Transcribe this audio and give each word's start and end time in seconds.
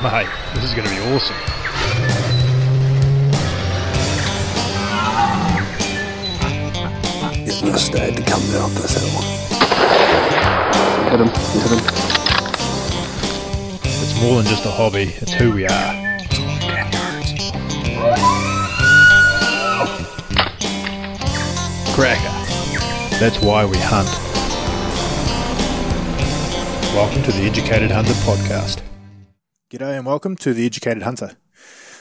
Mate, 0.00 0.28
this 0.54 0.62
is 0.62 0.74
going 0.74 0.86
to 0.86 0.94
be 0.94 1.00
awesome. 1.12 1.34
It's 7.44 7.62
must 7.64 7.92
had 7.94 8.16
to 8.16 8.22
come 8.22 8.40
down 8.52 8.72
this 8.74 8.94
hill. 8.94 9.20
Hit 11.10 11.18
him. 11.18 11.26
Hit 11.26 11.72
him. 11.72 11.82
It's 13.82 14.22
more 14.22 14.36
than 14.36 14.46
just 14.46 14.64
a 14.66 14.70
hobby, 14.70 15.14
it's 15.16 15.32
who 15.32 15.50
we 15.50 15.66
are. 15.66 16.18
Cracker. 21.92 23.18
That's 23.18 23.40
why 23.40 23.64
we 23.64 23.78
hunt. 23.78 24.08
Welcome 26.94 27.24
to 27.24 27.32
the 27.32 27.42
Educated 27.48 27.90
Hunter 27.90 28.12
podcast. 28.12 28.87
G'day 29.70 29.98
and 29.98 30.06
welcome 30.06 30.34
to 30.36 30.54
the 30.54 30.64
Educated 30.64 31.02
Hunter. 31.02 31.32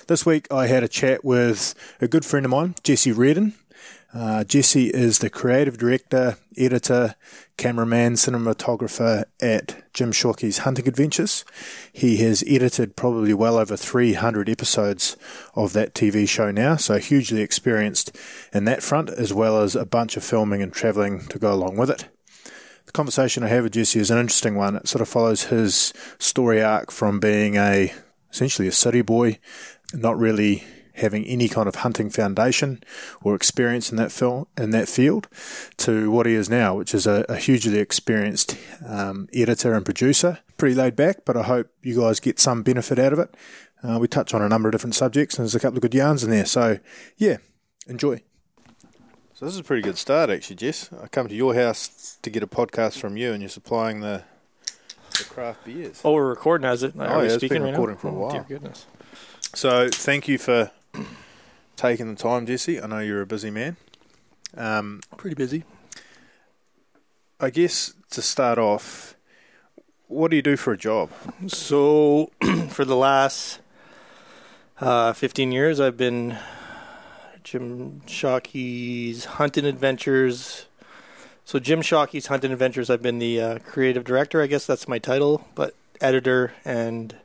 This 0.08 0.26
week 0.26 0.48
I 0.50 0.68
had 0.68 0.86
a 0.86 0.88
chat 0.88 1.26
with 1.26 1.76
a 2.00 2.08
good 2.08 2.24
friend 2.24 2.46
of 2.46 2.50
mine, 2.50 2.76
Jesse 2.82 3.12
Reardon. 3.12 3.56
Uh, 4.14 4.46
Jesse 4.46 4.88
is 4.88 5.20
the 5.20 5.30
creative 5.30 5.78
director, 5.78 6.38
editor, 6.56 7.16
cameraman, 7.58 8.14
cinematographer 8.14 9.26
at 9.42 9.84
Jim 9.94 10.14
Shockey's 10.14 10.60
Hunting 10.60 10.88
Adventures. 10.88 11.44
He 11.92 12.16
has 12.24 12.42
edited 12.48 12.96
probably 12.96 13.34
well 13.34 13.58
over 13.58 13.76
300 13.76 14.48
episodes 14.48 15.18
of 15.54 15.74
that 15.74 15.94
TV 15.94 16.26
show 16.26 16.52
now, 16.52 16.78
so 16.78 17.00
hugely 17.00 17.42
experienced 17.42 18.16
in 18.54 18.64
that 18.64 18.82
front, 18.82 19.10
as 19.10 19.34
well 19.34 19.62
as 19.62 19.76
a 19.76 19.86
bunch 19.86 20.16
of 20.16 20.24
filming 20.24 20.62
and 20.62 20.72
travelling 20.72 21.28
to 21.28 21.38
go 21.38 21.54
along 21.54 21.76
with 21.76 21.90
it. 21.90 22.08
The 22.88 22.94
conversation 22.94 23.44
I 23.44 23.50
have 23.50 23.66
with 23.66 23.74
Jesse 23.74 24.00
is 24.00 24.10
an 24.10 24.18
interesting 24.18 24.56
one. 24.56 24.78
It 24.78 24.88
sort 24.88 25.02
of 25.02 25.10
follows 25.10 25.44
his 25.44 25.94
story 26.20 26.64
arc 26.64 26.90
from 26.90 27.20
being 27.20 27.58
a 27.58 27.94
essentially 28.32 28.68
a 28.68 28.72
city 28.72 29.02
boy, 29.02 29.40
not 29.94 30.18
really 30.18 30.64
having 30.94 31.26
any 31.26 31.50
kind 31.50 31.68
of 31.68 31.76
hunting 31.76 32.10
foundation 32.10 32.82
or 33.22 33.36
experience 33.36 33.92
in 33.92 33.98
that 33.98 34.12
film 34.12 34.48
in 34.58 34.72
that 34.72 34.88
field 34.88 35.28
to 35.76 36.10
what 36.10 36.26
he 36.26 36.34
is 36.34 36.50
now, 36.50 36.76
which 36.76 36.96
is 36.96 37.06
a, 37.06 37.26
a 37.28 37.36
hugely 37.36 37.78
experienced 37.78 38.58
um, 38.88 39.28
editor 39.34 39.74
and 39.74 39.84
producer. 39.84 40.40
Pretty 40.58 40.74
laid 40.74 40.96
back, 40.96 41.26
but 41.26 41.36
I 41.36 41.44
hope 41.44 41.68
you 41.84 42.00
guys 42.00 42.22
get 42.22 42.40
some 42.40 42.64
benefit 42.64 42.98
out 42.98 43.14
of 43.14 43.20
it. 43.20 43.36
Uh, 43.84 44.00
we 44.00 44.08
touch 44.08 44.34
on 44.34 44.42
a 44.42 44.50
number 44.50 44.70
of 44.70 44.72
different 44.72 44.96
subjects, 44.96 45.38
and 45.38 45.44
there's 45.44 45.56
a 45.56 45.60
couple 45.60 45.78
of 45.78 45.82
good 45.82 45.94
yarns 45.94 46.24
in 46.24 46.32
there. 46.32 46.46
So, 46.46 46.80
yeah, 47.18 47.38
enjoy. 47.86 48.22
So 49.38 49.46
this 49.46 49.54
is 49.54 49.60
a 49.60 49.64
pretty 49.64 49.84
good 49.84 50.00
start, 50.00 50.32
actually, 50.32 50.56
Jess. 50.56 50.90
I 51.00 51.08
come 51.10 51.28
to 51.28 51.36
your 51.36 51.54
house 51.54 52.18
to 52.24 52.30
get 52.32 52.42
a 52.42 52.48
podcast 52.48 52.98
from 52.98 53.18
you, 53.18 53.34
and 53.34 53.40
you're 53.44 53.50
supplying 53.52 54.00
the 54.00 54.24
the 55.12 55.26
craft 55.26 55.64
beers. 55.64 56.02
Oh, 56.04 56.14
we're 56.14 56.28
recording 56.28 56.66
as 56.66 56.82
it. 56.82 56.96
Oh, 56.98 57.02
Are 57.04 57.20
yeah, 57.20 57.26
it's 57.26 57.36
speaking 57.36 57.62
been 57.62 57.70
recording 57.70 57.98
now? 57.98 58.02
for 58.02 58.08
a 58.08 58.12
Oh, 58.14 58.14
while. 58.16 58.32
Dear 58.32 58.46
goodness. 58.50 58.88
So 59.54 59.90
thank 59.90 60.28
you 60.28 60.40
for 60.40 60.72
taking 61.76 62.10
the 62.12 62.20
time, 62.20 62.48
Jesse. 62.48 62.82
I 62.82 62.88
know 62.88 62.98
you're 62.98 63.22
a 63.22 63.28
busy 63.28 63.52
man. 63.52 63.78
Um, 64.56 65.02
Pretty 65.18 65.36
busy. 65.36 65.66
I 67.40 67.52
guess 67.52 67.94
to 68.10 68.24
start 68.24 68.58
off, 68.58 69.14
what 70.08 70.32
do 70.32 70.36
you 70.38 70.42
do 70.42 70.58
for 70.58 70.74
a 70.74 70.78
job? 70.80 71.12
So, 71.46 72.32
for 72.70 72.86
the 72.86 72.96
last 72.96 73.60
uh, 74.82 75.14
15 75.14 75.52
years, 75.52 75.80
I've 75.80 75.96
been 75.96 76.40
Jim 77.48 78.02
Shockey's 78.06 79.24
Hunting 79.24 79.64
Adventures. 79.64 80.66
So, 81.46 81.60
Jim 81.60 81.82
Shockey's 81.82 82.28
Hunting 82.28 82.52
Adventures, 82.52 82.90
I've 82.90 83.02
been 83.02 83.20
the 83.20 83.40
uh, 83.42 83.60
creative 83.60 84.04
director. 84.04 84.42
I 84.42 84.48
guess 84.48 84.66
that's 84.66 84.86
my 84.86 85.00
title, 85.00 85.48
but 85.56 85.74
editor 86.02 86.52
and 86.66 87.16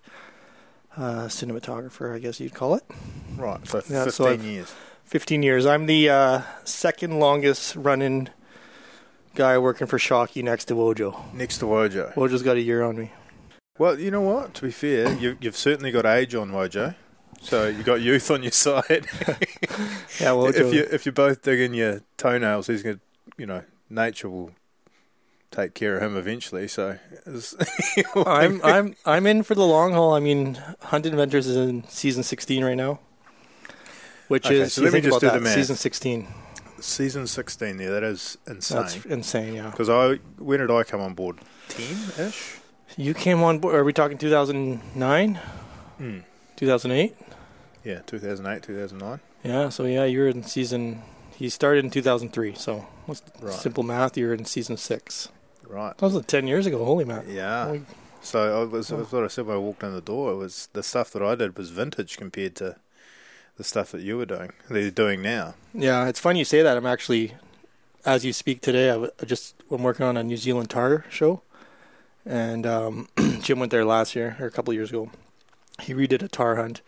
uh, 0.97 1.25
cinematographer, 1.25 2.15
I 2.15 2.21
guess 2.21 2.39
you'd 2.39 2.55
call 2.55 2.77
it. 2.77 2.85
Right, 3.37 3.67
so 3.67 3.79
Yeah, 3.89 4.05
15 4.05 4.13
so 4.13 4.31
years. 4.31 4.73
15 5.07 5.43
years. 5.43 5.67
I'm 5.67 5.87
the 5.87 6.09
uh, 6.09 6.43
second 6.63 7.19
longest 7.19 7.75
running 7.75 8.29
guy 9.35 9.59
working 9.59 9.89
for 9.89 9.99
Shockey 9.99 10.45
next 10.45 10.67
to 10.67 10.75
Wojo. 10.75 11.35
Next 11.35 11.59
to 11.59 11.65
Wojo. 11.65 12.15
Wojo's 12.15 12.45
got 12.45 12.57
a 12.57 12.61
year 12.61 12.85
on 12.85 12.97
me. 12.97 13.11
Well, 13.77 13.99
you 13.99 14.13
know 14.13 14.21
what? 14.21 14.55
To 14.55 14.63
be 14.63 14.71
fair, 14.71 15.15
you, 15.15 15.37
you've 15.41 15.57
certainly 15.57 15.91
got 15.91 16.07
age 16.07 16.37
on 16.37 16.53
Wojo. 16.53 16.95
So 17.43 17.67
you 17.69 17.83
got 17.83 18.01
youth 18.01 18.31
on 18.31 18.43
your 18.43 18.53
side. 18.53 19.07
Yeah, 20.21 20.29
Wojo. 20.37 20.55
if 20.55 20.73
you 20.75 20.87
if 20.93 21.05
you're 21.07 21.13
both 21.13 21.43
digging 21.43 21.75
your 21.75 22.03
toenails, 22.17 22.67
he's 22.69 22.83
to, 22.85 23.01
you 23.37 23.47
know, 23.47 23.65
nature 23.91 24.29
will 24.31 24.53
take 25.51 25.75
care 25.75 25.97
of 25.97 26.03
him 26.03 26.17
eventually. 26.17 26.69
So 26.69 26.99
I'm 28.27 28.61
I'm 28.65 28.95
I'm 29.05 29.27
in 29.27 29.43
for 29.43 29.55
the 29.57 29.65
long 29.67 29.93
haul. 29.95 30.15
I 30.15 30.21
mean, 30.21 30.61
Hunting 30.83 31.13
Adventures 31.13 31.47
is 31.49 31.57
in 31.57 31.85
season 31.89 32.23
16 32.23 32.65
right 32.65 32.77
now, 32.77 33.01
which 34.29 34.47
Okay, 34.47 34.61
is 34.61 34.75
so 34.75 34.83
let 34.83 34.93
me 34.93 35.01
just 35.01 35.21
do 35.21 35.31
the 35.31 35.41
math. 35.41 35.55
season 35.55 35.75
16. 35.77 36.29
season 36.81 37.27
16 37.27 37.77
there. 37.79 37.91
That 37.91 38.05
is 38.05 38.39
insane. 38.47 38.79
That's 38.79 39.05
insane. 39.07 39.55
Yeah, 39.55 39.71
Because 39.71 39.89
I 39.89 40.17
when 40.39 40.61
did 40.61 40.71
I 40.71 40.85
come 40.85 41.01
on 41.01 41.15
board? 41.15 41.39
Ten 41.69 41.97
ish. 42.29 42.59
you 42.97 43.15
came 43.15 43.43
on 43.43 43.59
board. 43.59 43.75
Are 43.75 43.83
we 43.85 43.93
talking 43.93 44.19
2009, 44.19 45.35
Hmm. 45.99 46.19
2008? 46.57 47.17
Yeah, 47.85 48.01
2008, 48.07 48.63
2009. 48.63 49.21
Yeah. 49.45 49.69
So 49.69 49.85
yeah, 49.85 50.05
you're 50.05 50.29
in 50.29 50.43
season. 50.45 51.03
He 51.35 51.49
started 51.49 51.85
in 51.85 51.91
2003. 51.91 52.55
So 52.55 52.87
Right. 53.09 53.53
simple 53.55 53.83
math? 53.83 54.17
You're 54.17 54.35
in 54.35 54.45
season 54.45 54.77
six. 54.77 55.29
Right. 55.67 55.97
That 55.97 56.05
was 56.05 56.15
like 56.15 56.27
10 56.27 56.47
years 56.47 56.67
ago. 56.67 56.85
Holy 56.85 57.05
man. 57.05 57.25
Yeah. 57.29 57.67
Holy- 57.67 57.83
So 58.23 58.63
I 58.63 58.65
was, 58.65 58.89
that's 58.89 59.11
what 59.11 59.25
I 59.25 59.29
said 59.29 59.47
when 59.47 59.57
I 59.57 59.59
walked 59.59 59.83
in 59.83 59.93
the 59.93 60.01
door. 60.01 60.33
It 60.33 60.37
was 60.37 60.69
the 60.75 60.83
stuff 60.83 61.11
that 61.13 61.23
I 61.23 61.35
did 61.35 61.57
was 61.59 61.71
vintage 61.71 62.17
compared 62.19 62.55
to 62.57 62.77
the 63.57 63.65
stuff 63.65 63.91
that 63.93 64.01
you 64.03 64.17
were 64.17 64.27
doing. 64.27 64.53
They're 64.71 64.91
doing 64.93 65.21
now. 65.23 65.55
Yeah, 65.75 66.07
it's 66.07 66.21
funny 66.21 66.39
you 66.39 66.45
say 66.45 66.63
that. 66.63 66.77
I'm 66.77 66.87
actually, 66.87 67.35
as 68.07 68.25
you 68.25 68.33
speak 68.33 68.61
today, 68.61 68.91
I, 68.91 68.93
w- 68.93 69.13
I 69.21 69.25
just 69.25 69.57
I'm 69.73 69.83
working 69.83 70.07
on 70.07 70.17
a 70.17 70.23
New 70.23 70.37
Zealand 70.37 70.71
tahr 70.71 71.05
show, 71.11 71.43
and 72.25 72.65
um, 72.67 73.09
Jim 73.41 73.59
went 73.59 73.73
there 73.73 73.85
last 73.85 74.15
year 74.15 74.37
or 74.39 74.47
a 74.47 74.51
couple 74.53 74.71
of 74.71 74.77
years 74.77 74.91
ago. 74.91 75.11
He 75.81 75.93
redid 75.93 76.23
a 76.23 76.29
tahr 76.29 76.57
hunt, 76.57 76.81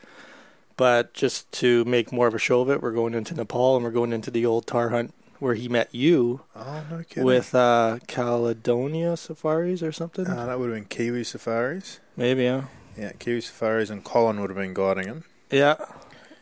but 0.77 1.15
just 1.15 1.51
to 1.53 1.85
make 1.85 2.13
more 2.13 2.27
of 2.27 2.35
a 2.35 2.39
show 2.39 2.61
of 2.61 2.71
it, 2.71 2.83
we're 2.83 2.93
going 2.93 3.15
into 3.15 3.35
Nepal 3.35 3.77
and 3.77 3.85
we're 3.85 3.91
going 3.91 4.13
into 4.13 4.31
the 4.31 4.45
old 4.47 4.67
tahr 4.67 4.91
hunt 4.91 5.15
where 5.41 5.55
he 5.55 5.69
met 5.69 5.95
you 5.95 6.41
Oh 6.57 6.83
no 6.91 6.99
kidding. 7.03 7.25
with 7.25 7.55
uh, 7.55 7.99
Caledonia 8.07 9.17
Safaris 9.17 9.83
or 9.83 9.93
something. 9.93 10.27
uh, 10.27 10.47
that 10.47 10.59
would 10.59 10.71
have 10.71 10.77
been 10.77 10.87
Kiwi 10.87 11.25
Safaris. 11.25 12.01
Maybe, 12.17 12.45
yeah, 12.45 12.65
Yeah, 12.97 13.13
Kiwi 13.19 13.41
Safaris, 13.41 13.91
and 13.91 14.05
Colin 14.05 14.41
would 14.41 14.51
have 14.51 14.57
been 14.57 14.75
guiding 14.75 15.07
him. 15.07 15.25
yeah. 15.51 15.77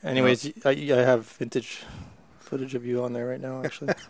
Anyways, 0.05 0.51
I, 0.65 0.71
I 0.71 1.03
have 1.03 1.27
vintage 1.27 1.85
footage 2.41 2.75
of 2.75 2.85
you 2.85 3.03
on 3.05 3.13
there 3.13 3.27
right 3.29 3.41
now, 3.41 3.63
actually. 3.65 3.95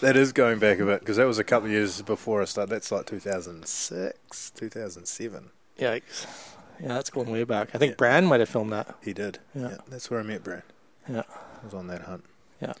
That 0.00 0.16
is 0.16 0.32
going 0.32 0.58
back 0.58 0.78
a 0.78 0.84
bit 0.84 1.00
because 1.00 1.16
that 1.16 1.26
was 1.26 1.38
a 1.38 1.44
couple 1.44 1.66
of 1.66 1.72
years 1.72 2.02
before 2.02 2.42
I 2.42 2.44
started. 2.44 2.70
That's 2.70 2.92
like 2.92 3.06
2006, 3.06 4.50
2007. 4.52 5.50
Yikes. 5.78 6.26
Yeah, 6.80 6.88
that's 6.88 7.10
going 7.10 7.30
way 7.30 7.44
back. 7.44 7.70
I 7.74 7.78
think 7.78 7.92
Yeah. 7.92 7.96
Brand 7.96 8.26
might 8.28 8.40
have 8.40 8.48
filmed 8.48 8.72
that. 8.72 8.94
He 9.02 9.12
did. 9.12 9.38
Yeah. 9.54 9.76
that's 9.88 10.10
where 10.10 10.20
I 10.20 10.22
met 10.22 10.42
Brad. 10.44 10.62
Yeah. 11.08 11.22
I 11.28 11.64
was 11.64 11.74
on 11.74 11.86
that 11.88 12.02
hunt. 12.02 12.24
Yeah. 12.60 12.74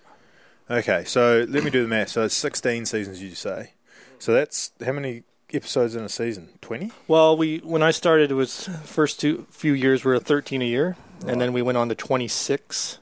Okay, 0.70 1.04
so 1.04 1.46
let 1.48 1.62
me 1.64 1.70
do 1.70 1.82
the 1.82 1.88
math. 1.88 2.08
So 2.10 2.24
it's 2.24 2.34
16 2.34 2.86
seasons, 2.86 3.22
you 3.22 3.34
say. 3.34 3.70
So 4.18 4.32
that's 4.32 4.72
how 4.84 4.92
many 4.92 5.22
episodes 5.52 5.94
in 5.94 6.02
a 6.02 6.08
season? 6.08 6.48
20? 6.60 6.90
Well, 7.06 7.36
we 7.36 7.58
when 7.58 7.82
I 7.82 7.90
started, 7.92 8.30
it 8.30 8.34
was 8.34 8.68
first 8.84 9.20
two 9.20 9.46
few 9.50 9.72
years 9.74 10.04
we 10.04 10.10
were 10.12 10.18
13 10.18 10.60
a 10.62 10.64
year, 10.64 10.96
and 11.26 11.40
then 11.40 11.52
we 11.52 11.62
went 11.62 11.78
on 11.78 11.88
to 11.88 11.94
26 11.94 12.98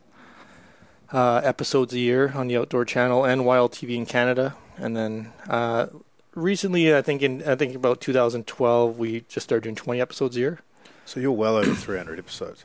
uh, 1.12 1.40
episodes 1.44 1.94
a 1.94 1.98
year 1.98 2.32
on 2.34 2.48
the 2.48 2.56
Outdoor 2.58 2.84
Channel 2.84 3.24
and 3.24 3.46
Wild 3.46 3.72
TV 3.72 3.94
in 3.96 4.04
Canada, 4.06 4.56
and 4.76 4.94
then 4.96 5.32
uh, 5.48 5.86
recently, 6.34 6.94
I 6.94 7.00
think 7.02 7.22
in 7.22 7.42
I 7.48 7.54
think 7.54 7.74
about 7.74 8.00
2012, 8.00 8.98
we 8.98 9.20
just 9.28 9.44
started 9.44 9.62
doing 9.64 9.76
20 9.76 10.00
episodes 10.00 10.36
a 10.36 10.40
year. 10.40 10.58
So 11.04 11.20
you're 11.20 11.32
well 11.32 11.56
over 11.56 11.74
300 11.74 12.18
episodes. 12.18 12.64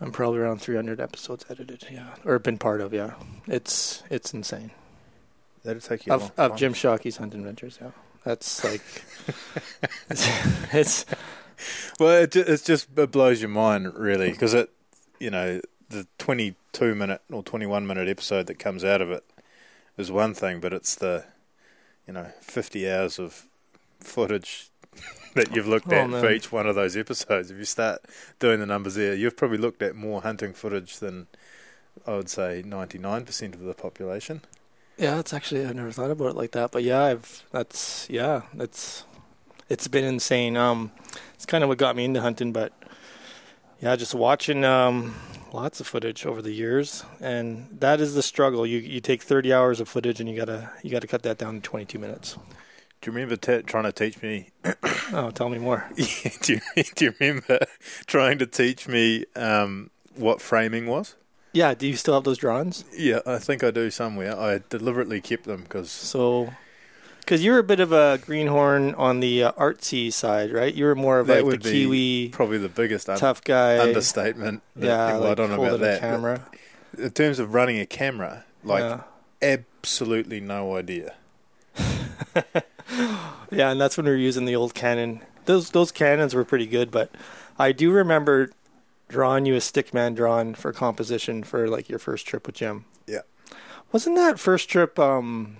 I'm 0.00 0.12
probably 0.12 0.40
around 0.40 0.60
300 0.60 1.00
episodes 1.00 1.44
edited, 1.48 1.86
yeah, 1.90 2.14
or 2.24 2.38
been 2.38 2.58
part 2.58 2.80
of, 2.80 2.92
yeah. 2.92 3.14
It's 3.46 4.02
it's 4.10 4.34
insane. 4.34 4.70
That'd 5.64 5.82
take 5.82 6.06
you 6.06 6.12
Of 6.12 6.32
of. 6.38 6.56
Jim 6.56 6.74
Shockey's 6.74 7.16
Hunt 7.16 7.34
Adventures, 7.34 7.78
yeah. 7.80 7.90
That's 8.24 8.62
like 8.62 8.82
it's, 10.10 10.28
it's 10.72 11.06
Well, 11.98 12.22
it, 12.22 12.36
it's 12.36 12.62
just 12.62 12.96
it 12.96 13.10
blows 13.10 13.40
your 13.40 13.48
mind 13.48 13.94
really 13.94 14.30
because 14.30 14.52
it, 14.52 14.70
you 15.18 15.30
know, 15.30 15.60
the 15.88 16.06
22 16.18 16.94
minute 16.94 17.22
or 17.30 17.42
21 17.42 17.86
minute 17.86 18.08
episode 18.08 18.46
that 18.48 18.58
comes 18.58 18.84
out 18.84 19.00
of 19.00 19.10
it 19.10 19.24
is 19.96 20.12
one 20.12 20.34
thing, 20.34 20.60
but 20.60 20.72
it's 20.72 20.94
the, 20.94 21.24
you 22.06 22.12
know, 22.12 22.32
50 22.42 22.90
hours 22.90 23.18
of 23.18 23.46
footage 24.00 24.68
that 25.36 25.54
you've 25.54 25.68
looked 25.68 25.92
Oh, 25.92 25.92
at 25.92 26.14
for 26.14 26.30
each 26.30 26.52
one 26.52 26.66
of 26.66 26.76
those 26.76 26.96
episodes. 26.96 27.50
If 27.50 27.58
you 27.58 27.64
start 27.66 28.02
doing 28.40 28.60
the 28.60 28.66
numbers 28.66 28.96
there, 28.96 29.14
you've 29.14 29.36
probably 29.36 29.58
looked 29.58 29.82
at 29.82 29.96
more 29.96 30.22
hunting 30.22 30.54
footage 30.54 30.98
than 30.98 31.28
I 32.06 32.16
would 32.16 32.30
say 32.30 32.62
99% 32.66 33.54
of 33.54 33.60
the 33.62 33.74
population. 33.74 34.42
Yeah, 34.98 35.18
it's 35.18 35.34
actually 35.34 35.64
I've 35.64 35.74
never 35.74 35.90
thought 35.92 36.10
about 36.10 36.28
it 36.30 36.36
like 36.36 36.52
that, 36.52 36.70
but 36.72 36.82
yeah, 36.82 37.02
I've 37.02 37.44
that's 37.50 38.08
yeah, 38.08 38.42
that's 38.54 39.04
it's 39.68 39.88
been 39.88 40.04
insane. 40.04 40.56
Um, 40.56 40.92
it's 41.34 41.46
kind 41.46 41.64
of 41.64 41.68
what 41.68 41.78
got 41.78 41.96
me 41.96 42.04
into 42.04 42.20
hunting, 42.22 42.52
but 42.52 42.72
Yeah, 43.80 43.94
just 43.96 44.14
watching 44.14 44.64
um, 44.64 45.14
lots 45.52 45.80
of 45.80 45.86
footage 45.86 46.24
over 46.24 46.40
the 46.40 46.52
years, 46.52 47.04
and 47.20 47.68
that 47.80 48.00
is 48.00 48.14
the 48.14 48.22
struggle. 48.22 48.66
You 48.66 48.78
you 48.78 49.00
take 49.00 49.22
30 49.22 49.52
hours 49.52 49.80
of 49.80 49.88
footage, 49.88 50.18
and 50.20 50.28
you 50.28 50.36
gotta 50.36 50.70
you 50.82 50.90
gotta 50.90 51.06
cut 51.06 51.22
that 51.22 51.38
down 51.38 51.56
to 51.56 51.60
22 51.60 51.98
minutes. 51.98 52.38
Do 53.00 53.10
you 53.10 53.14
remember 53.14 53.36
t- 53.36 53.62
trying 53.62 53.84
to 53.84 53.92
teach 53.92 54.20
me? 54.22 54.50
Oh, 55.12 55.30
tell 55.30 55.48
me 55.48 55.58
more. 55.58 55.88
Yeah, 55.96 56.30
do, 56.42 56.52
you, 56.54 56.82
do 56.96 57.04
you 57.06 57.14
remember 57.20 57.60
trying 58.06 58.38
to 58.38 58.46
teach 58.46 58.88
me 58.88 59.24
um, 59.36 59.90
what 60.16 60.40
framing 60.40 60.86
was? 60.86 61.14
Yeah, 61.52 61.74
do 61.74 61.86
you 61.86 61.96
still 61.96 62.14
have 62.14 62.24
those 62.24 62.38
drawings? 62.38 62.84
Yeah, 62.96 63.20
I 63.26 63.38
think 63.38 63.62
I 63.64 63.70
do 63.70 63.90
somewhere. 63.90 64.36
I 64.38 64.60
deliberately 64.68 65.20
kept 65.20 65.44
them 65.44 65.62
because 65.62 65.90
So, 65.90 66.52
because 67.20 67.42
you're 67.44 67.58
a 67.58 67.62
bit 67.62 67.80
of 67.80 67.92
a 67.92 68.18
greenhorn 68.18 68.94
on 68.96 69.20
the 69.20 69.44
uh, 69.44 69.52
artsy 69.52 70.12
side, 70.12 70.52
right? 70.52 70.74
You're 70.74 70.94
more 70.94 71.18
of 71.20 71.28
that 71.28 71.44
like 71.46 71.62
the 71.62 71.70
Kiwi 71.70 72.28
probably 72.30 72.58
the 72.58 72.68
biggest 72.68 73.08
un- 73.08 73.18
tough 73.18 73.42
guy. 73.44 73.78
understatement. 73.78 74.62
that- 74.74 74.86
yeah, 74.86 75.12
well, 75.12 75.20
like 75.20 75.30
I 75.30 75.34
don't 75.34 75.50
know 75.50 75.64
about 75.64 75.80
that. 75.80 76.00
but 76.00 76.08
camera. 76.08 76.46
In 76.98 77.10
terms 77.10 77.38
of 77.38 77.54
running 77.54 77.78
a 77.78 77.86
camera, 77.86 78.44
like 78.64 78.82
yeah. 78.82 79.02
absolutely 79.42 80.40
no 80.40 80.76
idea. 80.76 81.14
Yeah, 83.50 83.70
and 83.70 83.80
that's 83.80 83.96
when 83.96 84.06
we 84.06 84.10
were 84.12 84.16
using 84.16 84.44
the 84.44 84.56
old 84.56 84.74
Canon. 84.74 85.20
Those 85.44 85.70
those 85.70 85.92
Canons 85.92 86.34
were 86.34 86.44
pretty 86.44 86.66
good, 86.66 86.90
but 86.90 87.10
I 87.58 87.70
do 87.72 87.92
remember 87.92 88.50
drawing 89.08 89.46
you 89.46 89.54
a 89.54 89.58
stickman 89.58 90.16
drawing 90.16 90.54
for 90.54 90.72
composition 90.72 91.44
for 91.44 91.68
like 91.68 91.88
your 91.88 92.00
first 92.00 92.26
trip 92.26 92.46
with 92.46 92.56
Jim. 92.56 92.84
Yeah. 93.06 93.20
Wasn't 93.92 94.16
that 94.16 94.40
first 94.40 94.68
trip 94.68 94.98
um 94.98 95.56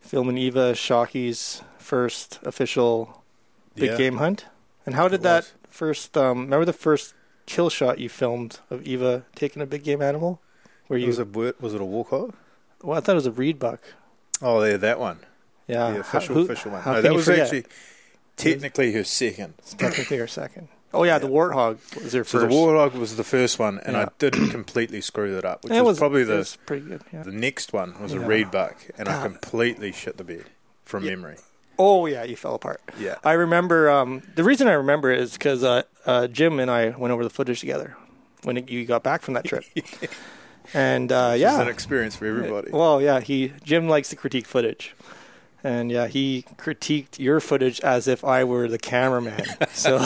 filming 0.00 0.36
Eva 0.38 0.74
Shockey's 0.74 1.62
first 1.78 2.40
official 2.42 3.22
big 3.76 3.90
Yeah, 3.92 3.96
game 3.96 4.16
hunt? 4.16 4.46
And 4.84 4.94
how 4.96 5.06
did 5.08 5.20
it 5.20 5.22
that 5.22 5.44
was. 5.44 5.52
first 5.70 6.16
um 6.16 6.40
remember 6.42 6.64
the 6.64 6.72
first 6.72 7.14
kill 7.46 7.70
shot 7.70 7.98
you 7.98 8.08
filmed 8.08 8.58
of 8.68 8.82
Eva 8.86 9.24
taking 9.36 9.62
a 9.62 9.66
big 9.66 9.84
game 9.84 10.02
animal? 10.02 10.40
Where 10.88 10.98
you 10.98 11.06
Was 11.06 11.18
it 11.20 11.60
was 11.60 11.74
it 11.74 11.80
a 11.80 11.84
walk 11.84 12.10
well, 12.82 12.96
I 12.96 13.00
thought 13.00 13.12
it 13.12 13.14
was 13.16 13.26
a 13.26 13.32
reed 13.32 13.58
buck. 13.58 13.80
Oh, 14.40 14.62
yeah, 14.62 14.76
that 14.76 15.00
one, 15.00 15.18
Yeah. 15.68 15.90
the 15.92 16.00
official 16.00 16.34
How- 16.34 16.40
who- 16.40 16.44
official 16.46 16.70
one. 16.72 16.82
No, 16.84 17.00
that 17.02 17.12
was 17.14 17.24
forget? 17.26 17.42
actually 17.44 17.64
technically 18.36 18.92
her 18.92 19.04
second. 19.04 19.54
It's 19.58 19.74
technically 19.74 20.16
her 20.18 20.26
second. 20.26 20.68
Oh 20.94 21.04
yeah, 21.04 21.18
the 21.18 21.28
warthog 21.28 21.76
was 22.02 22.14
her 22.14 22.24
So 22.24 22.38
first. 22.40 22.48
the 22.50 22.54
warthog 22.54 22.94
was 22.94 23.16
the 23.16 23.24
first 23.24 23.58
one, 23.58 23.78
and 23.84 23.94
Yeah. 23.94 24.02
I 24.04 24.08
didn't 24.18 24.48
completely 24.58 25.00
screw 25.02 25.34
that 25.34 25.44
up, 25.44 25.62
which 25.64 25.72
was, 25.72 25.82
was 25.82 25.98
probably 25.98 26.22
it 26.22 26.26
the 26.26 26.36
was 26.36 26.56
pretty 26.64 26.86
good. 26.86 27.02
Yeah. 27.12 27.22
the 27.24 27.32
next 27.32 27.72
one 27.74 28.00
was 28.00 28.12
a 28.14 28.16
Yeah. 28.18 28.26
reed 28.26 28.50
buck, 28.50 28.76
and 28.96 29.08
I 29.08 29.22
completely 29.22 29.92
shit 29.92 30.16
the 30.16 30.24
bed 30.24 30.44
from 30.84 31.04
Yeah. 31.04 31.10
memory. 31.10 31.36
Oh 31.78 32.06
yeah, 32.06 32.24
you 32.24 32.34
fell 32.36 32.54
apart. 32.54 32.80
Yeah, 32.98 33.16
I 33.22 33.32
remember. 33.34 33.90
Um, 33.90 34.22
the 34.34 34.42
reason 34.42 34.66
I 34.66 34.72
remember 34.72 35.12
it 35.12 35.20
is 35.20 35.34
because 35.34 35.62
uh, 35.62 35.82
uh, 36.06 36.26
Jim 36.26 36.58
and 36.58 36.70
I 36.70 36.88
went 36.90 37.12
over 37.12 37.22
the 37.22 37.30
footage 37.30 37.60
together 37.60 37.94
when 38.44 38.56
it, 38.56 38.70
you 38.70 38.84
got 38.86 39.02
back 39.02 39.20
from 39.22 39.34
that 39.34 39.44
trip. 39.44 39.64
and 40.74 41.12
uh, 41.12 41.32
it's 41.34 41.40
yeah, 41.42 41.60
an 41.60 41.68
experience 41.68 42.16
for 42.16 42.26
everybody. 42.26 42.70
Well, 42.72 43.00
yeah, 43.02 43.20
he 43.20 43.52
Jim 43.62 43.88
likes 43.88 44.08
to 44.10 44.16
critique 44.16 44.46
footage, 44.46 44.94
and 45.64 45.90
yeah, 45.90 46.06
he 46.06 46.44
critiqued 46.56 47.18
your 47.18 47.40
footage 47.40 47.80
as 47.80 48.06
if 48.08 48.24
I 48.24 48.44
were 48.44 48.68
the 48.68 48.78
cameraman. 48.78 49.44
So 49.72 49.98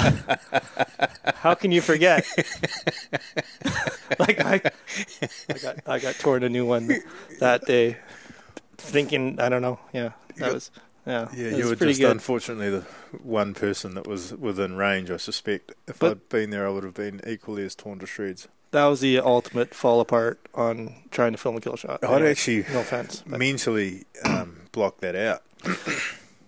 how 1.37 1.55
can 1.55 1.73
you 1.73 1.81
forget? 1.81 2.25
like 4.19 4.41
I, 4.41 4.61
I 5.49 5.59
got 5.63 5.77
I 5.87 5.99
got 5.99 6.15
torn 6.17 6.43
a 6.43 6.49
new 6.49 6.67
one 6.67 6.89
that 7.41 7.65
day, 7.67 7.97
thinking 8.77 9.41
I 9.41 9.49
don't 9.49 9.63
know. 9.63 9.79
Yeah, 9.93 10.11
that 10.37 10.53
was 10.55 10.71
yeah. 11.07 11.29
yeah, 11.35 11.49
you 11.57 11.69
were 11.69 11.75
just 11.77 12.01
good. 12.01 12.11
unfortunately 12.11 12.71
the 12.71 12.81
one 13.23 13.55
person 13.55 13.95
that 13.95 14.07
was 14.07 14.33
within 14.35 14.77
range. 14.77 15.11
I 15.11 15.17
suspect 15.17 15.73
if 15.89 15.99
But- 15.99 16.11
I'd 16.13 16.29
been 16.29 16.51
there, 16.51 16.67
I 16.67 16.71
would 16.71 16.85
have 16.85 16.95
been 16.95 17.21
equally 17.27 17.65
as 17.65 17.75
torn 17.75 17.99
to 17.99 18.07
shreds. 18.07 18.49
that 18.71 18.85
was 18.87 19.01
the 19.01 19.19
ultimate 19.19 19.75
fall 19.75 20.01
apart 20.01 20.41
on 20.55 20.95
trying 21.11 21.33
to 21.33 21.39
film 21.39 21.57
a 21.57 21.61
kill 21.61 21.77
shot. 21.77 22.03
I'd 22.05 22.11
Anyway, 22.11 22.31
actually 22.31 22.65
no 22.73 22.81
offense. 22.81 23.23
But, 23.27 23.39
mentally 23.39 24.05
um, 24.25 24.62
block 24.73 24.99
that 24.99 25.15
out. 25.15 25.43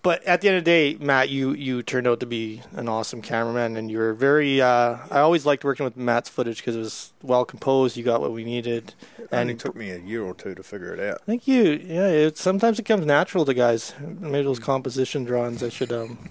but 0.05 0.23
at 0.23 0.41
the 0.41 0.49
end 0.49 0.57
of 0.57 0.63
the 0.63 0.69
day, 0.69 0.97
Matt, 0.99 1.29
you 1.29 1.53
you 1.53 1.81
turned 1.81 2.07
out 2.07 2.19
to 2.19 2.25
be 2.25 2.61
an 2.73 2.87
awesome 2.87 3.21
cameraman, 3.21 3.77
and 3.77 3.89
you 3.89 3.97
were 3.97 4.13
very. 4.13 4.61
Uh, 4.61 4.97
I 5.09 5.19
always 5.19 5.45
liked 5.45 5.63
working 5.63 5.83
with 5.83 5.97
Matt's 5.97 6.29
footage 6.29 6.57
because 6.57 6.75
it 6.75 6.79
was 6.79 7.13
well 7.23 7.45
composed. 7.45 7.97
You 7.97 8.03
got 8.03 8.21
what 8.21 8.31
we 8.31 8.43
needed, 8.43 8.93
and 9.31 9.49
it 9.49 9.59
took 9.59 9.75
me 9.75 9.89
a 9.89 9.97
year 9.97 10.23
or 10.23 10.33
two 10.33 10.53
to 10.53 10.63
figure 10.63 10.93
it 10.93 10.99
out. 10.99 11.21
Thank 11.25 11.47
you. 11.47 11.63
Yeah, 11.63 12.07
it, 12.07 12.37
sometimes 12.37 12.77
it 12.77 12.83
comes 12.83 13.05
natural 13.05 13.45
to 13.45 13.53
guys. 13.53 13.93
Maybe 13.99 14.43
those 14.43 14.59
composition 14.59 15.23
drawings. 15.23 15.63
I 15.63 15.69
should 15.69 15.91
um 15.91 16.29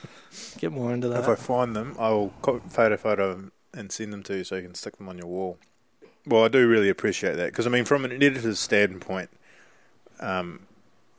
get 0.58 0.72
more 0.72 0.92
into 0.92 1.08
that. 1.08 1.20
If 1.20 1.28
I 1.28 1.34
find 1.34 1.74
them, 1.74 1.96
I 1.98 2.10
will 2.10 2.30
photo 2.68 2.96
photo 2.96 3.34
them 3.34 3.52
and 3.74 3.90
send 3.90 4.12
them 4.12 4.22
to 4.22 4.38
you 4.38 4.44
so 4.44 4.56
you 4.56 4.62
can 4.62 4.74
stick 4.74 4.96
them 4.96 5.08
on 5.08 5.18
your 5.18 5.26
wall. 5.26 5.58
Well, 6.26 6.44
I 6.44 6.48
do 6.48 6.68
really 6.68 6.88
appreciate 6.88 7.34
that 7.36 7.46
because 7.46 7.66
I 7.66 7.70
mean, 7.70 7.84
from 7.84 8.04
an 8.04 8.12
editor's 8.12 8.60
standpoint, 8.60 9.30
um, 10.20 10.66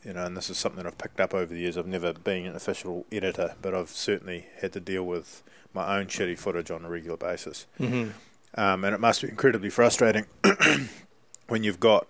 you 0.05 0.13
know, 0.13 0.25
and 0.25 0.35
this 0.37 0.49
is 0.49 0.57
something 0.57 0.85
I've 0.85 0.97
picked 0.97 1.19
up 1.19 1.33
over 1.33 1.53
the 1.53 1.59
years. 1.59 1.77
I've 1.77 1.87
never 1.87 2.13
been 2.13 2.45
an 2.45 2.55
official 2.55 3.05
editor, 3.11 3.55
but 3.61 3.73
I've 3.73 3.89
certainly 3.89 4.47
had 4.61 4.73
to 4.73 4.79
deal 4.79 5.03
with 5.03 5.43
my 5.73 5.97
own 5.97 6.07
shitty 6.07 6.37
footage 6.37 6.69
on 6.71 6.85
a 6.85 6.89
regular 6.89 7.17
basis, 7.17 7.65
hmm 7.77 8.09
um, 8.55 8.83
and 8.85 8.93
it 8.93 8.99
must 8.99 9.21
be 9.23 9.29
incredibly 9.29 9.69
frustrating 9.71 10.25
when 11.47 11.63
you've 11.63 11.79
got, 11.79 12.05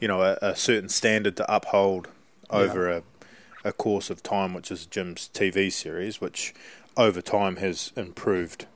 you 0.00 0.08
know, 0.08 0.22
a, 0.22 0.36
a 0.42 0.56
certain 0.56 0.88
standard 0.88 1.36
to 1.36 1.54
uphold 1.54 2.08
over 2.50 2.88
a 2.90 3.02
a 3.66 3.72
course 3.72 4.10
of 4.10 4.22
time, 4.22 4.52
which 4.52 4.70
is 4.70 4.84
Jim's 4.84 5.30
TV 5.32 5.72
series, 5.72 6.20
which 6.20 6.52
over 6.98 7.22
time 7.22 7.56
has 7.56 7.92
improved 7.96 8.66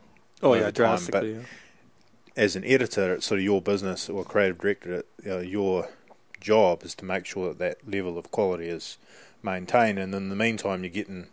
Oh 0.42 0.54
yeah, 0.54 0.62
time, 0.62 0.72
drastically. 0.72 1.32
yeah. 1.34 1.40
as 2.36 2.56
an 2.56 2.64
editor, 2.64 3.12
it's 3.14 3.26
sort 3.26 3.38
of 3.40 3.44
your 3.44 3.60
business 3.60 4.08
or 4.08 4.24
creative 4.24 4.58
director. 4.58 5.02
You 5.22 5.28
know, 5.30 5.38
your 5.40 5.88
job 6.40 6.82
is 6.82 6.94
to 6.96 7.04
make 7.04 7.26
sure 7.26 7.48
that 7.48 7.58
that 7.58 7.90
level 7.90 8.18
of 8.18 8.30
quality 8.30 8.68
is 8.68 8.98
maintained, 9.42 9.98
and 9.98 10.14
in 10.14 10.28
the 10.28 10.36
meantime, 10.36 10.82
you're 10.84 10.90
getting 10.90 11.28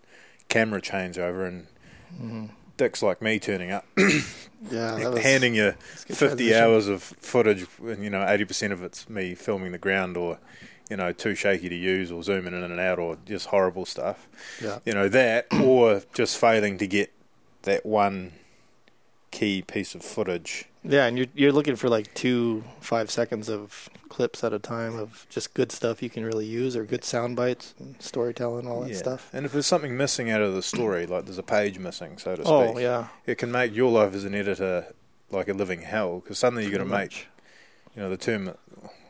camera 0.49 0.81
changeover 0.81 1.47
and 1.47 1.67
Mm-hmm. 2.15 2.45
dicks 2.77 3.01
like 3.03 3.21
me 3.21 3.39
turning 3.39 3.71
up, 3.71 3.85
Yeah, 3.97 4.21
that 4.71 5.11
was 5.11 5.21
handing 5.23 5.55
you 5.55 5.73
that's 5.89 6.03
a 6.03 6.07
good 6.07 6.17
50 6.17 6.27
transition. 6.47 6.63
hours 6.63 6.87
of 6.87 7.03
footage, 7.03 7.65
and 7.83 8.03
you 8.03 8.09
know, 8.09 8.19
80% 8.19 8.71
of 8.71 8.83
it's 8.83 9.09
me 9.09 9.35
filming 9.35 9.71
the 9.71 9.77
ground 9.77 10.17
or. 10.17 10.39
You 10.87 10.97
know, 10.97 11.11
too 11.11 11.33
shaky 11.33 11.67
to 11.67 11.75
use, 11.75 12.11
or 12.11 12.21
zooming 12.21 12.53
in 12.53 12.61
and 12.61 12.79
out, 12.79 12.99
or 12.99 13.17
just 13.25 13.47
horrible 13.47 13.87
stuff. 13.87 14.27
Yeah. 14.61 14.77
You 14.85 14.93
know 14.93 15.09
that, 15.09 15.47
or 15.59 16.03
just 16.13 16.37
failing 16.37 16.77
to 16.77 16.85
get 16.85 17.11
that 17.63 17.83
one 17.87 18.33
key 19.37 19.61
piece 19.61 19.95
of 19.95 20.01
footage 20.15 20.65
Yeah, 20.83 21.05
and 21.07 21.17
you're 21.17 21.27
you're 21.39 21.51
looking 21.51 21.75
for 21.75 21.89
like 21.89 22.07
two 22.13 22.63
five 22.79 23.07
seconds 23.19 23.49
of 23.49 23.89
clips 24.07 24.43
at 24.43 24.53
a 24.53 24.59
time 24.59 24.95
of 25.03 25.25
just 25.29 25.53
good 25.53 25.71
stuff 25.71 26.01
you 26.03 26.09
can 26.09 26.23
really 26.23 26.45
use 26.45 26.73
or 26.77 26.85
good 26.85 27.03
sound 27.03 27.35
bites 27.35 27.73
and 27.79 27.95
storytelling 27.99 28.65
all 28.67 28.81
that 28.81 28.91
Yeah. 28.91 28.97
stuff. 29.05 29.29
And 29.33 29.45
if 29.45 29.51
there's 29.51 29.65
something 29.73 29.97
missing 29.97 30.29
out 30.33 30.41
of 30.41 30.53
the 30.53 30.61
story, 30.61 31.05
like 31.05 31.25
there's 31.25 31.37
a 31.47 31.49
page 31.57 31.79
missing, 31.79 32.17
so 32.17 32.35
to 32.35 32.43
speak, 32.43 32.53
Oh 32.53 32.77
yeah, 32.79 33.07
it 33.25 33.37
can 33.37 33.51
make 33.51 33.75
your 33.75 33.91
life 33.91 34.13
as 34.13 34.23
an 34.25 34.35
editor 34.35 34.75
like 35.31 35.49
a 35.49 35.53
living 35.53 35.81
hell 35.81 36.19
because 36.21 36.37
suddenly 36.39 36.63
you're 36.63 36.77
going 36.77 36.87
to 36.89 36.97
make, 37.01 37.27
you 37.95 38.01
know, 38.01 38.09
the 38.09 38.17
term 38.27 38.53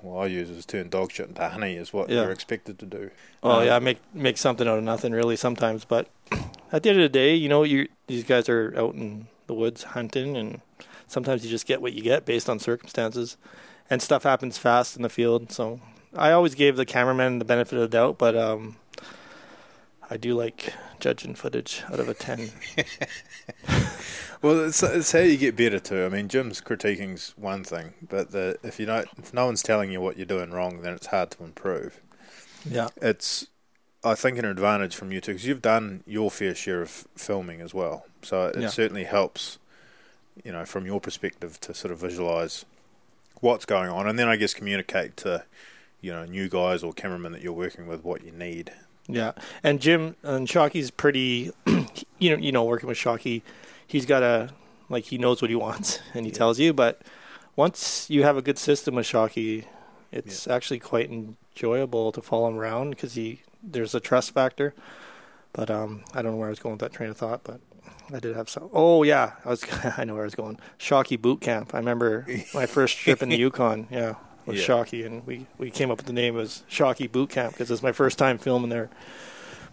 well 0.01 0.19
I 0.23 0.25
use 0.27 0.49
is 0.49 0.65
turn 0.65 0.89
dog 0.89 1.11
shit 1.11 1.27
into 1.27 1.47
honey 1.49 1.75
is 1.75 1.93
what 1.93 2.09
Yeah. 2.09 2.21
you're 2.23 2.31
expected 2.31 2.79
to 2.79 2.85
do. 2.85 3.11
Oh 3.43 3.59
Um, 3.59 3.65
yeah, 3.67 3.79
make 3.79 3.99
make 4.13 4.37
something 4.37 4.67
out 4.67 4.77
of 4.79 4.83
nothing 4.83 5.11
really 5.11 5.35
sometimes. 5.35 5.85
But 5.85 6.07
at 6.71 6.81
the 6.81 6.89
end 6.89 6.99
of 6.99 7.03
the 7.11 7.17
day, 7.23 7.35
you 7.35 7.49
know, 7.49 7.63
you 7.63 7.89
these 8.07 8.23
guys 8.23 8.49
are 8.49 8.73
out 8.77 8.95
in 8.95 9.27
the 9.47 9.53
woods 9.53 9.83
hunting, 9.83 10.37
and 10.37 10.61
sometimes 11.07 11.43
you 11.43 11.49
just 11.49 11.65
get 11.67 11.81
what 11.81 11.93
you 11.93 12.01
get 12.01 12.25
based 12.25 12.49
on 12.49 12.59
circumstances, 12.59 13.37
and 13.89 14.01
stuff 14.01 14.23
happens 14.23 14.57
fast 14.57 14.95
in 14.95 15.01
the 15.01 15.09
field. 15.09 15.51
So 15.51 15.79
I 16.15 16.31
always 16.31 16.55
gave 16.55 16.75
the 16.75 16.85
cameraman 16.85 17.39
the 17.39 17.45
benefit 17.45 17.75
of 17.75 17.81
the 17.81 17.87
doubt, 17.87 18.17
but 18.17 18.35
um, 18.35 18.77
I 20.09 20.17
do 20.17 20.33
like 20.35 20.73
judging 20.99 21.35
footage 21.35 21.83
out 21.91 21.99
of 21.99 22.09
a 22.09 22.13
ten. 22.13 22.51
Well, 24.41 24.65
it's, 24.65 24.83
it's 24.83 25.11
how 25.11 25.19
you 25.19 25.37
get 25.37 25.55
better 25.55 25.79
too. 25.79 26.05
I 26.05 26.09
mean, 26.09 26.27
Jim's 26.27 26.61
critiquing's 26.61 27.33
one 27.35 27.63
thing, 27.63 27.93
but 28.07 28.31
the, 28.31 28.57
if 28.63 28.79
you 28.79 28.85
don't, 28.85 29.07
if 29.17 29.33
no 29.33 29.45
one's 29.45 29.63
telling 29.63 29.91
you 29.91 29.99
what 30.01 30.17
you're 30.17 30.25
doing 30.25 30.51
wrong, 30.51 30.81
then 30.81 30.93
it's 30.93 31.07
hard 31.07 31.31
to 31.31 31.43
improve. 31.43 32.01
yeah, 32.63 32.89
It's, 33.01 33.47
I 34.03 34.13
think, 34.15 34.37
an 34.37 34.45
advantage 34.45 34.95
from 34.95 35.11
you 35.11 35.19
too 35.19 35.33
because 35.33 35.47
you've 35.47 35.61
done 35.63 36.03
your 36.05 36.29
fair 36.29 36.53
share 36.53 36.81
of 36.83 37.07
filming 37.15 37.59
as 37.61 37.73
well. 37.73 38.05
So 38.25 38.47
it 38.47 38.59
Yeah. 38.61 38.67
certainly 38.69 39.03
helps, 39.05 39.59
you 40.43 40.51
know, 40.51 40.65
from 40.65 40.85
your 40.85 40.99
perspective 40.99 41.59
to 41.61 41.73
sort 41.73 41.91
of 41.91 41.99
visualize 41.99 42.65
what's 43.41 43.65
going 43.65 43.89
on, 43.89 44.07
and 44.07 44.17
then 44.17 44.27
I 44.27 44.35
guess 44.35 44.53
communicate 44.53 45.15
to, 45.17 45.43
you 46.01 46.11
know, 46.11 46.25
new 46.25 46.49
guys 46.49 46.83
or 46.83 46.93
cameramen 46.93 47.31
that 47.33 47.41
you're 47.41 47.53
working 47.53 47.87
with 47.87 48.03
what 48.03 48.23
you 48.25 48.31
need. 48.31 48.71
Yeah, 49.07 49.33
and 49.63 49.79
Jim 49.79 50.15
and 50.23 50.47
Shockey's 50.47 50.89
pretty. 50.91 51.51
you 52.19 52.31
know, 52.31 52.37
you 52.37 52.51
know, 52.51 52.63
working 52.63 52.87
with 52.89 52.97
Shockey, 52.97 53.43
he's 53.85 54.05
got 54.05 54.23
a 54.23 54.49
like 54.89 55.05
he 55.05 55.17
knows 55.17 55.41
what 55.41 55.49
he 55.49 55.55
wants 55.55 55.99
and 56.13 56.25
he 56.25 56.31
Yeah. 56.31 56.37
tells 56.37 56.59
you. 56.59 56.73
But 56.73 57.01
once 57.55 58.09
you 58.09 58.23
have 58.23 58.35
a 58.37 58.41
good 58.41 58.57
system 58.57 58.95
with 58.95 59.05
Shockey, 59.05 59.65
it's 60.11 60.47
actually 60.47 60.79
quite 60.79 61.11
enjoyable 61.11 62.11
to 62.13 62.21
follow 62.21 62.47
him 62.47 62.57
around 62.57 62.91
because 62.91 63.13
he 63.13 63.41
there's 63.61 63.93
a 63.93 63.99
trust 63.99 64.31
factor. 64.33 64.73
But 65.53 65.69
um, 65.69 66.03
I 66.13 66.21
don't 66.21 66.31
know 66.31 66.37
where 66.37 66.47
I 66.47 66.49
was 66.51 66.59
going 66.59 66.73
with 66.73 66.81
that 66.81 66.93
train 66.93 67.09
of 67.09 67.17
thought. 67.17 67.41
But 67.43 67.59
I 68.13 68.19
did 68.19 68.35
have 68.35 68.49
some. 68.49 68.69
Oh 68.73 69.03
yeah, 69.03 69.33
I 69.43 69.49
was. 69.49 69.63
I 69.97 70.03
know 70.05 70.13
where 70.13 70.23
I 70.23 70.25
was 70.25 70.35
going. 70.35 70.59
Shockey 70.79 71.19
Boot 71.21 71.41
Camp. 71.41 71.73
I 71.73 71.77
remember 71.79 72.25
my 72.53 72.65
first 72.65 72.97
trip 72.97 73.21
in 73.23 73.29
the 73.29 73.37
Yukon. 73.43 73.87
Yeah, 73.89 74.15
with 74.45 74.57
Yeah. 74.57 74.63
Shockey, 74.63 75.05
and 75.05 75.25
we 75.25 75.47
we 75.57 75.71
came 75.71 75.89
up 75.91 75.97
with 75.97 76.05
the 76.07 76.13
name 76.13 76.37
as 76.39 76.63
Shockey 76.69 77.11
Boot 77.11 77.29
Camp 77.31 77.53
because 77.53 77.71
it's 77.71 77.83
my 77.83 77.91
first 77.91 78.17
time 78.17 78.37
filming 78.37 78.69
there 78.69 78.89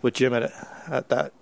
with 0.00 0.14
Jim 0.14 0.32
at 0.34 0.50
at 0.88 1.08
that 1.10 1.32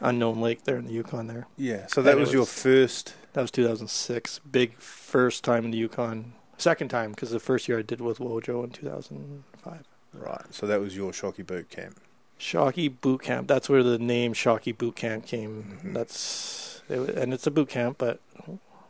unknown 0.00 0.40
lake 0.40 0.64
there 0.64 0.76
in 0.76 0.84
the 0.86 0.92
Yukon. 0.92 1.26
There, 1.26 1.46
Yeah. 1.56 1.86
So 1.88 2.02
that 2.02 2.16
it 2.16 2.20
was, 2.20 2.32
your 2.32 2.46
first. 2.46 3.14
that 3.32 3.40
was 3.42 3.50
2006. 3.50 4.40
Big 4.50 4.74
first 4.78 5.42
time 5.42 5.64
in 5.64 5.70
the 5.70 5.78
Yukon. 5.78 6.32
Second 6.58 6.88
time 6.88 7.10
because 7.10 7.30
the 7.30 7.40
first 7.40 7.66
year 7.68 7.78
I 7.78 7.82
did 7.82 8.00
with 8.00 8.18
Wojo 8.18 8.62
in 8.64 8.70
2005. 8.70 9.82
Right. 10.14 10.42
So 10.50 10.66
that 10.66 10.80
was 10.80 10.96
your 10.96 11.12
Shockey 11.12 11.46
boot 11.46 11.68
camp. 11.70 12.00
Shockey 12.38 12.92
Boot 13.00 13.22
Camp. 13.22 13.48
That's 13.48 13.68
where 13.68 13.82
the 13.82 13.98
name 13.98 14.32
Shockey 14.34 14.76
Boot 14.76 14.96
Camp 14.96 15.26
came. 15.26 15.78
Mhm. 15.82 15.94
That's 15.94 16.82
it, 16.88 17.00
and 17.16 17.32
it's 17.32 17.46
a 17.46 17.50
boot 17.50 17.68
camp, 17.68 17.98
but 17.98 18.20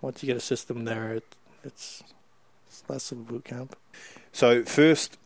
once 0.00 0.22
you 0.22 0.26
get 0.26 0.36
a 0.36 0.40
system 0.40 0.84
there, 0.84 1.14
it, 1.14 1.24
it's, 1.64 2.02
it's 2.66 2.82
less 2.88 3.10
of 3.12 3.18
a 3.18 3.22
boot 3.22 3.44
camp. 3.44 3.76
So 4.32 4.62
first 4.64 5.16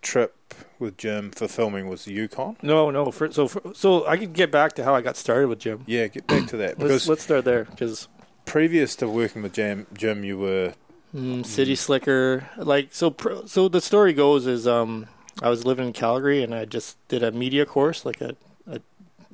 trip 0.00 0.34
with 0.78 0.96
Jim 0.96 1.30
for 1.30 1.48
filming 1.48 1.88
was 1.88 2.04
the 2.04 2.12
Yukon. 2.12 2.56
No, 2.62 2.90
no. 2.90 3.10
For, 3.10 3.30
so 3.30 3.48
for, 3.48 3.74
so 3.74 4.06
I 4.06 4.16
could 4.16 4.32
get 4.32 4.50
back 4.50 4.72
to 4.74 4.84
how 4.84 4.94
I 4.94 5.00
got 5.00 5.16
started 5.16 5.48
with 5.48 5.60
Jim. 5.60 5.84
Yeah, 5.86 6.06
get 6.08 6.26
back 6.26 6.48
to 6.48 6.56
that 6.58 6.78
Let's 6.78 6.78
because 6.78 7.08
let's 7.08 7.22
start 7.22 7.44
there 7.44 7.64
because 7.64 8.08
previous 8.44 8.96
to 8.96 9.08
working 9.08 9.42
with 9.42 9.52
Jim, 9.52 9.86
Jim, 9.94 10.24
you 10.24 10.38
were 10.38 10.74
mm, 11.14 11.46
City 11.46 11.74
Slicker. 11.74 12.48
Like 12.56 12.88
so, 12.92 13.14
so 13.46 13.68
the 13.68 13.80
story 13.80 14.12
goes 14.12 14.46
is 14.46 14.66
um 14.66 15.06
I 15.40 15.48
was 15.48 15.64
living 15.64 15.86
in 15.86 15.92
Calgary 15.92 16.42
and 16.42 16.54
I 16.54 16.64
just 16.64 16.96
did 17.08 17.22
a 17.22 17.32
media 17.32 17.64
course, 17.64 18.04
like 18.04 18.20
a, 18.20 18.36
a 18.66 18.80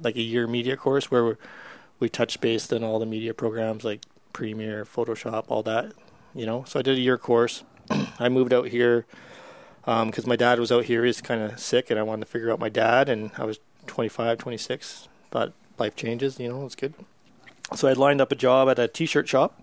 like 0.00 0.17
a 0.17 0.23
year 0.23 0.47
media 0.47 0.76
course 0.76 1.11
where 1.11 1.25
we 1.25 1.35
we 2.00 2.09
touched 2.09 2.40
based 2.40 2.73
on 2.73 2.85
all 2.85 2.99
the 2.99 3.07
media 3.07 3.35
programs 3.35 3.85
like 3.85 4.02
Premiere, 4.33 4.85
Photoshop, 4.85 5.47
all 5.49 5.62
that. 5.64 5.93
You 6.35 6.47
know, 6.47 6.64
so 6.64 6.78
I 6.78 6.83
did 6.83 6.97
a 6.97 7.00
year 7.00 7.19
course. 7.19 7.64
I 8.19 8.28
moved 8.28 8.52
out 8.52 8.69
here 8.69 9.07
um, 9.85 10.09
because 10.09 10.26
my 10.26 10.37
dad 10.37 10.61
was 10.61 10.71
out 10.71 10.85
here. 10.85 11.05
He's 11.05 11.21
kind 11.21 11.43
of 11.43 11.59
sick, 11.59 11.90
and 11.90 11.99
I 11.99 12.02
wanted 12.02 12.26
to 12.26 12.31
figure 12.31 12.52
out 12.52 12.61
my 12.61 12.69
dad. 12.69 13.09
And 13.09 13.31
I 13.37 13.45
was 13.45 13.59
25, 13.87 14.38
26. 14.38 15.09
Thought 15.31 15.52
life 15.78 15.97
changes. 15.97 16.38
You 16.38 16.50
know, 16.50 16.67
it's 16.67 16.75
good. 16.75 16.95
So 17.75 17.88
I 17.88 17.95
lined 17.95 18.21
up 18.21 18.31
a 18.31 18.37
job 18.37 18.69
at 18.69 18.78
a 18.78 18.88
T-shirt 18.88 19.28
shop 19.28 19.61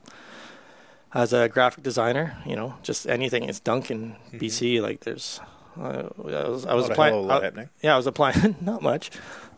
as 1.13 1.31
a 1.31 1.47
graphic 1.47 1.83
designer. 1.83 2.37
You 2.45 2.55
know, 2.55 2.75
just 2.83 3.07
anything. 3.07 3.43
It's 3.43 3.59
Duncan, 3.59 4.15
mm-hmm. 4.27 4.37
BC. 4.37 4.81
Like 4.81 5.01
there's, 5.01 5.39
uh, 5.79 6.09
I 6.17 6.49
was, 6.49 6.65
I 6.65 6.73
was 6.73 6.87
a 6.89 6.91
applying. 6.91 7.13
hell 7.13 7.31
of 7.31 7.43
a 7.43 7.61
I- 7.61 7.69
yeah, 7.81 7.93
I 7.93 7.97
was 7.97 8.07
applying. 8.07 8.55
not 8.61 8.81
much. 8.81 9.11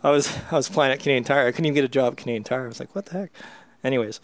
I 0.03 0.11
was 0.11 0.35
I 0.51 0.55
was 0.55 0.67
applying 0.67 0.91
at 0.93 0.99
Canadian 0.99 1.23
Tire. 1.23 1.47
I 1.47 1.51
couldn't 1.51 1.65
even 1.65 1.75
get 1.75 1.83
a 1.83 1.89
job 1.89 2.13
at 2.13 2.17
Canadian 2.17 2.43
Tire. 2.43 2.65
I 2.65 2.67
was 2.67 2.79
like, 2.79 2.93
what 2.95 3.07
the 3.07 3.13
heck? 3.19 3.31
Anyways, 3.83 4.19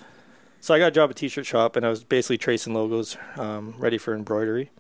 so 0.62 0.74
I 0.74 0.80
got 0.80 0.88
a 0.88 0.92
job 0.92 1.10
at 1.10 1.16
T-shirt 1.16 1.46
shop, 1.46 1.76
and 1.76 1.86
I 1.86 1.90
was 1.90 2.04
basically 2.04 2.38
tracing 2.38 2.74
logos, 2.74 3.18
um, 3.38 3.76
ready 3.78 3.98
for 3.98 4.14
embroidery. 4.14 4.72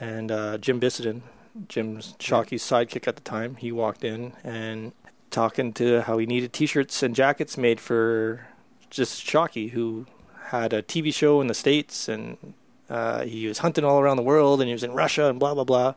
And 0.00 0.30
uh, 0.30 0.58
Jim 0.58 0.80
Bissenden, 0.80 1.22
Jim's 1.68 2.14
Shockey's 2.18 2.62
sidekick 2.62 3.08
at 3.08 3.16
the 3.16 3.22
time, 3.22 3.56
he 3.56 3.72
walked 3.72 4.04
in 4.04 4.32
and 4.44 4.92
talking 5.30 5.72
to 5.74 6.02
how 6.02 6.18
he 6.18 6.26
needed 6.26 6.52
T-shirts 6.52 7.02
and 7.02 7.14
jackets 7.14 7.56
made 7.56 7.80
for 7.80 8.46
just 8.90 9.24
Shockey, 9.24 9.70
who 9.70 10.06
had 10.48 10.72
a 10.72 10.82
TV 10.82 11.12
show 11.12 11.40
in 11.40 11.46
the 11.46 11.54
states, 11.54 12.08
and 12.08 12.54
uh, 12.88 13.24
he 13.24 13.46
was 13.48 13.58
hunting 13.58 13.84
all 13.84 13.98
around 14.00 14.16
the 14.16 14.22
world, 14.22 14.60
and 14.60 14.68
he 14.68 14.72
was 14.72 14.84
in 14.84 14.92
Russia, 14.92 15.28
and 15.28 15.38
blah 15.40 15.54
blah 15.54 15.64
blah. 15.64 15.94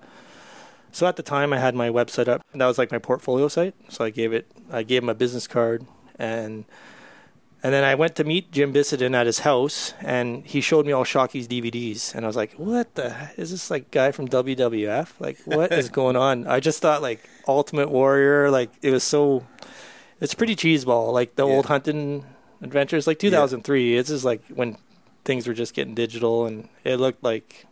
So 0.91 1.05
at 1.07 1.15
the 1.15 1.23
time, 1.23 1.53
I 1.53 1.59
had 1.59 1.75
my 1.75 1.89
website 1.89 2.27
up. 2.27 2.41
And 2.51 2.61
that 2.61 2.65
was 2.67 2.77
like 2.77 2.91
my 2.91 2.97
portfolio 2.99 3.47
site. 3.47 3.75
So 3.89 4.03
I 4.03 4.09
gave 4.09 4.33
it, 4.33 4.49
I 4.71 4.83
gave 4.83 5.03
him 5.03 5.09
a 5.09 5.13
business 5.15 5.47
card, 5.47 5.85
and 6.17 6.65
and 7.61 7.73
then 7.73 7.83
I 7.83 7.93
went 7.95 8.15
to 8.15 8.23
meet 8.23 8.51
Jim 8.53 8.73
Bissenden 8.73 9.13
at 9.13 9.25
his 9.25 9.39
house, 9.39 9.93
and 9.99 10.45
he 10.45 10.61
showed 10.61 10.85
me 10.85 10.93
all 10.93 11.03
Shockey's 11.03 11.45
DVDs, 11.47 12.15
and 12.15 12.25
I 12.25 12.27
was 12.27 12.37
like, 12.37 12.53
"What 12.53 12.95
the? 12.95 13.13
Is 13.37 13.51
this 13.51 13.69
like 13.69 13.91
guy 13.91 14.11
from 14.13 14.27
WWF? 14.29 15.19
Like, 15.19 15.37
what 15.45 15.71
is 15.73 15.89
going 15.99 16.15
on?" 16.15 16.47
I 16.47 16.59
just 16.61 16.81
thought 16.81 17.01
like 17.01 17.27
Ultimate 17.47 17.89
Warrior, 17.89 18.49
like 18.49 18.71
it 18.81 18.91
was 18.91 19.03
so. 19.03 19.45
It's 20.21 20.33
pretty 20.33 20.55
cheeseball, 20.55 21.13
like 21.13 21.35
the 21.35 21.45
Yeah. 21.47 21.53
old 21.53 21.65
hunting 21.67 22.25
adventures, 22.61 23.07
like 23.07 23.19
2003. 23.19 23.97
It's 23.97 24.09
just 24.09 24.25
like 24.25 24.41
when 24.47 24.77
things 25.25 25.45
were 25.47 25.53
just 25.53 25.73
getting 25.73 25.95
digital, 25.95 26.45
and 26.45 26.67
it 26.83 26.97
looked 26.97 27.23
like 27.23 27.65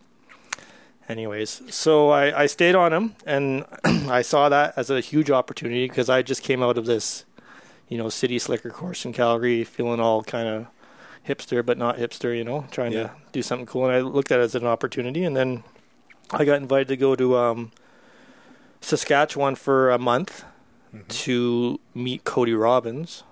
anyways 1.08 1.62
so 1.70 2.10
I, 2.10 2.42
I 2.42 2.46
stayed 2.46 2.74
on 2.74 2.92
him 2.92 3.14
and 3.26 3.64
i 3.84 4.22
saw 4.22 4.48
that 4.48 4.74
as 4.76 4.90
a 4.90 5.00
huge 5.00 5.30
opportunity 5.30 5.88
because 5.88 6.08
i 6.10 6.22
just 6.22 6.42
came 6.42 6.62
out 6.62 6.76
of 6.78 6.84
this 6.86 7.24
you 7.88 7.96
know 7.96 8.08
city 8.08 8.38
slicker 8.38 8.70
course 8.70 9.04
in 9.04 9.12
calgary 9.12 9.64
feeling 9.64 10.00
all 10.00 10.22
kind 10.22 10.46
of 10.48 10.66
hipster 11.26 11.64
but 11.64 11.78
not 11.78 11.96
hipster 11.96 12.36
you 12.36 12.44
know 12.44 12.66
trying 12.70 12.92
Yeah. 12.92 13.04
to 13.04 13.10
do 13.32 13.42
something 13.42 13.66
cool. 13.66 13.86
And 13.86 13.94
i 13.94 14.00
looked 14.00 14.30
at 14.32 14.38
it 14.40 14.42
as 14.42 14.54
an 14.54 14.66
opportunity 14.66 15.24
and 15.24 15.34
then 15.36 15.64
i 16.30 16.44
got 16.44 16.56
invited 16.60 16.88
to 16.88 16.96
go 16.96 17.16
to 17.16 17.36
um, 17.36 17.72
saskatchewan 18.80 19.54
for 19.54 19.90
a 19.90 19.98
month 19.98 20.44
to 21.08 21.78
meet 21.94 22.24
cody 22.24 22.52
robbins 22.54 23.22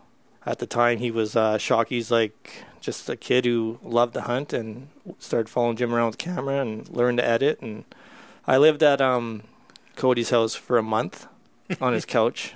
at 0.47 0.59
the 0.61 0.67
time 0.67 0.99
he 0.99 1.11
was 1.11 1.37
uh 1.37 1.59
Shockey's 1.59 2.11
like 2.11 2.65
just 2.81 3.09
a 3.11 3.17
kid 3.17 3.45
who 3.45 3.79
loved 3.83 4.15
to 4.15 4.21
hunt 4.23 4.53
and 4.53 4.89
started 5.19 5.49
following 5.49 5.77
Jim 5.77 5.93
around 5.93 6.07
with 6.07 6.19
the 6.19 6.25
camera 6.25 6.61
and 6.61 6.89
learned 6.89 7.19
to 7.19 7.25
edit 7.27 7.61
and 7.61 7.85
I 8.47 8.57
lived 8.57 8.83
at 8.83 9.01
um 9.01 9.43
Cody's 9.97 10.31
house 10.31 10.55
for 10.55 10.79
a 10.79 10.83
month 10.83 11.27
on 11.81 11.93
his 11.95 12.05
couch. 12.05 12.55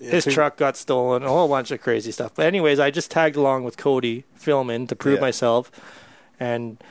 His 0.00 0.24
truck 0.24 0.56
got 0.56 0.76
stolen, 0.76 1.22
a 1.22 1.28
whole 1.28 1.46
bunch 1.48 1.70
of 1.70 1.80
crazy 1.80 2.10
stuff. 2.10 2.32
But 2.34 2.46
anyways, 2.46 2.80
I 2.80 2.90
just 2.90 3.10
tagged 3.10 3.36
along 3.36 3.62
with 3.62 3.76
Cody 3.76 4.24
filming 4.34 4.88
to 4.88 4.96
prove 4.96 5.16
Yeah. 5.16 5.20
myself 5.20 5.70
and 6.40 6.82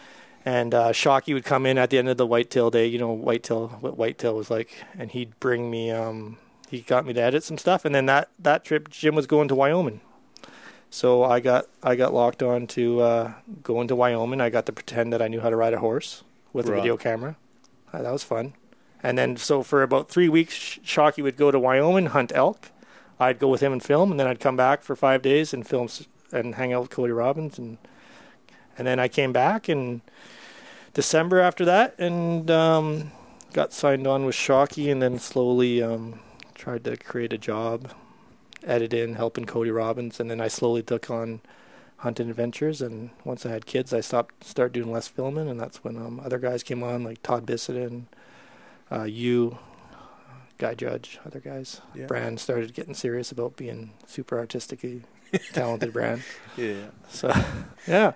and 0.45 0.73
uh 0.73 0.91
Shockey 0.91 1.33
would 1.33 1.43
come 1.43 1.65
in 1.65 1.77
at 1.77 1.89
the 1.89 1.97
end 1.97 2.07
of 2.07 2.17
the 2.17 2.25
whitetail 2.27 2.69
day, 2.69 2.85
you 2.85 2.97
know, 2.99 3.11
whitetail 3.11 3.67
what 3.81 3.97
whitetail 3.97 4.33
was 4.35 4.49
like, 4.49 4.69
and 4.97 5.11
he'd 5.11 5.37
bring 5.39 5.69
me 5.69 5.91
um 5.91 6.37
he 6.71 6.79
got 6.79 7.05
me 7.05 7.11
to 7.13 7.21
edit 7.21 7.43
some 7.43 7.57
stuff 7.57 7.83
and 7.83 7.93
then 7.93 8.05
that 8.07 8.29
that 8.39 8.63
trip 8.63 8.89
Jim 8.89 9.13
was 9.13 9.27
going 9.27 9.49
to 9.49 9.55
Wyoming. 9.55 9.99
So 10.89 11.23
I 11.23 11.39
got 11.39 11.67
I 11.83 11.95
got 11.95 12.13
locked 12.13 12.41
on 12.41 12.65
to 12.67 13.01
uh, 13.01 13.33
going 13.61 13.87
to 13.89 13.95
Wyoming. 13.95 14.41
I 14.41 14.49
got 14.49 14.65
to 14.65 14.71
pretend 14.71 15.11
that 15.13 15.21
I 15.21 15.27
knew 15.27 15.41
how 15.41 15.49
to 15.49 15.55
ride 15.55 15.73
a 15.73 15.79
horse 15.79 16.23
with 16.53 16.67
a 16.67 16.71
video 16.71 16.97
camera. 16.97 17.35
Uh, 17.93 18.01
that 18.01 18.11
was 18.11 18.23
fun. 18.23 18.53
And 19.03 19.17
then 19.17 19.37
so 19.37 19.63
for 19.63 19.83
about 19.83 20.09
three 20.09 20.29
weeks, 20.29 20.53
Sh- 20.53 20.79
Shockey 20.79 21.23
would 21.23 21.37
go 21.37 21.51
to 21.51 21.59
Wyoming 21.59 22.07
hunt 22.07 22.31
elk. 22.33 22.71
I'd 23.19 23.39
go 23.39 23.49
with 23.49 23.61
him 23.61 23.71
and 23.71 23.83
film, 23.83 24.11
and 24.11 24.19
then 24.19 24.27
I'd 24.27 24.39
come 24.39 24.55
back 24.55 24.81
for 24.81 24.95
five 24.95 25.21
days 25.21 25.53
and 25.53 25.67
film 25.67 25.89
and 26.31 26.55
hang 26.55 26.73
out 26.73 26.81
with 26.81 26.91
Cody 26.91 27.11
Robbins, 27.11 27.59
and 27.59 27.77
and 28.77 28.87
then 28.87 28.99
I 28.99 29.07
came 29.07 29.33
back 29.33 29.69
in 29.69 30.01
December 30.93 31.39
after 31.39 31.65
that 31.65 31.97
and 31.99 32.49
um, 32.49 33.11
got 33.53 33.73
signed 33.73 34.07
on 34.07 34.25
with 34.25 34.35
Shockey, 34.35 34.91
and 34.91 35.01
then 35.01 35.19
slowly 35.19 35.81
um, 35.81 36.19
tried 36.61 36.83
to 36.83 36.95
create 36.95 37.33
a 37.33 37.39
job 37.39 37.91
edit 38.63 38.93
in 38.93 39.15
helping 39.15 39.45
Cody 39.45 39.71
Robbins, 39.71 40.19
and 40.19 40.29
then 40.29 40.39
I 40.39 40.47
slowly 40.47 40.83
took 40.83 41.09
on 41.09 41.41
hunting 41.97 42.29
adventures. 42.29 42.83
And 42.83 43.09
once 43.23 43.47
I 43.47 43.49
had 43.49 43.65
kids, 43.65 43.91
I 43.93 44.01
stopped, 44.01 44.43
started 44.43 44.73
doing 44.73 44.91
less 44.91 45.07
filming, 45.07 45.49
and 45.49 45.59
that's 45.59 45.83
when 45.83 45.97
um, 45.97 46.19
other 46.23 46.37
guys 46.37 46.61
came 46.61 46.83
on, 46.83 47.03
like 47.03 47.23
Todd 47.23 47.47
Bissett 47.47 48.03
uh, 48.91 49.03
you, 49.03 49.57
Guy 50.59 50.75
Judge, 50.75 51.17
other 51.25 51.39
guys. 51.39 51.81
Yeah. 51.95 52.05
Brand 52.05 52.39
started 52.39 52.75
getting 52.75 52.93
serious 52.93 53.31
about 53.31 53.57
being 53.57 53.93
super 54.05 54.37
artistically 54.37 55.01
talented 55.53 55.91
brand. 55.91 56.21
Yeah. 56.57 56.89
So 57.09 57.33
yeah, 57.87 58.13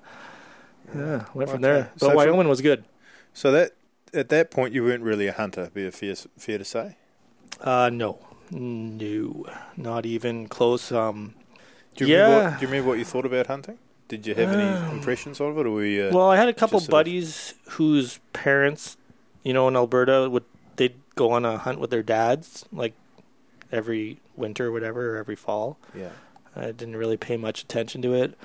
yeah, 0.95 1.25
went 1.33 1.49
from 1.49 1.61
there. 1.61 1.89
But 1.93 1.99
So 1.99 2.07
from- 2.09 2.17
Wyoming 2.17 2.47
was 2.47 2.61
good. 2.61 2.85
So 3.33 3.51
that 3.53 3.71
at 4.13 4.29
that 4.29 4.51
point 4.51 4.75
you 4.75 4.83
weren't 4.83 5.03
really 5.03 5.25
a 5.25 5.33
hunter. 5.33 5.71
Be 5.73 5.87
it 5.87 5.95
fair, 5.95 6.13
fair 6.37 6.59
to 6.59 6.65
say. 6.65 6.97
Uh, 7.61 7.89
no, 7.91 8.19
no, 8.51 9.45
not 9.77 10.05
even 10.05 10.47
close. 10.47 10.91
Um, 10.91 11.33
Do 11.95 12.05
you, 12.05 12.15
remember 12.15 12.35
Yeah. 12.37 12.49
what, 12.51 12.59
do 12.59 12.65
you 12.65 12.67
remember 12.71 12.89
what 12.89 12.97
you 12.99 13.05
thought 13.05 13.25
about 13.25 13.47
hunting? 13.47 13.77
Did 14.07 14.27
you 14.27 14.35
have 14.35 14.51
any 14.51 14.63
Um, 14.63 14.97
impressions 14.97 15.39
of 15.39 15.57
it, 15.57 15.65
or 15.65 15.71
were 15.71 15.85
you? 15.85 16.03
Uh, 16.05 16.11
Well, 16.13 16.29
I 16.29 16.35
had 16.35 16.47
a 16.49 16.53
couple 16.53 16.79
sort 16.79 16.89
of- 16.89 16.91
buddies 16.91 17.53
whose 17.71 18.19
parents, 18.33 18.97
you 19.43 19.53
know, 19.53 19.67
in 19.67 19.75
Alberta 19.75 20.29
would 20.29 20.43
they'd 20.75 20.95
go 21.15 21.31
on 21.31 21.45
a 21.45 21.57
hunt 21.57 21.79
with 21.79 21.89
their 21.89 22.03
dads 22.03 22.65
like 22.73 22.93
every 23.71 24.19
winter 24.35 24.67
or 24.67 24.71
whatever 24.73 25.13
or 25.13 25.17
every 25.17 25.35
fall. 25.37 25.77
yeah. 25.95 26.09
I 26.57 26.71
didn't 26.71 26.95
really 26.97 27.17
pay 27.17 27.35
much 27.37 27.63
attention 27.63 28.01
to 28.03 28.13
it. 28.13 28.37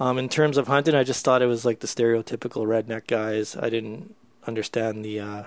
Um, 0.00 0.16
in 0.18 0.28
terms 0.28 0.56
of 0.56 0.66
hunting, 0.68 0.94
I 0.94 1.02
just 1.04 1.24
thought 1.24 1.42
it 1.42 1.46
was 1.46 1.64
like 1.64 1.80
the 1.80 1.86
stereotypical 1.86 2.66
redneck 2.66 3.06
guys. 3.06 3.54
I 3.56 3.68
didn't 3.68 4.14
understand 4.46 5.04
the 5.04 5.20
uh, 5.20 5.42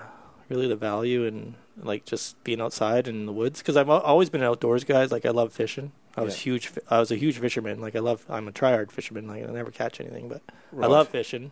really 0.48 0.68
the 0.68 0.76
value 0.76 1.24
in 1.24 1.56
like 1.76 2.04
just 2.04 2.42
being 2.44 2.60
outside 2.60 3.08
in 3.08 3.26
the 3.26 3.32
woods 3.32 3.58
because 3.60 3.76
I've 3.76 3.90
always 3.90 4.30
been 4.30 4.42
an 4.42 4.46
outdoors 4.48 4.84
guys. 4.84 5.10
Like 5.12 5.26
I 5.26 5.30
love 5.30 5.52
fishing. 5.52 5.92
I 6.16 6.22
was 6.22 6.34
Yeah. 6.36 6.52
huge. 6.52 6.72
I 6.90 6.98
was 7.00 7.10
a 7.10 7.16
huge 7.16 7.38
fisherman. 7.38 7.80
Like 7.80 7.96
I 7.96 8.00
love. 8.00 8.24
I'm 8.28 8.46
a 8.48 8.52
tryhard 8.52 8.90
fisherman. 8.92 9.26
Like 9.26 9.48
I 9.48 9.52
never 9.52 9.70
catch 9.70 10.00
anything, 10.00 10.28
but 10.28 10.42
I 10.80 10.86
love 10.86 11.08
fishing. 11.08 11.50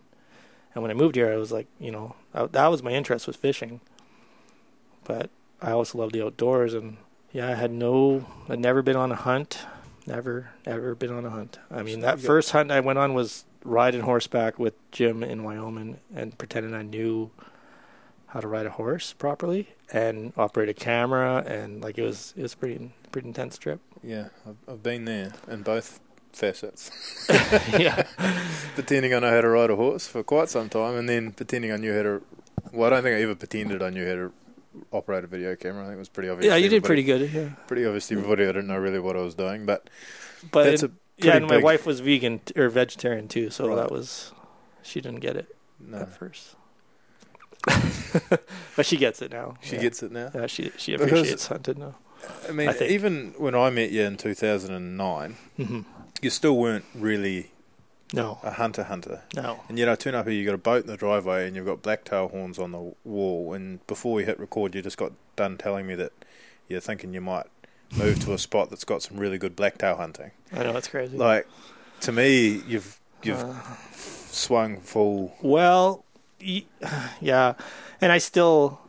And 0.75 0.83
when 0.83 0.91
I 0.91 0.95
moved 0.95 1.17
here, 1.17 1.31
I 1.31 1.37
was 1.37 1.53
like, 1.53 1.67
you 1.79 1.91
know, 1.91 2.15
I, 2.33 2.47
that 2.47 2.67
was 2.69 2.83
my 2.83 2.93
interest 2.93 3.27
was 3.27 3.37
fishing. 3.37 3.81
But 5.05 5.31
I 5.61 5.73
also 5.73 5.99
love 5.99 6.13
the 6.13 6.25
outdoors, 6.25 6.75
and 6.75 6.97
yeah, 7.33 7.49
I 7.49 7.55
had 7.55 7.71
no, 7.73 8.25
I'd 8.49 8.61
never 8.61 8.83
been 8.83 8.97
on 8.97 9.13
a 9.13 9.17
hunt 9.17 9.59
Never, 10.05 10.51
ever 10.67 10.97
been 10.97 11.13
on 11.13 11.25
a 11.25 11.31
hunt. 11.31 11.61
I 11.71 11.83
mean, 11.85 12.01
that 12.01 12.19
first 12.19 12.51
hunt 12.51 12.73
I 12.73 12.81
went 12.81 12.99
on 12.99 13.15
was 13.15 13.45
riding 13.65 14.01
horseback 14.01 14.59
with 14.59 14.75
Jim 14.91 15.23
in 15.23 15.45
Wyoming 15.45 15.99
and 16.13 16.37
pretending 16.37 16.75
I 16.75 16.83
knew 16.83 17.31
how 18.33 18.41
to 18.41 18.49
ride 18.49 18.67
a 18.67 18.71
horse 18.71 19.13
properly 19.13 19.69
and 19.93 20.33
operate 20.37 20.69
a 20.69 20.75
camera 20.75 21.45
and 21.47 21.83
like 21.83 21.99
it 21.99 22.03
was 22.03 22.33
it 22.37 22.43
was 22.43 22.55
pretty 22.55 22.93
pretty 23.13 23.29
intense 23.29 23.59
trip. 23.59 23.81
Yeah, 24.03 24.29
I've, 24.49 24.57
I've 24.69 24.83
been 24.83 25.05
there 25.05 25.33
in 25.49 25.63
both 25.63 26.01
facets. 26.33 26.91
yeah, 27.79 28.07
pretending 28.75 29.15
I 29.15 29.19
know 29.21 29.31
how 29.31 29.41
to 29.43 29.49
ride 29.49 29.71
a 29.71 29.77
horse 29.77 30.07
for 30.09 30.23
quite 30.23 30.49
some 30.49 30.69
time, 30.69 30.97
and 30.97 31.09
then 31.09 31.33
pretending 31.33 31.73
I 31.73 31.77
knew 31.77 31.95
how 31.95 32.03
to. 32.03 32.23
Well, 32.73 32.87
I 32.87 32.91
don't 32.91 33.03
think 33.03 33.17
I 33.17 33.23
ever 33.23 33.35
pretended 33.35 33.83
I 33.83 33.91
knew 33.91 34.07
how 34.09 34.15
to 34.15 34.33
operate 34.93 35.25
a 35.25 35.27
video 35.27 35.55
camera. 35.57 35.83
I 35.83 35.87
think 35.87 35.97
it 35.97 35.99
was 35.99 36.09
pretty 36.09 36.31
obvious. 36.31 36.51
yeah, 36.51 36.57
you 36.57 36.69
did 36.69 36.85
pretty 36.85 37.03
good. 37.03 37.31
Yeah, 37.31 37.51
Pretty 37.67 37.85
obvious 37.85 38.09
to 38.09 38.15
everybody. 38.17 38.45
I 38.45 38.47
didn't 38.47 38.67
know 38.69 38.79
really 38.79 38.99
what 38.99 39.17
I 39.17 39.21
was 39.21 39.35
doing, 39.35 39.67
but 39.67 39.89
but 40.51 40.65
that's 40.65 40.83
it- 40.83 40.91
a 40.91 40.95
yeah, 41.27 41.37
and 41.37 41.47
my 41.47 41.59
wife 41.59 41.87
was 41.87 42.01
vegan 42.01 42.41
t- 42.41 42.59
or 42.59 42.69
vegetarian 42.71 43.29
too, 43.29 43.51
so 43.51 43.69
Right. 43.69 43.77
that 43.77 43.93
was 43.93 44.33
she 44.83 45.01
didn't 45.01 45.21
get 45.21 45.37
it 45.37 45.55
no, 45.79 45.99
at 45.99 46.09
first, 46.19 46.57
but 48.77 48.87
she 48.87 48.97
gets 48.97 49.23
it 49.23 49.31
now. 49.33 49.57
she 49.61 49.77
yeah. 49.77 49.83
gets 49.83 50.03
it 50.03 50.13
now. 50.13 50.31
Yeah, 50.35 50.47
she 50.47 50.71
she 50.77 50.93
Because- 50.93 51.07
appreciates 51.13 51.47
hunting 51.47 51.79
now. 51.79 51.95
I 52.49 52.53
mean, 52.53 52.69
I 52.69 52.85
even 52.87 53.35
when 53.37 53.55
I 53.55 53.71
met 53.71 53.91
you 53.91 54.03
in 54.03 54.17
2009, 54.17 55.37
hmm 55.57 55.81
you 56.21 56.31
still 56.31 56.57
weren't 56.57 56.85
really 56.95 57.51
No, 58.13 58.39
a 58.45 58.53
hunter 58.53 58.85
hunter. 58.85 59.23
no. 59.35 59.59
And 59.69 59.77
yet 59.77 59.89
I 59.89 59.97
turn 59.97 60.15
up 60.15 60.29
here, 60.29 60.37
you 60.37 60.45
got 60.47 60.55
a 60.55 60.59
boat 60.59 60.83
in 60.85 60.87
the 60.87 60.97
driveway, 60.97 61.49
and 61.49 61.57
you've 61.57 61.67
got 61.67 61.83
blacktail 61.83 62.29
horns 62.29 62.61
on 62.61 62.71
the 62.71 62.95
wall. 63.05 63.55
And 63.55 63.85
before 63.89 64.13
we 64.15 64.25
hit 64.25 64.39
record, 64.39 64.75
you 64.77 64.83
just 64.83 64.97
got 64.99 65.13
done 65.35 65.59
telling 65.59 65.85
me 65.85 65.97
that 65.97 66.13
you're 66.69 66.79
thinking 66.81 67.13
you 67.13 67.21
might 67.21 67.47
move 67.97 68.21
to 68.25 68.33
a 68.35 68.39
spot 68.39 68.71
that's 68.71 68.85
got 68.85 69.03
some 69.03 69.17
really 69.17 69.37
good 69.37 69.57
blacktail 69.57 69.97
hunting. 69.97 70.31
I 70.53 70.63
know 70.63 70.77
it's 70.77 70.87
crazy. 70.87 71.17
Like 71.17 71.49
to 72.03 72.13
me, 72.13 72.63
you've 72.69 73.01
you've 73.25 73.43
Uh, 73.43 73.55
swung 73.97 74.79
full. 74.81 75.35
Well, 75.43 76.05
yeah, 77.21 77.55
and 78.01 78.13
I 78.13 78.19
still, 78.19 78.81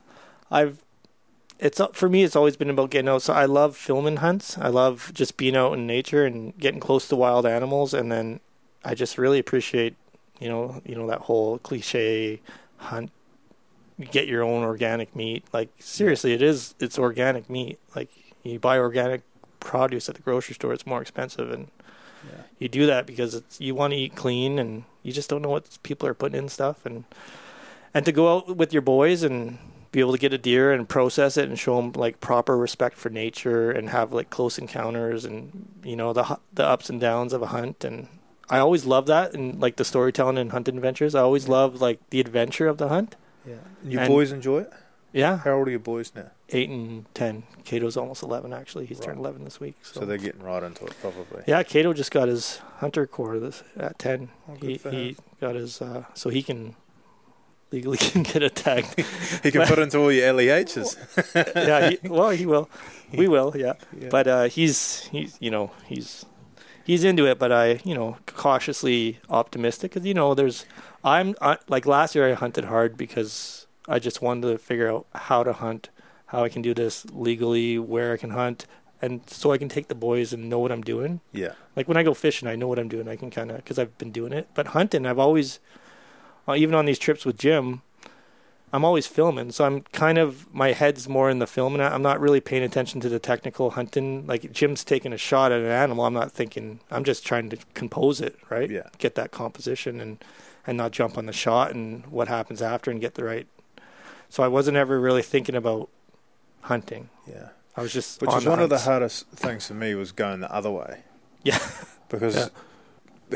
I've, 0.52 0.84
it's 1.60 1.80
for 1.94 2.10
me. 2.10 2.24
It's 2.24 2.36
always 2.36 2.58
been 2.58 2.70
about 2.70 2.90
getting 2.90 3.10
out. 3.10 3.22
So 3.22 3.34
I 3.34 3.46
love 3.46 3.78
filming 3.78 4.18
hunts. 4.18 4.58
I 4.58 4.68
love 4.68 5.12
just 5.14 5.38
being 5.38 5.56
out 5.56 5.74
in 5.74 5.88
nature 5.88 6.26
and 6.26 6.58
getting 6.58 6.80
close 6.80 7.08
to 7.08 7.16
wild 7.16 7.46
animals. 7.46 7.94
And 7.94 8.12
then 8.12 8.42
I 8.84 8.96
just 8.96 9.18
really 9.18 9.40
appreciate, 9.40 9.96
you 10.40 10.50
know, 10.50 10.82
you 10.84 10.96
know 10.96 11.08
that 11.08 11.22
whole 11.22 11.60
cliche 11.60 12.42
hunt. 12.78 13.12
Get 14.12 14.28
your 14.28 14.44
own 14.44 14.64
organic 14.64 15.16
meat. 15.16 15.46
Like 15.54 15.70
seriously, 15.80 16.34
it 16.34 16.42
is. 16.42 16.76
It's 16.80 17.00
organic 17.00 17.50
meat. 17.50 17.80
Like 17.96 18.10
you 18.42 18.60
buy 18.60 18.78
organic 18.78 19.22
produce 19.62 20.10
at 20.10 20.16
the 20.16 20.22
grocery 20.22 20.56
store. 20.56 20.74
It's 20.74 20.86
more 20.86 21.02
expensive 21.02 21.50
and 21.52 21.70
you 22.60 22.70
do 22.70 22.86
that 22.86 23.06
because 23.06 23.36
it's 23.36 23.60
you 23.60 23.76
want 23.76 23.92
to 23.92 23.98
eat 23.98 24.16
clean 24.16 24.58
and 24.60 24.84
you 25.02 25.12
just 25.12 25.30
don't 25.30 25.42
know 25.42 25.50
what 25.50 25.78
people 25.84 26.08
are 26.08 26.14
putting 26.14 26.38
in 26.38 26.50
stuff 26.50 26.86
and 26.86 27.04
and 27.94 28.06
to 28.06 28.12
go 28.12 28.36
out 28.38 28.58
with 28.58 28.74
your 28.74 28.82
boys 28.82 29.24
and 29.24 29.58
be 29.92 30.00
able 30.00 30.12
to 30.14 30.18
get 30.18 30.34
a 30.34 30.38
deer 30.38 30.72
and 30.72 30.90
process 30.90 31.38
it 31.38 31.48
and 31.48 31.60
show 31.60 31.76
them 31.76 31.92
like 31.94 32.20
proper 32.20 32.58
respect 32.58 32.98
for 32.98 33.10
nature 33.10 33.70
and 33.72 33.90
have 33.90 34.12
like 34.12 34.30
close 34.32 34.58
encounters 34.58 35.24
and 35.26 35.68
you 35.84 35.96
know 35.96 36.14
the 36.14 36.40
the 36.54 36.66
ups 36.66 36.90
and 36.90 37.00
downs 37.00 37.32
of 37.34 37.42
a 37.42 37.48
hunt 37.48 37.84
and 37.84 38.08
I 38.50 38.58
always 38.60 38.86
love 38.86 39.06
that 39.08 39.34
and 39.34 39.60
like 39.62 39.76
the 39.76 39.86
storytelling 39.86 40.38
and 40.38 40.52
hunting 40.52 40.76
adventures 40.76 41.14
I 41.16 41.22
always 41.22 41.48
love 41.48 41.80
like 41.82 42.00
the 42.10 42.20
adventure 42.20 42.68
of 42.68 42.78
the 42.80 42.88
hunt 42.90 43.16
Yeah. 43.46 43.56
Your 43.84 44.02
And- 44.02 44.10
boys 44.10 44.32
enjoy 44.32 44.62
it. 44.62 44.74
yeah 45.12 45.38
How 45.38 45.52
old 45.54 45.68
are 45.68 45.72
your 45.72 45.80
boys 45.80 46.12
now? 46.16 46.32
eight 46.50 46.70
and 46.70 47.06
ten 47.14 47.44
Cato's 47.64 47.96
almost 47.96 48.24
eleven 48.24 48.52
actually 48.52 48.88
he's 48.88 48.98
Right. 48.98 49.06
turned 49.10 49.20
eleven 49.20 49.44
this 49.46 49.60
week 49.60 49.76
so, 49.84 50.00
So 50.00 50.06
they're 50.08 50.18
getting 50.18 50.42
right 50.42 50.64
into 50.64 50.86
it, 50.86 50.94
probably. 51.02 51.44
yeah 51.46 51.62
Cato 51.62 51.94
just 51.94 52.10
got 52.12 52.28
his 52.30 52.58
hunter 52.78 53.06
core 53.06 53.38
this 53.40 53.64
at 53.78 54.00
ten 54.00 54.30
Oh, 54.50 54.56
he 54.60 54.80
he 54.90 55.16
got 55.40 55.54
his 55.54 55.82
uh, 55.84 56.06
so 56.16 56.30
he 56.32 56.42
can 56.42 56.76
legally 57.74 57.98
can 58.12 58.24
get 58.24 58.44
a 58.44 58.50
tag. 58.50 58.86
He 59.44 59.52
can 59.52 59.68
put 59.68 59.80
into 59.80 59.98
all 60.00 60.12
your 60.12 60.34
LEHs. 60.34 60.96
yeah, 61.56 61.90
he, 61.90 62.08
well 62.08 62.30
he 62.30 62.46
will. 62.46 62.70
We 63.14 63.28
will, 63.28 63.54
yeah. 63.56 63.74
Yeah. 64.00 64.10
But 64.10 64.28
uh, 64.28 64.44
he's 64.46 65.02
he's 65.12 65.38
you 65.40 65.52
know 65.52 65.72
he's 65.86 66.26
he's 66.86 67.04
into 67.04 67.26
it, 67.26 67.40
but 67.40 67.52
I 67.52 67.82
you 67.84 67.96
know 67.96 68.18
cautiously 68.26 69.20
optimistic 69.30 69.92
because 69.92 70.06
you 70.06 70.14
know 70.14 70.34
there's 70.34 70.66
I'm 71.04 71.36
I, 71.42 71.58
like 71.68 71.86
last 71.86 72.16
year 72.16 72.30
I 72.30 72.34
hunted 72.34 72.66
hard 72.66 72.96
because 72.98 73.68
I 73.88 74.00
just 74.00 74.22
wanted 74.22 74.52
to 74.52 74.58
figure 74.58 74.90
out 74.90 75.08
how 75.14 75.44
to 75.44 75.54
hunt, 75.54 75.90
how 76.28 76.44
I 76.44 76.50
can 76.50 76.62
do 76.62 76.74
this 76.74 77.06
legally, 77.12 77.78
where 77.78 78.14
I 78.14 78.18
can 78.18 78.32
hunt, 78.32 78.66
and 79.02 79.22
so 79.30 79.52
I 79.52 79.58
can 79.58 79.68
take 79.68 79.90
the 79.90 79.96
boys 79.96 80.32
and 80.32 80.50
know 80.50 80.60
what 80.60 80.72
I'm 80.72 80.82
doing. 80.82 81.20
yeah. 81.34 81.54
Like 81.76 81.88
when 81.88 81.98
I 81.98 82.04
go 82.04 82.14
fishing, 82.14 82.48
I 82.48 82.56
know 82.56 82.68
what 82.68 82.80
I'm 82.80 82.88
doing. 82.88 83.08
I 83.08 83.16
can 83.16 83.32
kind 83.32 83.52
of 83.52 83.58
because 83.58 83.78
I've 83.80 83.98
been 83.98 84.12
doing 84.12 84.32
it. 84.32 84.48
But 84.54 84.68
hunting, 84.68 85.06
I've 85.06 85.20
always, 85.20 85.60
Uh, 86.48 86.56
even 86.56 86.76
on 86.76 86.86
these 86.86 87.00
trips 87.00 87.26
with 87.26 87.38
Jim, 87.38 87.82
I'm 88.74 88.84
always 88.84 89.06
filming. 89.06 89.52
So 89.52 89.66
I'm 89.66 89.82
kind 89.82 90.18
of 90.18 90.52
my 90.54 90.72
head's 90.72 91.08
more 91.08 91.30
in 91.30 91.40
the 91.40 91.48
film, 91.48 91.76
And 91.76 91.84
I'm 91.84 92.02
not 92.02 92.20
really 92.20 92.42
paying 92.42 92.64
attention 92.64 93.00
to 93.02 93.10
the 93.10 93.20
technical 93.20 93.72
hunting. 93.72 94.26
Like 94.26 94.52
Jim's 94.52 94.84
taking 94.84 95.14
a 95.14 95.18
shot 95.18 95.52
at 95.52 95.62
an 95.62 95.68
animal. 95.68 96.06
I'm 96.06 96.14
not 96.14 96.32
thinking. 96.32 96.80
I'm 96.90 97.04
just 97.04 97.26
trying 97.26 97.50
to 97.52 97.58
compose 97.76 98.20
it, 98.20 98.38
right? 98.50 98.70
Yeah. 98.70 98.90
Get 98.98 99.16
that 99.16 99.32
composition 99.32 100.02
and 100.02 100.24
and 100.66 100.78
not 100.78 100.92
jump 100.92 101.18
on 101.18 101.26
the 101.28 101.34
shot 101.34 101.74
and 101.74 102.06
what 102.08 102.28
happens 102.28 102.62
after 102.62 102.90
and 102.90 103.00
get 103.00 103.14
the 103.16 103.24
right. 103.24 103.48
So 104.30 104.42
I 104.42 104.48
wasn't 104.48 104.78
ever 104.78 105.00
really 105.00 105.22
thinking 105.22 105.56
about 105.56 105.90
hunting. 106.62 107.10
Yeah. 107.28 107.50
I 107.76 107.82
was 107.82 107.94
just 107.94 108.22
Which 108.22 108.34
is 108.34 108.46
one 108.46 108.60
of 108.60 108.70
the 108.70 108.80
hardest 108.80 109.28
things 109.30 109.68
for 109.68 109.74
me 109.74 109.94
was 109.94 110.12
going 110.12 110.40
the 110.40 110.52
other 110.52 110.72
way. 110.72 111.04
Yeah. 111.44 111.60
Because 112.10 112.52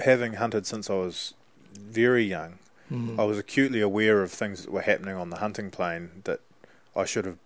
having 0.04 0.34
hunted 0.34 0.68
since 0.68 0.88
I 0.88 0.94
was 0.94 1.34
very 1.74 2.24
young, 2.24 2.60
Mhm. 2.92 3.20
I 3.20 3.24
was 3.24 3.38
acutely 3.38 3.82
aware 3.82 4.22
of 4.22 4.32
things 4.32 4.64
that 4.64 4.72
were 4.72 4.82
happening 4.82 5.16
on 5.16 5.30
the 5.30 5.38
hunting 5.38 5.70
plane 5.72 6.22
that 6.26 6.40
I 6.96 7.06
should 7.06 7.26
have 7.26 7.38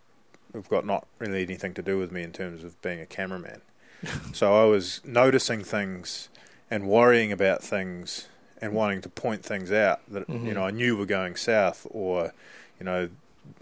have 0.53 0.67
got 0.67 0.85
not 0.85 1.07
really 1.17 1.43
anything 1.43 1.73
to 1.73 1.81
do 1.81 1.97
with 1.97 2.11
me 2.11 2.23
in 2.23 2.33
terms 2.33 2.63
of 2.63 2.79
being 2.81 2.99
a 2.99 3.05
cameraman. 3.05 3.61
so 4.33 4.53
I 4.61 4.65
was 4.65 4.99
noticing 5.05 5.63
things 5.63 6.27
and 6.69 6.87
worrying 6.89 7.31
about 7.31 7.63
things 7.63 8.27
and 8.61 8.73
wanting 8.73 9.01
to 9.01 9.09
point 9.09 9.43
things 9.45 9.71
out 9.71 10.01
that 10.09 10.27
you 10.29 10.35
Mhm. 10.35 10.53
know 10.55 10.65
I 10.65 10.71
knew 10.71 10.97
were 10.97 11.05
going 11.05 11.35
south 11.35 11.87
or 11.89 12.33
you 12.79 12.85
know 12.85 13.09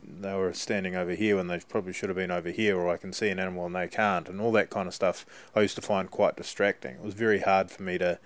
they 0.04 0.34
were 0.34 0.54
standing 0.54 0.96
over 0.96 1.12
here 1.12 1.36
when 1.38 1.48
they 1.48 1.60
probably 1.60 1.94
should 1.94 2.10
have 2.10 2.15
been 2.18 2.32
over 2.32 2.50
here 2.50 2.76
or 2.78 2.89
I 2.89 2.98
can 2.98 3.13
see 3.13 3.30
an 3.30 3.39
animal 3.39 3.65
and 3.68 3.76
they 3.76 3.88
can't 3.88 4.28
and 4.28 4.42
all 4.42 4.52
that 4.54 4.70
kind 4.70 4.88
of 4.88 4.94
stuff 4.96 5.26
I 5.56 5.62
used 5.62 5.76
to 5.76 5.82
find 5.82 6.10
quite 6.10 6.36
distracting. 6.36 6.96
It 6.96 7.02
was 7.04 7.13
very 7.13 7.39
hard 7.39 7.70
for 7.72 7.84
me 7.84 7.98
to 8.00 8.18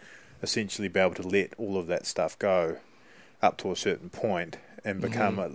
essentially 0.42 0.88
be 0.88 1.00
able 1.00 1.16
to 1.16 1.28
let 1.28 1.54
all 1.58 1.78
of 1.78 1.88
that 1.88 2.06
stuff 2.06 2.39
go 2.39 2.78
up 3.43 3.58
to 3.58 3.71
a 3.71 3.75
certain 3.75 4.10
point 4.10 4.58
and 4.84 4.99
mm-hmm. 5.01 5.12
become 5.12 5.38
a, 5.39 5.51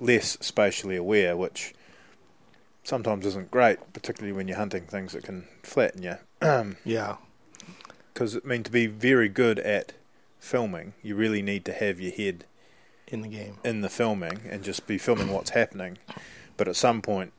less 0.00 0.38
spatially 0.40 0.96
aware, 0.96 1.36
which 1.36 1.74
sometimes 2.84 3.26
isn't 3.26 3.50
great, 3.50 3.78
particularly 3.92 4.32
when 4.34 4.48
you're 4.48 4.56
hunting 4.56 4.84
things 4.84 5.12
that 5.12 5.24
can 5.24 5.46
flatten 5.62 6.02
you. 6.02 6.16
Yeah. 6.84 7.16
Because 8.12 8.36
I 8.36 8.40
mean, 8.46 8.62
to 8.64 8.70
be 8.70 8.86
very 8.86 9.28
good 9.28 9.58
at 9.60 9.92
filming, 10.38 10.92
you 11.02 11.14
really 11.14 11.40
need 11.40 11.64
to 11.64 11.72
have 11.72 11.98
your 11.98 12.12
head 12.12 12.44
In 13.06 13.22
the 13.22 13.28
game. 13.28 13.56
in 13.64 13.80
the 13.80 13.88
filming 13.88 14.40
and 14.50 14.62
just 14.62 14.86
be 14.86 14.98
filming 14.98 15.30
what's 15.32 15.50
happening. 15.50 15.96
But 16.58 16.68
at 16.68 16.76
some 16.76 17.00
point, 17.00 17.32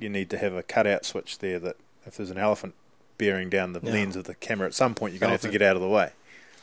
you 0.00 0.08
need 0.08 0.28
to 0.30 0.38
have 0.38 0.52
a 0.52 0.64
cutout 0.64 1.04
switch 1.04 1.38
there 1.38 1.60
that 1.60 1.76
if 2.04 2.16
there's 2.16 2.30
an 2.30 2.38
elephant 2.38 2.74
bearing 3.18 3.48
down 3.48 3.72
the 3.72 3.80
Yeah. 3.82 3.92
lens 3.92 4.16
of 4.16 4.24
the 4.24 4.34
camera, 4.34 4.66
at 4.66 4.74
some 4.74 4.94
point 4.94 5.12
you're 5.12 5.20
going 5.20 5.28
to 5.28 5.34
have 5.34 5.40
to 5.42 5.48
get 5.48 5.62
out 5.62 5.76
of 5.76 5.82
the 5.82 5.88
way. 5.88 6.10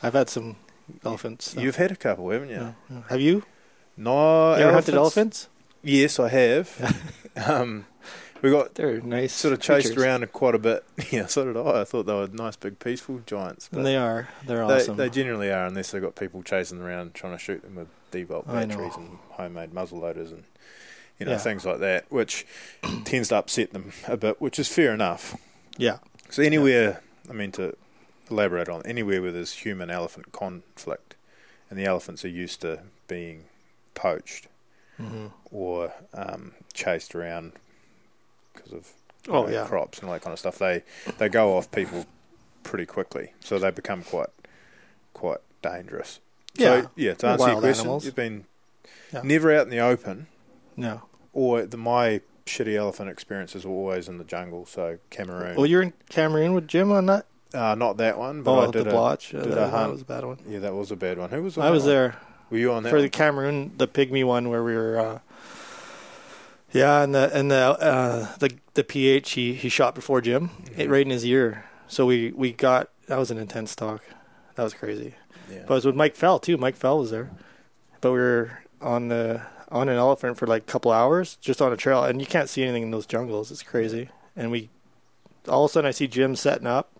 I've 0.02 0.12
had 0.14 0.28
some 0.28 0.56
elephants. 1.04 1.52
so- 1.52 1.60
You've 1.60 1.76
had 1.76 1.90
a 1.92 1.96
couple, 1.96 2.30
haven't 2.30 2.48
you? 2.50 2.56
Yeah, 2.56 2.72
yeah. 2.90 3.02
Have 3.08 3.20
you? 3.20 3.42
No, 3.96 4.56
you 4.56 4.62
ever 4.62 4.72
hunted 4.72 4.94
elephants? 4.94 5.48
Yes, 5.82 6.18
I 6.18 6.28
have. 6.28 7.10
um, 7.36 7.86
we 8.42 8.50
got 8.50 8.74
They're 8.74 9.00
nice. 9.00 9.32
sort 9.32 9.54
of 9.54 9.60
chased 9.60 9.86
creatures. 9.88 10.02
around 10.02 10.32
quite 10.32 10.54
a 10.54 10.58
bit. 10.58 10.84
Yeah, 11.10 11.26
so 11.26 11.44
did 11.44 11.56
I. 11.56 11.82
I 11.82 11.84
thought 11.84 12.06
they 12.06 12.12
were 12.14 12.28
nice, 12.28 12.56
big, 12.56 12.78
peaceful 12.78 13.20
giants. 13.26 13.68
But 13.70 13.78
And 13.78 13.86
they 13.86 13.96
are. 13.96 14.28
They're 14.46 14.66
they, 14.66 14.74
awesome. 14.74 14.96
they 14.96 15.08
generally 15.10 15.50
are, 15.50 15.66
unless 15.66 15.90
they've 15.92 16.02
got 16.02 16.16
people 16.16 16.42
chasing 16.42 16.78
them 16.78 16.86
around 16.86 17.14
trying 17.14 17.32
to 17.34 17.38
shoot 17.38 17.62
them 17.62 17.76
with 17.76 17.88
devolt 18.10 18.46
batteries 18.46 18.94
and 18.96 19.18
homemade 19.30 19.72
muzzle 19.72 19.98
loaders 20.00 20.30
and 20.32 20.44
you 21.18 21.26
know 21.26 21.32
Yeah. 21.32 21.38
things 21.38 21.64
like 21.64 21.78
that, 21.80 22.06
which 22.10 22.46
tends 23.04 23.28
to 23.28 23.36
upset 23.36 23.72
them 23.72 23.92
a 24.08 24.16
bit, 24.16 24.40
which 24.40 24.58
is 24.58 24.68
fair 24.68 24.92
enough. 24.92 25.36
yeah. 25.76 25.98
So 26.30 26.42
anywhere, 26.42 27.00
I 27.30 27.32
mean 27.32 27.52
to 27.52 27.76
elaborate 28.30 28.68
on 28.68 28.82
anywhere 28.86 29.20
where 29.22 29.32
there's 29.32 29.52
human 29.52 29.90
elephant 29.90 30.32
conflict, 30.32 31.14
and 31.70 31.78
the 31.78 31.84
elephants 31.84 32.24
are 32.24 32.28
used 32.28 32.60
to 32.62 32.80
being 33.08 33.44
poached 33.94 34.48
hmm 34.96 35.26
or 35.50 35.92
um, 36.12 36.52
chased 36.72 37.14
around 37.14 37.52
because 38.52 38.72
of 38.72 38.92
Oh 39.28 39.44
know, 39.44 39.48
yeah. 39.48 39.66
crops 39.66 39.98
and 39.98 40.08
all 40.08 40.12
that 40.14 40.22
kind 40.22 40.32
of 40.32 40.38
stuff. 40.38 40.58
They 40.58 40.82
they 41.18 41.28
go 41.28 41.56
off 41.56 41.70
people 41.70 42.06
pretty 42.62 42.86
quickly, 42.86 43.32
so 43.40 43.58
they 43.58 43.70
become 43.70 44.02
quite 44.04 44.28
quite 45.14 45.38
dangerous. 45.62 46.20
Yeah. 46.54 46.82
So 46.82 46.90
yeah, 46.96 47.14
to 47.14 47.26
answer 47.28 47.48
your 47.50 47.60
question, 47.60 47.80
animals. 47.86 48.04
you've 48.04 48.14
been 48.14 48.44
Yeah. 49.12 49.22
never 49.24 49.52
out 49.54 49.62
in 49.64 49.70
the 49.70 49.80
open, 49.80 50.26
No. 50.76 51.02
or 51.32 51.62
the 51.66 51.76
my 51.76 52.20
shitty 52.46 52.74
elephant 52.76 53.08
experiences 53.10 53.64
were 53.64 53.72
always 53.72 54.08
in 54.08 54.18
the 54.18 54.24
jungle. 54.24 54.66
So 54.66 54.98
Cameroon. 55.10 55.56
Well, 55.56 55.66
you're 55.66 55.82
in 55.82 55.92
Cameroon 56.10 56.52
with 56.54 56.68
Jim 56.68 56.92
on 56.92 57.06
that. 57.06 57.26
Uh, 57.54 57.74
not 57.76 57.96
that 57.98 58.18
one, 58.18 58.42
but 58.42 58.50
Oh, 58.52 58.60
I 58.60 58.66
the 58.66 58.72
did 58.72 58.86
a, 58.88 58.90
blotch. 58.90 59.32
Yeah, 59.32 59.40
did 59.42 59.52
that, 59.52 59.68
a 59.68 59.70
that 59.70 59.90
was 59.90 60.00
a 60.02 60.04
bad 60.04 60.24
one. 60.24 60.38
Yeah, 60.48 60.58
that 60.60 60.74
was 60.74 60.90
a 60.90 60.96
bad 60.96 61.18
one. 61.18 61.30
Who 61.30 61.42
was 61.42 61.56
on 61.56 61.64
I 61.64 61.70
was 61.70 61.82
one? 61.84 61.90
there 61.92 62.16
Were 62.50 62.58
you 62.58 62.72
on 62.72 62.82
that 62.82 62.90
for 62.90 62.96
one? 62.96 63.02
the 63.04 63.08
Cameroon, 63.10 63.72
the 63.76 63.86
pygmy 63.88 64.24
one 64.24 64.48
where 64.50 64.62
we 64.64 64.74
were. 64.74 64.98
Uh, 64.98 65.18
yeah, 66.72 67.02
and 67.02 67.14
the 67.14 67.30
and 67.36 67.50
the 67.50 67.56
uh, 67.80 68.34
the 68.38 68.50
the 68.74 68.82
PH 68.84 69.30
he, 69.32 69.54
he 69.54 69.68
shot 69.68 69.94
before 69.94 70.20
Jim 70.20 70.48
Mm-hmm. 70.48 70.80
it 70.80 70.90
right 70.90 71.02
in 71.04 71.10
his 71.10 71.24
ear. 71.24 71.64
So 71.86 72.06
we 72.06 72.32
we 72.32 72.52
got 72.52 72.90
that 73.06 73.18
was 73.18 73.30
an 73.30 73.38
intense 73.38 73.76
talk. 73.76 74.02
That 74.56 74.62
was 74.64 74.74
crazy. 74.74 75.14
yeah. 75.50 75.64
But 75.66 75.74
it 75.74 75.76
was 75.76 75.84
with 75.86 75.96
Mike 75.96 76.16
Fell 76.16 76.38
too. 76.40 76.56
Mike 76.56 76.76
Fell 76.76 76.98
was 76.98 77.10
there, 77.10 77.30
but 78.00 78.10
we 78.12 78.18
were 78.18 78.58
on 78.80 79.08
the 79.08 79.42
on 79.70 79.88
an 79.88 79.96
elephant 79.96 80.36
for 80.36 80.46
like 80.46 80.62
a 80.62 80.66
couple 80.66 80.90
hours 80.90 81.36
just 81.40 81.62
on 81.62 81.72
a 81.72 81.76
trail, 81.76 82.02
and 82.04 82.20
you 82.20 82.26
can't 82.26 82.48
see 82.48 82.62
anything 82.62 82.82
in 82.82 82.90
those 82.90 83.06
jungles. 83.06 83.50
It's 83.52 83.62
crazy. 83.62 84.08
And 84.36 84.50
we 84.50 84.70
all 85.48 85.66
of 85.66 85.70
a 85.70 85.72
sudden 85.72 85.88
I 85.88 85.92
see 85.92 86.08
Jim 86.08 86.34
setting 86.34 86.66
up, 86.66 86.90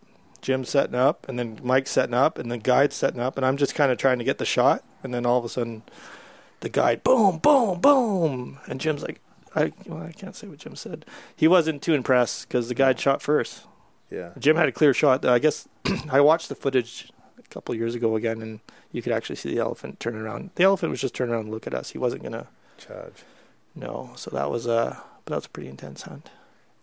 Jim 0.45 0.65
setting 0.65 0.95
up, 0.95 1.27
and 1.29 1.39
then 1.39 1.59
Mike's 1.63 1.91
setting 1.91 2.15
up, 2.15 2.39
and 2.39 2.51
the 2.51 2.59
guide's 2.59 2.95
setting 2.95 3.19
up, 3.21 3.37
and 3.39 3.47
I'm 3.47 3.57
just 3.57 3.75
kind 3.75 3.91
of 3.91 3.97
trying 3.99 4.19
to 4.19 4.25
get 4.25 4.37
the 4.37 4.45
shot, 4.45 4.85
and 5.03 5.13
then 5.15 5.25
all 5.25 5.39
of 5.39 5.45
a 5.45 5.49
sudden 5.49 5.83
the 6.61 6.69
guide 6.69 7.03
boom 7.03 7.39
boom 7.39 7.81
boom, 7.81 8.59
and 8.67 8.81
Jim's 8.81 9.03
like. 9.03 9.21
I, 9.57 9.73
well, 9.87 10.03
I 10.03 10.11
can't 10.11 10.35
say 10.35 10.49
what 10.49 10.59
Jim 10.59 10.75
said. 10.75 11.07
He 11.37 11.47
wasn't 11.47 11.81
too 11.81 11.95
impressed 11.95 12.49
because 12.49 12.67
the 12.67 12.75
guide 12.75 12.99
shot 12.99 13.23
first. 13.23 13.63
yeah. 14.11 14.31
Jim 14.37 14.57
had 14.57 14.69
a 14.69 14.73
clear 14.73 14.93
shot. 14.93 15.25
I 15.25 15.39
guess 15.39 15.69
I 16.11 16.21
watched 16.21 16.49
the 16.49 16.57
footage 16.57 17.13
a 17.39 17.43
couple 17.55 17.73
years 17.77 17.95
ago 17.95 18.17
again, 18.17 18.43
and 18.43 18.59
you 18.91 19.01
could 19.01 19.13
actually 19.13 19.37
see 19.37 19.55
the 19.55 19.61
elephant 19.61 20.01
turn 20.01 20.17
around. 20.17 20.51
The 20.57 20.65
elephant 20.65 20.91
was 20.91 21.01
just 21.01 21.15
turning 21.15 21.35
around 21.35 21.43
and 21.45 21.51
look 21.53 21.69
at 21.69 21.73
us. 21.75 21.91
He 21.91 21.99
wasn't 21.99 22.25
gonna 22.25 22.49
Charge. 22.79 23.23
no. 23.77 24.11
So 24.17 24.29
that 24.33 24.51
was 24.51 24.67
a 24.67 25.01
but 25.25 25.31
that 25.31 25.37
was 25.37 25.47
a 25.47 25.51
pretty 25.51 25.69
intense 25.69 26.03
hunt. 26.03 26.31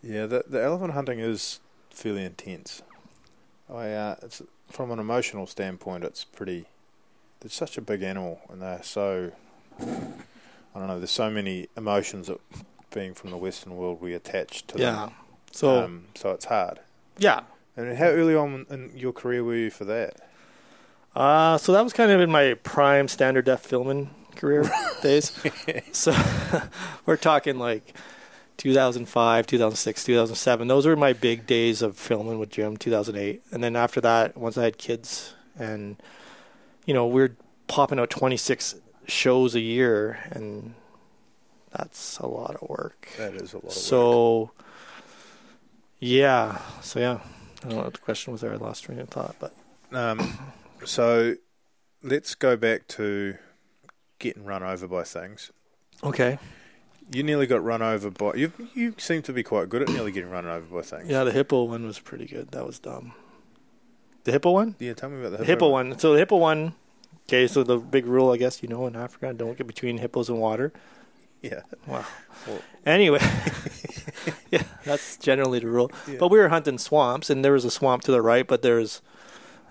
Yeah, 0.02 0.24
the 0.24 0.44
the 0.48 0.62
elephant 0.62 0.94
hunting 0.94 1.18
is 1.18 1.60
fairly 1.90 2.24
intense. 2.24 2.80
I 3.72 3.90
uh, 3.92 4.16
it's 4.22 4.42
from 4.70 4.90
an 4.90 4.98
emotional 4.98 5.46
standpoint, 5.46 6.04
it's 6.04 6.24
pretty. 6.24 6.66
It's 7.44 7.54
such 7.54 7.76
a 7.76 7.80
big 7.80 8.02
animal, 8.02 8.40
and 8.50 8.62
they're 8.62 8.82
so. 8.82 9.32
I 9.80 10.78
don't 10.78 10.86
know. 10.88 10.98
There's 10.98 11.10
so 11.10 11.30
many 11.30 11.68
emotions 11.76 12.28
that, 12.28 12.38
being 12.94 13.14
from 13.14 13.30
the 13.30 13.36
Western 13.36 13.76
world, 13.76 14.00
we 14.00 14.14
attach 14.14 14.66
to 14.68 14.78
Yeah. 14.78 14.92
them. 15.06 15.10
So 15.50 15.84
um, 15.84 16.04
so 16.14 16.30
it's 16.30 16.46
hard. 16.46 16.80
yeah. 17.18 17.40
And 17.76 17.96
how 17.96 18.06
early 18.08 18.34
on 18.34 18.66
in 18.68 18.90
your 18.94 19.12
career 19.14 19.42
were 19.42 19.54
you 19.54 19.70
for 19.70 19.86
that? 19.86 20.16
Uh, 21.16 21.56
so 21.58 21.72
that 21.72 21.82
was 21.82 21.94
kind 21.94 22.10
of 22.10 22.20
in 22.20 22.30
my 22.30 22.52
prime 22.54 23.08
standard 23.08 23.46
def 23.46 23.60
filming 23.60 24.10
career 24.36 24.70
days. 25.02 25.32
So 25.92 26.14
we're 27.06 27.16
talking 27.16 27.58
like 27.58 27.94
2005, 28.62 29.46
2006, 29.48 30.04
2007. 30.04 30.68
Those 30.68 30.86
were 30.86 30.94
my 30.94 31.12
big 31.12 31.46
days 31.48 31.82
of 31.82 31.96
filming 31.96 32.38
with 32.38 32.48
Jim. 32.50 32.76
2008, 32.76 33.42
and 33.50 33.62
then 33.62 33.74
after 33.74 34.00
that, 34.00 34.36
once 34.36 34.56
I 34.56 34.62
had 34.62 34.78
kids, 34.78 35.34
and 35.58 35.96
you 36.86 36.94
know, 36.94 37.04
we're 37.08 37.36
popping 37.66 37.98
out 37.98 38.08
26 38.10 38.76
shows 39.08 39.56
a 39.56 39.60
year, 39.60 40.20
and 40.30 40.74
that's 41.72 42.18
a 42.18 42.26
lot 42.28 42.54
of 42.54 42.68
work. 42.68 43.08
That 43.18 43.34
is 43.34 43.52
a 43.52 43.56
lot 43.56 43.64
of 43.64 43.64
work. 43.64 43.72
So, 43.72 44.52
yeah. 45.98 46.58
So 46.82 47.00
yeah. 47.00 47.18
I 47.64 47.68
don't 47.68 47.78
know 47.78 47.84
what 47.84 47.94
the 47.94 47.98
question 47.98 48.32
was 48.32 48.42
there. 48.42 48.52
I 48.52 48.56
lost 48.56 48.84
train 48.84 49.00
of 49.00 49.08
thought, 49.08 49.34
but 49.40 49.52
Um, 49.92 50.38
so 50.84 51.34
let's 52.00 52.36
go 52.36 52.56
back 52.56 52.86
to 52.88 53.38
getting 54.20 54.44
run 54.44 54.62
over 54.62 54.86
by 54.86 55.02
things. 55.02 55.50
okay. 56.04 56.38
You 57.12 57.22
nearly 57.22 57.46
got 57.46 57.62
run 57.62 57.82
over 57.82 58.10
by 58.10 58.34
you. 58.34 58.52
You 58.74 58.94
seem 58.98 59.22
to 59.22 59.32
be 59.32 59.42
quite 59.42 59.68
good 59.68 59.82
at 59.82 59.88
nearly 59.88 60.12
getting 60.12 60.30
run 60.30 60.46
over 60.46 60.76
by 60.76 60.82
things. 60.82 61.08
Yeah, 61.10 61.24
the 61.24 61.32
hippo 61.32 61.64
one 61.64 61.84
was 61.86 61.98
pretty 61.98 62.26
good. 62.26 62.50
That 62.52 62.66
was 62.66 62.78
dumb. 62.78 63.12
The 64.24 64.32
hippo 64.32 64.52
one? 64.52 64.76
Yeah, 64.78 64.94
tell 64.94 65.10
me 65.10 65.18
about 65.20 65.32
the 65.32 65.38
The 65.38 65.44
hippo, 65.44 65.66
hippo 65.66 65.68
one. 65.70 65.98
So 65.98 66.12
the 66.12 66.18
hippo 66.18 66.36
one. 66.36 66.74
Okay, 67.28 67.46
so 67.46 67.62
the 67.62 67.76
big 67.78 68.06
rule, 68.06 68.30
I 68.32 68.36
guess 68.36 68.62
you 68.62 68.68
know 68.68 68.86
in 68.86 68.96
Africa, 68.96 69.32
don't 69.32 69.56
get 69.56 69.66
between 69.66 69.98
hippos 69.98 70.28
and 70.28 70.38
water. 70.38 70.72
Yeah. 71.42 71.60
Wow. 71.86 72.04
Well- 72.46 72.62
Anyway, 72.84 73.20
yeah, 74.50 74.62
that's 74.84 75.16
generally 75.18 75.60
the 75.60 75.68
rule. 75.68 75.90
Yeah. 76.08 76.16
But 76.18 76.28
we 76.28 76.38
were 76.38 76.48
hunting 76.48 76.78
swamps, 76.78 77.30
and 77.30 77.44
there 77.44 77.52
was 77.52 77.64
a 77.64 77.70
swamp 77.70 78.02
to 78.04 78.10
the 78.12 78.20
right, 78.22 78.46
but 78.46 78.62
there's, 78.62 79.02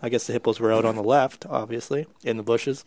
I 0.01 0.07
guess 0.09 0.27
the 0.27 0.33
hippos 0.33 0.59
were 0.61 0.71
out 0.71 0.85
on 0.85 0.95
the 0.95 1.03
left, 1.03 1.45
obviously, 1.49 2.05
in 2.23 2.37
the 2.37 2.43
bushes. 2.43 2.85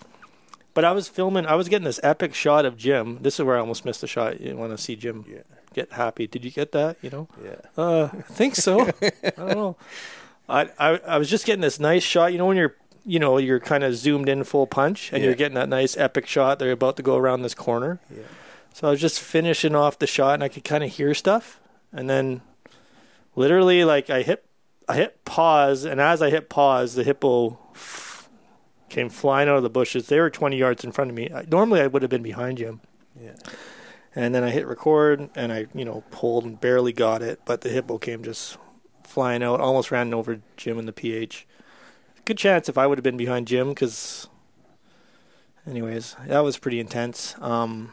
But 0.74 0.84
I 0.84 0.92
was 0.92 1.08
filming. 1.08 1.46
I 1.46 1.54
was 1.54 1.68
getting 1.68 1.84
this 1.84 2.00
epic 2.02 2.34
shot 2.34 2.64
of 2.64 2.76
Jim. 2.76 3.18
This 3.22 3.38
is 3.38 3.44
where 3.46 3.56
I 3.56 3.60
almost 3.60 3.84
missed 3.84 4.02
a 4.02 4.06
shot. 4.08 4.40
You 4.40 4.56
want 4.56 4.72
to 4.72 4.78
see 4.78 4.96
Jim 4.96 5.24
Yeah. 5.28 5.38
get 5.72 5.92
happy? 5.92 6.26
Did 6.26 6.44
you 6.44 6.50
get 6.50 6.72
that? 6.72 6.96
You 7.00 7.10
know. 7.10 7.28
Yeah. 7.44 7.56
Uh, 7.78 8.08
I 8.12 8.22
think 8.22 8.56
so. 8.56 8.80
I 9.02 9.10
don't 9.36 9.48
know. 9.50 9.76
I, 10.48 10.68
I 10.78 11.00
I 11.06 11.18
was 11.18 11.30
just 11.30 11.46
getting 11.46 11.60
this 11.62 11.78
nice 11.80 12.02
shot. 12.02 12.32
You 12.32 12.38
know 12.38 12.46
when 12.46 12.56
you're 12.56 12.74
you 13.06 13.18
know 13.18 13.38
you're 13.38 13.60
kind 13.60 13.84
of 13.84 13.94
zoomed 13.94 14.28
in 14.28 14.42
full 14.44 14.66
punch 14.66 15.12
and 15.12 15.20
Yeah. 15.22 15.26
you're 15.28 15.36
getting 15.36 15.54
that 15.54 15.68
nice 15.68 15.96
epic 15.96 16.26
shot. 16.26 16.58
They're 16.58 16.72
about 16.72 16.96
to 16.96 17.02
go 17.02 17.16
around 17.16 17.42
this 17.42 17.54
corner. 17.54 18.00
Yeah. 18.10 18.22
So 18.72 18.88
I 18.88 18.90
was 18.90 19.00
just 19.00 19.20
finishing 19.20 19.76
off 19.76 19.98
the 20.00 20.06
shot 20.08 20.34
and 20.34 20.42
I 20.42 20.48
could 20.48 20.64
kind 20.64 20.82
of 20.82 20.90
hear 20.90 21.14
stuff. 21.14 21.60
And 21.92 22.10
then 22.10 22.40
literally 23.36 23.84
like 23.84 24.10
I 24.10 24.22
hit 24.22 24.44
I 24.88 24.96
hit 24.96 25.24
pause 25.24 25.84
and 25.84 26.00
as 26.00 26.20
I 26.20 26.30
hit 26.30 26.48
pause 26.48 26.94
the 26.94 27.04
hippo 27.04 27.58
came 28.94 29.08
flying 29.08 29.48
out 29.48 29.56
of 29.56 29.64
the 29.64 29.70
bushes. 29.70 30.06
They 30.06 30.20
were 30.20 30.30
20 30.30 30.56
yards 30.56 30.84
in 30.84 30.92
front 30.92 31.10
of 31.10 31.16
me. 31.16 31.28
I, 31.34 31.44
normally 31.48 31.80
I 31.80 31.88
would 31.88 32.02
have 32.02 32.10
been 32.10 32.22
behind 32.22 32.58
Jim. 32.58 32.80
Yeah. 33.20 33.34
And 34.14 34.32
then 34.32 34.44
I 34.44 34.50
hit 34.50 34.68
record 34.68 35.28
and 35.34 35.52
I, 35.52 35.66
you 35.74 35.84
know, 35.84 36.04
pulled 36.12 36.44
and 36.44 36.60
barely 36.60 36.92
got 36.92 37.20
it, 37.20 37.40
but 37.44 37.62
the 37.62 37.70
hippo 37.70 37.98
came 37.98 38.22
just 38.22 38.56
flying 39.02 39.42
out, 39.42 39.60
almost 39.60 39.90
ran 39.90 40.14
over 40.14 40.40
Jim 40.56 40.78
and 40.78 40.86
the 40.86 40.92
PH. 40.92 41.44
Good 42.24 42.38
chance 42.38 42.68
if 42.68 42.78
I 42.78 42.86
would 42.86 42.96
have 42.96 43.02
been 43.02 43.16
behind 43.16 43.48
Jim, 43.48 43.70
because, 43.70 44.28
anyways, 45.66 46.14
that 46.26 46.40
was 46.44 46.56
pretty 46.56 46.78
intense. 46.78 47.34
Um, 47.40 47.92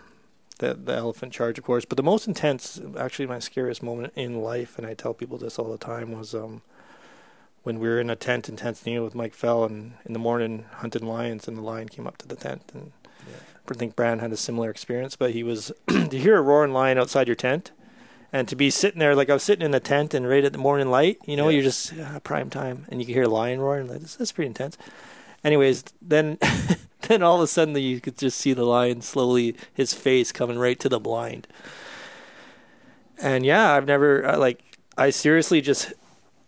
the 0.59 0.75
the 0.75 0.93
elephant 0.93 1.33
charge, 1.33 1.57
of 1.57 1.65
course, 1.65 1.83
but 1.83 1.97
the 1.97 2.03
most 2.03 2.27
intense, 2.27 2.79
actually, 2.97 3.25
my 3.25 3.39
scariest 3.39 3.83
moment 3.83 4.13
in 4.15 4.41
life, 4.41 4.77
and 4.77 4.87
I 4.87 4.93
tell 4.93 5.13
people 5.13 5.37
this 5.37 5.59
all 5.59 5.69
the 5.69 5.77
time, 5.77 6.11
was 6.11 6.33
um, 6.33 6.61
when 7.63 7.79
we 7.79 7.87
were 7.87 7.99
in 7.99 8.09
a 8.09 8.15
tent 8.15 8.49
in 8.49 8.55
Tanzania 8.57 9.03
with 9.03 9.15
Mike 9.15 9.33
Fell, 9.33 9.63
and 9.63 9.93
in 10.05 10.13
the 10.13 10.19
morning 10.19 10.65
hunting 10.77 11.05
lions, 11.05 11.47
and 11.47 11.57
the 11.57 11.61
lion 11.61 11.89
came 11.89 12.07
up 12.07 12.17
to 12.19 12.27
the 12.27 12.35
tent 12.35 12.63
and. 12.73 12.91
I 13.69 13.73
think 13.73 13.95
Brand 13.95 14.19
had 14.19 14.33
a 14.33 14.37
similar 14.37 14.69
experience, 14.69 15.15
but 15.15 15.31
he 15.31 15.43
was 15.43 15.71
to 15.87 16.09
hear 16.17 16.35
a 16.37 16.41
roaring 16.41 16.73
lion 16.73 16.97
outside 16.97 17.27
your 17.27 17.35
tent, 17.37 17.71
and 18.33 18.45
to 18.49 18.55
be 18.55 18.69
sitting 18.69 18.99
there 18.99 19.15
like 19.15 19.29
I 19.29 19.33
was 19.33 19.43
sitting 19.43 19.63
in 19.63 19.71
the 19.71 19.79
tent 19.79 20.13
and 20.13 20.27
right 20.27 20.43
at 20.43 20.51
the 20.51 20.57
morning 20.57 20.89
light. 20.89 21.19
You 21.25 21.37
know, 21.37 21.47
Yeah. 21.47 21.53
you're 21.55 21.63
just 21.63 21.93
ah, 21.97 22.19
prime 22.21 22.49
time, 22.49 22.85
and 22.89 22.99
you 22.99 23.05
can 23.05 23.13
hear 23.13 23.23
a 23.23 23.29
lion 23.29 23.61
roaring. 23.61 23.87
Like, 23.87 24.01
this, 24.01 24.15
that's 24.15 24.33
pretty 24.33 24.47
intense. 24.47 24.77
Anyways, 25.41 25.85
then 26.01 26.37
then 27.03 27.23
all 27.23 27.35
of 27.37 27.41
a 27.43 27.47
sudden 27.47 27.73
you 27.77 28.01
could 28.01 28.17
just 28.17 28.37
see 28.41 28.51
the 28.51 28.65
lion 28.65 29.01
slowly, 29.01 29.55
his 29.73 29.93
face 29.93 30.33
coming 30.33 30.59
right 30.59 30.79
to 30.79 30.89
the 30.89 30.99
blind. 30.99 31.47
And 33.21 33.45
yeah, 33.45 33.73
I've 33.73 33.85
never 33.85 34.35
like 34.37 34.77
I 34.97 35.11
seriously 35.11 35.61
just 35.61 35.93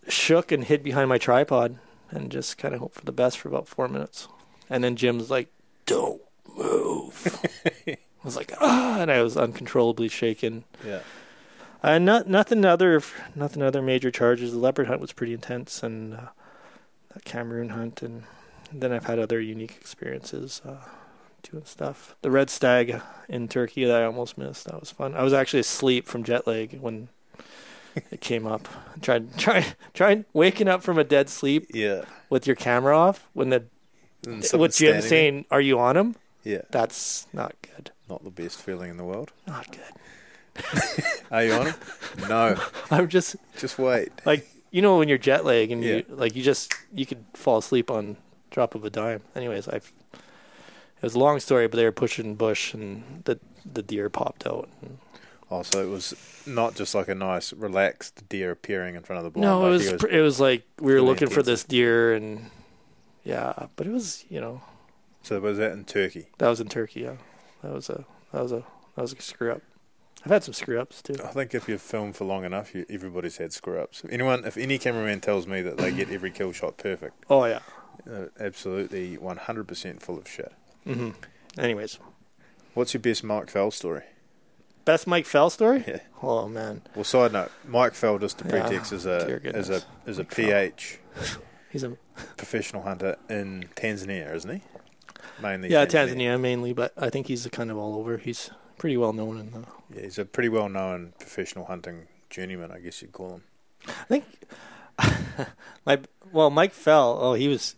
shook 0.08 0.52
and 0.52 0.64
hid 0.64 0.84
behind 0.84 1.10
my 1.10 1.18
tripod 1.18 1.78
and 2.10 2.32
just 2.32 2.58
kind 2.58 2.74
of 2.74 2.80
hoped 2.80 2.96
for 2.96 3.06
the 3.06 3.12
best 3.12 3.38
for 3.38 3.50
about 3.50 3.68
four 3.68 3.88
minutes, 3.88 4.28
and 4.70 4.84
then 4.84 4.96
Jim's 4.96 5.30
like, 5.30 5.50
"Don't 5.86 6.22
move." 6.56 7.42
I 8.24 8.28
was 8.28 8.38
like, 8.38 8.54
ah, 8.62 9.02
and 9.02 9.12
I 9.12 9.22
was 9.22 9.36
uncontrollably 9.36 10.08
shaken. 10.08 10.64
Yeah. 10.86 11.02
Uh, 11.84 12.00
not 12.00 12.30
nothing 12.30 12.64
other, 12.64 13.02
nothing 13.36 13.62
other 13.62 13.82
major 13.82 14.12
charges. 14.12 14.54
The 14.54 14.60
leopard 14.60 14.88
hunt 14.88 15.02
was 15.02 15.12
pretty 15.12 15.34
intense, 15.34 15.84
and 15.84 16.14
uh, 16.14 16.28
that 17.14 17.26
Cameroon 17.26 17.70
hunt, 17.70 18.02
and 18.02 18.24
then 18.72 18.94
I've 18.94 19.06
had 19.06 19.20
other 19.20 19.42
unique 19.42 19.76
experiences 19.76 20.62
uh, 20.66 20.88
doing 21.42 21.66
stuff. 21.66 22.16
The 22.22 22.32
red 22.32 22.50
stag 22.50 23.02
in 23.28 23.50
Turkey 23.50 23.84
that 23.84 24.02
I 24.02 24.06
almost 24.06 24.38
missed. 24.38 24.66
That 24.66 24.80
was 24.80 24.92
fun. 24.92 25.14
I 25.16 25.24
was 25.24 25.34
actually 25.34 25.60
asleep 25.60 26.08
from 26.08 26.24
jet 26.24 26.48
lag 26.48 26.80
when 26.80 27.10
it 28.12 28.22
came 28.22 28.46
up. 28.48 28.68
Tried, 29.02 29.38
tried, 29.38 29.76
tried 29.94 30.26
waking 30.34 30.68
up 30.68 30.82
from 30.84 30.98
a 30.98 31.04
dead 31.04 31.30
sleep 31.30 31.68
Yeah. 31.74 32.04
with 32.30 32.48
your 32.48 32.56
camera 32.56 32.98
off 32.98 33.28
when 33.34 33.50
the 33.50 33.64
with 34.54 34.76
Jim 34.78 35.02
saying, 35.02 35.46
"Are 35.52 35.62
you 35.62 35.80
on 35.80 35.98
him?" 35.98 36.16
Yeah. 36.44 36.62
That's 36.72 37.28
not 37.34 37.56
good. 37.62 37.92
Not 38.10 38.24
the 38.24 38.30
best 38.32 38.60
feeling 38.60 38.90
in 38.90 38.98
the 38.98 39.04
world. 39.04 39.32
Not 39.48 39.68
good. 39.72 40.64
Are 41.32 41.44
you 41.44 41.54
on 41.54 41.66
him? 41.68 41.76
no. 42.30 42.60
I'm 42.92 43.08
just 43.08 43.36
Just 43.58 43.78
wait. 43.80 44.12
like 44.26 44.48
you 44.72 44.82
know 44.82 44.98
when 44.98 45.08
you're 45.10 45.18
jet 45.18 45.46
lag 45.46 45.72
and 45.72 45.84
you 45.84 46.04
like 46.10 46.36
you 46.36 46.44
just 46.44 46.74
you 46.94 47.06
could 47.06 47.24
fall 47.34 47.58
asleep 47.58 47.90
on 47.92 48.18
drop 48.52 48.76
of 48.76 48.84
a 48.86 48.90
dime. 48.90 49.22
Anyways, 49.36 49.68
I 49.68 49.78
it 49.78 49.84
was 51.02 51.16
a 51.16 51.20
long 51.20 51.40
story, 51.40 51.68
but 51.68 51.76
they 51.78 51.84
were 51.84 51.92
pushing 51.92 52.36
bush 52.36 52.74
and 52.74 53.24
the 53.26 53.40
the 53.72 53.82
deer 53.84 54.10
popped 54.10 54.46
out. 54.48 54.70
And, 54.82 54.98
Oh, 55.52 55.62
so 55.62 55.84
it 55.84 55.90
was 55.90 56.14
not 56.48 56.76
just 56.76 56.96
like 56.96 57.08
a 57.08 57.16
nice, 57.16 57.54
relaxed 57.54 58.28
deer 58.30 58.52
appearing 58.52 58.96
in 58.96 59.04
front 59.04 59.20
of 59.20 59.24
the 59.24 59.30
blind. 59.30 59.44
no, 59.44 59.68
it 59.68 59.70
was, 59.72 59.94
pr- 59.94 60.08
it 60.08 60.22
was 60.22 60.40
like 60.40 60.64
we 60.80 60.94
were 60.94 61.02
looking 61.02 61.30
for 61.30 61.44
this 61.44 61.64
deer 61.64 62.14
and 62.14 62.50
yeah, 63.24 63.68
but 63.76 63.86
it 63.88 63.92
was 63.94 64.26
you 64.30 64.42
know 64.42 64.62
So 65.22 65.40
was 65.40 65.58
that 65.58 65.72
in 65.74 65.86
Turkey? 65.86 66.28
that 66.40 66.50
was 66.50 66.60
in 66.60 66.68
Turkey. 66.70 67.02
Yeah, 67.02 67.16
that 67.62 67.72
was 67.74 67.90
a 67.90 68.06
that 68.32 68.42
was 68.42 68.52
a 68.52 68.64
that 68.96 69.02
was 69.02 69.14
a 69.14 69.22
screw 69.22 69.52
up. 69.52 69.62
I've 70.26 70.32
had 70.32 70.44
some 70.44 70.54
screw 70.54 70.80
ups 70.80 71.02
too. 71.02 71.16
I 71.24 71.28
think 71.28 71.54
if 71.54 71.68
you've 71.68 71.82
filmed 71.82 72.16
for 72.16 72.24
long 72.24 72.46
enough, 72.46 72.74
you, 72.74 72.86
everybody's 72.90 73.38
had 73.38 73.52
screw 73.52 73.80
ups. 73.80 74.04
If 74.06 74.12
anyone, 74.12 74.46
if 74.46 74.56
any 74.58 74.78
cameraman 74.78 75.20
tells 75.20 75.46
me 75.48 75.62
that 75.62 75.78
they 75.78 75.92
get 75.92 76.10
every 76.10 76.32
kill 76.32 76.54
shot 76.54 76.78
perfect, 76.78 77.26
Oh 77.30 77.44
yeah. 77.46 77.60
uh, 78.10 78.28
absolutely 78.40 79.18
100% 79.18 80.02
full 80.02 80.18
of 80.18 80.28
shit. 80.28 80.54
hmm 80.86 81.10
Anyways, 81.58 82.00
What's 82.74 82.94
your 82.94 83.02
best 83.02 83.22
Mark 83.24 83.50
Fell 83.50 83.70
story? 83.70 84.04
Best 84.86 85.08
Mike 85.08 85.26
Fell 85.26 85.50
story. 85.50 85.84
Yeah. 85.88 86.00
Oh 86.22 86.48
man, 86.48 86.82
Well, 86.96 87.04
side 87.04 87.34
note, 87.34 87.52
Mike 87.66 87.94
Fell, 87.94 88.18
just 88.20 88.38
to 88.40 88.46
Yeah, 88.46 88.52
pretext, 88.68 88.92
is 88.94 89.04
dear 89.04 89.38
a 89.38 89.40
goodness. 89.40 89.70
is 89.70 89.84
a 89.84 90.10
is 90.10 90.18
a 90.20 90.22
Mike 90.24 90.36
PH 90.36 91.00
he's 91.70 91.84
a 91.84 91.98
professional 92.38 92.84
hunter 92.84 93.18
in 93.30 93.66
Tanzania, 93.76 94.34
isn't 94.34 94.50
he? 94.50 94.62
Mainly. 95.42 95.70
yeah 95.70 95.86
Tanzania 95.86 96.40
mainly, 96.40 96.74
but 96.74 96.94
I 96.98 97.10
think 97.10 97.28
he's 97.28 97.46
kind 97.48 97.72
of 97.72 97.78
all 97.78 97.96
over. 97.96 98.18
He's 98.18 98.50
pretty 98.78 98.98
well 98.98 99.14
known 99.14 99.40
in 99.40 99.52
the. 99.52 99.66
Yeah, 99.94 100.02
he's 100.04 100.20
a 100.20 100.26
pretty 100.26 100.50
well 100.50 100.70
known 100.70 101.14
professional 101.20 101.66
hunting 101.66 102.08
journeyman, 102.30 102.72
I 102.72 102.80
guess 102.80 103.02
you'd 103.02 103.12
call 103.12 103.36
him. 103.36 103.44
I 103.88 104.04
think 104.08 104.26
my 105.86 106.00
well 106.32 106.50
Mike 106.50 106.74
Fell. 106.74 107.18
Oh, 107.20 107.34
he 107.34 107.48
was 107.48 107.76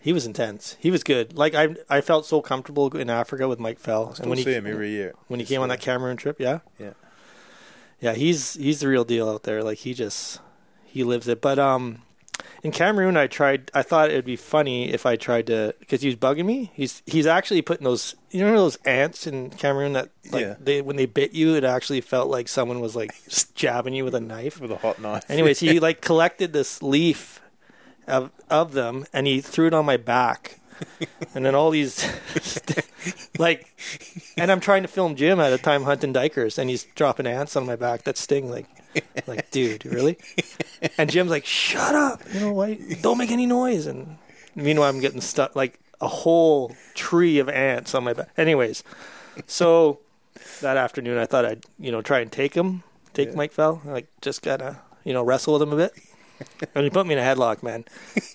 he 0.00 0.12
was 0.12 0.26
intense. 0.26 0.76
He 0.78 0.90
was 0.90 1.02
good. 1.02 1.36
Like 1.36 1.54
I 1.54 1.76
I 1.88 2.00
felt 2.00 2.26
so 2.26 2.40
comfortable 2.40 2.88
in 2.96 3.10
Africa 3.10 3.48
with 3.48 3.58
Mike 3.58 3.78
Fell, 3.78 4.10
I 4.10 4.14
still 4.14 4.28
when 4.28 4.38
see 4.38 4.44
he 4.44 4.52
him 4.54 4.66
every 4.66 4.90
year. 4.90 5.14
when 5.28 5.40
he 5.40 5.46
came 5.46 5.60
on 5.60 5.68
that 5.70 5.80
Cameroon 5.80 6.16
trip. 6.16 6.38
Yeah, 6.40 6.60
Yeah. 6.78 6.92
yeah. 8.00 8.14
He's 8.14 8.54
he's 8.54 8.80
the 8.80 8.88
real 8.88 9.04
deal 9.04 9.28
out 9.28 9.42
there. 9.42 9.62
Like 9.62 9.78
he 9.78 9.94
just 9.94 10.40
he 10.84 11.04
lives 11.04 11.28
it. 11.28 11.40
But 11.40 11.58
um, 11.58 12.02
in 12.62 12.70
Cameroon, 12.72 13.16
I 13.16 13.26
tried. 13.26 13.70
I 13.74 13.82
thought 13.82 14.10
it'd 14.10 14.24
be 14.24 14.36
funny 14.36 14.92
if 14.92 15.04
I 15.06 15.16
tried 15.16 15.46
to 15.48 15.74
because 15.80 16.00
he 16.00 16.08
was 16.08 16.16
bugging 16.16 16.44
me. 16.46 16.70
He's 16.74 17.02
he's 17.06 17.26
actually 17.26 17.62
putting 17.62 17.84
those 17.84 18.14
you 18.30 18.44
know 18.44 18.52
those 18.56 18.76
ants 18.84 19.26
in 19.26 19.50
Cameroon 19.50 19.92
that 19.94 20.10
like 20.30 20.42
Yeah. 20.42 20.54
they 20.60 20.80
when 20.80 20.96
they 20.96 21.06
bit 21.06 21.32
you, 21.32 21.54
it 21.56 21.64
actually 21.64 22.00
felt 22.00 22.28
like 22.28 22.48
someone 22.48 22.80
was 22.80 22.94
like 22.96 23.12
jabbing 23.54 23.94
you 23.94 24.04
with 24.04 24.14
a 24.14 24.20
knife. 24.20 24.60
With 24.60 24.70
a 24.70 24.76
hot 24.76 25.00
knife. 25.00 25.28
Anyways, 25.28 25.58
he 25.60 25.80
like 25.88 26.00
collected 26.00 26.52
this 26.52 26.82
leaf 26.82 27.40
of 28.08 28.30
of 28.50 28.72
them 28.72 29.06
and 29.12 29.26
he 29.26 29.40
threw 29.40 29.66
it 29.66 29.74
on 29.74 29.84
my 29.84 29.96
back. 29.96 30.58
and 31.34 31.44
then 31.44 31.56
all 31.56 31.70
these 31.70 32.06
like 33.38 33.66
and 34.36 34.52
I'm 34.52 34.60
trying 34.60 34.82
to 34.82 34.88
film 34.88 35.16
Jim 35.16 35.40
at 35.40 35.52
a 35.52 35.58
time 35.58 35.82
hunting 35.82 36.14
duikers 36.14 36.56
and 36.56 36.70
he's 36.70 36.84
dropping 36.94 37.26
ants 37.26 37.56
on 37.56 37.66
my 37.66 37.74
back 37.74 38.04
that 38.04 38.16
sting 38.16 38.48
like 38.48 38.66
like 39.26 39.50
dude, 39.50 39.84
really? 39.84 40.18
And 40.96 41.10
Jim's 41.10 41.30
like, 41.30 41.44
"Shut 41.44 41.94
up. 41.94 42.22
You 42.32 42.40
know, 42.40 42.52
why 42.52 42.78
don't 43.00 43.18
make 43.18 43.30
any 43.30 43.46
noise." 43.46 43.86
And 43.86 44.18
meanwhile 44.54 44.88
I'm 44.88 45.00
getting 45.00 45.20
stuck 45.20 45.54
like 45.56 45.78
a 46.00 46.08
whole 46.08 46.74
tree 46.94 47.38
of 47.38 47.48
ants 47.48 47.94
on 47.94 48.04
my 48.04 48.12
back. 48.12 48.28
Anyways, 48.36 48.84
so 49.46 50.00
that 50.60 50.76
afternoon 50.76 51.18
I 51.18 51.26
thought 51.26 51.44
I'd, 51.44 51.64
you 51.78 51.90
know, 51.90 52.02
try 52.02 52.20
and 52.20 52.30
take 52.30 52.54
him, 52.54 52.82
take 53.14 53.30
Yeah. 53.30 53.34
Mike 53.34 53.52
Fell, 53.52 53.82
like 53.84 54.08
just 54.20 54.42
gotta, 54.42 54.78
you 55.04 55.12
know, 55.12 55.22
wrestle 55.22 55.54
with 55.54 55.62
him 55.62 55.72
a 55.72 55.76
bit. 55.76 55.92
And 56.74 56.84
he 56.84 56.90
put 56.90 57.06
me 57.06 57.14
in 57.14 57.18
a 57.18 57.22
headlock, 57.22 57.62
man. 57.62 57.84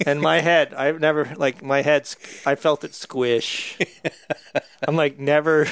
And 0.06 0.22
my 0.22 0.40
head, 0.42 0.74
I've 0.74 1.00
never 1.00 1.34
like 1.36 1.64
my 1.64 1.82
head. 1.82 2.10
I 2.46 2.56
felt 2.56 2.84
it 2.84 2.94
squish. 2.94 3.78
I'm 4.88 4.96
like 4.96 5.20
never, 5.20 5.68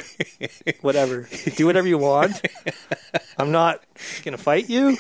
whatever. 0.82 1.28
Do 1.56 1.66
whatever 1.66 1.88
you 1.88 1.98
want. 1.98 2.42
I'm 3.38 3.52
not 3.52 3.84
gonna 4.24 4.38
fight 4.38 4.70
you. 4.70 4.98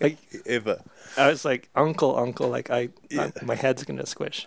Like 0.00 0.18
Ever. 0.46 0.82
Uh, 1.16 1.20
I 1.20 1.28
was 1.28 1.44
like, 1.44 1.68
uncle, 1.74 2.16
uncle. 2.18 2.48
Like 2.48 2.70
I, 2.70 2.90
Yeah. 3.10 3.30
I 3.40 3.44
my 3.44 3.54
head's 3.54 3.84
gonna 3.84 4.06
squish. 4.06 4.46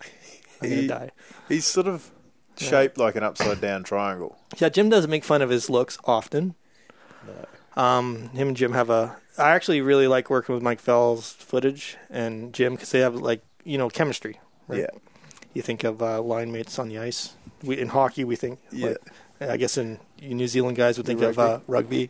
I'm 0.61 0.69
gonna 0.69 0.87
die. 0.87 1.11
He's 1.49 1.65
sort 1.65 1.87
of 1.87 2.11
shaped 2.57 2.97
like 2.97 3.15
an 3.15 3.23
upside 3.23 3.61
down 3.61 3.83
triangle. 3.83 4.37
Yeah, 4.57 4.69
Jim 4.69 4.89
doesn't 4.89 5.09
make 5.09 5.23
fun 5.23 5.41
of 5.41 5.49
his 5.49 5.69
looks 5.69 5.97
often. 6.05 6.55
Um, 7.75 8.29
him 8.29 8.49
and 8.49 8.57
Jim 8.57 8.73
have 8.73 8.89
a. 8.89 9.15
I 9.37 9.51
actually 9.51 9.81
really 9.81 10.07
like 10.07 10.29
working 10.29 10.53
with 10.53 10.63
Mike 10.63 10.79
Fell's 10.79 11.31
footage 11.33 11.97
and 12.09 12.53
Jim 12.53 12.73
because 12.75 12.91
they 12.91 12.99
have 12.99 13.15
like 13.15 13.41
you 13.63 13.77
know 13.77 13.89
chemistry. 13.89 14.39
Right? 14.67 14.81
Yeah. 14.81 14.99
You 15.53 15.61
think 15.61 15.83
of 15.83 16.01
uh, 16.01 16.21
line 16.21 16.51
mates 16.51 16.79
on 16.79 16.89
the 16.89 16.99
ice. 16.99 17.33
We 17.63 17.79
in 17.79 17.89
hockey 17.89 18.23
we 18.23 18.35
think. 18.35 18.59
Yeah. 18.71 18.95
Like, 19.39 19.49
I 19.49 19.57
guess 19.57 19.77
in 19.77 19.99
New 20.21 20.47
Zealand 20.47 20.77
guys 20.77 20.97
would 20.97 21.05
think 21.05 21.21
of 21.21 21.37
Rugby. 21.37 21.53
uh, 21.53 21.59
rugby. 21.67 22.09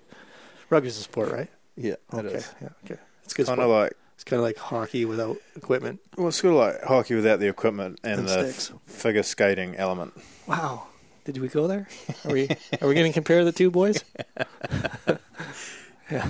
Rugby's 0.69 0.97
a 0.97 1.01
sport, 1.03 1.31
right? 1.31 1.49
Yeah, 1.75 1.95
okay. 2.13 2.27
is. 2.27 2.53
Yeah. 2.61 2.69
Okay. 2.85 3.01
It's 3.23 3.33
good. 3.33 3.47
Kind 3.47 3.59
of 3.61 3.69
like 3.69 3.93
it's 4.15 4.23
kind 4.23 4.39
of 4.39 4.43
like 4.43 4.57
hockey 4.57 5.05
without 5.05 5.37
equipment. 5.55 5.99
well, 6.17 6.27
it's 6.27 6.37
sort 6.37 6.53
of 6.53 6.59
like 6.59 6.83
hockey 6.83 7.15
without 7.15 7.39
the 7.39 7.47
equipment 7.47 7.99
and, 8.03 8.19
And 8.19 8.27
the 8.29 8.51
sticks. 8.51 8.71
figure 8.85 9.23
skating 9.23 9.75
element. 9.75 10.13
Wow. 10.47 10.87
Did 11.25 11.37
we 11.37 11.47
go 11.47 11.67
there? 11.67 11.87
Are 12.25 12.31
we 12.31 12.49
are 12.81 12.87
we 12.87 12.93
going 12.95 13.07
to 13.07 13.13
compare 13.13 13.45
the 13.45 13.51
two 13.51 13.71
boys? 13.71 14.03
yeah. 16.11 16.27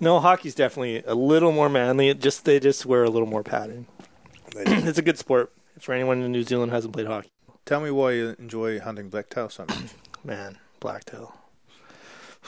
No, 0.00 0.18
hockey's 0.20 0.54
definitely 0.54 1.02
a 1.06 1.14
little 1.14 1.52
more 1.52 1.68
manly. 1.68 2.08
It 2.08 2.20
just 2.20 2.44
they 2.44 2.58
just 2.60 2.84
wear 2.86 3.04
a 3.04 3.10
little 3.10 3.28
more 3.28 3.42
padding. 3.42 3.86
it's 4.56 4.98
a 4.98 5.02
good 5.02 5.18
sport 5.18 5.52
for 5.78 5.94
anyone 5.94 6.22
in 6.22 6.32
New 6.32 6.42
Zealand 6.42 6.70
who 6.70 6.74
hasn't 6.74 6.92
played 6.92 7.06
hockey. 7.06 7.30
Tell 7.64 7.80
me 7.80 7.90
why 7.90 8.12
you 8.12 8.36
enjoy 8.38 8.80
hunting 8.80 9.08
blacktail 9.08 9.48
so 9.48 9.64
much. 9.66 9.78
Man, 10.24 10.58
blacktail. 10.80 11.36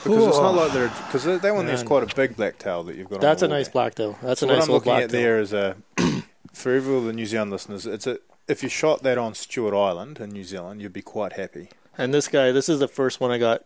Because 0.02 0.26
it's 0.26 0.38
not 0.38 0.54
like 0.54 0.72
they're 0.72 0.88
because 0.88 1.24
that 1.40 1.54
one 1.54 1.64
there's 1.66 1.82
quite 1.82 2.02
a 2.02 2.14
big 2.14 2.36
blacktail 2.36 2.82
that 2.84 2.96
you've 2.96 3.08
got. 3.08 3.20
That's 3.22 3.40
a 3.42 3.46
on 3.46 3.50
the 3.50 3.54
wall 3.54 3.58
nice 3.60 3.66
there. 3.68 3.72
blacktail. 3.72 4.18
That's 4.22 4.40
So 4.40 4.46
a 4.46 4.48
what 4.50 4.54
nice 4.56 4.64
I'm 4.68 4.72
little 4.72 4.74
looking 4.74 4.92
at 4.92 5.10
blacktail. 5.10 5.20
there 5.22 5.40
is 5.40 5.52
a 5.54 5.76
for 6.52 6.72
every 6.72 6.94
all 6.94 7.00
the 7.00 7.12
New 7.14 7.24
Zealand 7.24 7.50
listeners, 7.50 7.86
it's 7.86 8.06
a 8.06 8.18
if 8.48 8.62
you 8.62 8.68
shot 8.68 9.02
that 9.02 9.18
on 9.18 9.34
Stewart 9.34 9.74
Island 9.74 10.20
in 10.20 10.30
New 10.30 10.44
Zealand, 10.44 10.80
you'd 10.80 10.92
be 10.92 11.02
quite 11.02 11.34
happy. 11.34 11.70
And 11.98 12.12
this 12.12 12.28
guy, 12.28 12.52
this 12.52 12.68
is 12.68 12.78
the 12.78 12.88
first 12.88 13.20
one 13.20 13.30
I 13.30 13.38
got. 13.38 13.64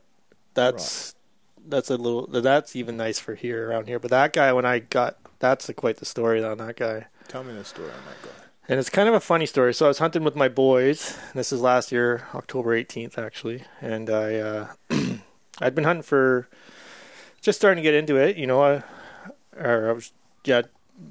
That's 0.54 1.14
that's 1.66 1.90
a 1.90 1.96
little. 1.96 2.26
That's 2.26 2.74
even 2.74 2.96
nice 2.96 3.18
for 3.18 3.34
here 3.34 3.68
around 3.68 3.88
here. 3.88 3.98
But 3.98 4.10
that 4.10 4.32
guy, 4.32 4.52
when 4.52 4.64
I 4.64 4.78
got, 4.78 5.18
that's 5.38 5.68
a, 5.68 5.74
quite 5.74 5.96
the 5.96 6.06
story 6.06 6.42
on 6.42 6.58
that 6.58 6.76
guy. 6.76 7.06
Tell 7.28 7.44
me 7.44 7.52
the 7.54 7.64
story 7.64 7.90
on 7.90 8.04
that 8.06 8.28
guy. 8.28 8.44
And 8.68 8.78
it's 8.78 8.90
kind 8.90 9.08
of 9.08 9.14
a 9.14 9.20
funny 9.20 9.46
story. 9.46 9.74
So 9.74 9.86
I 9.86 9.88
was 9.88 9.98
hunting 9.98 10.22
with 10.22 10.36
my 10.36 10.48
boys. 10.48 11.18
This 11.34 11.52
is 11.52 11.60
last 11.60 11.90
year, 11.90 12.28
October 12.34 12.70
18th, 12.70 13.18
actually. 13.18 13.64
And 13.80 14.08
I, 14.08 14.36
uh, 14.36 14.68
I'd 15.60 15.74
been 15.74 15.82
hunting 15.82 16.04
for, 16.04 16.48
just 17.40 17.58
starting 17.58 17.82
to 17.82 17.88
get 17.88 17.94
into 17.94 18.16
it. 18.16 18.36
You 18.36 18.46
know, 18.46 18.62
I, 18.62 18.82
or 19.56 19.90
I 19.90 19.92
was, 19.92 20.12
yeah, 20.44 20.62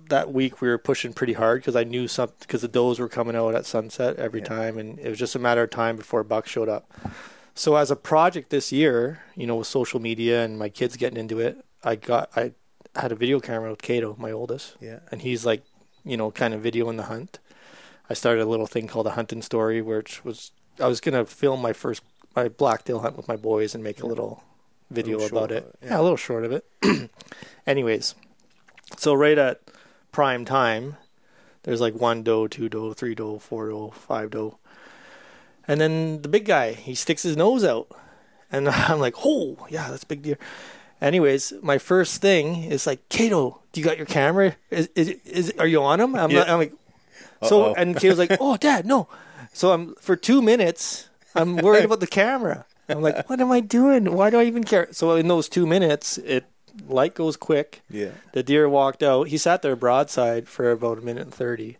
that 0.09 0.31
week 0.33 0.61
we 0.61 0.67
were 0.67 0.77
pushing 0.77 1.13
pretty 1.13 1.33
hard 1.33 1.61
because 1.61 1.75
I 1.75 1.83
knew 1.83 2.07
something 2.07 2.35
because 2.41 2.61
the 2.61 2.67
does 2.67 2.99
were 2.99 3.09
coming 3.09 3.35
out 3.35 3.55
at 3.55 3.65
sunset 3.65 4.17
every 4.17 4.39
Yeah. 4.41 4.45
time, 4.47 4.77
and 4.77 4.99
it 4.99 5.09
was 5.09 5.17
just 5.19 5.35
a 5.35 5.39
matter 5.39 5.63
of 5.63 5.69
time 5.69 5.95
before 5.95 6.19
a 6.21 6.25
buck 6.25 6.47
showed 6.47 6.69
up. 6.69 6.91
So 7.55 7.75
as 7.75 7.91
a 7.91 7.95
project 7.95 8.49
this 8.51 8.71
year, 8.71 9.21
you 9.35 9.45
know, 9.47 9.57
with 9.57 9.67
social 9.67 9.99
media 9.99 10.43
and 10.43 10.57
my 10.57 10.69
kids 10.69 10.95
getting 10.95 11.17
into 11.17 11.39
it, 11.39 11.57
I 11.83 11.95
got, 11.95 12.29
I 12.35 12.53
had 12.95 13.11
a 13.11 13.15
video 13.15 13.39
camera 13.39 13.69
with 13.69 13.81
Kato, 13.81 14.15
my 14.19 14.31
oldest 14.31 14.75
Yeah. 14.79 14.99
and 15.11 15.21
he's 15.21 15.45
like, 15.45 15.63
you 16.05 16.15
know, 16.17 16.31
kind 16.31 16.53
of 16.53 16.61
videoing 16.61 16.97
the 16.97 17.03
hunt. 17.03 17.39
I 18.09 18.13
started 18.13 18.41
a 18.43 18.49
little 18.49 18.67
thing 18.67 18.87
called 18.87 19.07
a 19.07 19.11
hunting 19.11 19.41
story, 19.41 19.81
which 19.81 20.23
was 20.25 20.51
I 20.79 20.87
was 20.87 21.01
gonna 21.01 21.25
film 21.25 21.61
my 21.61 21.73
first 21.73 22.01
my 22.35 22.47
blacktail 22.47 22.99
hunt 22.99 23.17
with 23.17 23.27
my 23.27 23.35
boys 23.35 23.75
and 23.75 23.83
make 23.83 24.01
a 24.01 24.05
little 24.07 24.43
video 24.89 25.17
little 25.19 25.37
about 25.37 25.51
it. 25.51 25.63
it, 25.65 25.75
yeah. 25.83 25.89
yeah, 25.89 25.99
a 25.99 26.03
little 26.03 26.17
short 26.17 26.45
of 26.45 26.51
it. 26.51 26.65
Anyways, 27.67 28.15
so 28.97 29.13
right 29.13 29.37
at 29.37 29.59
prime 30.11 30.45
time, 30.45 30.97
there's 31.63 31.81
like 31.81 31.93
one 31.93 32.23
doe, 32.23 32.47
two 32.47 32.69
doe, 32.69 32.93
three 32.93 33.15
doe, 33.15 33.39
four 33.39 33.69
doe, 33.69 33.89
five 33.91 34.31
doe, 34.31 34.57
and 35.67 35.79
then 35.79 36.21
the 36.21 36.27
big 36.29 36.45
guy 36.45 36.73
he 36.73 36.95
sticks 36.95 37.23
his 37.23 37.37
nose 37.37 37.63
out, 37.63 37.87
and 38.51 38.67
I'm 38.69 38.99
like, 38.99 39.15
oh 39.25 39.67
yeah, 39.69 39.89
that's 39.89 40.03
big 40.03 40.21
deer. 40.23 40.37
Anyways, 41.01 41.53
my 41.61 41.77
first 41.77 42.21
thing 42.21 42.63
is 42.65 42.85
like, 42.85 43.07
Kato, 43.09 43.61
do 43.71 43.79
you 43.79 43.85
got 43.85 43.97
your 43.97 44.05
camera? 44.05 44.55
Is 44.69 44.89
is, 44.95 45.09
is 45.25 45.53
are 45.57 45.67
you 45.67 45.81
on 45.81 45.99
him? 45.99 46.15
I'm, 46.15 46.29
Yeah. 46.31 46.39
not, 46.39 46.49
I'm 46.49 46.57
like, 46.59 46.73
so 47.43 47.65
Uh-oh. 47.67 47.73
and 47.77 47.95
Kato's 47.95 48.17
like, 48.19 48.35
oh, 48.41 48.57
Dad, 48.57 48.85
no. 48.85 49.07
So 49.53 49.71
I'm 49.71 49.95
for 49.95 50.15
two 50.15 50.41
minutes, 50.41 51.07
I'm 51.35 51.55
worried 51.57 51.85
about 51.85 51.99
the 52.01 52.07
camera. 52.07 52.65
I'm 52.89 53.01
like, 53.01 53.29
what 53.29 53.39
am 53.39 53.51
I 53.51 53.59
doing? 53.59 54.13
Why 54.15 54.29
do 54.31 54.39
I 54.39 54.45
even 54.45 54.63
care? 54.63 54.87
So 54.91 55.15
in 55.15 55.27
those 55.27 55.47
two 55.47 55.67
minutes, 55.67 56.17
it 56.17 56.45
light 56.87 57.15
goes 57.15 57.37
quick. 57.37 57.81
Yeah. 57.89 58.11
The 58.33 58.43
deer 58.43 58.67
walked 58.69 59.03
out. 59.03 59.27
He 59.27 59.37
sat 59.37 59.61
there 59.61 59.75
broadside 59.75 60.47
for 60.47 60.71
about 60.71 60.97
a 60.97 61.01
minute 61.01 61.23
and 61.23 61.33
thirty. 61.33 61.77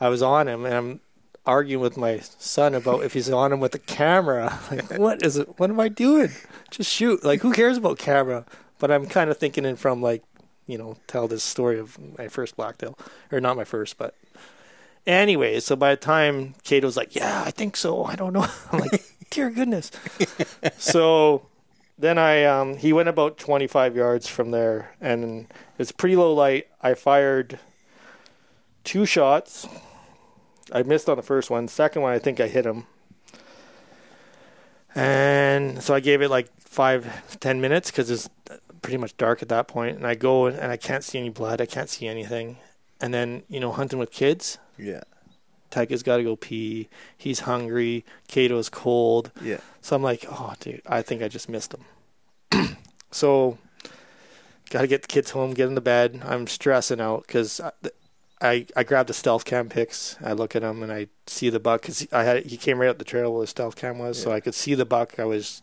I 0.00 0.08
was 0.08 0.22
on 0.22 0.48
him, 0.48 0.64
and 0.64 0.74
I'm 0.74 1.00
arguing 1.44 1.82
with 1.82 1.96
my 1.96 2.18
son 2.38 2.74
about 2.74 3.02
if 3.02 3.14
he's 3.14 3.30
on 3.30 3.52
him 3.52 3.60
with 3.60 3.72
the 3.72 3.78
camera. 3.78 4.58
Like, 4.70 4.98
what 4.98 5.24
is 5.24 5.36
it? 5.38 5.58
What 5.58 5.70
am 5.70 5.80
I 5.80 5.88
doing? 5.88 6.30
Just 6.70 6.92
shoot. 6.92 7.24
Like, 7.24 7.40
who 7.40 7.52
cares 7.52 7.78
about 7.78 7.98
camera? 7.98 8.44
But 8.78 8.90
I'm 8.90 9.06
kind 9.06 9.30
of 9.30 9.38
thinking 9.38 9.64
in 9.64 9.76
from 9.76 10.02
like, 10.02 10.22
you 10.66 10.76
know, 10.76 10.96
tell 11.06 11.26
this 11.26 11.42
story 11.42 11.78
of 11.78 11.98
my 12.18 12.28
first 12.28 12.54
blacktail, 12.56 12.98
or 13.32 13.40
not 13.40 13.56
my 13.56 13.64
first, 13.64 13.98
but. 13.98 14.14
Anyway, 15.06 15.58
so 15.58 15.74
by 15.74 15.90
the 15.94 15.96
time 15.96 16.54
Kato's 16.64 16.94
like, 16.94 17.14
"Yeah, 17.14 17.42
I 17.46 17.50
think 17.50 17.78
so. 17.78 18.04
I 18.04 18.14
don't 18.14 18.34
know," 18.34 18.46
I'm 18.72 18.80
like, 18.80 19.02
"Dear 19.30 19.48
goodness." 19.48 19.90
so 20.76 21.46
then 21.98 22.18
I 22.18 22.44
um, 22.44 22.76
he 22.76 22.92
went 22.92 23.08
about 23.08 23.38
25 23.38 23.96
yards 23.96 24.28
from 24.28 24.50
there, 24.50 24.94
and 25.00 25.46
it's 25.78 25.92
pretty 25.92 26.16
low 26.16 26.32
light. 26.32 26.68
I 26.80 26.94
fired 26.94 27.58
two 28.84 29.04
shots. 29.04 29.66
I 30.72 30.82
missed 30.82 31.08
on 31.08 31.16
the 31.16 31.22
first 31.22 31.50
one. 31.50 31.66
Second 31.68 32.02
one, 32.02 32.12
I 32.12 32.18
think 32.18 32.40
I 32.40 32.46
hit 32.48 32.64
him. 32.66 32.86
And 34.94 35.82
so 35.82 35.94
I 35.94 36.00
gave 36.00 36.22
it 36.22 36.28
like 36.30 36.48
five, 36.60 37.38
ten 37.40 37.60
minutes 37.60 37.90
because 37.90 38.10
it's 38.10 38.28
pretty 38.82 38.96
much 38.96 39.16
dark 39.16 39.42
at 39.42 39.48
that 39.48 39.68
point. 39.68 39.96
And 39.96 40.06
I 40.06 40.14
go 40.14 40.46
and 40.46 40.72
I 40.72 40.76
can't 40.76 41.04
see 41.04 41.18
any 41.18 41.30
blood. 41.30 41.60
I 41.60 41.66
can't 41.66 41.88
see 41.88 42.06
anything. 42.06 42.58
And 43.00 43.14
then, 43.14 43.42
you 43.48 43.60
know, 43.60 43.70
hunting 43.72 43.98
with 43.98 44.10
kids, 44.10 44.58
Yeah. 44.76 45.02
Tyga's 45.70 46.02
got 46.02 46.18
to 46.18 46.22
go 46.22 46.36
pee. 46.36 46.88
He's 47.16 47.40
hungry. 47.40 48.04
Kato's 48.26 48.68
cold. 48.68 49.30
Yeah. 49.42 49.58
So 49.80 49.96
I'm 49.96 50.02
like, 50.02 50.24
oh, 50.28 50.54
dude, 50.60 50.82
I 50.86 51.02
think 51.02 51.22
I 51.22 51.28
just 51.28 51.48
missed 51.48 51.74
him. 51.74 52.76
so, 53.10 53.58
got 54.70 54.82
to 54.82 54.86
get 54.86 55.02
the 55.02 55.08
kids 55.08 55.30
home, 55.30 55.54
get 55.54 55.68
in 55.68 55.74
the 55.74 55.80
bed. 55.80 56.22
I'm 56.24 56.46
stressing 56.46 57.00
out 57.00 57.26
because 57.26 57.60
I, 57.60 57.72
I 58.40 58.66
I 58.76 58.82
grabbed 58.84 59.08
the 59.08 59.14
stealth 59.14 59.44
cam 59.44 59.68
pics. 59.68 60.16
I 60.22 60.32
look 60.32 60.54
at 60.56 60.62
him 60.62 60.82
and 60.82 60.92
I 60.92 61.08
see 61.26 61.50
the 61.50 61.60
buck 61.60 61.82
because 61.82 62.06
I 62.12 62.24
had 62.24 62.46
he 62.46 62.56
came 62.56 62.78
right 62.80 62.88
up 62.88 62.98
the 62.98 63.04
trail 63.04 63.32
where 63.32 63.42
the 63.42 63.46
stealth 63.46 63.76
cam 63.76 63.98
was, 63.98 64.20
so 64.20 64.32
I 64.32 64.40
could 64.40 64.54
see 64.54 64.74
the 64.74 64.84
buck. 64.84 65.18
I 65.18 65.24
was 65.24 65.62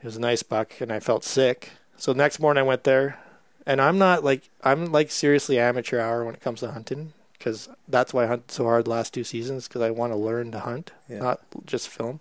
it 0.00 0.04
was 0.04 0.16
a 0.16 0.20
nice 0.20 0.42
buck, 0.42 0.80
and 0.80 0.92
I 0.92 1.00
felt 1.00 1.24
sick. 1.24 1.70
So 1.96 2.12
next 2.12 2.38
morning 2.38 2.62
I 2.62 2.66
went 2.66 2.84
there, 2.84 3.18
and 3.66 3.80
I'm 3.80 3.98
not 3.98 4.24
like 4.24 4.50
I'm 4.62 4.92
like 4.92 5.10
seriously 5.10 5.58
amateur 5.58 6.00
hour 6.00 6.24
when 6.24 6.34
it 6.34 6.40
comes 6.40 6.60
to 6.60 6.72
hunting 6.72 7.12
because 7.38 7.68
that's 7.86 8.12
why 8.12 8.24
I 8.24 8.26
hunt 8.26 8.50
so 8.50 8.64
hard 8.64 8.84
the 8.86 8.90
last 8.90 9.14
two 9.14 9.24
seasons 9.24 9.68
because 9.68 9.80
I 9.82 9.90
want 9.90 10.12
to 10.12 10.16
learn 10.18 10.50
to 10.52 10.60
hunt, 10.60 10.92
Yeah. 11.08 11.18
not 11.20 11.40
just 11.66 11.88
film. 11.88 12.20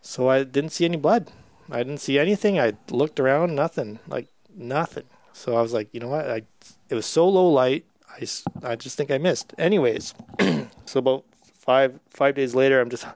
So 0.00 0.28
I 0.28 0.42
didn't 0.44 0.70
see 0.72 0.84
any 0.84 0.96
blood. 0.96 1.30
I 1.70 1.78
didn't 1.78 1.98
see 2.00 2.18
anything. 2.18 2.58
I 2.58 2.72
looked 2.90 3.20
around, 3.20 3.54
nothing, 3.54 4.00
like 4.08 4.26
nothing. 4.54 5.04
So 5.32 5.56
I 5.56 5.62
was 5.62 5.72
like, 5.72 5.88
you 5.92 6.00
know 6.00 6.08
what? 6.08 6.28
I 6.28 6.42
it 6.88 6.94
was 6.94 7.06
so 7.06 7.28
low 7.28 7.48
light. 7.48 7.84
I, 8.10 8.26
I 8.62 8.76
just 8.76 8.96
think 8.96 9.10
I 9.10 9.18
missed. 9.18 9.54
Anyways, 9.56 10.14
so 10.84 10.98
about 10.98 11.24
five 11.54 12.00
five 12.10 12.34
days 12.34 12.54
later, 12.54 12.80
I'm 12.80 12.90
just 12.90 13.06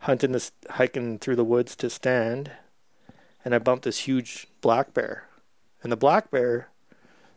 hunting 0.00 0.32
this 0.32 0.50
hiking 0.70 1.18
through 1.18 1.36
the 1.36 1.44
woods 1.44 1.76
to 1.76 1.90
stand, 1.90 2.50
and 3.44 3.54
I 3.54 3.58
bumped 3.58 3.84
this 3.84 4.00
huge 4.00 4.48
black 4.60 4.94
bear, 4.94 5.28
and 5.82 5.92
the 5.92 5.96
black 5.96 6.30
bear 6.30 6.68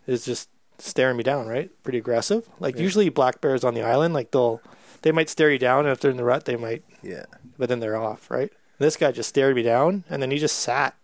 is 0.08 0.26
just 0.26 0.50
staring 0.86 1.18
me 1.18 1.24
down. 1.24 1.48
Right, 1.48 1.70
pretty 1.84 1.98
aggressive. 2.00 2.48
Like 2.60 2.76
Yeah. 2.76 2.82
usually 2.84 3.10
black 3.10 3.42
bears 3.42 3.64
on 3.64 3.74
the 3.74 3.82
island, 3.84 4.14
like 4.14 4.32
they'll 4.32 4.62
they 5.04 5.12
might 5.12 5.30
stare 5.30 5.50
you 5.52 5.58
down, 5.58 5.86
and 5.86 5.90
if 5.94 6.00
they're 6.00 6.12
in 6.12 6.18
the 6.18 6.24
rut, 6.24 6.46
they 6.46 6.56
might 6.56 6.84
Yeah. 7.02 7.26
but 7.58 7.70
then 7.70 7.80
they're 7.80 7.98
off, 7.98 8.30
right? 8.30 8.52
This 8.78 8.98
guy 8.98 9.12
just 9.12 9.30
stared 9.30 9.56
me 9.56 9.64
down, 9.64 10.04
and 10.10 10.22
then 10.22 10.32
he 10.32 10.38
just 10.38 10.58
sat, 10.58 10.96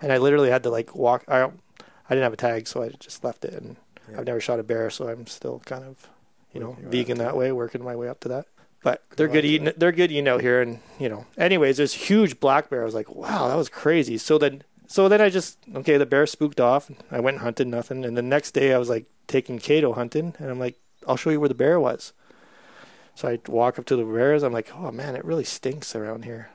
and 0.00 0.12
I 0.12 0.18
literally 0.18 0.50
had 0.50 0.62
to 0.64 0.70
like 0.70 0.94
walk. 0.94 1.24
I 1.28 1.38
don't, 1.40 1.60
I 2.08 2.14
didn't 2.14 2.24
have 2.24 2.32
a 2.32 2.36
tag, 2.36 2.66
so 2.68 2.82
I 2.82 2.88
just 2.98 3.24
left 3.24 3.44
it, 3.44 3.54
and 3.54 3.76
Yeah. 4.10 4.18
I've 4.20 4.26
never 4.26 4.40
shot 4.40 4.60
a 4.60 4.62
bear, 4.62 4.88
so 4.90 5.08
I'm 5.08 5.26
still 5.26 5.60
kind 5.66 5.84
of, 5.84 6.08
you 6.52 6.60
know, 6.60 6.76
vegan 6.80 7.18
that 7.18 7.36
way, 7.36 7.50
working 7.52 7.82
my 7.84 7.96
way 7.96 8.08
up 8.08 8.20
to 8.20 8.28
that. 8.28 8.46
But 8.82 9.02
they're 9.16 9.26
Good 9.28 9.44
eating. 9.44 9.72
They're 9.76 9.90
good 9.90 10.12
eating 10.12 10.28
out 10.28 10.42
here, 10.42 10.60
and 10.62 10.78
you 11.00 11.08
know. 11.08 11.26
Anyways, 11.36 11.78
this 11.78 11.92
huge 11.92 12.38
black 12.38 12.70
bear. 12.70 12.82
I 12.82 12.84
was 12.84 12.94
like, 12.94 13.12
wow, 13.12 13.48
that 13.48 13.56
was 13.56 13.68
crazy. 13.68 14.16
So 14.16 14.38
then, 14.38 14.62
so 14.86 15.08
then 15.08 15.20
I 15.20 15.28
just 15.30 15.58
okay, 15.74 15.96
the 15.96 16.06
bear 16.06 16.26
spooked 16.26 16.60
off. 16.60 16.90
I 17.10 17.20
went 17.20 17.36
and 17.36 17.42
hunted 17.44 17.66
nothing, 17.68 18.04
and 18.04 18.16
the 18.16 18.22
next 18.22 18.52
day 18.52 18.72
I 18.72 18.78
was 18.78 18.88
like 18.88 19.06
taking 19.26 19.58
Cato 19.58 19.92
hunting, 19.92 20.34
and 20.38 20.50
I'm 20.50 20.58
like, 20.58 20.76
I'll 21.06 21.16
show 21.16 21.30
you 21.30 21.40
where 21.40 21.48
the 21.48 21.54
bear 21.54 21.78
was. 21.80 22.12
So 23.14 23.28
I 23.28 23.38
walk 23.48 23.78
up 23.78 23.86
to 23.86 23.96
the 23.96 24.04
bears. 24.04 24.42
I'm 24.42 24.52
like, 24.52 24.70
oh 24.74 24.90
man, 24.92 25.16
it 25.16 25.24
really 25.24 25.44
stinks 25.44 25.94
around 25.96 26.24
here. 26.24 26.50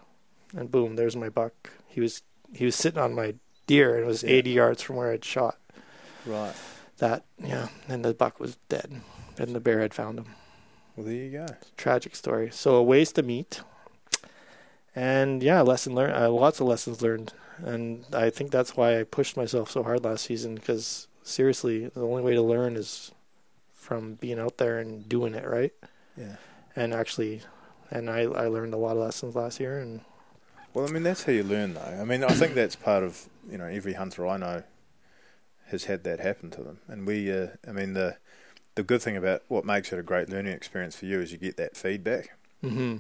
And 0.56 0.70
boom, 0.72 0.96
there's 0.96 1.16
my 1.16 1.30
buck. 1.30 1.72
He 1.88 2.00
was 2.02 2.22
he 2.54 2.66
was 2.66 2.76
sitting 2.76 3.00
on 3.00 3.16
my 3.16 3.36
deer, 3.68 3.96
and 3.96 4.04
it 4.04 4.08
was 4.08 4.24
Yeah. 4.24 4.32
80 4.32 4.50
yards 4.52 4.82
from 4.82 4.96
where 4.98 5.12
I'd 5.12 5.26
shot 5.26 5.58
Right. 6.26 6.54
that. 6.98 7.24
Yeah, 7.38 7.70
and 7.88 8.04
the 8.06 8.14
buck 8.14 8.40
was 8.40 8.58
dead, 8.70 9.02
and 9.38 9.56
the 9.56 9.60
bear 9.60 9.80
had 9.80 9.94
found 9.94 10.20
him. 10.20 10.26
Well, 10.96 11.06
there 11.06 11.16
you 11.16 11.32
go. 11.32 11.46
Tragic 11.78 12.16
story. 12.16 12.50
So 12.52 12.76
a 12.76 12.84
waste 12.84 13.18
of 13.18 13.26
meat, 13.26 13.62
and 14.96 15.42
yeah, 15.42 15.62
lesson 15.62 15.96
learned. 15.96 16.14
Uh, 16.14 16.30
lots 16.30 16.60
of 16.60 16.68
lessons 16.68 17.02
learned, 17.02 17.34
and 17.64 18.06
I 18.14 18.30
think 18.30 18.52
that's 18.52 18.76
why 18.76 19.00
I 19.00 19.04
pushed 19.04 19.38
myself 19.38 19.72
so 19.72 19.84
hard 19.84 20.04
last 20.04 20.26
season. 20.26 20.56
Because 20.56 21.08
seriously, 21.24 21.88
the 21.88 22.02
only 22.06 22.22
way 22.24 22.34
to 22.34 22.42
learn 22.42 22.76
is 22.76 23.12
from 23.74 24.16
being 24.16 24.40
out 24.40 24.58
there 24.58 24.80
and 24.80 25.08
doing 25.10 25.34
it 25.34 25.46
right, 25.48 25.74
Yeah. 26.18 26.36
and 26.76 26.94
actually. 26.94 27.42
And 27.94 28.10
I, 28.10 28.20
I 28.22 28.48
learned 28.48 28.74
a 28.74 28.78
lot 28.78 28.92
of 28.94 29.00
lessons 29.00 29.36
last 29.36 29.60
year, 29.60 29.78
and 29.78 30.00
Well, 30.74 30.88
I 30.88 30.92
mean, 30.92 31.04
that's 31.04 31.24
how 31.24 31.34
you 31.34 31.44
learn, 31.44 31.74
though. 31.74 31.82
I 32.00 32.06
mean, 32.06 32.24
I 32.24 32.30
think 32.30 32.54
that's 32.54 32.76
part 32.78 33.04
of 33.04 33.28
you 33.50 33.58
know 33.58 33.66
every 33.66 33.94
hunter 33.94 34.26
I 34.26 34.38
know 34.38 34.64
has 35.68 35.84
had 35.86 36.06
that 36.06 36.22
happen 36.22 36.52
to 36.52 36.64
them, 36.64 36.80
and 36.88 37.06
we. 37.06 37.30
Uh, 37.32 37.48
I 37.68 37.72
mean, 37.74 37.94
the 37.94 38.16
the 38.76 38.84
good 38.84 39.02
thing 39.02 39.18
about 39.18 39.44
what 39.50 39.66
makes 39.66 39.92
it 39.92 40.00
a 40.00 40.04
great 40.04 40.30
learning 40.30 40.54
experience 40.54 40.96
for 40.96 41.06
you 41.06 41.20
is 41.20 41.34
you 41.34 41.38
get 41.38 41.58
that 41.58 41.76
feedback. 41.76 42.38
hmm 42.62 42.98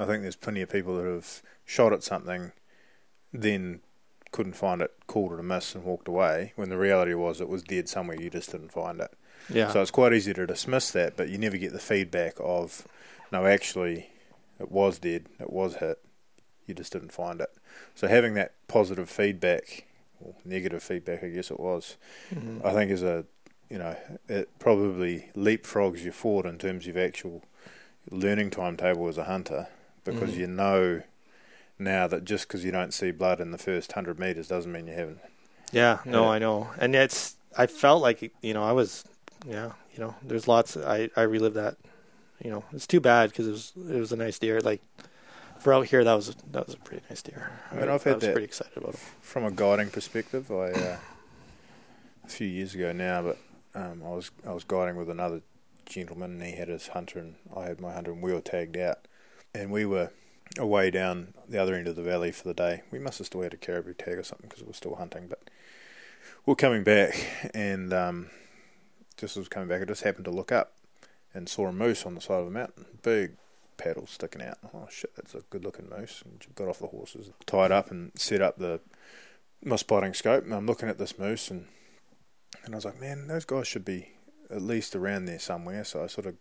I 0.00 0.04
think 0.06 0.22
there's 0.22 0.34
plenty 0.34 0.60
of 0.60 0.68
people 0.68 0.96
that 0.96 1.06
have 1.08 1.40
shot 1.64 1.92
at 1.92 2.02
something, 2.02 2.50
then 3.32 3.82
couldn't 4.34 4.56
find 4.56 4.82
it, 4.82 4.90
called 5.06 5.32
it 5.32 5.38
a 5.38 5.44
miss, 5.44 5.76
and 5.76 5.84
walked 5.84 6.08
away. 6.08 6.52
When 6.56 6.68
the 6.68 6.76
reality 6.76 7.14
was 7.14 7.40
it 7.40 7.48
was 7.48 7.62
dead 7.62 7.88
somewhere, 7.88 8.20
you 8.20 8.30
just 8.30 8.50
didn't 8.50 8.72
find 8.72 9.00
it. 9.00 9.12
yeah, 9.48 9.72
So 9.72 9.80
it's 9.80 9.92
quite 9.92 10.12
easy 10.12 10.34
to 10.34 10.44
dismiss 10.44 10.90
that, 10.90 11.16
but 11.16 11.28
you 11.28 11.38
never 11.38 11.56
get 11.56 11.72
the 11.72 11.78
feedback 11.78 12.34
of, 12.40 12.84
no, 13.30 13.46
actually, 13.46 14.10
it 14.58 14.72
was 14.72 14.98
dead, 14.98 15.26
it 15.38 15.52
was 15.52 15.76
hit, 15.76 16.04
you 16.66 16.74
just 16.74 16.92
didn't 16.92 17.12
find 17.12 17.40
it. 17.40 17.50
So 17.94 18.08
having 18.08 18.34
that 18.34 18.54
positive 18.66 19.08
feedback, 19.08 19.86
or 20.20 20.34
negative 20.44 20.82
feedback, 20.82 21.22
I 21.22 21.28
guess 21.28 21.52
it 21.52 21.60
was, 21.60 21.96
Mhm. 22.34 22.66
I 22.66 22.72
think 22.72 22.90
is 22.90 23.04
a, 23.04 23.26
you 23.70 23.78
know, 23.78 23.96
it 24.28 24.48
probably 24.58 25.30
leapfrogs 25.36 26.00
you 26.00 26.10
forward 26.10 26.46
in 26.46 26.58
terms 26.58 26.88
of 26.88 26.96
actual 26.96 27.44
learning 28.10 28.50
timetable 28.50 29.06
as 29.06 29.16
a 29.16 29.24
hunter, 29.24 29.68
because 30.02 30.32
Mhm. 30.32 30.38
you 30.38 30.46
know 30.48 31.02
now 31.78 32.06
that 32.06 32.24
just 32.24 32.46
because 32.48 32.64
you 32.64 32.72
don't 32.72 32.94
see 32.94 33.10
blood 33.10 33.40
in 33.40 33.50
the 33.50 33.58
first 33.58 33.92
hundred 33.92 34.18
meters 34.18 34.48
doesn't 34.48 34.70
mean 34.72 34.86
you 34.86 34.94
haven't. 34.94 35.18
Yeah, 35.72 35.98
no, 36.04 36.24
Yeah. 36.24 36.30
I 36.30 36.38
know, 36.38 36.70
and 36.78 36.94
it's. 36.94 37.36
I 37.56 37.66
felt 37.66 38.02
like 38.02 38.32
you 38.42 38.54
know 38.54 38.62
I 38.64 38.72
was, 38.72 39.04
yeah, 39.46 39.72
you 39.92 40.00
know, 40.00 40.14
there's 40.22 40.46
lots. 40.48 40.76
I 40.76 41.08
I 41.16 41.22
relive 41.22 41.54
that. 41.54 41.76
You 42.42 42.50
know, 42.50 42.64
it's 42.72 42.86
too 42.86 43.00
bad 43.00 43.30
because 43.30 43.46
it 43.46 43.50
was 43.52 43.72
it 43.90 43.98
was 44.00 44.12
a 44.12 44.16
nice 44.16 44.38
deer. 44.38 44.60
Like 44.60 44.82
for 45.60 45.72
out 45.72 45.86
here, 45.86 46.02
that 46.04 46.14
was 46.14 46.34
that 46.52 46.66
was 46.66 46.74
a 46.74 46.78
pretty 46.78 47.02
nice 47.08 47.22
deer. 47.22 47.50
I 47.70 47.76
mean, 47.76 47.88
I've 47.88 48.02
had 48.02 48.16
was 48.16 48.24
that- 48.24 48.32
pretty 48.32 48.44
excited 48.46 48.76
about 48.76 48.94
it. 48.94 49.00
from 49.20 49.44
a 49.44 49.50
guiding 49.50 49.90
perspective, 49.90 50.50
I 50.50 50.70
uh, 50.72 50.96
a 52.24 52.28
few 52.28 52.46
years 52.46 52.74
ago 52.74 52.92
now, 52.92 53.22
but 53.22 53.38
um, 53.74 54.02
I 54.04 54.10
was 54.10 54.30
I 54.46 54.52
was 54.52 54.64
guiding 54.64 54.96
with 54.96 55.08
another 55.10 55.42
gentleman, 55.86 56.32
and 56.32 56.42
he 56.42 56.52
had 56.56 56.68
his 56.68 56.88
hunter, 56.88 57.18
and 57.18 57.34
I 57.56 57.64
had 57.66 57.80
my 57.80 57.92
hunter, 57.92 58.12
and 58.12 58.22
we 58.22 58.32
were 58.32 58.40
tagged 58.40 58.76
out, 58.76 59.06
and 59.54 59.70
we 59.70 59.84
were 59.86 60.10
away 60.58 60.90
down 60.90 61.34
the 61.48 61.58
other 61.58 61.74
end 61.74 61.88
of 61.88 61.96
the 61.96 62.02
valley 62.02 62.30
for 62.30 62.46
the 62.46 62.54
day. 62.54 62.82
We 62.90 62.98
must 62.98 63.18
have 63.18 63.26
still 63.26 63.42
had 63.42 63.54
a 63.54 63.58
caribou 63.58 63.94
tag 63.94 64.18
or 64.18 64.22
something 64.22 64.48
because 64.48 64.62
we 64.62 64.68
were 64.68 64.74
still 64.74 64.96
hunting, 64.96 65.26
but 65.28 65.40
we 66.46 66.52
we're 66.52 66.56
coming 66.56 66.84
back, 66.84 67.14
and 67.54 67.92
um, 67.92 68.30
just 69.16 69.36
as 69.36 69.40
was 69.42 69.48
coming 69.48 69.68
back, 69.68 69.82
I 69.82 69.84
just 69.84 70.02
happened 70.02 70.26
to 70.26 70.30
look 70.30 70.52
up 70.52 70.72
and 71.32 71.48
saw 71.48 71.66
a 71.66 71.72
moose 71.72 72.06
on 72.06 72.14
the 72.14 72.20
side 72.20 72.40
of 72.40 72.44
the 72.44 72.50
mountain, 72.50 72.86
big 73.02 73.32
paddle 73.76 74.06
sticking 74.06 74.42
out. 74.42 74.58
Oh 74.72 74.86
shit, 74.90 75.14
that's 75.16 75.34
a 75.34 75.40
good 75.50 75.64
looking 75.64 75.88
moose. 75.88 76.22
And 76.24 76.44
got 76.54 76.68
off 76.68 76.78
the 76.78 76.86
horses, 76.86 77.30
tied 77.46 77.72
up, 77.72 77.90
and 77.90 78.12
set 78.14 78.40
up 78.40 78.58
the 78.58 78.80
my 79.64 79.76
spotting 79.76 80.14
scope. 80.14 80.44
And 80.44 80.54
I'm 80.54 80.66
looking 80.66 80.88
at 80.88 80.98
this 80.98 81.18
moose, 81.18 81.50
and 81.50 81.66
and 82.64 82.74
I 82.74 82.76
was 82.76 82.84
like, 82.84 83.00
man, 83.00 83.26
those 83.26 83.44
guys 83.44 83.66
should 83.66 83.84
be 83.84 84.12
at 84.54 84.62
least 84.62 84.94
around 84.94 85.24
there 85.24 85.38
somewhere. 85.38 85.84
So 85.84 86.04
I 86.04 86.06
sort 86.06 86.26
of 86.26 86.36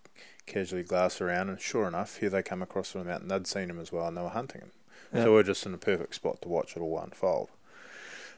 casually 0.46 0.84
glanced 0.84 1.22
around, 1.22 1.50
and 1.50 1.60
sure 1.60 1.88
enough, 1.88 2.18
here 2.18 2.30
they 2.30 2.44
come 2.44 2.62
across 2.62 2.92
from 2.92 3.02
the 3.02 3.10
mountain. 3.10 3.30
They'd 3.30 3.48
seen 3.48 3.70
him 3.70 3.80
as 3.80 3.92
well, 3.92 4.08
and 4.08 4.16
they 4.16 4.22
were 4.22 4.30
hunting 4.30 4.62
him. 4.62 4.72
Yeah. 5.14 5.24
So 5.24 5.34
we're 5.34 5.44
just 5.44 5.66
in 5.66 5.74
a 5.74 5.78
perfect 5.78 6.16
spot 6.16 6.42
to 6.42 6.48
watch 6.48 6.76
it 6.76 6.82
all 6.82 7.00
unfold. 7.00 7.50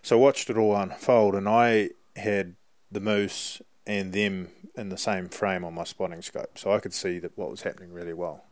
So 0.01 0.17
I 0.17 0.21
watched 0.21 0.49
it 0.49 0.57
all 0.57 0.75
unfold, 0.75 1.35
and 1.35 1.49
I 1.49 1.89
had 2.15 2.55
the 2.91 2.99
moose 2.99 3.61
and 3.87 4.13
them 4.13 4.49
in 4.75 4.89
the 4.89 4.97
same 4.97 5.29
frame 5.29 5.63
on 5.63 5.73
my 5.73 5.83
spotting 5.83 6.21
scope, 6.21 6.57
so 6.57 6.71
I 6.71 6.79
could 6.79 6.93
see 6.93 7.19
that 7.19 7.37
what 7.37 7.51
was 7.51 7.63
happening 7.63 7.91
really 7.91 8.13
well. 8.13 8.45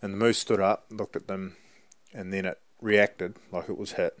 And 0.00 0.12
the 0.12 0.18
moose 0.18 0.38
stood 0.38 0.60
up, 0.60 0.86
looked 0.90 1.16
at 1.16 1.26
them, 1.26 1.56
and 2.12 2.32
then 2.32 2.44
it 2.44 2.60
reacted 2.80 3.36
like 3.50 3.68
it 3.68 3.78
was 3.78 3.92
hit, 3.92 4.18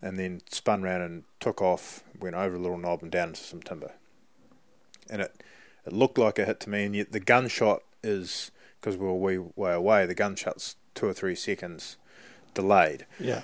and 0.00 0.18
then 0.18 0.40
spun 0.50 0.82
round 0.82 1.02
and 1.02 1.24
took 1.40 1.60
off, 1.60 2.02
went 2.18 2.36
over 2.36 2.56
a 2.56 2.58
little 2.58 2.78
knob 2.78 3.02
and 3.02 3.10
down 3.10 3.28
into 3.28 3.40
some 3.40 3.62
timber. 3.62 3.92
And 5.10 5.22
it 5.22 5.42
it 5.86 5.92
looked 5.92 6.18
like 6.18 6.38
a 6.38 6.44
hit 6.44 6.60
to 6.60 6.70
me, 6.70 6.84
and 6.84 6.94
yet 6.94 7.12
the 7.12 7.20
gunshot 7.20 7.82
is 8.02 8.50
because 8.80 8.96
we 8.96 9.06
were 9.06 9.14
way 9.14 9.38
way 9.38 9.72
away. 9.72 10.06
The 10.06 10.14
gunshot's 10.14 10.76
two 10.94 11.06
or 11.06 11.12
three 11.14 11.34
seconds 11.34 11.96
delayed. 12.54 13.06
Yeah, 13.20 13.42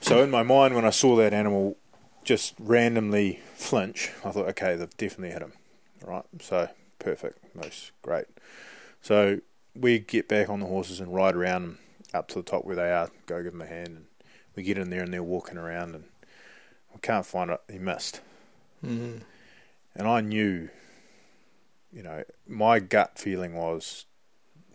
So 0.00 0.22
in 0.22 0.30
my 0.30 0.42
mind, 0.42 0.74
when 0.74 0.84
I 0.84 0.90
saw 0.90 1.14
that 1.16 1.32
animal 1.32 1.76
just 2.24 2.54
randomly 2.58 3.40
flinch, 3.54 4.10
I 4.24 4.30
thought, 4.32 4.48
okay, 4.48 4.74
they've 4.74 4.96
definitely 4.96 5.30
hit 5.30 5.42
him. 5.42 5.52
Right, 6.04 6.24
so 6.40 6.68
perfect, 6.98 7.38
most 7.54 7.92
great. 8.02 8.26
So 9.02 9.40
we 9.74 10.00
get 10.00 10.26
back 10.28 10.48
on 10.48 10.58
the 10.60 10.66
horses 10.66 10.98
and 11.00 11.14
ride 11.14 11.36
around 11.36 11.62
them 11.62 11.78
up 12.12 12.26
to 12.28 12.34
the 12.36 12.42
top 12.42 12.64
where 12.64 12.74
they 12.76 12.90
are. 12.90 13.10
Go 13.26 13.42
give 13.42 13.52
them 13.52 13.62
a 13.62 13.66
hand, 13.66 13.88
and 13.88 14.06
we 14.56 14.62
get 14.64 14.78
in 14.78 14.90
there 14.90 15.02
and 15.02 15.12
they're 15.12 15.22
walking 15.22 15.58
around, 15.58 15.94
and 15.94 16.04
we 16.92 17.00
can't 17.00 17.26
find 17.26 17.50
it. 17.50 17.60
He 17.70 17.78
missed, 17.78 18.20
hmm 18.80 19.18
and 19.94 20.06
I 20.06 20.20
knew, 20.20 20.68
you 21.96 22.02
know, 22.02 22.24
my 22.46 22.78
gut 22.78 23.18
feeling 23.18 23.54
was 23.54 24.04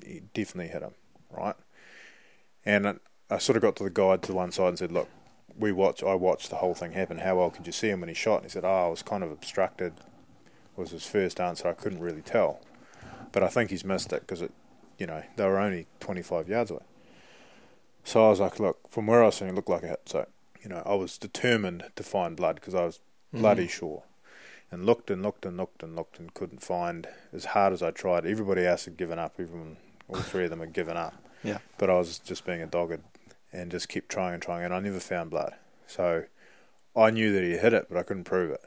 he 0.04 0.24
definitely 0.34 0.70
hit 0.72 0.82
him, 0.82 0.96
right? 1.30 1.56
And 2.66 3.00
I 3.30 3.38
sort 3.38 3.58
of 3.58 3.62
got 3.62 3.76
to 3.76 3.84
the 3.84 3.92
guide 3.92 4.24
to 4.24 4.34
one 4.34 4.52
side 4.52 4.70
and 4.70 4.80
said, 4.80 4.92
"Look, 4.92 5.08
we 5.56 5.72
watch. 5.72 6.02
I 6.02 6.16
watched 6.16 6.50
the 6.50 6.56
whole 6.56 6.74
thing 6.74 6.94
happen. 6.94 7.20
How 7.20 7.38
well 7.38 7.52
could 7.52 7.68
you 7.68 7.74
see 7.74 7.90
him 7.90 8.00
when 8.00 8.10
he 8.10 8.16
shot?" 8.16 8.38
And 8.38 8.46
he 8.46 8.50
said, 8.50 8.66
"Oh, 8.66 8.88
I 8.88 8.90
was 8.90 9.04
kind 9.04 9.24
of 9.24 9.32
obstructed." 9.32 9.94
Was 10.76 10.90
his 10.90 11.06
first 11.06 11.40
answer. 11.40 11.68
I 11.68 11.74
couldn't 11.74 12.00
really 12.00 12.24
tell, 12.24 12.62
but 13.32 13.44
I 13.44 13.50
think 13.50 13.70
he's 13.70 13.86
missed 13.86 14.12
it 14.14 14.22
because 14.22 14.42
it, 14.42 14.52
you 14.98 15.06
know, 15.06 15.22
they 15.36 15.46
were 15.46 15.60
only 15.60 15.86
25 16.00 16.50
yards 16.50 16.72
away. 16.72 16.82
So 18.04 18.26
I 18.26 18.30
was 18.30 18.40
like, 18.40 18.60
"Look, 18.60 18.90
from 18.90 19.06
where 19.06 19.22
I 19.22 19.28
was 19.28 19.36
sitting, 19.36 19.54
it 19.54 19.56
looked 19.56 19.70
like 19.70 19.84
a 19.84 19.90
hit." 19.90 20.02
So, 20.06 20.26
you 20.64 20.70
know, 20.70 20.82
I 20.88 20.96
was 20.96 21.20
determined 21.20 21.84
to 21.96 22.04
find 22.04 22.36
blood 22.36 22.56
because 22.56 22.74
I 22.74 22.86
was 22.86 22.98
mm-hmm. 22.98 23.42
bloody 23.42 23.68
sure. 23.68 24.06
And 24.72 24.86
looked 24.86 25.12
and 25.12 25.22
looked 25.22 25.46
and 25.46 25.58
looked 25.58 25.84
and 25.84 25.96
looked 25.96 26.18
and 26.18 26.34
couldn't 26.34 26.64
find 26.64 27.06
as 27.34 27.46
hard 27.46 27.74
as 27.74 27.84
I 27.84 27.92
tried. 27.92 28.26
Everybody 28.26 28.66
else 28.66 28.86
had 28.86 28.96
given 28.96 29.20
up. 29.20 29.36
Everyone, 29.38 29.76
all 30.08 30.16
three 30.22 30.46
of 30.46 30.50
them 30.50 30.62
had 30.62 30.74
given 30.74 30.98
up. 30.98 31.14
Yeah. 31.44 31.58
But 31.80 31.90
I 31.90 31.98
was 31.98 32.20
just 32.20 32.46
being 32.46 32.62
a 32.62 32.68
dogged 32.68 33.02
and 33.52 33.72
just 33.72 33.90
kept 33.90 34.10
trying 34.10 34.36
and 34.36 34.44
trying, 34.44 34.64
and 34.64 34.72
I 34.72 34.80
never 34.80 35.00
found 35.00 35.32
blood. 35.32 35.56
So 35.88 36.26
I 36.96 37.10
knew 37.10 37.34
that 37.34 37.42
he 37.44 37.58
hit 37.58 37.74
it, 37.74 37.88
but 37.90 37.98
I 37.98 38.04
couldn't 38.04 38.26
prove 38.26 38.52
it. 38.52 38.62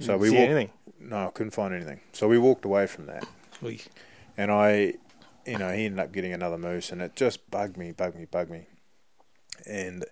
So 0.00 0.16
we 0.16 0.30
see 0.30 0.34
walked. 0.38 0.50
anything. 0.50 0.70
No, 0.98 1.28
I 1.28 1.30
couldn't 1.30 1.52
find 1.52 1.72
anything. 1.72 2.00
So 2.12 2.26
we 2.26 2.36
walked 2.36 2.64
away 2.64 2.88
from 2.88 3.06
that, 3.06 3.28
Sweet. 3.60 3.86
and 4.36 4.50
I, 4.50 4.94
you 5.46 5.56
know, 5.58 5.70
he 5.70 5.84
ended 5.84 6.00
up 6.00 6.10
getting 6.10 6.32
another 6.32 6.58
moose, 6.58 6.90
and 6.90 7.00
it 7.00 7.14
just 7.14 7.48
bugged 7.48 7.76
me, 7.76 7.92
bugged 7.92 8.16
me, 8.16 8.24
bugged 8.24 8.50
me. 8.50 8.66
And 9.64 10.04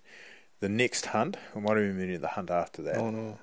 the 0.61 0.69
next 0.69 1.07
hunt, 1.07 1.37
and 1.55 1.65
what 1.65 1.75
do 1.75 1.81
we 1.81 1.93
mean 1.93 2.21
the 2.21 2.29
hunt 2.29 2.51
after 2.51 2.81
that? 2.83 2.97
Oh 2.99 3.11
no. 3.11 3.39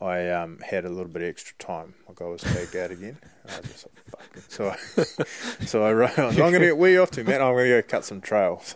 I 0.00 0.28
um, 0.30 0.58
had 0.60 0.84
a 0.84 0.88
little 0.88 1.10
bit 1.10 1.22
extra 1.22 1.56
time. 1.58 1.94
Like 2.08 2.22
I 2.22 2.24
was 2.24 2.40
tagged 2.42 2.76
out 2.76 2.90
again. 2.90 3.18
I 3.46 3.60
just 3.62 3.86
like, 3.86 4.04
fuck 4.10 4.36
it. 4.36 4.50
So, 4.50 4.68
I, 4.70 5.64
so 5.66 5.84
I 5.84 5.92
rode. 5.92 6.18
I 6.18 6.26
was, 6.26 6.36
I'm 6.36 6.50
going 6.50 6.60
to 6.60 6.66
get 6.68 6.76
where 6.78 6.90
you 6.90 7.02
off 7.02 7.10
to, 7.12 7.24
man? 7.24 7.42
I'm 7.42 7.52
going 7.52 7.64
to 7.68 7.82
go 7.82 7.88
cut 7.88 8.04
some 8.04 8.20
trail. 8.20 8.62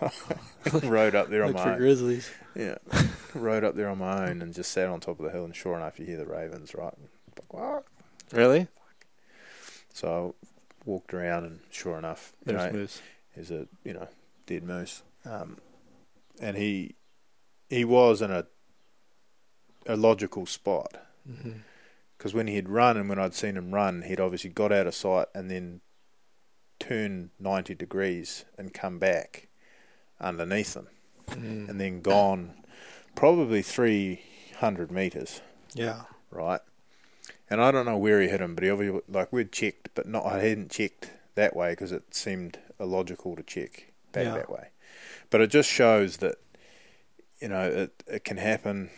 So 0.65 0.79
I 0.83 0.87
rode 0.87 1.15
up 1.15 1.29
there 1.29 1.43
on 1.43 1.49
Look 1.49 1.57
my 1.57 1.63
for 1.63 1.71
own. 1.73 1.79
grizzlies. 1.79 2.31
Yeah, 2.55 2.77
rode 3.35 3.65
up 3.65 3.75
there 3.75 3.91
on 3.91 3.99
my 3.99 4.29
own 4.29 4.41
and 4.41 4.55
just 4.55 4.71
sat 4.73 4.89
on 4.89 4.99
top 5.01 5.19
of 5.19 5.27
the 5.27 5.31
hill. 5.31 5.45
And 5.45 5.55
sure 5.55 5.77
enough, 5.77 5.99
you 5.99 6.07
hear 6.07 6.17
the 6.17 6.25
ravens, 6.25 6.75
right? 6.75 6.95
Like. 7.53 7.83
Really? 8.33 8.69
So 9.93 10.35
I 10.41 10.49
walked 10.89 11.13
around, 11.13 11.45
and 11.45 11.61
sure 11.71 11.99
enough, 11.99 12.33
you 12.47 12.53
There's 12.53 12.73
know, 12.73 12.79
moose. 12.79 13.03
is 13.37 13.51
a 13.51 13.67
you 13.85 13.93
know 13.93 14.09
dead 14.47 14.63
moose, 14.63 15.03
um, 15.25 15.59
and 16.41 16.57
he 16.57 16.95
he 17.69 17.85
was 17.85 18.23
in 18.23 18.31
a 18.31 18.47
a 19.87 19.97
logical 19.97 20.47
spot 20.47 20.95
because 22.19 22.35
when 22.35 22.47
he'd 22.47 22.69
run 22.69 22.97
and 22.97 23.09
when 23.09 23.19
I'd 23.19 23.35
seen 23.35 23.57
him 23.57 23.73
run, 23.75 24.03
he'd 24.03 24.21
obviously 24.21 24.51
got 24.51 24.73
out 24.73 24.87
of 24.87 24.95
sight 24.95 25.27
and 25.35 25.51
then 25.51 25.81
turned 26.79 27.31
ninety 27.39 27.75
degrees 27.75 28.45
and 28.59 28.75
come 28.75 28.99
back 28.99 29.49
underneath 30.21 30.75
them, 30.75 30.89
Mm. 31.29 31.69
and 31.71 31.81
then 31.81 32.01
gone 32.03 32.55
probably 33.15 33.63
three 33.63 34.23
hundred 34.59 34.91
meters, 34.91 35.41
Yeah. 35.75 36.03
right? 36.31 36.61
And 37.51 37.61
I 37.61 37.71
don't 37.71 37.87
know 37.87 37.99
where 37.99 38.21
he 38.21 38.29
hit 38.29 38.41
him, 38.41 38.55
but 38.55 38.65
he 38.65 38.71
obviously 38.71 39.01
like 39.09 39.33
we'd 39.33 39.53
checked, 39.53 39.91
but 39.95 40.07
not 40.07 40.25
I 40.27 40.41
hadn't 40.41 40.71
checked 40.71 41.11
that 41.37 41.55
way 41.57 41.73
because 41.73 41.93
it 41.93 42.15
seemed 42.15 42.59
illogical 42.79 43.37
to 43.37 43.43
check 43.43 43.93
back 44.13 44.25
Yeah. 44.25 44.35
that 44.35 44.51
way. 44.51 44.69
But 45.31 45.41
it 45.41 45.49
just 45.49 45.69
shows 45.71 46.19
that 46.19 46.37
you 47.41 47.49
know 47.49 47.63
it 47.69 48.03
it 48.07 48.25
can 48.25 48.37
happen 48.37 48.91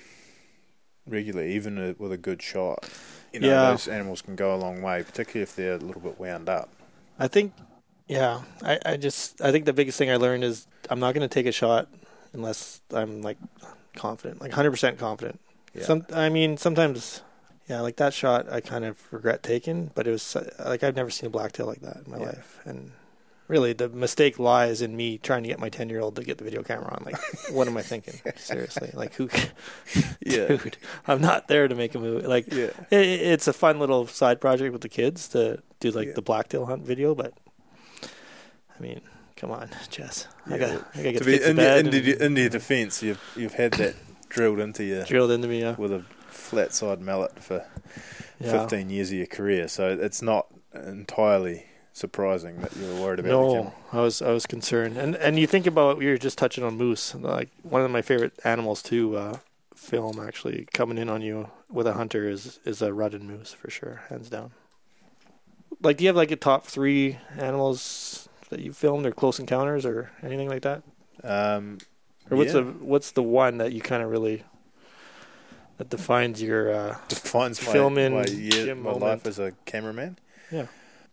regularly, 1.07 1.52
even 1.54 1.94
with 1.98 2.12
a 2.12 2.16
good 2.16 2.42
shot. 2.42 2.88
You 3.32 3.40
know, 3.40 3.48
Yeah. 3.48 3.70
those 3.70 3.88
animals 3.88 4.22
can 4.22 4.36
go 4.36 4.54
a 4.54 4.59
long 4.59 4.82
way, 4.82 5.02
particularly 5.02 5.42
if 5.42 5.54
they're 5.57 5.74
a 5.74 5.78
little 5.78 6.00
bit 6.00 6.18
wound 6.18 6.48
up. 6.48 6.68
I 7.18 7.28
think, 7.28 7.52
yeah, 8.09 8.42
I, 8.62 8.78
I 8.84 8.96
just, 8.96 9.40
I 9.40 9.50
think 9.52 9.64
the 9.64 9.72
biggest 9.72 9.98
thing 9.98 10.11
I 10.11 10.16
learned 10.16 10.44
is 10.44 10.66
I'm 10.90 11.00
not 11.00 11.14
going 11.14 11.28
to 11.28 11.32
take 11.32 11.46
a 11.46 11.52
shot 11.52 11.88
unless 12.32 12.80
I'm 12.92 13.22
like 13.22 13.38
confident, 13.94 14.40
like 14.40 14.52
100% 14.52 14.98
confident. 14.98 15.40
Yeah. 15.74 15.84
Some, 15.84 16.07
I 16.12 16.28
mean, 16.28 16.57
sometimes, 16.57 17.22
yeah, 17.68 17.80
like 17.80 17.96
that 17.96 18.14
shot 18.14 18.50
I 18.50 18.61
kind 18.61 18.84
of 18.84 19.00
regret 19.12 19.42
taking, 19.42 19.90
but 19.94 20.07
it 20.07 20.11
was 20.11 20.36
like 20.64 20.82
I've 20.82 20.96
never 20.96 21.11
seen 21.11 21.26
a 21.26 21.30
blacktail 21.30 21.66
like 21.66 21.80
that 21.80 21.98
in 22.04 22.11
my 22.11 22.18
Yeah. 22.18 22.26
life. 22.26 22.61
And 22.64 22.92
really, 23.49 23.72
the 23.72 23.88
mistake 23.88 24.38
lies 24.38 24.82
in 24.82 24.97
me 24.97 25.18
trying 25.18 25.42
to 25.44 25.49
get 25.49 25.59
my 25.61 25.68
10 25.68 25.88
year 25.88 26.01
old 26.01 26.16
to 26.16 26.22
get 26.24 26.38
the 26.38 26.44
video 26.44 26.62
camera 26.62 26.88
on. 26.92 27.03
Like, 27.05 27.16
what 27.51 27.68
am 27.68 27.76
I 27.76 27.82
thinking? 27.82 28.20
Seriously. 28.36 28.90
Like, 28.94 29.14
who, 29.14 29.28
Yeah. 30.20 30.49
dude, 30.49 30.76
I'm 31.07 31.20
not 31.20 31.49
there 31.49 31.68
to 31.68 31.74
make 31.74 31.94
a 31.94 31.99
movie. 31.99 32.26
Like, 32.26 32.53
Yeah. 32.53 32.70
it, 32.90 33.07
it's 33.07 33.47
a 33.49 33.53
fun 33.53 33.78
little 33.78 34.07
side 34.07 34.40
project 34.40 34.72
with 34.72 34.82
the 34.82 34.88
kids 34.88 35.28
to 35.28 35.62
do 35.80 35.90
like 35.90 36.09
Yeah. 36.09 36.14
the 36.14 36.22
blacktail 36.22 36.66
hunt 36.66 36.82
video, 36.84 37.14
but 37.14 37.32
I 38.03 38.82
mean, 38.82 39.01
come 39.36 39.51
on, 39.51 39.70
Jess. 39.90 40.26
I 40.47 40.51
Yeah, 40.51 40.55
I 40.57 40.59
got 40.59 40.92
to 40.94 41.03
get 41.03 41.18
To 41.18 41.24
be 41.24 41.42
in, 41.42 41.57
bed 41.57 41.86
in, 41.86 41.94
and 41.94 42.07
your- 42.07 42.16
in 42.22 42.36
your 42.36 42.49
defence, 42.49 43.03
you've 43.03 43.20
you've 43.36 43.55
had 43.55 43.72
that 43.74 43.94
drilled 44.28 44.59
into 44.61 44.84
you 44.84 45.05
drilled 45.05 45.30
into 45.30 45.49
me. 45.49 45.61
Yeah, 45.61 45.76
with 45.76 45.92
a 45.92 46.05
flat 46.28 46.74
side 46.74 47.01
mallet 47.01 47.42
for 47.42 47.64
yeah. 48.40 48.51
15 48.62 48.90
years 48.90 49.11
of 49.11 49.16
your 49.18 49.26
career, 49.26 49.68
so 49.68 49.88
it's 49.99 50.20
not 50.20 50.49
entirely 50.74 51.64
surprising 51.97 52.61
that 52.61 52.76
you 52.76 52.86
were 52.86 53.01
worried 53.01 53.18
about. 53.18 53.30
No, 53.30 53.72
I 53.92 54.01
was 54.01 54.20
I 54.20 54.30
was 54.30 54.47
concerned, 54.47 54.97
and 54.99 55.16
and 55.16 55.38
you 55.38 55.47
think 55.47 55.66
about 55.66 55.97
we 55.99 56.07
were 56.07 56.18
just 56.18 56.36
touching 56.38 56.62
on 56.62 56.76
moose, 56.76 57.14
like 57.14 57.49
one 57.62 57.82
of 57.82 57.90
my 57.90 58.03
favorite 58.03 58.34
animals 58.44 58.82
to 58.84 59.16
uh, 59.16 59.38
film. 59.74 60.20
Actually, 60.20 60.68
coming 60.74 60.99
in 60.99 61.09
on 61.09 61.22
you 61.22 61.51
with 61.70 61.86
a 61.86 61.94
hunter 61.94 62.28
is 62.28 62.61
is 62.64 62.82
a 62.82 62.92
rutted 62.92 63.22
moose 63.22 63.53
for 63.53 63.70
sure, 63.70 64.03
hands 64.11 64.28
down. 64.28 64.51
Like, 65.82 65.97
do 65.97 66.05
you 66.05 66.09
have 66.09 66.16
like 66.16 66.30
a 66.30 66.36
top 66.36 66.64
three 66.66 67.18
animals 67.38 68.28
that 68.51 68.61
you 68.61 68.72
filmed, 68.72 69.07
or 69.07 69.12
close 69.12 69.38
encounters, 69.38 69.84
or 69.86 70.11
anything 70.22 70.49
like 70.49 70.62
that? 70.62 70.82
Um, 71.24 71.78
Or 72.30 72.36
what's 72.36 72.55
Yeah. 72.55 72.61
the 72.61 72.66
what's 72.84 73.12
the 73.12 73.22
one 73.22 73.59
that 73.59 73.72
you 73.72 73.80
kind 73.80 74.03
of 74.03 74.11
really 74.11 74.44
that 75.78 75.88
defines 75.90 76.42
your 76.42 76.72
uh, 76.72 76.99
defines 77.09 77.61
my, 77.62 77.72
Film 77.72 77.99
in 77.99 78.12
my, 78.12 78.26
year, 78.26 78.74
my 78.74 78.92
life 78.92 79.26
as 79.26 79.38
a 79.38 79.53
cameraman. 79.64 80.18
Yeah. 80.51 80.66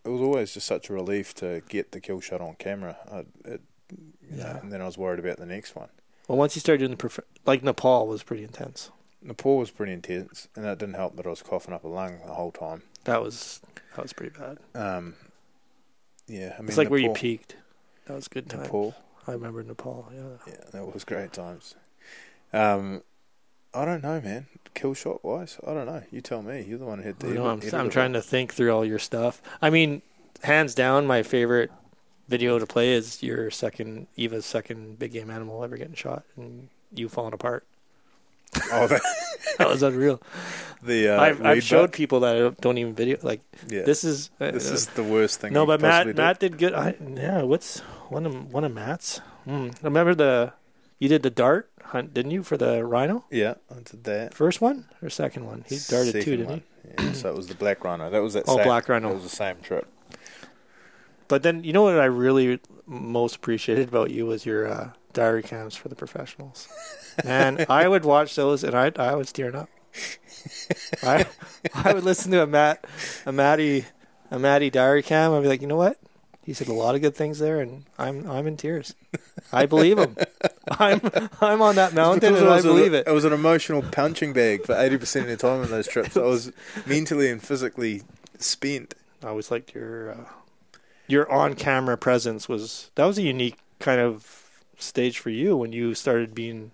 It 0.04 0.08
was 0.08 0.20
always 0.20 0.52
just 0.54 0.66
such 0.66 0.90
a 0.90 0.92
relief 0.92 1.34
to 1.36 1.62
get 1.68 1.92
the 1.92 2.00
kill 2.00 2.20
shot 2.20 2.40
on 2.40 2.54
camera. 2.56 2.96
I, 3.10 3.18
it, 3.48 3.62
you 3.90 4.36
know, 4.36 4.44
Yeah. 4.44 4.58
and 4.58 4.72
then 4.72 4.80
I 4.82 4.84
was 4.86 4.98
worried 4.98 5.18
about 5.18 5.38
the 5.38 5.46
next 5.46 5.74
one. 5.74 5.88
well 6.28 6.38
once 6.38 6.54
you 6.56 6.60
started 6.60 6.78
doing 6.78 6.90
the 6.90 6.96
prof- 6.96 7.20
like 7.46 7.62
Nepal 7.62 8.06
was 8.06 8.22
pretty 8.22 8.44
intense. 8.44 8.90
Nepal 9.22 9.56
was 9.56 9.70
pretty 9.70 9.92
intense, 9.92 10.48
and 10.54 10.64
that 10.66 10.78
didn't 10.78 10.96
help 10.96 11.16
that 11.16 11.26
I 11.26 11.30
was 11.30 11.40
coughing 11.42 11.72
up 11.72 11.84
a 11.84 11.88
lung 11.88 12.18
the 12.26 12.34
whole 12.34 12.52
time. 12.52 12.82
That 13.04 13.22
was 13.22 13.60
that 13.96 14.02
was 14.02 14.12
pretty 14.12 14.38
bad. 14.38 14.58
Um, 14.74 15.14
yeah, 16.26 16.54
I 16.58 16.60
mean, 16.60 16.68
it's 16.68 16.76
like 16.76 16.90
where 16.90 17.00
you 17.00 17.12
peaked. 17.14 17.56
That 18.06 18.14
was 18.14 18.28
good 18.28 18.50
time. 18.50 18.62
Nepal. 18.62 18.94
I 19.26 19.32
remember 19.32 19.62
Nepal. 19.62 20.10
Yeah. 20.14 20.36
Yeah, 20.46 20.64
that 20.72 20.92
was 20.92 21.04
great 21.04 21.32
times. 21.32 21.74
Um, 22.52 23.02
I 23.74 23.84
don't 23.84 24.02
know, 24.02 24.20
man. 24.20 24.46
Kill 24.74 24.94
shot 24.94 25.24
wise, 25.24 25.58
I 25.66 25.72
don't 25.72 25.86
know. 25.86 26.02
You 26.10 26.20
tell 26.20 26.42
me. 26.42 26.64
You're 26.66 26.78
the 26.78 26.84
one 26.84 26.98
who 26.98 27.04
hit 27.04 27.20
the. 27.20 27.42
I'm, 27.42 27.60
I'm 27.72 27.90
trying 27.90 28.12
to 28.14 28.22
think 28.22 28.52
through 28.52 28.72
all 28.72 28.84
your 28.84 28.98
stuff. 28.98 29.40
I 29.62 29.70
mean, 29.70 30.02
hands 30.42 30.74
down, 30.74 31.06
my 31.06 31.22
favorite 31.22 31.70
video 32.28 32.58
to 32.58 32.66
play 32.66 32.92
is 32.92 33.22
your 33.22 33.50
second 33.50 34.06
Eva's 34.16 34.46
second 34.46 34.98
big 34.98 35.12
game 35.12 35.30
animal 35.30 35.62
ever 35.62 35.76
getting 35.76 35.94
shot 35.94 36.24
and 36.36 36.68
you 36.92 37.08
falling 37.08 37.34
apart. 37.34 37.66
Oh, 38.72 38.86
that, 38.86 39.02
That 39.58 39.68
was 39.68 39.82
unreal. 39.82 40.20
the 40.82 41.08
uh, 41.10 41.20
I've, 41.20 41.44
I've 41.44 41.62
showed 41.62 41.92
people 41.92 42.20
that 42.20 42.36
I 42.36 42.38
don't, 42.40 42.60
don't 42.60 42.78
even 42.78 42.94
video. 42.94 43.18
Like 43.22 43.40
Yeah, 43.68 43.82
this 43.82 44.04
is 44.04 44.30
uh, 44.40 44.50
this 44.50 44.70
is 44.70 44.86
the 44.88 45.04
worst 45.04 45.40
thing. 45.40 45.52
no, 45.52 45.66
but 45.66 45.80
Matt 45.80 46.06
do. 46.06 46.14
Matt 46.14 46.40
did 46.40 46.58
good. 46.58 46.74
I, 46.74 46.96
yeah, 47.14 47.42
what's 47.42 47.80
one 48.08 48.26
of 48.26 48.52
one 48.52 48.64
of 48.64 48.72
Matt's? 48.72 49.18
Hmm. 49.44 49.70
Remember 49.82 50.14
the 50.14 50.52
you 50.98 51.08
did 51.08 51.22
the 51.22 51.30
dart 51.30 51.70
hunt, 51.86 52.14
didn't 52.14 52.32
you, 52.32 52.42
for 52.42 52.56
the 52.56 52.84
rhino? 52.84 53.24
Yeah, 53.30 53.54
I 53.70 53.80
did 53.84 54.04
that. 54.04 54.34
First 54.34 54.60
one 54.60 54.86
or 55.02 55.10
second 55.10 55.46
one? 55.46 55.64
He 55.68 55.78
darted 55.88 56.12
too, 56.12 56.20
Second 56.20 56.30
didn't 56.36 56.48
one. 56.48 56.62
he? 56.98 57.04
Yeah, 57.04 57.12
so 57.12 57.30
it 57.30 57.36
was 57.36 57.46
the 57.46 57.54
black 57.54 57.82
rhino. 57.84 58.10
That 58.10 58.22
was 58.22 58.34
that. 58.34 58.44
Oh, 58.46 58.56
same, 58.56 58.66
black 58.66 58.88
rhino. 58.88 59.10
It 59.10 59.14
was 59.14 59.22
the 59.24 59.28
same 59.28 59.56
trip. 59.62 59.86
But 61.28 61.42
then 61.42 61.64
you 61.64 61.72
know 61.72 61.82
what 61.82 61.98
I 61.98 62.04
really 62.04 62.60
most 62.86 63.36
appreciated 63.36 63.88
about 63.88 64.10
you 64.10 64.26
was 64.26 64.44
your 64.44 64.66
uh, 64.66 64.90
diary 65.12 65.42
cams 65.42 65.74
for 65.74 65.88
the 65.88 65.94
professionals. 65.94 66.68
And 67.24 67.64
I 67.68 67.88
would 67.88 68.04
watch 68.04 68.34
those 68.34 68.64
and 68.64 68.74
I 68.74 68.92
I 68.96 69.14
was 69.14 69.32
tearing 69.32 69.54
up. 69.54 69.68
I 71.02 71.26
I 71.72 71.92
would 71.94 72.04
listen 72.04 72.32
to 72.32 72.42
a 72.42 72.46
Matt 72.46 72.84
a 73.24 73.32
Matty 73.32 73.86
a 74.30 74.38
Matty 74.38 74.68
diary 74.68 75.02
cam. 75.02 75.32
I'd 75.32 75.42
be 75.42 75.48
like, 75.48 75.62
you 75.62 75.68
know 75.68 75.76
what? 75.76 75.98
He 76.44 76.52
said 76.52 76.68
a 76.68 76.74
lot 76.74 76.94
of 76.94 77.00
good 77.00 77.14
things 77.14 77.38
there, 77.38 77.60
and 77.60 77.84
I'm 77.98 78.28
I'm 78.30 78.46
in 78.46 78.56
tears. 78.56 78.94
I 79.52 79.64
believe 79.66 79.98
him. 79.98 80.16
I'm 80.70 81.00
I'm 81.40 81.62
on 81.62 81.76
that 81.76 81.94
mountain, 81.94 82.34
and 82.34 82.44
I 82.46 82.56
was 82.56 82.64
a- 82.64 82.68
believe 82.68 82.92
it. 82.94 83.06
It 83.06 83.12
was 83.12 83.24
an 83.24 83.32
emotional 83.32 83.82
punching 83.82 84.32
bag 84.34 84.64
for 84.66 84.74
eighty 84.76 84.98
percent 84.98 85.24
of 85.24 85.30
the 85.30 85.36
time 85.38 85.62
on 85.62 85.70
those 85.70 85.88
trips. 85.88 86.16
I 86.16 86.22
was 86.22 86.52
mentally 86.86 87.30
and 87.30 87.42
physically 87.42 88.02
spent. 88.38 88.94
I 89.22 89.28
always 89.28 89.50
liked 89.50 89.74
your 89.74 90.10
uh, 90.12 90.24
your 91.06 91.30
on 91.32 91.54
camera 91.54 91.96
presence 91.96 92.48
was 92.48 92.90
that 92.94 93.06
was 93.06 93.16
a 93.18 93.22
unique 93.22 93.58
kind 93.78 94.00
of 94.00 94.50
stage 94.78 95.18
for 95.18 95.30
you 95.30 95.56
when 95.56 95.72
you 95.72 95.94
started 95.94 96.34
being 96.34 96.72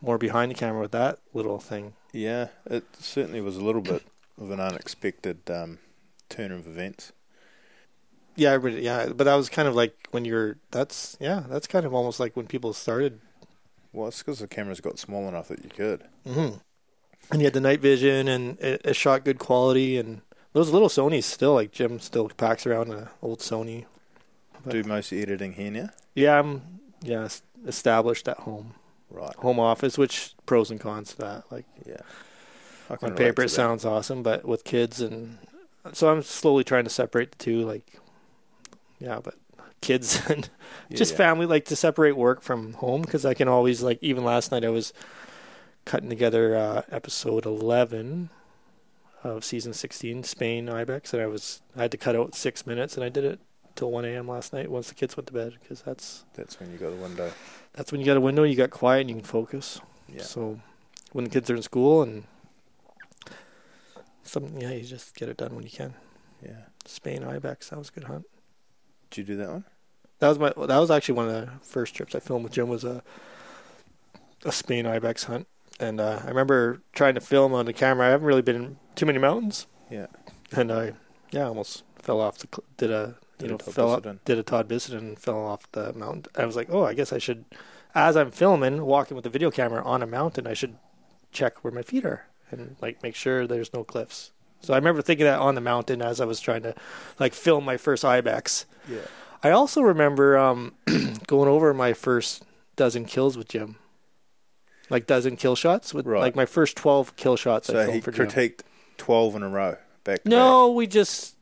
more 0.00 0.18
behind 0.18 0.50
the 0.50 0.54
camera 0.54 0.82
with 0.82 0.92
that 0.92 1.18
little 1.32 1.58
thing. 1.58 1.94
Yeah, 2.12 2.48
it 2.66 2.84
certainly 3.00 3.40
was 3.40 3.56
a 3.56 3.64
little 3.64 3.80
bit 3.80 4.02
of 4.40 4.50
an 4.52 4.60
unexpected 4.60 5.38
um, 5.50 5.78
turn 6.28 6.52
of 6.52 6.66
events. 6.68 7.10
Yeah, 8.36 8.52
everybody, 8.52 8.82
yeah. 8.82 9.08
But 9.14 9.24
that 9.24 9.34
was 9.34 9.48
kind 9.48 9.68
of 9.68 9.74
like 9.74 9.96
when 10.10 10.24
you're. 10.24 10.56
That's 10.70 11.16
yeah. 11.20 11.44
That's 11.48 11.66
kind 11.66 11.86
of 11.86 11.94
almost 11.94 12.20
like 12.20 12.36
when 12.36 12.46
people 12.46 12.72
started. 12.72 13.20
Well, 13.92 14.08
it's 14.08 14.18
because 14.22 14.40
the 14.40 14.48
cameras 14.48 14.80
got 14.80 14.98
small 14.98 15.28
enough 15.28 15.48
that 15.48 15.62
you 15.62 15.70
could. 15.70 16.02
Mm-hmm. 16.26 16.56
And 17.30 17.40
you 17.40 17.46
had 17.46 17.54
the 17.54 17.60
night 17.60 17.80
vision, 17.80 18.28
and 18.28 18.58
it, 18.58 18.82
it 18.84 18.96
shot 18.96 19.24
good 19.24 19.38
quality. 19.38 19.96
And 19.96 20.20
those 20.52 20.70
little 20.70 20.88
Sonys 20.88 21.24
still 21.24 21.54
like 21.54 21.70
Jim 21.72 22.00
still 22.00 22.28
packs 22.28 22.66
around 22.66 22.92
an 22.92 23.08
old 23.22 23.40
Sony. 23.40 23.86
But- 24.64 24.72
Do 24.72 24.82
most 24.84 25.12
editing 25.12 25.52
here 25.52 25.70
now. 25.70 25.90
Yeah, 26.14 26.38
I'm 26.38 26.62
yeah 27.02 27.28
established 27.66 28.28
at 28.28 28.38
home, 28.40 28.74
Right. 29.10 29.34
home 29.36 29.58
office. 29.60 29.96
Which 29.96 30.34
pros 30.46 30.70
and 30.70 30.80
cons 30.80 31.10
to 31.12 31.18
that. 31.18 31.44
Like 31.52 31.66
Yeah. 31.86 32.00
On 33.00 33.14
paper 33.14 33.42
it 33.42 33.48
sounds 33.50 33.84
awesome, 33.84 34.22
but 34.22 34.44
with 34.44 34.64
kids 34.64 35.00
and 35.00 35.38
so 35.92 36.10
I'm 36.10 36.22
slowly 36.22 36.64
trying 36.64 36.84
to 36.84 36.90
separate 36.90 37.32
the 37.32 37.38
two. 37.38 37.60
Like 37.62 37.98
yeah, 39.04 39.20
but 39.22 39.34
kids 39.80 40.20
and 40.30 40.48
just 40.92 41.12
Yeah. 41.12 41.18
family 41.18 41.46
like 41.46 41.66
to 41.66 41.76
separate 41.76 42.16
work 42.16 42.40
from 42.42 42.72
home 42.74 43.02
because 43.02 43.24
I 43.26 43.34
can 43.34 43.48
always 43.48 43.82
like 43.82 43.98
even 44.02 44.24
last 44.24 44.50
night 44.50 44.64
I 44.64 44.70
was 44.70 44.92
cutting 45.84 46.08
together 46.08 46.56
uh, 46.56 46.82
episode 46.90 47.44
eleven 47.44 48.30
of 49.22 49.44
season 49.44 49.72
sixteen 49.74 50.22
Spain 50.24 50.68
Ibex 50.68 51.12
and 51.12 51.22
I 51.22 51.26
was 51.26 51.60
I 51.76 51.82
had 51.82 51.90
to 51.90 51.96
cut 51.98 52.16
out 52.16 52.34
six 52.34 52.66
minutes 52.66 52.96
and 52.96 53.04
I 53.04 53.08
did 53.10 53.24
it 53.24 53.40
till 53.74 53.90
one 53.90 54.04
a.m. 54.04 54.28
last 54.28 54.52
night 54.52 54.70
once 54.70 54.88
the 54.88 54.94
kids 54.94 55.16
went 55.16 55.26
to 55.26 55.32
bed 55.34 55.54
because 55.60 55.82
that's 55.82 56.24
That's 56.34 56.58
when 56.60 56.70
you 56.72 56.78
got 56.78 56.90
the 56.90 56.96
window. 56.96 57.30
that's 57.74 57.90
when 57.92 58.00
you 58.00 58.06
got 58.06 58.16
a 58.16 58.20
window 58.20 58.42
you 58.44 58.56
got 58.56 58.70
quiet 58.70 59.00
and 59.02 59.10
you 59.10 59.16
can 59.16 59.24
focus. 59.24 59.80
Yeah. 60.08 60.22
So 60.22 60.60
when 61.12 61.24
the 61.24 61.30
kids 61.30 61.50
are 61.50 61.56
in 61.56 61.62
school 61.62 62.02
and 62.02 62.24
something, 64.22 64.60
yeah 64.60 64.70
you 64.70 64.84
just 64.84 65.14
get 65.14 65.28
it 65.28 65.36
done 65.36 65.54
when 65.54 65.64
you 65.64 65.70
can. 65.70 65.94
Yeah. 66.42 66.62
Spain 66.86 67.22
Ibex 67.24 67.68
that 67.70 67.78
was 67.78 67.88
a 67.88 67.92
good 67.92 68.04
hunt. 68.04 68.24
Did 69.14 69.28
you 69.28 69.34
do 69.36 69.42
that 69.42 69.48
one? 69.50 69.64
That 70.18 70.28
was 70.28 70.38
my. 70.40 70.48
That 70.66 70.78
was 70.78 70.90
actually 70.90 71.14
one 71.14 71.28
of 71.28 71.34
the 71.34 71.50
first 71.62 71.94
trips 71.94 72.14
I 72.14 72.18
filmed 72.20 72.42
with 72.44 72.52
Jim. 72.52 72.68
Was 72.68 72.82
a 72.84 73.02
a 74.44 74.52
Spain 74.52 74.86
ibex 74.86 75.24
hunt, 75.24 75.46
and 75.80 76.00
uh, 76.00 76.20
I 76.24 76.28
remember 76.28 76.82
trying 76.92 77.14
to 77.14 77.20
film 77.20 77.54
on 77.54 77.66
the 77.66 77.72
camera. 77.72 78.06
I 78.08 78.10
haven't 78.10 78.26
really 78.26 78.42
been 78.42 78.56
in 78.56 78.76
too 78.94 79.06
many 79.06 79.18
mountains, 79.18 79.66
Yeah. 79.90 80.06
and 80.52 80.72
I 80.72 80.92
yeah 81.30 81.44
almost 81.46 81.84
fell 82.00 82.20
off 82.20 82.38
the 82.38 82.48
cl- 82.52 82.64
did 82.76 82.90
a 82.90 83.14
you 83.40 83.46
a 83.46 83.50
know 83.50 83.56
Todd 83.56 83.74
fell 83.74 83.90
up, 83.92 84.24
did 84.24 84.38
a 84.38 84.42
Todd 84.42 84.68
Bissenden 84.68 84.98
and 84.98 85.18
fell 85.18 85.38
off 85.38 85.70
the 85.72 85.92
mountain. 85.92 86.24
I 86.36 86.44
was 86.46 86.56
like, 86.56 86.68
oh, 86.70 86.84
I 86.84 86.94
guess 86.94 87.12
I 87.12 87.18
should, 87.18 87.44
as 87.94 88.16
I'm 88.16 88.30
filming, 88.30 88.84
walking 88.84 89.14
with 89.14 89.24
the 89.24 89.30
video 89.30 89.50
camera 89.50 89.82
on 89.84 90.02
a 90.02 90.06
mountain, 90.06 90.46
I 90.46 90.54
should 90.54 90.76
check 91.32 91.62
where 91.64 91.72
my 91.72 91.82
feet 91.82 92.04
are 92.04 92.26
and 92.50 92.76
like 92.80 93.02
make 93.02 93.14
sure 93.14 93.46
there's 93.46 93.72
no 93.72 93.84
cliffs. 93.84 94.32
So 94.64 94.72
I 94.74 94.76
remember 94.76 95.02
thinking 95.02 95.26
that 95.26 95.38
on 95.38 95.54
the 95.54 95.60
mountain 95.60 96.00
as 96.02 96.20
I 96.20 96.24
was 96.24 96.40
trying 96.40 96.62
to 96.62 96.74
like 97.20 97.34
film 97.34 97.64
my 97.64 97.76
first 97.76 98.04
ibex. 98.04 98.66
Yeah. 98.88 98.98
I 99.42 99.50
also 99.50 99.82
remember 99.82 100.38
um, 100.38 100.72
going 101.26 101.48
over 101.48 101.74
my 101.74 101.92
first 101.92 102.44
dozen 102.76 103.04
kills 103.04 103.36
with 103.36 103.48
Jim, 103.48 103.76
like 104.90 105.06
dozen 105.06 105.36
kill 105.36 105.54
shots 105.54 105.92
with 105.92 106.06
Right. 106.06 106.20
like 106.20 106.34
my 106.36 106.46
first 106.46 106.76
twelve 106.76 107.14
kill 107.16 107.36
shots. 107.36 107.66
So 107.68 107.90
he 107.90 108.00
critiqued 108.00 108.60
twelve 108.96 109.34
in 109.36 109.42
a 109.42 109.48
row 109.48 109.76
back. 110.02 110.24
No, 110.24 110.70
we 110.70 110.86
just 110.86 111.36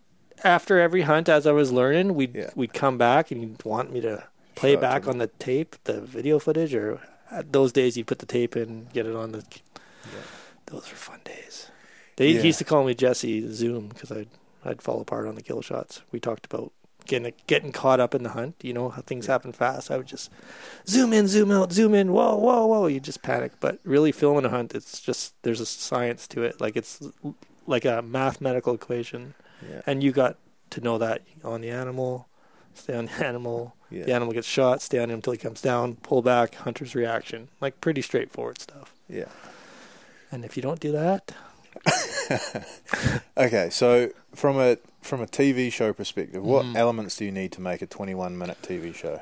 after 0.45 0.81
every 0.81 1.03
hunt, 1.03 1.29
as 1.29 1.47
I 1.47 1.53
was 1.53 1.71
learning, 1.71 2.15
we'd 2.15 2.35
Yeah. 2.35 2.51
we'd 2.57 2.75
come 2.75 2.99
back 2.99 3.31
and 3.31 3.41
you'd 3.41 3.65
want 3.65 3.93
me 3.93 4.01
to 4.01 4.25
play 4.57 4.71
Show 4.71 4.73
it 4.73 4.77
to 4.77 4.81
back 4.81 5.07
on 5.09 5.19
the 5.19 5.29
tape, 5.29 5.77
the 5.85 6.01
video 6.01 6.39
footage, 6.41 6.75
or 6.75 7.01
at 7.31 7.53
those 7.53 7.71
days 7.73 7.97
you'd 7.97 8.09
put 8.09 8.19
the 8.19 8.27
tape 8.27 8.57
in, 8.57 8.89
get 8.93 9.07
it 9.07 9.15
on 9.15 9.31
the. 9.33 9.45
Yeah. 10.13 10.19
Those 10.67 10.91
were 10.91 10.97
fun 10.97 11.21
days. 11.25 11.71
They 12.17 12.33
Yeah. 12.33 12.41
he 12.41 12.47
used 12.49 12.59
to 12.59 12.65
call 12.65 12.85
me 12.85 12.95
Jesse 12.95 13.53
Zoom 13.53 13.89
because 13.89 14.11
I'd 14.13 14.29
I'd 14.65 14.83
fall 14.83 15.01
apart 15.01 15.27
on 15.27 15.35
the 15.35 15.43
kill 15.43 15.61
shots. 15.63 16.03
We 16.13 16.21
talked 16.21 16.47
about 16.47 16.73
getting 17.07 17.33
getting 17.47 17.73
caught 17.73 17.99
up 18.01 18.15
in 18.15 18.23
the 18.23 18.29
hunt. 18.31 18.55
You 18.63 18.73
know 18.73 18.89
how 18.91 19.03
things 19.03 19.27
happen 19.27 19.53
fast. 19.53 19.91
I 19.91 19.97
would 19.97 20.07
just 20.07 20.31
zoom 20.89 21.13
in, 21.13 21.27
zoom 21.27 21.51
out, 21.51 21.73
zoom 21.73 21.95
in. 21.95 22.13
Whoa, 22.13 22.37
whoa, 22.37 22.67
whoa! 22.67 22.87
You 22.87 23.01
just 23.01 23.23
panic. 23.23 23.53
But 23.61 23.79
really, 23.85 24.13
filming 24.13 24.45
a 24.45 24.49
hunt, 24.51 24.75
it's 24.75 25.01
just 25.01 25.35
there's 25.43 25.61
a 25.61 25.67
science 25.67 26.29
to 26.29 26.43
it. 26.45 26.61
Like 26.61 26.77
it's 26.77 27.01
like 27.67 27.85
a 27.85 28.03
mathematical 28.03 28.75
equation, 28.75 29.35
Yeah. 29.69 29.83
and 29.87 30.03
you 30.03 30.13
got 30.13 30.37
to 30.71 30.81
know 30.81 30.99
that 30.99 31.23
on 31.45 31.61
the 31.61 31.71
animal. 31.71 32.29
Stay 32.75 32.95
on 32.95 33.07
the 33.07 33.13
animal. 33.27 33.75
Yeah. 33.91 34.05
The 34.05 34.13
animal 34.15 34.33
gets 34.33 34.47
shot. 34.47 34.81
Stay 34.81 34.99
on 34.99 35.11
him 35.11 35.17
until 35.17 35.33
he 35.33 35.39
comes 35.39 35.61
down. 35.61 35.97
Pull 35.97 36.23
back. 36.23 36.55
Hunter's 36.55 36.95
reaction. 36.95 37.49
Like 37.61 37.81
pretty 37.81 38.01
straightforward 38.01 38.59
stuff. 38.61 38.95
Yeah. 39.09 39.27
And 40.31 40.45
if 40.45 40.57
you 40.57 40.63
don't 40.63 40.81
do 40.81 40.93
that, 40.93 41.33
Okay, 43.37 43.71
so 43.71 44.11
from 44.35 44.59
a 44.59 44.77
from 45.01 45.21
a 45.21 45.27
TV 45.27 45.73
show 45.73 45.93
perspective, 45.93 46.43
what 46.45 46.65
Mhm. 46.65 46.77
elements 46.77 47.17
do 47.17 47.25
you 47.25 47.33
need 47.33 47.51
to 47.53 47.61
make 47.61 47.83
a 47.83 47.87
21 47.87 48.39
minute 48.39 48.59
TV 48.63 48.95
show? 48.95 49.21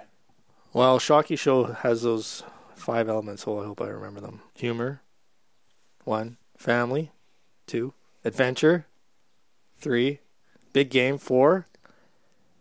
Well, 0.73 0.99
Shockey 0.99 1.39
Show 1.39 1.65
has 1.65 2.03
those 2.03 2.43
five 2.77 3.09
elements, 3.09 3.43
so 3.45 3.61
I 3.61 3.65
hope 3.65 3.81
I 3.81 3.89
remember 3.89 4.21
them. 4.21 4.41
Humor, 4.55 5.01
one. 6.05 6.37
Family, 6.57 7.11
two. 7.67 7.95
Adventure, 8.25 8.87
three. 9.79 10.21
Big 10.73 10.91
game, 10.91 11.17
four. 11.19 11.67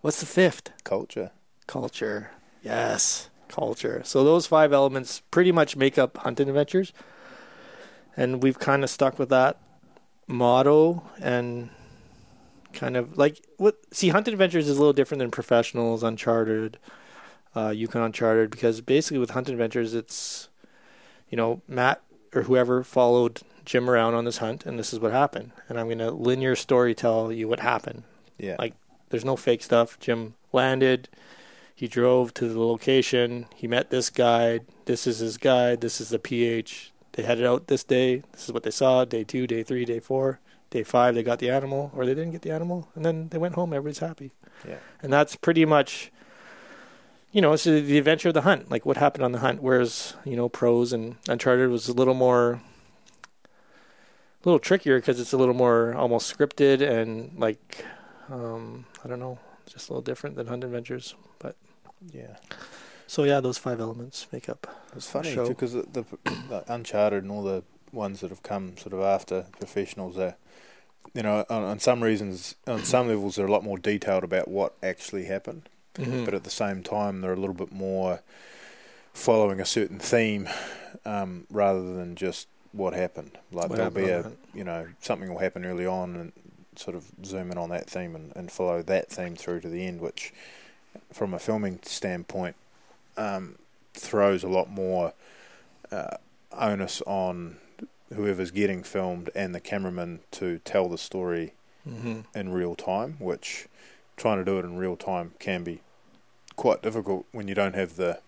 What's 0.02 0.22
the 0.22 0.26
fifth? 0.26 0.72
Culture. 0.84 1.32
Culture. 1.68 2.32
Yes, 2.64 3.30
culture. 3.50 4.02
So 4.06 4.24
those 4.24 4.48
five 4.48 4.72
elements 4.72 5.22
pretty 5.30 5.52
much 5.52 5.76
make 5.76 5.98
up 5.98 6.18
Hunting 6.20 6.48
Adventures. 6.48 6.94
And 8.16 8.42
we've 8.42 8.58
kind 8.60 8.84
of 8.84 8.90
stuck 8.90 9.20
with 9.20 9.30
that 9.30 9.58
motto 10.30 11.04
and 11.20 11.70
kind 12.72 12.96
of 12.96 13.18
like 13.18 13.42
what 13.58 13.78
see 13.92 14.10
Hunting 14.10 14.34
Adventures 14.34 14.70
is 14.70 14.78
a 14.78 14.80
little 14.80 14.94
different 14.94 15.20
than 15.20 15.32
professionals, 15.32 16.04
Uncharted, 16.04 16.78
uh, 17.56 17.70
Yukon 17.70 18.04
Uncharted, 18.04 18.52
because 18.52 18.80
basically 18.80 19.18
with 19.18 19.32
Hunting 19.32 19.54
Adventures 19.54 19.94
it's 19.94 20.50
you 21.30 21.36
know, 21.36 21.62
Matt 21.68 22.02
or 22.34 22.44
whoever 22.44 22.84
followed 22.84 23.42
Jim 23.66 23.90
around 23.90 24.14
on 24.14 24.26
this 24.26 24.38
hunt 24.38 24.66
and 24.66 24.80
this 24.80 24.94
is 24.94 25.00
what 25.00 25.12
happened. 25.12 25.52
And 25.68 25.80
I'm 25.80 25.90
gonna 25.90 26.12
linear 26.12 26.56
story 26.56 26.94
tell 26.96 27.32
you 27.32 27.48
what 27.48 27.60
happened. 27.60 28.04
Yeah. 28.38 28.56
Like 28.60 28.76
there's 29.10 29.26
no 29.26 29.36
fake 29.36 29.64
stuff. 29.64 30.00
Jim 30.00 30.36
landed. 30.54 31.10
He 31.76 31.88
drove 31.88 32.34
to 32.36 32.50
the 32.50 32.60
location. 32.60 33.46
He 33.56 33.68
met 33.68 33.90
this 33.90 34.10
guide. 34.10 34.66
This 34.86 35.08
is 35.08 35.20
his 35.20 35.38
guide. 35.38 35.82
This 35.82 36.02
is 36.02 36.10
the 36.10 36.20
PH. 36.20 36.92
They 37.20 37.26
headed 37.26 37.46
out 37.46 37.68
this 37.68 37.84
day. 37.84 38.24
This 38.32 38.46
is 38.46 38.54
what 38.54 38.64
they 38.64 38.72
saw. 38.72 39.04
Day 39.04 39.26
two, 39.26 39.46
day 39.46 39.62
three, 39.62 39.84
day 39.84 40.00
four. 40.00 40.40
Day 40.70 40.84
five, 40.84 41.16
they 41.16 41.22
got 41.22 41.40
the 41.40 41.50
animal, 41.50 41.92
or 41.94 42.06
they 42.06 42.14
didn't 42.14 42.32
get 42.32 42.44
the 42.44 42.52
animal, 42.52 42.88
and 42.96 43.04
then 43.04 43.28
they 43.28 43.38
went 43.38 43.56
home. 43.56 43.74
Everybody's 43.74 44.00
happy, 44.00 44.32
yeah. 44.66 44.78
and 45.02 45.12
that's 45.12 45.36
pretty 45.36 45.66
much, 45.66 46.14
you 47.34 47.42
know, 47.42 47.52
it's 47.52 47.66
the 47.66 47.98
adventure 47.98 48.30
of 48.30 48.36
the 48.36 48.44
hunt. 48.44 48.72
Like 48.72 48.86
what 48.86 48.96
happened 48.96 49.26
on 49.26 49.34
the 49.34 49.40
hunt. 49.40 49.62
Whereas 49.62 50.14
you 50.24 50.38
know, 50.38 50.48
pros 50.48 50.94
and 50.94 51.18
Uncharted 51.28 51.70
was 51.70 51.90
a 51.90 51.94
little 51.94 52.14
more, 52.14 52.62
a 53.44 53.50
little 54.46 54.60
trickier 54.60 55.00
because 55.00 55.20
it's 55.20 55.34
a 55.34 55.38
little 55.38 55.56
more 55.56 55.94
almost 55.96 56.34
scripted 56.34 56.82
and 56.82 57.38
like 57.38 57.84
um, 58.30 58.86
I 59.04 59.10
don't 59.10 59.20
know, 59.20 59.40
just 59.66 59.90
a 59.90 59.92
little 59.92 60.04
different 60.04 60.38
than 60.38 60.48
Hunt 60.48 60.64
Adventures. 60.64 61.16
But 61.40 61.58
Yeah. 62.14 62.38
So 63.10 63.24
yeah, 63.24 63.40
those 63.40 63.58
five 63.58 63.80
elements 63.80 64.28
make 64.32 64.48
up. 64.48 64.68
It's 64.96 65.10
funny 65.10 65.34
show. 65.34 65.48
because 65.48 65.74
the, 65.74 65.82
the, 65.92 66.06
the 66.48 66.64
Uncharted 66.68 67.24
and 67.24 67.32
all 67.32 67.44
the 67.44 67.64
ones 67.92 68.20
that 68.22 68.30
have 68.30 68.44
come 68.44 68.78
sort 68.78 68.94
of 68.94 69.02
after 69.02 69.48
professionals 69.58 70.16
are, 70.18 70.36
you 71.16 71.24
know, 71.24 71.44
on, 71.50 71.64
on 71.64 71.80
some 71.80 72.04
reasons, 72.04 72.54
on 72.68 72.84
some 72.84 73.08
levels, 73.08 73.36
they're 73.36 73.48
a 73.48 73.52
lot 73.52 73.64
more 73.64 73.80
detailed 73.80 74.24
about 74.24 74.48
what 74.48 74.76
actually 74.84 75.26
happened. 75.26 75.68
Mm-hmm. 75.96 76.24
but 76.24 76.36
at 76.36 76.44
the 76.44 76.52
same 76.52 76.84
time 76.84 77.20
they're 77.20 77.34
a 77.34 77.40
little 77.40 77.56
bit 77.56 77.72
more 77.72 78.22
following 79.12 79.60
a 79.60 79.66
certain 79.66 79.98
theme 80.00 80.48
um, 81.04 81.48
rather 81.50 81.96
than 81.96 82.16
just 82.16 82.48
what 82.72 82.94
happened. 82.94 83.32
Like 83.52 83.70
What 83.70 83.78
there'll 83.78 83.92
be 83.92 84.10
a 84.10 84.32
you 84.54 84.64
know 84.64 84.88
something 85.02 85.30
will 85.30 85.40
happen 85.40 85.66
early 85.66 85.88
on 85.88 86.16
and 86.16 86.32
sort 86.76 86.96
of 86.96 87.06
zoom 87.26 87.52
in 87.52 87.58
on 87.58 87.70
that 87.72 87.90
theme 87.90 88.16
and, 88.16 88.32
and 88.36 88.52
follow 88.52 88.84
that 88.84 89.10
theme 89.10 89.36
through 89.36 89.62
to 89.62 89.68
the 89.68 89.84
end, 89.84 90.00
which 90.00 90.32
from 91.12 91.34
a 91.34 91.40
filming 91.40 91.80
standpoint 91.82 92.56
um, 93.20 93.56
throws 93.94 94.44
a 94.44 94.48
lot 94.48 94.70
more 94.70 95.14
uh, 95.92 96.18
onus 96.52 97.02
on 97.06 97.58
whoever's 98.14 98.50
getting 98.52 98.82
filmed 98.82 99.30
and 99.36 99.54
the 99.54 99.60
cameraman 99.60 100.20
to 100.32 100.60
tell 100.66 100.90
the 100.90 100.98
story 100.98 101.54
Mm-hmm. 101.88 102.20
in 102.38 102.52
real 102.52 102.76
time, 102.76 103.16
which 103.20 103.68
trying 104.18 104.38
to 104.38 104.44
do 104.46 104.60
it 104.60 104.66
in 104.66 104.78
real 104.78 104.96
time 104.98 105.32
can 105.40 105.64
be 105.64 105.80
quite 106.56 106.84
difficult 106.84 107.26
when 107.32 107.48
you 107.48 107.56
don't 107.56 107.74
have 107.74 107.96
the 107.96 108.20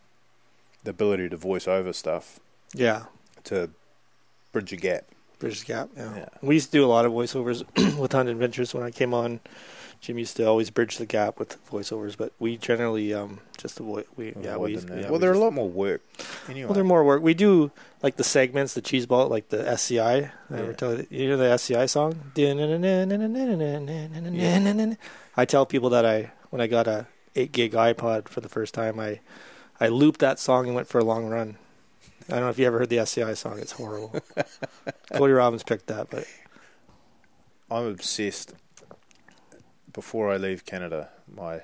the 0.83 0.89
ability 0.89 1.27
to 1.29 1.37
voice 1.37 1.67
over 1.67 1.91
stuff 1.93 2.39
Yeah, 2.73 3.03
to 3.43 3.69
bridge 4.51 4.71
a 4.73 4.77
gap. 4.77 5.03
British 5.37 5.65
Gap. 5.65 5.89
Yeah. 5.97 6.15
Yeah. 6.15 6.29
we 6.41 6.55
used 6.55 6.71
to 6.71 6.77
do 6.77 6.85
a 6.85 6.87
lot 6.87 7.05
of 7.05 7.11
voiceovers 7.11 7.63
with 7.99 8.13
Hunt 8.13 8.29
Adventures 8.29 8.73
when 8.73 8.83
I 8.83 8.89
came 8.89 9.13
on. 9.13 9.41
Jim 10.01 10.17
used 10.17 10.35
to 10.37 10.43
always 10.47 10.71
bridge 10.71 10.97
the 10.97 11.05
gap 11.05 11.37
with 11.37 11.63
voiceovers, 11.69 12.17
but 12.17 12.33
we 12.39 12.57
generally 12.57 13.13
um, 13.13 13.39
just 13.57 13.79
avoid. 13.79 14.05
We 14.17 14.33
yeah 14.41 14.57
we 14.57 14.75
yeah, 14.75 14.85
well, 15.03 15.11
we 15.11 15.17
they're 15.19 15.29
just- 15.31 15.39
a 15.41 15.43
lot 15.43 15.53
more 15.53 15.69
work 15.69 16.01
anyway. 16.49 16.65
Well, 16.65 16.73
they're 16.73 16.83
more 16.83 17.03
work. 17.03 17.21
We 17.21 17.35
do 17.35 17.69
like 18.01 18.15
the 18.15 18.23
segments, 18.23 18.73
the 18.73 18.81
cheese 18.81 19.05
ball, 19.05 19.27
like 19.27 19.49
the 19.49 19.67
SCI. 19.69 20.01
I 20.15 20.31
Yeah. 20.49 20.71
tell 20.73 20.97
you, 20.97 21.07
you 21.11 21.29
know 21.29 21.37
the 21.37 21.51
SCI 21.51 21.85
song. 21.85 22.15
I 25.37 25.45
tell 25.45 25.65
people 25.67 25.89
that 25.91 26.05
I 26.05 26.31
when 26.49 26.61
I 26.61 26.67
got 26.67 26.87
a 26.87 27.05
eight 27.35 27.51
gig 27.51 27.73
iPod 27.73 28.27
for 28.27 28.41
the 28.41 28.49
first 28.49 28.73
time, 28.73 28.99
I 28.99 29.19
I 29.79 29.87
looped 29.87 30.19
that 30.21 30.39
song 30.39 30.65
and 30.65 30.75
went 30.75 30.87
for 30.87 30.99
a 30.99 31.03
long 31.05 31.27
run. 31.27 31.57
I 32.27 32.33
don't 32.33 32.41
know 32.41 32.49
if 32.49 32.59
you 32.59 32.65
ever 32.65 32.79
heard 32.79 32.89
the 32.89 32.99
SCI 32.99 33.33
song. 33.35 33.59
It's 33.59 33.73
horrible. 33.73 34.15
Cody 35.13 35.33
Robbins 35.33 35.63
picked 35.63 35.87
that, 35.87 36.09
but 36.09 36.25
I'm 37.69 37.85
obsessed. 37.85 38.53
Before 39.93 40.31
I 40.31 40.37
leave 40.37 40.65
Canada, 40.65 41.09
my 41.33 41.61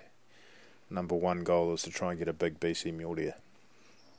number 0.89 1.15
one 1.15 1.43
goal 1.43 1.73
is 1.73 1.82
to 1.84 1.89
try 1.89 2.11
and 2.11 2.19
get 2.19 2.28
a 2.28 2.34
big 2.34 2.59
BC 2.59 2.91
mule 2.93 3.15
deer. 3.15 3.36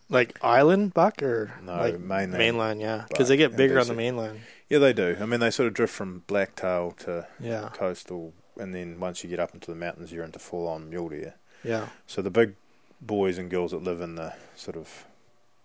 like 0.08 0.38
island 0.42 0.94
buck 0.94 1.22
or 1.22 1.52
No, 1.62 1.76
like 1.76 1.98
mainland 2.00 2.38
mainland, 2.38 2.80
yeah, 2.80 3.04
because 3.08 3.28
they 3.28 3.36
get 3.36 3.56
bigger 3.56 3.78
on 3.78 3.86
the 3.88 3.94
mainland. 3.94 4.40
Yeah, 4.68 4.78
they 4.78 4.92
do. 4.92 5.16
I 5.20 5.26
mean, 5.26 5.40
they 5.40 5.50
sort 5.50 5.66
of 5.68 5.74
drift 5.74 5.94
from 5.94 6.22
blacktail 6.26 6.92
to 7.00 7.26
Yeah, 7.40 7.68
coastal, 7.70 8.32
and 8.58 8.74
then 8.74 9.00
once 9.00 9.22
you 9.22 9.30
get 9.30 9.40
up 9.40 9.54
into 9.54 9.70
the 9.70 9.76
mountains, 9.76 10.12
you're 10.12 10.24
into 10.24 10.38
full 10.38 10.66
on 10.68 10.88
mule 10.90 11.08
deer. 11.10 11.34
yeah, 11.64 11.88
So 12.06 12.22
the 12.22 12.30
big 12.30 12.54
boys 13.00 13.38
and 13.38 13.50
girls 13.50 13.70
that 13.72 13.82
live 13.82 14.00
in 14.00 14.14
the 14.16 14.34
sort 14.56 14.76
of 14.76 15.04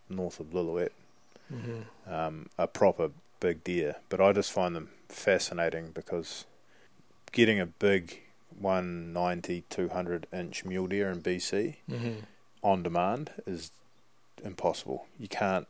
north 0.09 0.39
of 0.39 0.47
Lillooet 0.53 0.91
hmm 1.49 1.81
um, 2.07 2.47
are 2.59 2.67
proper 2.67 3.11
big 3.39 3.63
deer, 3.63 3.95
but 4.09 4.19
I 4.21 4.33
just 4.33 4.51
find 4.51 4.75
them 4.75 4.89
fascinating 5.09 5.91
because 5.93 6.45
getting 7.31 7.59
a 7.59 7.65
big 7.65 8.19
190, 8.59 9.63
200 9.69 10.27
inch 10.33 10.65
mule 10.65 10.87
deer 10.87 11.09
in 11.11 11.21
BC 11.21 11.77
hmm 11.89 12.19
on 12.61 12.81
demand 12.81 13.31
is 13.45 13.71
impossible. 14.43 15.05
You 15.19 15.27
can't. 15.27 15.67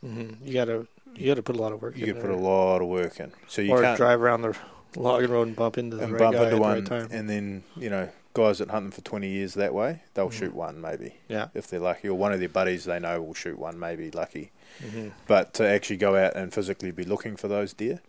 hmm 0.00 0.32
You 0.42 0.52
gotta 0.52 0.86
you 1.14 1.26
gotta 1.26 1.42
put 1.42 1.56
a 1.56 1.58
lot 1.62 1.72
of 1.72 1.80
work. 1.82 1.96
You 1.96 2.06
in 2.06 2.12
can 2.14 2.20
put 2.22 2.30
a 2.30 2.36
lot 2.36 2.82
of 2.82 2.88
work 2.88 3.20
in. 3.20 3.32
So 3.48 3.62
you 3.62 3.72
or 3.72 3.82
can't 3.82 3.96
drive 3.96 4.20
around 4.20 4.42
the 4.42 4.56
logging 4.96 5.30
road 5.30 5.46
and 5.48 5.56
bump 5.56 5.78
into 5.78 5.96
the 5.96 6.04
and 6.04 6.12
right 6.12 6.18
bump 6.18 6.36
guy 6.36 6.42
into 6.44 6.56
at 6.56 6.58
the 6.58 6.60
right 6.68 6.84
time. 6.86 7.08
and 7.10 7.28
then 7.30 7.62
you 7.76 7.88
know 7.90 8.08
guys 8.34 8.58
that 8.58 8.70
hunt 8.70 8.84
them 8.86 8.90
for 8.92 9.02
20 9.02 9.28
years 9.28 9.54
that 9.54 9.74
way, 9.74 10.02
they'll 10.14 10.30
Mhm. 10.30 10.32
shoot 10.32 10.54
one 10.54 10.80
maybe 10.80 11.16
Yeah. 11.28 11.48
if 11.54 11.66
they're 11.68 11.78
lucky, 11.80 12.08
or 12.08 12.14
one 12.14 12.32
of 12.32 12.40
their 12.40 12.48
buddies 12.48 12.84
they 12.86 12.98
know 12.98 13.20
will 13.20 13.34
shoot 13.34 13.58
one 13.58 13.78
maybe 13.78 14.10
lucky. 14.10 14.50
hmm 14.80 15.08
But 15.26 15.52
to 15.54 15.68
actually 15.68 15.98
go 15.98 16.16
out 16.16 16.34
and 16.34 16.52
physically 16.52 16.90
be 16.92 17.04
looking 17.04 17.36
for 17.36 17.46
those 17.48 17.72
deer 17.74 18.00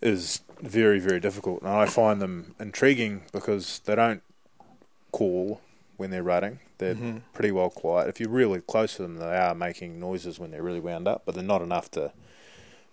is 0.00 0.40
very, 0.60 0.98
very 0.98 1.20
difficult. 1.20 1.60
And 1.62 1.70
I 1.70 1.86
find 1.86 2.20
them 2.20 2.54
intriguing 2.58 3.22
because 3.32 3.80
they 3.84 3.94
don't 3.94 4.22
call 5.12 5.60
when 5.96 6.10
they're 6.10 6.22
rutting. 6.22 6.60
They're 6.78 6.94
Mhm. 6.94 7.22
pretty 7.34 7.50
well 7.52 7.70
quiet. 7.70 8.08
If 8.08 8.20
you're 8.20 8.30
really 8.30 8.60
close 8.60 8.96
to 8.96 9.02
them, 9.02 9.16
they 9.16 9.36
are 9.36 9.54
making 9.54 10.00
noises 10.00 10.38
when 10.38 10.50
they're 10.50 10.62
really 10.62 10.80
wound 10.80 11.06
up, 11.06 11.22
but 11.26 11.34
they're 11.34 11.44
not 11.44 11.62
enough 11.62 11.90
to, 11.92 12.12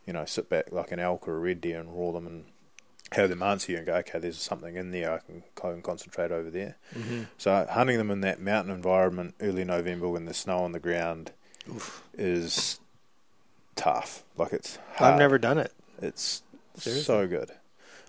you 0.05 0.13
know, 0.13 0.25
sit 0.25 0.49
back 0.49 0.71
like 0.71 0.91
an 0.91 0.99
elk 0.99 1.27
or 1.27 1.37
a 1.37 1.39
red 1.39 1.61
deer 1.61 1.79
and 1.79 1.93
roar 1.93 2.11
them 2.13 2.27
and 2.27 2.45
have 3.13 3.29
them 3.29 3.41
answer 3.41 3.71
you 3.71 3.77
and 3.77 3.87
go, 3.87 3.95
okay, 3.95 4.19
there's 4.19 4.37
something 4.37 4.75
in 4.75 4.91
there. 4.91 5.13
I 5.13 5.19
can 5.19 5.43
go 5.55 5.69
and 5.69 5.81
concentrate 5.81 6.31
over 6.31 6.49
there. 6.49 6.75
hmm 6.93 7.23
So 7.37 7.65
hunting 7.69 7.97
them 7.97 8.11
in 8.11 8.19
that 8.21 8.41
mountain 8.41 8.73
environment 8.73 9.35
early 9.39 9.63
November 9.63 10.09
when 10.09 10.25
there's 10.25 10.37
snow 10.37 10.59
on 10.59 10.73
the 10.73 10.79
ground 10.79 11.31
is 12.17 12.79
tough. 13.75 14.23
Like 14.35 14.51
it's 14.51 14.77
hard. 14.95 15.13
I've 15.13 15.19
never 15.19 15.37
done 15.37 15.57
it. 15.57 15.71
It's 16.01 16.43
Seriously? 16.77 17.03
so 17.03 17.27
good. 17.27 17.51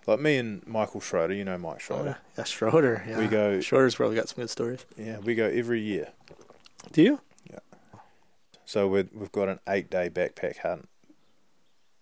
Like 0.07 0.21
me 0.21 0.37
and 0.39 0.67
Michael 0.67 1.01
Schroeder, 1.01 1.35
you 1.35 1.45
know 1.45 1.59
Mike 1.59 1.81
Schroeder. 1.81 2.17
Oh, 2.19 2.25
yeah, 2.39 2.45
Schroeder. 2.45 3.05
Yeah. 3.07 3.19
We 3.19 3.27
go- 3.27 3.61
Schroeder's 3.61 3.95
probably 3.95 4.17
got 4.17 4.29
some 4.29 4.43
good 4.43 4.51
stories. 4.51 4.87
Yeah, 4.97 5.19
we 5.19 5.35
go 5.35 5.47
every 5.47 5.81
year. 5.83 6.09
Do 6.93 7.03
you? 7.03 7.21
Yeah. 7.51 7.59
So 8.65 8.89
we're, 8.89 9.09
we've 9.13 9.33
got 9.33 9.49
an 9.49 9.61
eight 9.69 9.91
day 9.91 10.09
backpack 10.09 10.59
hunt 10.59 10.89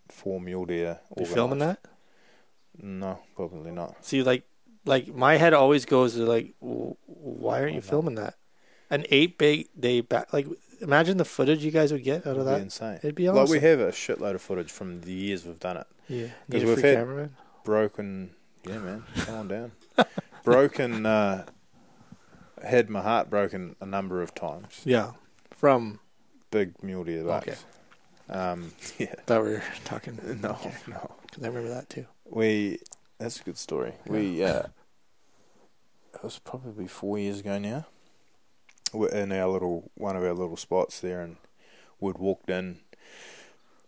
for 0.08 0.40
mule 0.40 0.66
deer. 0.66 1.00
You 1.18 1.26
filming 1.26 1.58
that? 1.58 1.80
No, 2.80 3.18
probably 3.34 3.72
not. 3.72 4.04
See, 4.04 4.22
like, 4.22 4.44
like 4.84 5.12
my 5.14 5.36
head 5.36 5.52
always 5.54 5.84
goes 5.84 6.14
to 6.14 6.24
like, 6.24 6.54
why 6.60 7.60
aren't 7.60 7.72
you 7.72 7.78
Oh, 7.78 7.82
filming 7.82 8.14
that? 8.16 8.34
An 8.90 9.04
eight 9.10 9.36
big 9.38 9.68
day 9.78 10.00
back. 10.00 10.32
Like, 10.32 10.46
imagine 10.80 11.16
the 11.16 11.24
footage 11.24 11.64
you 11.64 11.70
guys 11.70 11.92
would 11.92 12.04
get 12.04 12.26
out 12.26 12.32
It'd 12.32 12.38
of 12.38 12.46
be 12.46 12.50
that. 12.52 12.60
insane. 12.60 12.96
It'd 13.02 13.14
be 13.14 13.28
Like 13.28 13.42
awesome. 13.42 13.52
we 13.52 13.60
have 13.60 13.80
a 13.80 13.88
shitload 13.92 14.34
of 14.34 14.42
footage 14.42 14.70
from 14.70 15.00
the 15.02 15.12
years 15.12 15.44
we've 15.44 15.58
done 15.60 15.76
it. 15.78 15.86
yeah, 16.08 16.26
'Cause 16.26 16.32
need 16.48 16.62
a 16.62 16.66
we've 16.66 16.80
free 16.80 16.88
had- 16.90 16.96
cameraman. 16.98 17.36
Broken, 17.64 18.30
yeah, 18.64 18.78
man, 18.78 19.04
come 19.16 19.34
on 19.34 19.48
down. 19.48 19.72
broken, 20.44 21.04
uh, 21.06 21.46
had 22.62 22.88
my 22.88 23.02
heart 23.02 23.28
broken 23.28 23.76
a 23.80 23.86
number 23.86 24.22
of 24.22 24.34
times. 24.34 24.80
Yeah, 24.84 25.12
from 25.50 26.00
Big 26.52 26.80
mule 26.82 27.02
deer 27.04 27.24
bucks. 27.24 27.48
Okay. 27.48 27.58
Um, 28.38 28.72
yeah. 28.98 29.14
that 29.26 29.42
we 29.42 29.48
were 29.50 29.62
talking. 29.84 30.18
No, 30.42 30.50
Okay. 30.50 30.72
no. 30.86 30.94
'Cause 31.32 31.42
I 31.42 31.48
remember 31.48 31.68
that 31.70 31.88
too. 31.90 32.06
We 32.24 32.78
that's 33.18 33.40
a 33.40 33.44
good 33.44 33.58
story. 33.58 33.94
We 34.06 34.42
uh, 34.44 34.62
it 36.14 36.22
was 36.22 36.38
probably 36.38 36.86
four 36.86 37.18
years 37.18 37.40
ago 37.40 37.58
now. 37.58 37.86
In 39.04 39.32
our 39.32 39.48
little 39.48 39.90
one 39.94 40.16
of 40.16 40.24
our 40.24 40.32
little 40.32 40.56
spots 40.56 41.00
there, 41.00 41.20
and 41.20 41.36
we'd 42.00 42.18
walked 42.18 42.50
in, 42.50 42.78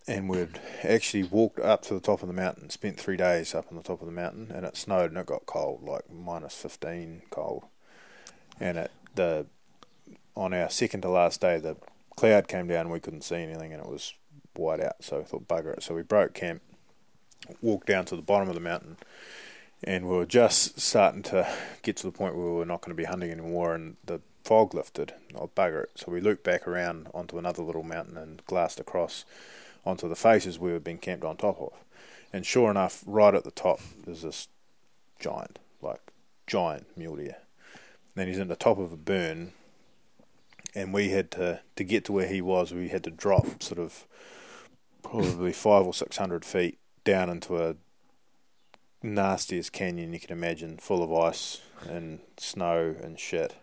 and 0.07 0.29
we'd 0.29 0.61
actually 0.83 1.25
walked 1.25 1.61
up 1.61 1.83
to 1.83 1.95
the 1.95 2.01
top 2.01 2.23
of 2.23 2.29
the 2.29 2.35
mountain. 2.35 2.71
Spent 2.71 2.99
three 2.99 3.17
days 3.17 3.55
up 3.55 3.67
on 3.71 3.77
the 3.77 3.83
top 3.83 4.01
of 4.01 4.07
the 4.07 4.13
mountain, 4.13 4.51
and 4.55 4.65
it 4.67 4.77
snowed 4.77 5.11
and 5.11 5.19
it 5.19 5.27
got 5.27 5.47
cold, 5.47 5.83
like 5.83 6.11
minus 6.13 6.55
fifteen 6.55 7.23
cold. 7.31 7.65
And 8.61 8.79
it 8.79 8.91
the 9.15 9.47
on 10.35 10.55
our 10.55 10.71
second 10.71 11.01
to 11.03 11.09
last 11.09 11.41
day, 11.41 11.59
the 11.59 11.77
cloud 12.17 12.49
came 12.49 12.69
down, 12.69 12.83
and 12.83 12.91
we 12.91 13.01
couldn't 13.01 13.23
see 13.23 13.37
anything, 13.37 13.73
and 13.73 13.83
it 13.83 13.89
was 13.89 14.15
white 14.55 14.81
out. 14.81 15.03
So 15.03 15.19
we 15.19 15.25
thought, 15.25 15.49
bugger 15.49 15.77
it. 15.77 15.83
So 15.83 15.95
we 15.95 16.03
broke 16.03 16.35
camp 16.35 16.63
walked 17.61 17.87
down 17.87 18.05
to 18.07 18.17
the 18.17 18.23
bottom 18.23 18.49
of 18.49 18.55
the 18.55 18.61
mountain 18.61 18.97
and 19.85 20.09
we 20.09 20.17
were 20.17 20.27
just 20.27 20.81
starting 20.81 21.23
to 21.23 21.49
get 21.83 21.97
to 21.97 22.05
the 22.05 22.13
point 22.13 22.35
where 22.35 22.47
we 22.47 22.53
were 22.53 22.67
not 22.67 22.81
going 22.81 22.91
to 22.91 23.01
be 23.01 23.05
hunting 23.05 23.31
anymore 23.31 23.75
and 23.75 23.97
the 24.05 24.21
fog 24.49 24.73
lifted. 24.73 25.13
Oh, 25.35 25.51
bugger 25.55 25.85
it. 25.85 25.91
So 25.97 26.11
we 26.11 26.23
looped 26.23 26.43
back 26.43 26.67
around 26.67 27.09
onto 27.13 27.37
another 27.37 27.63
little 27.63 27.83
mountain 27.83 28.17
and 28.17 28.43
glassed 28.47 28.81
across 28.81 29.27
onto 29.85 30.09
the 30.09 30.17
faces 30.17 30.59
we 30.59 30.73
were 30.73 30.81
being 30.81 30.97
camped 30.97 31.23
on 31.23 31.37
top 31.37 31.61
of. 31.61 31.75
And 32.33 32.47
sure 32.47 32.71
enough, 32.71 33.05
right 33.07 33.35
at 33.35 33.45
the 33.45 33.51
top, 33.51 33.81
there's 34.07 34.23
this 34.23 34.49
giant, 35.21 35.59
like 35.83 36.01
giant 36.47 36.87
mule 36.97 37.17
deer. 37.17 37.37
then 38.15 38.27
he's 38.27 38.39
in 38.39 38.49
the 38.49 38.57
top 38.57 38.79
of 38.79 38.91
a 38.91 38.97
burn 38.97 39.53
and 40.75 40.95
we 40.95 41.11
had 41.11 41.31
to, 41.33 41.61
to 41.77 41.85
get 41.85 42.07
to 42.07 42.13
where 42.13 42.27
he 42.29 42.41
was, 42.41 42.73
we 42.73 42.89
had 42.89 43.05
to 43.05 43.11
drop 43.11 43.63
sort 43.63 43.79
of 43.79 44.07
probably 45.03 45.53
five 45.53 45.85
or 45.85 45.93
six 45.93 46.17
hundred 46.17 46.47
feet 46.47 46.79
down 47.05 47.29
into 47.29 47.59
a 47.59 47.77
nastiest 49.03 49.73
canyon 49.73 50.15
you 50.15 50.21
can 50.21 50.33
imagine, 50.33 50.79
full 50.79 51.03
of 51.03 51.13
ice 51.13 51.61
and 51.87 52.21
snow 52.39 52.95
and 53.03 53.19
shit, 53.21 53.55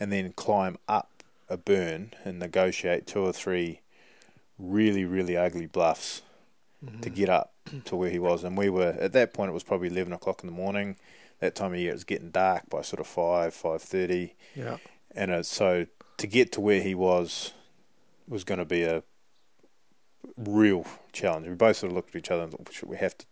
and 0.00 0.10
then 0.12 0.32
climb 0.32 0.78
up 0.88 1.22
a 1.48 1.56
burn 1.56 2.12
and 2.24 2.38
negotiate 2.38 3.06
two 3.06 3.20
or 3.20 3.32
three 3.32 3.80
really, 4.58 5.04
really 5.04 5.36
ugly 5.36 5.66
bluffs 5.66 6.22
to 7.02 7.10
get 7.10 7.28
up 7.28 7.52
to 7.86 7.96
where 7.96 8.10
he 8.10 8.18
was. 8.18 8.44
And 8.44 8.56
we 8.56 8.68
were 8.70 8.96
at 9.00 9.12
that 9.12 9.32
point; 9.34 9.50
it 9.50 9.54
was 9.54 9.64
probably 9.64 9.88
eleven 9.88 10.12
o'clock 10.12 10.42
in 10.42 10.46
the 10.48 10.54
morning. 10.56 10.96
That 11.40 11.54
time 11.54 11.72
of 11.72 11.78
year, 11.78 11.90
it 11.90 11.94
was 11.94 12.04
getting 12.04 12.30
dark 12.30 12.68
by 12.68 12.82
sort 12.82 13.00
of 13.00 13.06
five, 13.06 13.54
five 13.54 13.80
thirty, 13.82 14.34
Yeah. 14.56 14.78
and 15.14 15.30
uh, 15.30 15.42
so 15.42 15.86
to 16.18 16.26
get 16.26 16.50
to 16.52 16.60
where 16.60 16.80
he 16.82 16.94
was 16.94 17.52
was 18.28 18.44
going 18.44 18.58
to 18.58 18.64
be 18.64 18.82
a 18.82 19.02
real 20.36 20.84
challenge. 21.12 21.46
We 21.48 21.54
both 21.54 21.76
sort 21.76 21.90
of 21.92 21.96
looked 21.96 22.10
at 22.10 22.16
each 22.18 22.30
other 22.30 22.42
and 22.44 22.52
thought, 22.52 22.82
"We 22.84 22.96
have 22.96 23.16
to 23.18 23.26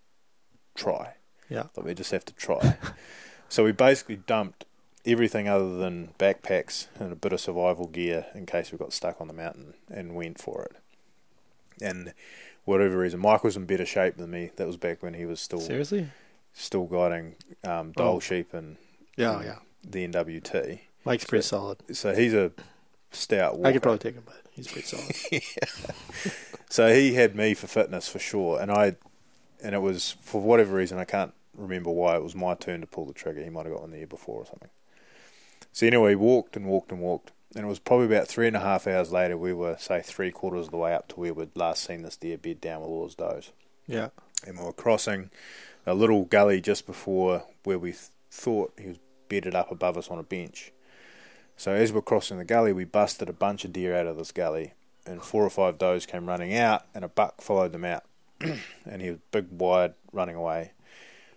try." 0.74 1.14
Yeah. 1.48 1.64
Like 1.76 1.86
we 1.86 1.94
just 1.94 2.10
have 2.12 2.24
to 2.26 2.34
try. 2.34 2.76
so 3.48 3.64
we 3.64 3.72
basically 3.72 4.16
dumped 4.16 4.64
everything 5.06 5.48
other 5.48 5.76
than 5.76 6.12
backpacks 6.18 6.88
and 6.98 7.12
a 7.12 7.16
bit 7.16 7.32
of 7.32 7.40
survival 7.40 7.86
gear 7.86 8.26
in 8.34 8.46
case 8.46 8.72
we 8.72 8.78
got 8.78 8.92
stuck 8.92 9.20
on 9.20 9.28
the 9.28 9.34
mountain 9.34 9.74
and 9.90 10.14
went 10.14 10.38
for 10.40 10.64
it. 10.64 10.76
And 11.82 12.12
whatever 12.64 12.98
reason, 12.98 13.20
Mike 13.20 13.44
was 13.44 13.56
in 13.56 13.66
better 13.66 13.86
shape 13.86 14.16
than 14.16 14.30
me. 14.30 14.50
That 14.56 14.66
was 14.66 14.76
back 14.76 15.02
when 15.02 15.14
he 15.14 15.24
was 15.26 15.40
still 15.40 15.60
Seriously? 15.60 16.08
still 16.52 16.84
guiding 16.86 17.36
um, 17.64 17.92
Dall 17.92 18.16
Oh. 18.16 18.20
sheep 18.20 18.52
and 18.54 18.76
Yeah, 19.16 19.42
yeah. 19.42 19.56
the 19.82 20.06
NWT. 20.08 20.80
Mike's 21.04 21.24
pretty 21.24 21.42
solid. 21.42 21.78
So 21.92 22.14
he's 22.14 22.34
a 22.34 22.52
stout. 23.12 23.56
Walker. 23.58 23.68
I 23.68 23.72
could 23.72 23.82
probably 23.82 23.98
take 23.98 24.14
him, 24.14 24.24
but 24.26 24.40
he's 24.52 24.66
pretty 24.68 24.86
solid. 24.88 25.42
So 26.68 26.92
he 26.92 27.14
had 27.14 27.36
me 27.36 27.54
for 27.54 27.68
fitness 27.68 28.08
for 28.08 28.18
sure, 28.18 28.60
and 28.60 28.72
I, 28.72 28.96
and 29.62 29.72
it 29.72 29.78
was 29.78 30.16
for 30.20 30.40
whatever 30.40 30.74
reason 30.74 30.98
I 30.98 31.04
can't 31.04 31.32
remember 31.56 31.90
why 31.90 32.16
it 32.16 32.24
was 32.24 32.34
my 32.34 32.54
turn 32.54 32.80
to 32.80 32.88
pull 32.88 33.06
the 33.06 33.12
trigger. 33.12 33.42
He 33.44 33.50
might 33.50 33.66
have 33.66 33.72
got 33.72 33.82
one 33.82 33.92
the 33.92 33.98
there 33.98 34.06
before 34.08 34.40
or 34.42 34.46
something. 34.46 34.68
So 35.76 35.86
anyway, 35.86 36.14
we 36.14 36.24
walked 36.24 36.56
and 36.56 36.64
walked 36.64 36.90
and 36.90 37.02
walked, 37.02 37.32
and 37.54 37.66
it 37.66 37.68
was 37.68 37.78
probably 37.78 38.06
about 38.06 38.26
three 38.26 38.46
and 38.46 38.56
a 38.56 38.60
half 38.60 38.86
hours 38.86 39.12
later. 39.12 39.36
We 39.36 39.52
were 39.52 39.76
say 39.76 40.00
three 40.00 40.30
quarters 40.30 40.68
of 40.68 40.70
the 40.70 40.78
way 40.78 40.94
up 40.94 41.06
to 41.08 41.20
where 41.20 41.34
we'd 41.34 41.54
last 41.54 41.84
seen 41.84 42.00
this 42.00 42.16
deer 42.16 42.38
bed 42.38 42.62
down 42.62 42.80
with 42.80 42.88
all 42.88 43.04
his 43.04 43.14
does, 43.14 43.52
yeah. 43.86 44.08
and 44.46 44.58
we 44.58 44.64
were 44.64 44.72
crossing 44.72 45.28
a 45.84 45.92
little 45.92 46.24
gully 46.24 46.62
just 46.62 46.86
before 46.86 47.44
where 47.64 47.78
we 47.78 47.90
th- 47.90 48.04
thought 48.30 48.72
he 48.80 48.88
was 48.88 48.98
bedded 49.28 49.54
up 49.54 49.70
above 49.70 49.98
us 49.98 50.08
on 50.08 50.18
a 50.18 50.22
bench. 50.22 50.72
So 51.58 51.72
as 51.72 51.92
we're 51.92 52.00
crossing 52.00 52.38
the 52.38 52.46
gully, 52.46 52.72
we 52.72 52.84
busted 52.84 53.28
a 53.28 53.34
bunch 53.34 53.66
of 53.66 53.74
deer 53.74 53.94
out 53.94 54.06
of 54.06 54.16
this 54.16 54.32
gully, 54.32 54.72
and 55.04 55.22
four 55.22 55.44
or 55.44 55.50
five 55.50 55.76
does 55.76 56.06
came 56.06 56.24
running 56.24 56.56
out, 56.56 56.86
and 56.94 57.04
a 57.04 57.08
buck 57.08 57.42
followed 57.42 57.72
them 57.72 57.84
out, 57.84 58.04
and 58.40 59.02
he 59.02 59.10
was 59.10 59.18
big, 59.30 59.48
wide, 59.50 59.92
running 60.10 60.36
away. 60.36 60.72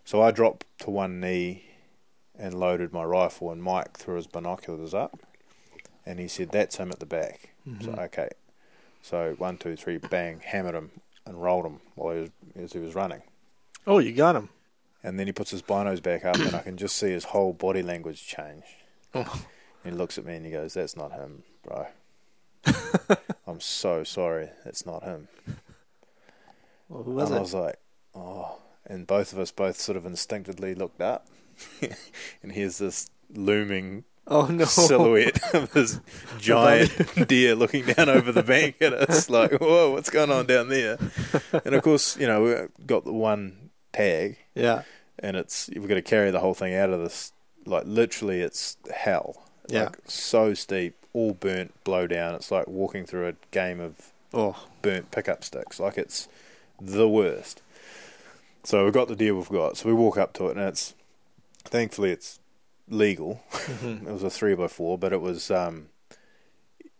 So 0.06 0.22
I 0.22 0.32
dropped 0.32 0.64
to 0.80 0.92
one 0.92 1.20
knee 1.20 1.68
and 2.40 2.60
loaded 2.60 2.94
my 2.94 3.04
rifle, 3.04 3.52
and 3.52 3.62
Mike 3.62 3.98
threw 3.98 4.16
his 4.16 4.28
binoculars 4.28 4.94
up, 4.94 5.20
and 6.06 6.20
he 6.20 6.28
said, 6.28 6.52
"That's 6.52 6.78
him 6.78 6.92
at 6.92 7.00
the 7.00 7.06
back." 7.06 7.54
So 7.66 7.72
mm-hmm. 7.72 8.00
okay, 8.00 8.30
so 9.02 9.36
one, 9.38 9.58
two, 9.58 9.76
three, 9.76 9.98
bang, 9.98 10.42
hammered 10.44 10.76
him 10.76 10.92
and 11.26 11.42
rolled 11.42 11.66
him 11.66 11.82
while 11.96 12.16
he 12.16 12.22
was 12.22 12.30
as 12.56 12.74
he 12.74 12.80
was 12.80 12.96
running, 12.96 13.22
Oh, 13.86 14.00
you 14.00 14.12
got 14.12 14.36
him. 14.36 14.50
and 15.04 15.20
then 15.20 15.28
he 15.28 15.34
puts 15.34 15.52
his 15.52 15.62
binos 15.62 16.02
back 16.02 16.26
up, 16.26 16.38
and 16.38 16.56
I 16.56 16.60
can 16.60 16.78
just 16.78 16.96
see 16.96 17.12
his 17.12 17.26
whole 17.26 17.54
body 17.54 17.84
language 17.84 18.26
change. 18.26 18.64
Oh. 19.14 19.46
He 19.84 19.92
looks 19.92 20.18
at 20.18 20.26
me 20.26 20.36
and 20.36 20.46
he 20.46 20.52
goes, 20.52 20.74
"That's 20.74 20.96
not 20.96 21.12
him, 21.12 21.44
bro." 21.64 21.88
I'm 23.48 23.60
so 23.60 24.04
sorry, 24.04 24.50
that's 24.64 24.86
not 24.86 25.04
him. 25.04 25.28
Well, 26.88 27.04
who 27.04 27.12
was 27.12 27.30
and 27.30 27.38
I 27.38 27.42
was 27.42 27.54
like, 27.54 27.78
oh. 28.16 28.58
And 28.86 29.06
both 29.06 29.34
of 29.34 29.40
us 29.40 29.52
both 29.52 29.80
sort 29.80 29.98
of 29.98 30.06
instinctively 30.06 30.74
looked 30.76 31.02
up. 31.02 31.28
and 32.43 32.51
here's 32.51 32.78
this 32.78 33.10
looming 33.34 34.03
oh 34.28 34.45
no. 34.47 34.66
silhouette 34.66 35.53
of 35.55 35.72
this 35.74 35.99
giant 36.39 37.28
deer 37.28 37.55
looking 37.55 37.86
down 37.86 38.10
over 38.10 38.32
the 38.32 38.43
bank 38.43 38.76
at 38.82 38.93
us, 38.93 39.30
like, 39.30 39.51
whoa, 39.60 39.91
what's 39.91 40.10
going 40.10 40.32
on 40.32 40.45
down 40.45 40.70
there? 40.70 40.97
And 41.66 41.76
of 41.76 41.84
course, 41.84 42.18
you 42.18 42.28
know, 42.28 42.41
we've 42.43 42.88
got 42.88 43.05
the 43.05 43.14
one 43.14 43.70
tag, 43.93 44.38
Yeah. 44.55 44.84
and 45.20 45.36
it's 45.38 45.70
we've 45.76 45.88
got 45.88 45.95
to 45.95 46.01
carry 46.01 46.32
the 46.32 46.39
whole 46.39 46.53
thing 46.53 46.76
out 46.76 46.89
of 46.91 46.99
this. 46.99 47.32
Like, 47.66 47.84
literally, 47.86 48.41
it's 48.41 48.78
hell. 48.93 49.43
Yeah. 49.68 49.86
Like, 49.86 49.97
so 50.05 50.53
steep, 50.53 50.95
all 51.14 51.34
burnt, 51.34 51.74
blow 51.84 52.07
down. 52.07 52.34
It's 52.36 52.51
like 52.51 52.68
walking 52.68 53.05
through 53.05 53.28
a 53.28 53.34
game 53.51 53.80
of 53.80 54.12
Oh. 54.34 54.64
burnt 54.84 55.10
pickup 55.12 55.43
sticks. 55.43 55.80
Like 55.80 55.97
it's 55.97 56.28
the 56.80 57.07
worst. 57.10 57.62
So 58.64 58.84
we've 58.86 58.93
got 58.93 59.07
the 59.07 59.16
deer 59.16 59.36
we've 59.36 59.49
got. 59.49 59.78
So 59.78 59.88
we 59.89 59.93
walk 59.93 60.18
up 60.18 60.34
to 60.34 60.47
it, 60.47 60.57
and 60.57 60.68
it's 60.68 60.93
thankfully 61.70 62.11
it's 62.11 62.39
legal. 62.88 63.41
Mm-hmm. 63.51 64.07
it 64.07 64.11
was 64.11 64.24
a 64.24 64.30
three 64.30 64.55
by 64.55 64.67
four, 64.67 64.97
but 64.97 65.13
it 65.13 65.22
was, 65.22 65.49
um, 65.51 65.89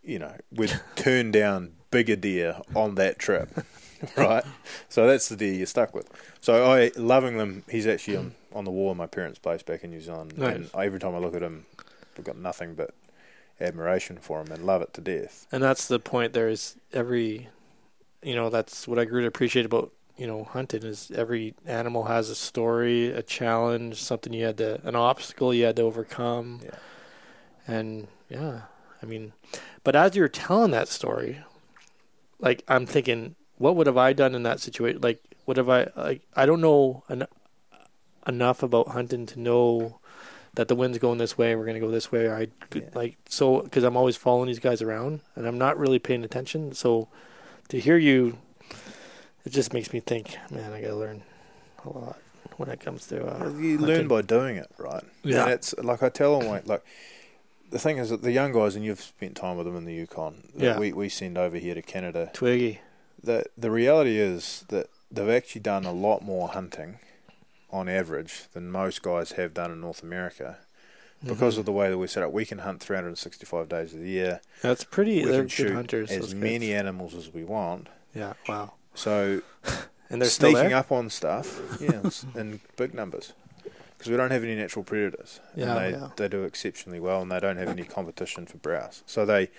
you 0.01 0.20
know, 0.20 0.36
we'd 0.51 0.80
turned 0.95 1.34
down 1.34 1.74
bigger 1.91 2.15
deer 2.15 2.59
on 2.76 2.95
that 2.95 3.20
trip, 3.20 3.49
right? 4.15 4.43
So 4.88 5.07
that's 5.07 5.28
the 5.30 5.36
deer 5.36 5.53
you're 5.53 5.65
stuck 5.65 5.93
with. 5.93 6.09
So 6.41 6.72
I 6.72 6.91
loving 6.95 7.38
them. 7.38 7.63
He's 7.70 7.88
actually 7.88 8.17
on, 8.17 8.36
on 8.53 8.63
the 8.65 8.72
wall 8.72 8.91
in 8.91 8.97
my 8.97 9.07
parents' 9.07 9.39
place 9.39 9.63
back 9.63 9.84
in 9.84 9.89
New 9.91 10.01
Zealand, 10.01 10.38
Nice. 10.38 10.55
and 10.55 10.70
every 10.76 10.99
time 10.99 11.15
I 11.15 11.17
look 11.17 11.36
at 11.36 11.41
him, 11.43 11.65
I've 12.17 12.24
got 12.24 12.38
nothing 12.38 12.76
but 12.76 12.93
admiration 13.59 14.17
for 14.17 14.41
him 14.41 14.51
and 14.51 14.65
love 14.65 14.82
it 14.82 14.93
to 14.93 15.01
death. 15.01 15.47
And 15.51 15.61
that's 15.63 15.88
the 15.88 15.99
point. 15.99 16.34
There's 16.34 16.76
every, 16.93 17.49
you 18.24 18.36
know, 18.36 18.49
that's 18.49 18.88
what 18.88 18.99
I 18.99 19.05
grew 19.05 19.22
to 19.22 19.28
appreciate 19.28 19.65
about 19.65 19.91
you 20.20 20.28
know 20.28 20.43
hunting 20.43 20.84
is 20.84 21.11
every 21.15 21.55
animal 21.65 22.03
has 22.03 22.30
a 22.30 22.36
story, 22.36 23.07
a 23.07 23.24
challenge, 23.24 24.01
something 24.01 24.34
you 24.34 24.45
had 24.45 24.57
to, 24.57 24.86
an 24.88 24.95
obstacle 24.95 25.53
you 25.53 25.63
had 25.65 25.78
to 25.78 25.82
overcome. 25.84 26.59
Yeah. 26.63 26.72
And 27.67 28.07
yeah, 28.30 28.61
I 29.01 29.05
mean, 29.05 29.34
but 29.84 29.95
as 29.95 30.15
you're 30.15 30.28
telling 30.28 30.72
that 30.72 30.89
story, 30.89 31.39
like 32.39 32.63
I'm 32.67 32.86
thinking, 32.86 33.36
what 33.57 33.76
would 33.76 33.88
have 33.88 33.97
I 33.97 34.13
done 34.13 34.36
in 34.36 34.43
that 34.43 34.59
situation? 34.59 35.01
Like, 35.01 35.22
what 35.45 35.57
have 35.57 35.70
I 35.70 35.88
like? 35.95 36.22
I 36.36 36.45
don't 36.45 36.61
know 36.61 37.03
en- 37.09 37.28
enough 38.28 38.61
about 38.61 38.89
hunting 38.89 39.26
to 39.28 39.39
know 39.39 39.99
that 40.55 40.67
the 40.67 40.76
wind's 40.76 40.97
going 40.97 41.17
this 41.20 41.38
way. 41.38 41.55
We're 41.55 41.65
gonna 41.65 41.80
go 41.80 41.91
this 41.91 42.11
way. 42.11 42.30
I 42.30 42.47
Yeah. 42.74 42.82
like 42.93 43.17
so 43.30 43.61
because 43.61 43.84
I'm 43.84 43.95
always 43.95 44.17
following 44.17 44.47
these 44.47 44.59
guys 44.59 44.82
around 44.82 45.22
and 45.36 45.47
I'm 45.47 45.57
not 45.57 45.78
really 45.80 45.99
paying 45.99 46.24
attention. 46.24 46.74
So 46.74 47.07
to 47.70 47.80
hear 47.80 47.97
you, 47.97 48.38
it 49.46 49.50
just 49.52 49.74
makes 49.74 49.94
me 49.94 50.00
think, 50.00 50.38
man, 50.52 50.74
I 50.74 50.82
gotta 50.82 50.96
learn 50.96 51.22
a 51.86 51.90
lot 51.90 52.18
when 52.58 52.70
it 52.70 52.80
comes 52.80 53.08
to. 53.08 53.26
Uh, 53.26 53.50
you 53.50 53.78
hunting. 53.78 53.78
learn 53.80 54.08
by 54.08 54.22
doing 54.22 54.58
it, 54.58 54.70
right? 54.78 55.04
Yeah. 55.24 55.44
And 55.44 55.52
it's 55.52 55.74
like 55.78 56.04
I 56.04 56.10
tell 56.10 56.40
them, 56.40 56.50
like, 56.50 56.68
like 56.68 56.84
the 57.70 57.80
thing 57.80 57.98
is 57.98 58.10
that 58.10 58.22
the 58.22 58.32
young 58.32 58.52
guys, 58.52 58.76
and 58.76 58.84
you've 58.84 59.02
spent 59.02 59.36
time 59.36 59.58
with 59.58 59.66
them 59.66 59.76
in 59.76 59.86
the 59.86 59.94
Yukon. 59.94 60.50
that 60.56 60.64
Yeah. 60.64 60.80
We 60.80 60.92
we 60.94 61.10
send 61.10 61.38
over 61.38 61.58
here 61.58 61.76
to 61.76 61.82
Canada. 61.82 62.30
Twiggy. 62.34 62.82
The 63.22 63.46
the 63.58 63.72
reality 63.72 64.18
is 64.18 64.66
that 64.70 64.88
they've 65.12 65.30
actually 65.30 65.62
done 65.62 65.86
a 65.86 65.92
lot 65.94 66.22
more 66.24 66.48
hunting, 66.50 67.00
on 67.72 67.88
average, 67.90 68.44
than 68.54 68.72
most 68.72 69.02
guys 69.02 69.34
have 69.34 69.54
done 69.54 69.72
in 69.72 69.82
North 69.82 70.04
America. 70.04 70.58
Because 71.22 71.54
Mm-hmm. 71.56 71.60
of 71.60 71.66
the 71.66 71.72
way 71.74 71.90
that 71.90 71.98
we 71.98 72.08
set 72.08 72.24
up, 72.24 72.32
we 72.32 72.46
can 72.46 72.60
hunt 72.60 72.80
365 72.80 73.68
days 73.68 73.94
of 73.94 74.00
the 74.00 74.08
year. 74.10 74.40
That's 74.62 74.86
pretty. 74.86 75.26
We 75.26 75.30
they're 75.32 75.44
good 75.44 75.74
hunters. 75.74 76.12
as 76.12 76.34
many 76.34 76.74
animals 76.74 77.14
as 77.14 77.34
we 77.34 77.44
want. 77.44 77.90
Yeah. 78.16 78.34
Wow. 78.48 78.72
So 78.96 79.42
And 80.12 80.22
they're 80.22 80.30
still 80.30 80.52
sneaking 80.52 80.70
there. 80.70 80.78
up 80.80 80.92
on 80.92 81.10
stuff, 81.12 81.60
yeah, 81.80 82.02
in 82.36 82.60
big 82.78 82.96
numbers, 82.96 83.34
because 83.96 84.10
we 84.10 84.18
don't 84.18 84.32
have 84.32 84.44
any 84.44 84.56
natural 84.56 84.84
predators. 84.84 85.40
Yeah, 85.56 85.76
and 85.76 85.78
they 85.94 85.98
yeah. 86.00 86.10
they 86.16 86.28
do 86.28 86.44
exceptionally 86.46 87.00
well, 87.00 87.22
and 87.22 87.32
they 87.32 87.40
don't 87.40 87.58
have 87.58 87.68
any 87.70 87.84
competition 87.84 88.48
for 88.48 88.58
browse, 88.58 89.04
so 89.06 89.24
they 89.26 89.50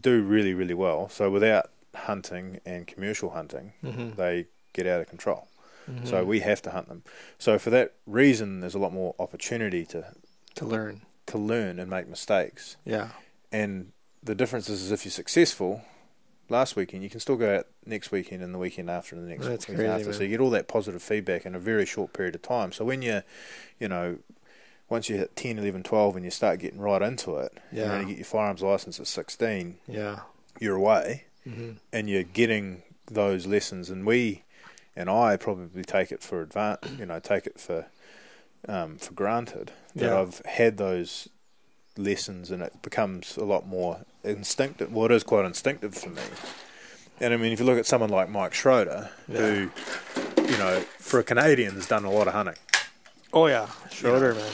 do 0.00 0.20
really 0.22 0.52
really 0.52 0.74
well. 0.74 1.08
So 1.08 1.30
without 1.30 1.70
hunting 1.94 2.58
and 2.66 2.88
commercial 2.88 3.30
hunting, 3.30 3.72
Mhm. 3.84 4.16
they 4.16 4.46
get 4.72 4.86
out 4.88 5.00
of 5.00 5.08
control. 5.08 5.46
Mhm. 5.88 6.08
So 6.08 6.24
we 6.24 6.40
have 6.40 6.60
to 6.62 6.70
hunt 6.70 6.88
them. 6.88 7.04
So 7.38 7.56
for 7.56 7.70
that 7.70 7.92
reason, 8.04 8.58
there's 8.58 8.74
a 8.74 8.80
lot 8.80 8.92
more 8.92 9.14
opportunity 9.20 9.86
to 9.86 10.06
to 10.56 10.64
learn. 10.64 11.02
to 11.26 11.38
learn 11.38 11.78
and 11.78 11.88
make 11.88 12.08
mistakes. 12.08 12.76
Yeah. 12.84 13.10
And 13.52 13.92
the 14.24 14.34
difference 14.34 14.68
is, 14.68 14.82
is 14.82 14.90
if 14.90 15.04
you're 15.04 15.12
successful 15.12 15.82
last 16.48 16.76
weekend, 16.76 17.02
you 17.02 17.10
can 17.10 17.20
still 17.20 17.36
go 17.36 17.56
out 17.56 17.66
next 17.86 18.10
weekend 18.12 18.42
and 18.42 18.54
the 18.54 18.58
weekend 18.58 18.90
after 18.90 19.14
and 19.16 19.24
the 19.24 19.28
next 19.30 19.46
That's 19.46 19.68
weekend 19.68 19.86
crazy, 19.88 20.00
after. 20.02 20.12
So 20.12 20.22
you 20.24 20.28
get 20.30 20.40
all 20.40 20.50
that 20.50 20.68
positive 20.68 21.02
feedback 21.02 21.46
in 21.46 21.54
a 21.54 21.58
very 21.58 21.86
short 21.86 22.12
period 22.12 22.34
of 22.34 22.42
time. 22.42 22.72
So 22.72 22.84
when 22.84 23.02
you, 23.02 23.22
you 23.78 23.88
know, 23.88 24.18
once 24.88 25.08
you 25.08 25.16
hit 25.16 25.34
10, 25.36 25.58
11, 25.58 25.82
12 25.82 26.16
and 26.16 26.24
you 26.24 26.30
start 26.30 26.58
getting 26.60 26.80
right 26.80 27.02
into 27.02 27.36
it, 27.36 27.52
Yeah. 27.72 27.84
and 27.84 27.92
then 27.92 28.00
you 28.02 28.06
get 28.08 28.16
your 28.18 28.24
firearms 28.26 28.62
license 28.62 29.00
at 29.00 29.06
16, 29.06 29.78
Yeah. 29.88 30.20
you're 30.60 30.76
away 30.76 31.24
hmm 31.44 31.72
and 31.92 32.08
you're 32.08 32.22
getting 32.22 32.82
those 33.06 33.46
lessons. 33.46 33.90
And 33.90 34.06
we, 34.06 34.42
and 34.96 35.10
I 35.10 35.36
probably 35.36 35.84
take 35.84 36.10
it 36.12 36.22
for 36.22 36.44
advan 36.44 36.98
you 36.98 37.06
know, 37.06 37.18
take 37.20 37.46
it 37.46 37.58
for, 37.60 37.86
um, 38.68 38.96
for 38.98 39.12
granted 39.12 39.72
that 39.94 40.06
Yeah. 40.12 40.20
I've 40.20 40.38
had 40.46 40.76
those 40.76 41.28
lessons 41.96 42.50
and 42.50 42.62
it 42.62 42.82
becomes 42.82 43.36
a 43.36 43.44
lot 43.44 43.66
more 43.66 44.00
instinctive. 44.24 44.92
Well, 44.92 45.06
it 45.06 45.12
is 45.12 45.22
quite 45.24 45.44
instinctive 45.44 45.94
for 45.94 46.10
me. 46.10 46.22
And 47.20 47.32
I 47.32 47.36
mean, 47.36 47.52
if 47.52 47.60
you 47.60 47.66
look 47.66 47.78
at 47.78 47.86
someone 47.86 48.10
like 48.10 48.28
Mike 48.28 48.54
Schroeder, 48.54 49.10
who, 49.28 49.70
you 50.42 50.58
know, 50.58 50.80
for 50.98 51.20
a 51.20 51.24
Canadian 51.24 51.74
has 51.74 51.86
done 51.86 52.04
a 52.04 52.10
lot 52.10 52.26
of 52.26 52.34
hunting, 52.34 52.56
Oh 53.32 53.46
yeah. 53.46 53.68
Schroeder, 53.90 54.34
man. 54.34 54.50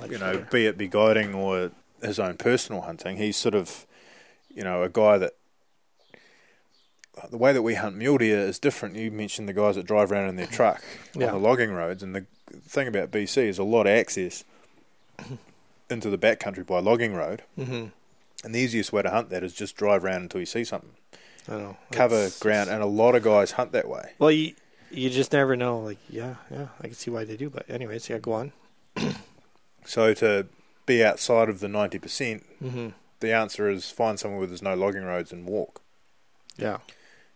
Like 0.00 0.10
you 0.10 0.18
know, 0.18 0.32
Schroeder. 0.32 0.48
be 0.50 0.66
it 0.66 0.76
be 0.78 0.88
guiding 0.88 1.34
or 1.34 1.70
his 2.02 2.18
own 2.18 2.36
personal 2.36 2.82
hunting, 2.82 3.16
he's 3.16 3.36
sort 3.36 3.54
of, 3.54 3.86
you 4.54 4.62
know, 4.64 4.82
a 4.82 4.88
guy 4.88 5.18
that. 5.18 5.32
Uh, 7.20 7.26
the 7.28 7.38
way 7.38 7.52
that 7.52 7.62
we 7.62 7.74
hunt 7.74 7.96
mule 7.96 8.18
deer 8.18 8.40
is 8.40 8.58
different. 8.58 8.94
You 8.94 9.10
mentioned 9.10 9.48
the 9.48 9.54
guys 9.54 9.76
that 9.76 9.86
drive 9.86 10.12
around 10.12 10.28
in 10.28 10.36
their 10.36 10.46
truck 10.46 10.82
Yeah. 11.14 11.28
on 11.28 11.32
the 11.40 11.48
logging 11.48 11.70
roads, 11.72 12.02
and 12.02 12.14
the 12.14 12.26
thing 12.68 12.86
about 12.88 13.10
BC 13.10 13.44
is 13.48 13.58
a 13.58 13.64
lot 13.64 13.86
of 13.86 13.92
access 13.92 14.44
into 15.90 16.10
the 16.10 16.18
backcountry 16.18 16.66
by 16.66 16.78
logging 16.80 17.14
road. 17.14 17.42
Mhm. 17.58 17.92
And 18.44 18.54
the 18.54 18.58
easiest 18.60 18.92
way 18.92 19.02
to 19.02 19.10
hunt 19.10 19.30
that 19.30 19.42
is 19.42 19.52
just 19.54 19.76
drive 19.76 20.04
around 20.04 20.22
until 20.22 20.40
you 20.40 20.46
see 20.46 20.64
something. 20.64 20.94
I 21.48 21.52
know. 21.52 21.76
Cover 21.92 22.16
It's- 22.16 22.38
ground, 22.38 22.70
and 22.70 22.82
a 22.82 22.86
lot 22.86 23.14
of 23.14 23.22
guys 23.22 23.52
hunt 23.52 23.72
that 23.72 23.88
way. 23.88 24.12
Well, 24.18 24.30
you 24.32 24.54
you 24.90 25.10
just 25.10 25.32
never 25.32 25.56
know. 25.56 25.80
Like, 25.80 25.98
yeah, 26.08 26.36
yeah, 26.50 26.68
I 26.80 26.84
can 26.84 26.94
see 26.94 27.10
why 27.10 27.24
they 27.24 27.36
do. 27.36 27.50
But 27.50 27.68
anyways, 27.68 28.08
yeah, 28.08 28.18
go 28.18 28.32
on. 28.32 28.52
So 29.84 30.14
to 30.14 30.46
be 30.84 31.04
outside 31.04 31.48
of 31.48 31.60
the 31.60 31.68
90%, 31.68 32.42
hmm 32.58 32.88
the 33.20 33.32
answer 33.32 33.70
is 33.70 33.90
find 33.90 34.18
somewhere 34.20 34.40
where 34.40 34.46
there's 34.46 34.62
no 34.62 34.74
logging 34.74 35.04
roads 35.04 35.32
and 35.32 35.46
walk. 35.46 35.80
Yeah. 36.58 36.78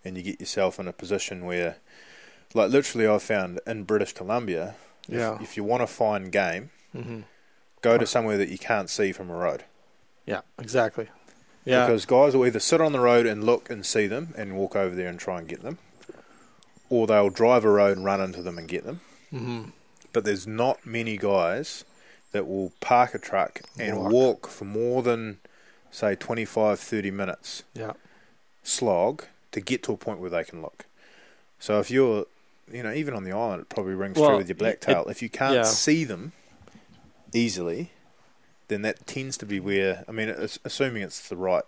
And 0.04 0.16
you 0.16 0.22
get 0.22 0.38
yourself 0.40 0.78
in 0.78 0.86
a 0.86 0.92
position 0.92 1.46
where, 1.46 1.76
like 2.54 2.70
literally, 2.70 3.06
I've 3.06 3.22
found 3.22 3.60
in 3.66 3.84
British 3.84 4.12
Columbia, 4.12 4.74
if- 5.08 5.14
Yeah. 5.14 5.38
if, 5.40 5.56
you 5.56 5.64
want 5.64 5.80
to 5.82 5.86
find 5.86 6.30
game, 6.30 6.70
hmm 6.92 7.20
go 7.82 7.98
to 7.98 8.06
somewhere 8.06 8.36
that 8.38 8.48
you 8.48 8.58
can't 8.58 8.90
see 8.90 9.12
from 9.12 9.30
a 9.30 9.34
road. 9.34 9.64
Yeah. 10.26 10.40
Exactly. 10.58 11.08
Yeah. 11.64 11.86
Because 11.86 12.06
guys 12.06 12.34
will 12.36 12.46
either 12.46 12.60
sit 12.60 12.80
on 12.80 12.92
the 12.92 13.00
road 13.00 13.26
and 13.26 13.44
look 13.44 13.68
and 13.70 13.84
see 13.84 14.06
them 14.06 14.34
and 14.36 14.56
walk 14.56 14.74
over 14.76 14.94
there 14.94 15.08
and 15.08 15.18
try 15.18 15.38
and 15.38 15.48
get 15.48 15.62
them, 15.62 15.78
or 16.88 17.06
they'll 17.06 17.30
drive 17.30 17.64
a 17.64 17.70
road 17.70 17.96
and 17.96 18.04
run 18.06 18.20
into 18.20 18.42
them 18.42 18.58
and 18.58 18.68
get 18.68 18.84
them. 18.84 19.00
hmm 19.30 19.62
but 20.12 20.24
there's 20.24 20.44
not 20.44 20.84
many 20.84 21.16
guys 21.16 21.84
that 22.32 22.44
will 22.48 22.72
park 22.80 23.14
a 23.14 23.18
truck 23.18 23.60
and 23.78 23.96
Walk. 23.96 24.10
walk, 24.12 24.46
for 24.48 24.64
more 24.64 25.02
than 25.04 25.38
say 25.92 26.16
25 26.16 26.80
30 26.80 27.10
minutes 27.12 27.62
Yeah. 27.74 27.92
slog 28.64 29.24
to 29.52 29.60
get 29.60 29.84
to 29.84 29.92
a 29.92 29.96
point 29.96 30.18
where 30.18 30.30
they 30.30 30.42
can 30.42 30.60
look 30.62 30.84
so 31.60 31.78
if 31.78 31.90
you're 31.92 32.26
you 32.72 32.82
know 32.82 32.92
even 32.92 33.14
on 33.14 33.22
the 33.22 33.30
island 33.32 33.62
it 33.62 33.68
probably 33.68 33.94
rings 33.94 34.16
Well, 34.18 34.30
true 34.30 34.38
with 34.38 34.48
your 34.48 34.56
blacktail 34.56 35.04
if 35.08 35.22
you 35.22 35.28
can't 35.28 35.54
yeah. 35.54 35.62
see 35.62 36.02
them 36.04 36.32
easily 37.34 37.90
then 38.68 38.82
that 38.82 39.06
tends 39.06 39.36
to 39.36 39.46
be 39.46 39.58
where 39.60 40.04
i 40.08 40.12
mean 40.12 40.28
it's, 40.28 40.58
assuming 40.64 41.02
it's 41.02 41.28
the 41.28 41.36
right 41.36 41.64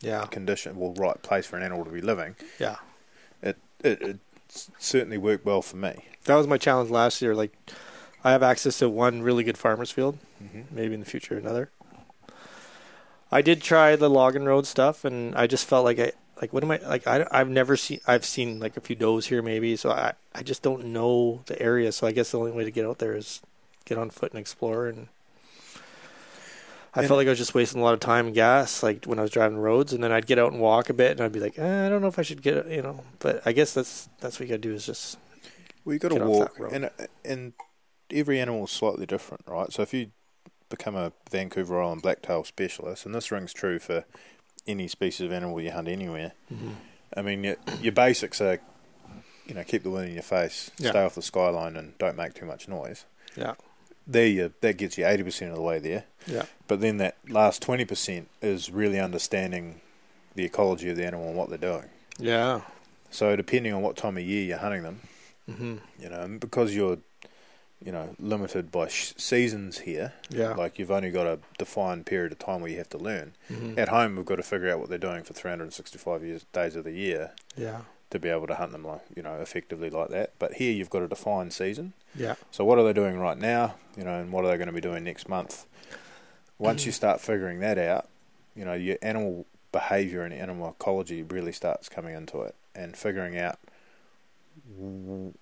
Yeah. 0.00 0.24
condition 0.26 0.76
well 0.78 0.92
right 0.94 1.20
place 1.22 1.46
for 1.46 1.56
an 1.56 1.62
animal 1.62 1.84
to 1.84 1.90
be 1.90 2.00
living 2.00 2.36
Yeah. 2.58 2.76
it 3.42 3.56
it, 3.82 4.00
it 4.02 4.18
certainly 4.78 5.18
worked 5.18 5.44
well 5.44 5.62
for 5.62 5.76
me 5.76 6.04
That 6.24 6.36
was 6.36 6.46
my 6.46 6.58
challenge 6.58 6.90
last 6.90 7.20
year. 7.20 7.34
Like, 7.34 7.52
I 8.22 8.30
have 8.32 8.42
access 8.42 8.78
to 8.78 8.88
one 8.88 9.20
really 9.22 9.44
good 9.44 9.58
farmer's 9.58 9.90
field. 9.90 10.16
Mhm. 10.42 10.64
Maybe 10.70 10.94
in 10.94 11.00
the 11.00 11.06
future 11.06 11.36
another. 11.36 11.68
I 13.30 13.42
did 13.42 13.60
try 13.62 13.96
the 13.96 14.08
logging 14.08 14.44
road 14.44 14.66
stuff, 14.66 15.04
and 15.04 15.34
I 15.34 15.46
just 15.46 15.66
felt 15.66 15.84
like 15.84 15.98
I 15.98 16.12
like 16.40 16.52
what 16.52 16.62
am 16.64 16.70
I 16.70 16.78
like? 16.78 17.06
I 17.06 17.26
I've 17.30 17.48
never 17.48 17.76
seen 17.76 18.00
I've 18.06 18.24
seen 18.24 18.60
like 18.60 18.76
a 18.76 18.80
few 18.80 18.96
does 18.96 19.26
here 19.26 19.42
maybe, 19.42 19.76
so 19.76 19.90
I 19.90 20.12
I 20.34 20.42
just 20.42 20.62
don't 20.62 20.86
know 20.86 21.42
the 21.46 21.60
area. 21.60 21.90
So 21.92 22.06
I 22.06 22.12
guess 22.12 22.30
the 22.30 22.38
only 22.38 22.52
way 22.52 22.64
to 22.64 22.70
get 22.70 22.86
out 22.86 22.98
there 22.98 23.16
is 23.16 23.40
get 23.84 23.98
on 23.98 24.10
foot 24.10 24.32
and 24.32 24.40
explore. 24.40 24.86
And 24.86 25.08
I 26.94 27.00
And- 27.00 27.08
felt 27.08 27.18
like 27.18 27.26
I 27.26 27.30
was 27.30 27.38
just 27.38 27.54
wasting 27.54 27.80
a 27.80 27.84
lot 27.84 27.94
of 27.94 28.00
time 28.00 28.26
and 28.26 28.34
gas, 28.34 28.82
like 28.82 29.04
when 29.04 29.18
I 29.18 29.22
was 29.22 29.30
driving 29.30 29.58
roads, 29.58 29.92
and 29.92 30.02
then 30.02 30.12
I'd 30.12 30.26
get 30.26 30.38
out 30.38 30.52
and 30.52 30.60
walk 30.60 30.90
a 30.90 30.94
bit, 30.94 31.12
and 31.12 31.20
I'd 31.22 31.32
be 31.32 31.40
like, 31.40 31.58
eh, 31.58 31.86
I 31.86 31.88
don't 31.88 32.00
know 32.02 32.08
if 32.08 32.18
I 32.18 32.22
should 32.22 32.42
get, 32.42 32.68
you 32.68 32.82
know. 32.82 33.02
But 33.18 33.42
I 33.44 33.52
guess 33.52 33.74
that's 33.74 34.08
that's 34.20 34.38
what 34.38 34.48
you 34.48 34.54
got 34.54 34.62
to 34.62 34.68
do 34.68 34.74
is 34.74 34.86
just 34.86 35.18
Well, 35.84 35.94
you 35.94 35.98
got 35.98 36.10
to 36.12 36.24
walk, 36.24 36.56
and 36.72 36.90
and 37.24 37.52
every 38.10 38.38
animal 38.40 38.64
is 38.64 38.70
slightly 38.70 39.06
different, 39.06 39.42
right? 39.46 39.72
So 39.72 39.82
if 39.82 39.92
you 39.92 40.12
become 40.68 40.94
a 40.94 41.12
Vancouver 41.30 41.82
Island 41.82 42.02
blacktail 42.02 42.44
specialist, 42.44 43.04
and 43.06 43.14
this 43.14 43.30
rings 43.32 43.52
true 43.52 43.78
for 43.78 44.04
any 44.66 44.88
species 44.88 45.26
of 45.26 45.32
animal 45.32 45.60
you 45.60 45.70
hunt 45.70 45.88
anywhere. 45.88 46.32
I 47.16 47.22
mean, 47.22 47.44
your, 47.44 47.56
your 47.80 47.92
basics 47.92 48.40
are, 48.40 48.58
you 49.46 49.54
know, 49.54 49.62
keep 49.62 49.82
the 49.82 49.90
wind 49.90 50.08
in 50.08 50.14
your 50.14 50.22
face, 50.22 50.70
Yeah. 50.78 50.90
stay 50.90 51.04
off 51.04 51.14
the 51.16 51.22
skyline, 51.22 51.76
and 51.76 51.96
don't 51.98 52.16
make 52.16 52.34
too 52.34 52.46
much 52.46 52.66
noise. 52.68 53.04
yeah 53.36 53.54
There, 54.06 54.26
you 54.26 54.52
that 54.60 54.76
gets 54.76 54.98
you 54.98 55.06
eighty 55.06 55.22
percent 55.22 55.50
of 55.50 55.56
the 55.56 55.62
way 55.62 55.78
there. 55.78 56.04
yeah 56.26 56.44
But 56.68 56.80
then 56.80 56.98
that 56.98 57.16
last 57.28 57.62
twenty 57.62 57.84
percent 57.84 58.28
is 58.42 58.70
really 58.70 59.00
understanding 59.00 59.80
the 60.34 60.44
ecology 60.44 60.90
of 60.90 60.96
the 60.96 61.06
animal 61.06 61.28
and 61.28 61.36
what 61.36 61.48
they're 61.48 61.58
doing. 61.58 61.88
yeah. 62.18 62.60
So 63.10 63.36
depending 63.36 63.72
on 63.72 63.80
what 63.82 63.96
time 63.96 64.16
of 64.18 64.24
year 64.24 64.44
you're 64.44 64.58
hunting 64.58 64.82
them, 64.82 65.00
hmm 65.48 65.76
you 66.00 66.08
know, 66.08 66.20
and 66.22 66.40
because 66.40 66.74
you're, 66.74 66.98
you 67.80 67.92
know, 67.92 68.14
limited 68.18 68.72
by 68.72 68.88
sh- 68.88 69.14
seasons 69.16 69.78
here. 69.78 70.12
Yeah. 70.30 70.54
Like 70.54 70.78
you've 70.80 70.90
only 70.90 71.10
got 71.12 71.26
a 71.26 71.38
defined 71.58 72.06
period 72.06 72.32
of 72.32 72.40
time 72.40 72.60
where 72.60 72.70
you 72.70 72.78
have 72.78 72.88
to 72.90 72.98
learn. 72.98 73.34
Mhm. 73.50 73.78
At 73.78 73.88
home, 73.90 74.16
we've 74.16 74.24
got 74.26 74.36
to 74.36 74.42
figure 74.42 74.68
out 74.70 74.80
what 74.80 74.88
they're 74.88 74.98
doing 74.98 75.22
for 75.22 75.32
365 75.32 76.24
years, 76.24 76.44
days 76.52 76.74
of 76.76 76.82
the 76.84 76.92
year 76.92 77.32
Yeah. 77.56 77.82
To 78.14 78.18
be 78.18 78.28
able 78.30 78.46
to 78.46 78.54
hunt 78.54 78.72
them 78.72 78.84
like 78.84 79.02
you 79.14 79.22
know 79.22 79.34
effectively 79.40 79.90
like 79.90 80.08
that. 80.08 80.32
But 80.38 80.54
here, 80.54 80.72
you've 80.72 80.90
got 80.90 81.02
a 81.02 81.08
defined 81.08 81.52
season. 81.52 81.92
Yeah. 82.16 82.34
So 82.50 82.64
what 82.64 82.78
are 82.78 82.84
they 82.84 82.92
doing 82.94 83.18
right 83.18 83.36
now? 83.38 83.74
You 83.96 84.04
know, 84.04 84.18
and 84.18 84.32
what 84.32 84.44
are 84.44 84.48
they 84.48 84.56
going 84.56 84.68
to 84.68 84.72
be 84.72 84.80
doing 84.80 85.04
next 85.04 85.28
month? 85.28 85.66
Once 86.58 86.86
you 86.86 86.92
start 86.92 87.20
figuring 87.20 87.60
that 87.60 87.76
out, 87.78 88.08
you 88.56 88.64
know, 88.64 88.74
your 88.74 88.96
animal 89.02 89.44
behavior 89.72 90.22
and 90.22 90.32
animal 90.32 90.70
ecology 90.70 91.22
really 91.22 91.52
starts 91.52 91.88
coming 91.88 92.14
into 92.14 92.40
it, 92.42 92.54
and 92.74 92.96
figuring 92.96 93.36
out 93.38 93.58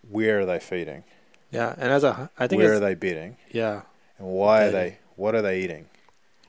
where 0.09 0.41
are 0.41 0.47
they 0.47 0.59
feeding, 0.59 1.05
Yeah. 1.51 1.75
And 1.77 1.93
as 1.93 2.03
a, 2.05 2.31
I 2.39 2.47
think 2.47 2.61
where 2.63 2.75
are 2.75 2.81
they 2.81 2.95
bedding, 2.95 3.37
yeah. 3.51 3.83
and 4.19 4.29
why 4.29 4.65
are 4.65 4.71
they, 4.71 4.99
what 5.17 5.35
are 5.35 5.43
they 5.43 5.61
eating, 5.61 5.87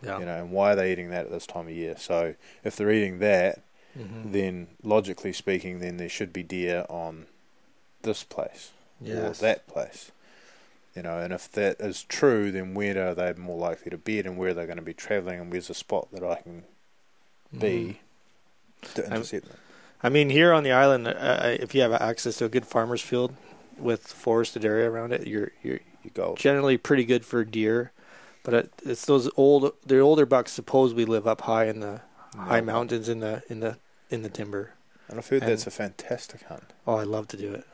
Yeah. 0.02 0.20
you 0.20 0.26
know, 0.26 0.38
and 0.38 0.52
why 0.52 0.72
are 0.72 0.76
they 0.76 0.92
eating 0.92 1.10
that 1.10 1.26
at 1.26 1.32
this 1.32 1.46
time 1.46 1.68
of 1.68 1.74
year? 1.74 1.96
So 1.98 2.36
if 2.64 2.76
they're 2.78 2.92
eating 2.92 3.20
that, 3.20 3.60
Mhm. 3.98 4.32
then 4.32 4.68
logically 4.84 5.34
speaking, 5.34 5.80
then 5.80 5.98
there 5.98 6.10
should 6.10 6.34
be 6.34 6.44
deer 6.44 6.86
on 6.90 7.28
this 8.02 8.24
place 8.24 8.72
Yes. 9.02 9.40
or 9.40 9.42
that 9.44 9.68
place. 9.68 10.12
You 10.96 11.02
know, 11.02 11.18
and 11.20 11.34
if 11.34 11.52
that 11.54 11.80
is 11.80 12.04
true, 12.04 12.52
then 12.52 12.74
where 12.74 13.10
are 13.10 13.16
they 13.16 13.34
more 13.34 13.58
likely 13.58 13.90
to 13.90 13.98
bed, 13.98 14.26
and 14.26 14.38
where 14.38 14.50
are 14.50 14.54
they 14.54 14.66
going 14.66 14.78
to 14.78 14.84
be 14.84 14.94
travelling, 14.94 15.40
and 15.40 15.52
where's 15.52 15.68
the 15.68 15.74
spot 15.74 16.08
that 16.12 16.24
I 16.24 16.36
can 16.42 16.64
be 17.52 18.00
Mhm. 18.82 18.94
to 18.96 19.06
intercept 19.06 19.48
them? 19.48 19.58
I 20.04 20.10
mean, 20.10 20.30
here 20.30 20.52
on 20.54 20.64
the 20.64 20.72
island, 20.72 21.08
uh, 21.08 21.12
uh, 21.12 21.58
if 21.60 21.74
you 21.74 21.82
have 21.82 21.94
access 21.94 22.38
to 22.38 22.46
a 22.46 22.50
good 22.50 22.66
farmer's 22.68 23.02
field 23.02 23.34
with 23.78 24.06
forested 24.08 24.66
area 24.66 24.90
around 24.90 25.14
it, 25.14 25.26
you're 25.28 25.52
you're 25.64 25.80
You 26.04 26.10
gold. 26.14 26.38
generally 26.38 26.78
pretty 26.78 27.06
good 27.06 27.26
for 27.26 27.44
deer. 27.46 27.92
But 28.44 28.70
it's 28.86 29.06
those 29.06 29.30
old, 29.38 29.74
the 29.86 30.00
older 30.00 30.26
bucks 30.26 30.52
supposedly 30.52 31.06
live 31.06 31.26
up 31.26 31.42
high 31.42 31.66
in 31.66 31.80
the 31.80 32.02
high 32.38 32.62
mountains 32.62 33.10
in 33.10 33.20
the 33.20 33.44
in 33.50 33.60
the 33.60 33.78
in 34.10 34.22
the 34.24 34.30
timber. 34.30 34.72
And 35.10 35.18
I've 35.20 35.28
heard 35.28 35.44
and- 35.44 35.52
that's 35.52 35.68
a 35.68 35.72
fantastic 35.72 36.44
hunt. 36.44 36.74
Oh, 36.88 36.96
I 36.96 37.04
love 37.04 37.28
to 37.30 37.38
do 37.38 37.54
it. 37.54 37.66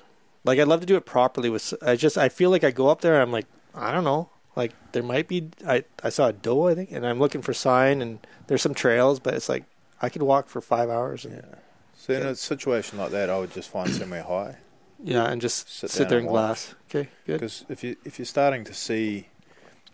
Like 0.43 0.60
I'd 0.60 0.68
love 0.68 0.80
to 0.82 0.86
do 0.86 0.95
it 0.95 1.05
properly. 1.05 1.49
With 1.49 1.74
I 1.82 1.95
just 1.95 2.18
I 2.18 2.30
feel 2.30 2.49
like 2.49 2.64
I 2.64 2.72
go 2.72 2.88
up 2.89 3.01
there. 3.01 3.14
and 3.14 3.22
I'm 3.22 3.32
like 3.32 3.45
I 3.76 3.91
don't 3.91 4.03
know. 4.03 4.30
Like 4.55 4.74
there 4.93 5.03
might 5.03 5.28
be 5.28 5.49
I 5.68 5.84
I 6.03 6.10
saw 6.10 6.28
a 6.28 6.34
doe 6.34 6.68
I 6.68 6.76
think, 6.76 6.91
and 6.91 7.05
I'm 7.05 7.20
looking 7.20 7.41
for 7.41 7.53
sign. 7.53 8.01
And 8.01 8.20
there's 8.47 8.62
some 8.62 8.74
trails, 8.74 9.20
but 9.20 9.34
it's 9.34 9.49
like 9.49 9.66
I 10.01 10.10
could 10.10 10.24
walk 10.24 10.47
for 10.49 10.62
five 10.62 10.89
hours. 10.89 11.26
And, 11.26 11.36
Yeah. 11.36 11.55
So 11.97 12.14
in 12.14 12.26
a 12.26 12.36
situation 12.36 12.97
like 12.97 13.12
that, 13.12 13.30
I 13.30 13.38
would 13.38 13.51
just 13.53 13.70
find 13.70 13.89
somewhere 13.93 14.24
high. 14.24 14.55
yeah. 15.03 15.26
and 15.30 15.41
just 15.41 15.70
Sit 15.70 15.91
sit, 15.91 16.07
there 16.10 16.18
and 16.18 16.28
and 16.28 16.34
glass. 16.34 16.74
Okay, 16.89 17.10
good. 17.28 17.34
Because 17.41 17.66
if 17.70 17.84
you 17.84 17.97
if 18.05 18.18
you're 18.18 18.26
starting 18.26 18.64
to 18.64 18.74
see, 18.74 19.28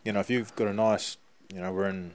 you 0.03 0.13
know, 0.13 0.19
if 0.19 0.29
you've 0.29 0.55
got 0.55 0.67
a 0.67 0.73
nice, 0.73 1.17
you 1.53 1.59
know, 1.59 1.71
we're 1.73 1.89
in 1.89 2.13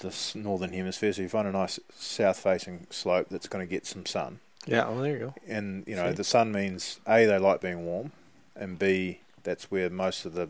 this 0.00 0.34
northern 0.34 0.72
hemisphere, 0.72 1.12
so 1.12 1.22
you 1.22 1.28
find 1.28 1.46
a 1.48 1.52
nice 1.52 1.78
south-facing 1.94 2.86
slope 2.90 3.28
that's 3.30 3.48
going 3.48 3.66
to 3.66 3.70
get 3.70 3.86
some 3.86 4.06
sun, 4.06 4.40
Yeah. 4.66 4.86
Oh, 4.86 5.00
there 5.00 5.12
you 5.12 5.18
go. 5.18 5.34
and 5.46 5.84
you 5.86 5.96
know, 5.96 6.08
See. 6.10 6.16
the 6.16 6.24
sun 6.24 6.52
means 6.52 7.00
a 7.06 7.26
they 7.26 7.38
like 7.38 7.60
being 7.60 7.84
warm, 7.86 8.12
and 8.54 8.78
b 8.78 9.20
that's 9.42 9.70
where 9.70 9.88
most 9.90 10.24
of 10.24 10.34
the 10.34 10.48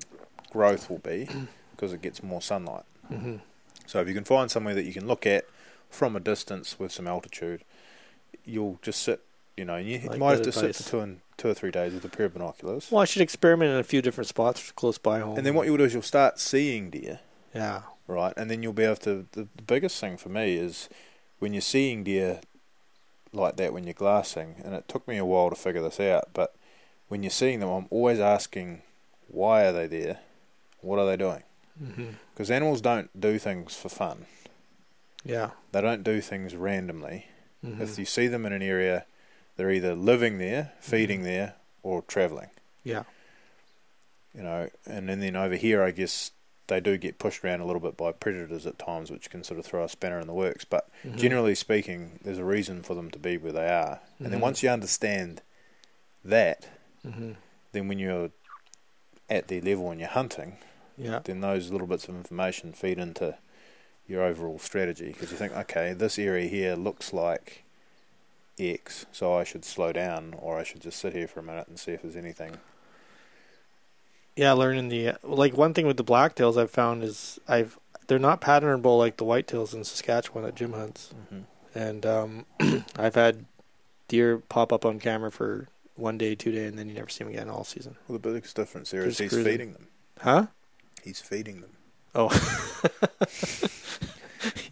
growth 0.50 0.88
will 0.88 0.98
be 0.98 1.28
because 1.72 1.92
it 1.92 2.00
gets 2.02 2.22
more 2.22 2.40
sunlight. 2.42 2.84
hmm 3.08 3.36
So 3.86 4.00
if 4.00 4.08
you 4.08 4.14
can 4.14 4.24
find 4.24 4.50
somewhere 4.50 4.74
that 4.74 4.84
you 4.84 4.92
can 4.92 5.06
look 5.06 5.26
at 5.26 5.44
from 5.90 6.16
a 6.16 6.20
distance 6.20 6.78
with 6.78 6.92
some 6.92 7.06
altitude, 7.06 7.62
you'll 8.44 8.78
just 8.82 9.02
sit. 9.02 9.20
You 9.56 9.64
know, 9.64 9.76
and 9.76 9.88
you 9.88 9.98
Like 10.06 10.18
might 10.18 10.32
have 10.32 10.42
to 10.42 10.52
sit 10.52 10.76
for 10.76 10.82
two 10.82 11.00
and 11.00 11.20
two 11.38 11.48
or 11.48 11.54
three 11.54 11.70
days 11.70 11.94
with 11.94 12.04
a 12.04 12.10
pair 12.10 12.26
of 12.26 12.34
binoculars. 12.34 12.88
Well, 12.90 13.00
I 13.00 13.06
should 13.06 13.22
experiment 13.22 13.70
in 13.72 13.78
a 13.78 13.82
few 13.84 14.02
different 14.02 14.28
spots 14.28 14.70
close 14.72 14.98
by 14.98 15.20
home. 15.20 15.38
And 15.38 15.46
then 15.46 15.54
what 15.54 15.66
you'll 15.66 15.78
do 15.78 15.84
is 15.84 15.94
you'll 15.94 16.02
start 16.02 16.38
seeing 16.38 16.90
deer, 16.90 17.20
Yeah. 17.54 17.82
Right? 18.06 18.32
And 18.36 18.50
then 18.50 18.62
you'll 18.62 18.72
be 18.72 18.84
able 18.84 18.96
to. 18.96 19.26
The, 19.32 19.48
the 19.56 19.62
biggest 19.62 19.98
thing 20.00 20.16
for 20.16 20.28
me 20.28 20.56
is 20.56 20.88
when 21.38 21.52
you're 21.52 21.60
seeing 21.60 22.04
deer 22.04 22.40
like 23.32 23.56
that 23.56 23.72
when 23.72 23.84
you're 23.84 23.92
glassing, 23.92 24.56
and 24.64 24.74
it 24.74 24.88
took 24.88 25.06
me 25.06 25.18
a 25.18 25.24
while 25.24 25.50
to 25.50 25.56
figure 25.56 25.82
this 25.82 26.00
out, 26.00 26.28
but 26.32 26.54
when 27.08 27.22
you're 27.22 27.30
seeing 27.30 27.60
them, 27.60 27.68
I'm 27.68 27.86
always 27.90 28.18
asking, 28.18 28.80
why 29.28 29.64
are 29.66 29.72
they 29.72 29.86
there? 29.86 30.20
What 30.80 30.98
are 30.98 31.06
they 31.06 31.16
doing? 31.18 31.42
hmm 31.78 32.10
Because 32.32 32.50
animals 32.50 32.80
don't 32.80 33.10
do 33.20 33.38
things 33.38 33.74
for 33.76 33.88
fun. 33.90 34.24
Yeah. 35.22 35.50
They 35.72 35.82
don't 35.82 36.02
do 36.02 36.20
things 36.22 36.54
randomly. 36.56 37.26
Mhm. 37.64 37.80
If 37.80 37.98
you 37.98 38.04
see 38.06 38.26
them 38.28 38.46
in 38.46 38.52
an 38.54 38.62
area, 38.62 39.04
they're 39.56 39.70
either 39.70 39.94
living 39.94 40.38
there, 40.38 40.72
feeding 40.80 41.22
there, 41.22 41.54
or 41.82 42.02
travelling. 42.02 42.50
yeah. 42.84 43.02
you 44.34 44.42
know, 44.42 44.68
and, 44.86 45.10
and 45.10 45.22
then 45.22 45.34
over 45.36 45.56
here, 45.56 45.82
I 45.82 45.90
guess 45.90 46.30
they 46.68 46.80
do 46.80 46.96
get 46.96 47.18
pushed 47.18 47.44
around 47.44 47.60
a 47.60 47.66
little 47.66 47.80
bit 47.80 47.96
by 47.96 48.12
predators 48.12 48.66
at 48.66 48.78
times, 48.78 49.10
which 49.10 49.30
can 49.30 49.44
sort 49.44 49.60
of 49.60 49.66
throw 49.66 49.84
a 49.84 49.88
spanner 49.88 50.18
in 50.18 50.26
the 50.26 50.34
works. 50.34 50.64
But 50.64 50.88
Mhm. 51.04 51.16
generally 51.16 51.54
speaking, 51.54 52.18
there's 52.22 52.38
a 52.38 52.44
reason 52.44 52.82
for 52.82 52.94
them 52.94 53.10
to 53.12 53.18
be 53.18 53.36
where 53.36 53.52
they 53.52 53.68
are. 53.68 54.00
And 54.18 54.32
then 54.32 54.38
Mhm. 54.40 54.42
once 54.42 54.62
you 54.62 54.68
understand 54.68 55.42
that, 56.24 56.68
hmm 57.02 57.32
then 57.72 57.88
when 57.88 57.98
you're 57.98 58.30
at 59.28 59.48
their 59.48 59.60
level 59.60 59.90
and 59.90 60.00
you're 60.00 60.08
hunting, 60.08 60.56
Yeah. 60.96 61.20
then 61.24 61.40
those 61.40 61.70
little 61.70 61.86
bits 61.86 62.08
of 62.08 62.14
information 62.14 62.72
feed 62.72 62.98
into 62.98 63.36
your 64.06 64.22
overall 64.22 64.58
strategy 64.58 65.08
because 65.08 65.30
you 65.30 65.36
think, 65.36 65.52
okay, 65.52 65.92
this 65.92 66.18
area 66.18 66.48
here 66.48 66.74
looks 66.74 67.12
like 67.12 67.64
X, 68.58 69.04
so 69.12 69.34
I 69.34 69.44
should 69.44 69.64
slow 69.64 69.92
down, 69.92 70.32
or 70.38 70.58
I 70.58 70.62
should 70.62 70.80
just 70.80 70.98
sit 70.98 71.12
here 71.12 71.28
for 71.28 71.40
a 71.40 71.42
minute 71.42 71.68
and 71.68 71.78
see 71.78 71.92
if 71.92 72.02
there's 72.02 72.16
anything. 72.16 72.58
Yeah, 74.36 74.52
learning 74.52 74.88
the 74.88 75.12
like 75.22 75.56
one 75.56 75.72
thing 75.74 75.86
with 75.86 75.96
the 75.96 76.04
blacktails 76.04 76.56
I've 76.60 76.70
found 76.70 77.02
is 77.02 77.40
I've 77.48 77.78
they're 78.06 78.18
not 78.18 78.40
patternable 78.40 78.98
like 78.98 79.16
the 79.16 79.24
whitetails 79.24 79.74
in 79.74 79.82
Saskatchewan 79.82 80.44
that 80.44 80.54
Jim 80.54 80.72
hunts, 80.74 81.10
and 81.74 82.04
um, 82.06 82.46
I've 82.96 83.14
had 83.14 83.46
deer 84.08 84.38
pop 84.38 84.72
up 84.72 84.84
on 84.84 85.00
camera 85.00 85.32
for 85.32 85.68
one 85.96 86.18
day, 86.18 86.34
two 86.34 86.52
day, 86.52 86.66
and 86.66 86.78
then 86.78 86.88
you 86.88 86.94
never 86.94 87.08
see 87.08 87.24
them 87.24 87.32
again 87.32 87.48
all 87.48 87.64
season. 87.64 87.96
Well, 88.06 88.18
the 88.18 88.28
biggest 88.30 88.54
difference 88.54 88.90
there 88.90 89.00
is 89.02 89.16
Just 89.16 89.20
he's 89.20 89.30
cruising. 89.30 89.52
feeding 89.52 89.72
them. 89.72 89.86
Huh? 90.20 90.46
He's 91.02 91.20
feeding 91.22 91.62
them. 91.62 91.70
Oh, 92.14 92.28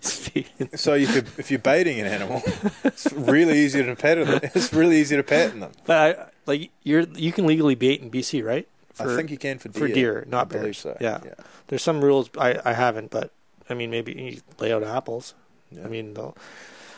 he's 0.01 0.29
feeding. 0.29 0.69
So 0.77 0.95
you 0.95 1.07
could, 1.07 1.27
if 1.39 1.51
you're 1.51 1.59
baiting 1.59 2.01
an 2.01 2.07
animal, 2.07 2.43
it's 2.85 3.11
really 3.13 3.59
easy 3.59 3.83
to 3.83 3.97
pattern 3.97 4.29
them. 4.29 4.41
It's 4.43 4.73
really 4.73 4.99
easy 5.01 5.17
to 5.17 5.23
pattern 5.23 5.61
them. 5.61 5.73
But 5.85 5.97
I, 6.19 6.27
like 6.47 6.71
you're 6.83 7.03
you 7.03 7.33
can 7.33 7.47
legally 7.47 7.75
bait 7.75 8.01
in 8.01 8.11
BC, 8.11 8.45
right? 8.45 8.69
I 9.01 9.17
think 9.17 9.31
you 9.31 9.39
can 9.39 9.59
for 9.59 9.69
deer. 9.69 9.81
for 9.81 9.89
deer, 9.89 10.25
not 10.29 10.43
I 10.43 10.45
believe 10.45 10.63
bears. 10.65 10.79
so. 10.79 10.97
Yeah. 11.01 11.21
yeah. 11.25 11.35
There's 11.69 11.83
some 11.83 12.03
rules 12.05 12.31
I 12.39 12.59
I 12.65 12.73
haven't, 12.75 13.11
but 13.11 13.31
I 13.69 13.75
mean 13.75 13.91
maybe 13.91 14.13
you 14.13 14.41
lay 14.59 14.73
out 14.73 14.83
apples. 14.83 15.35
Yeah. 15.71 15.85
I 15.85 15.89
mean 15.89 16.15
they'll 16.15 16.37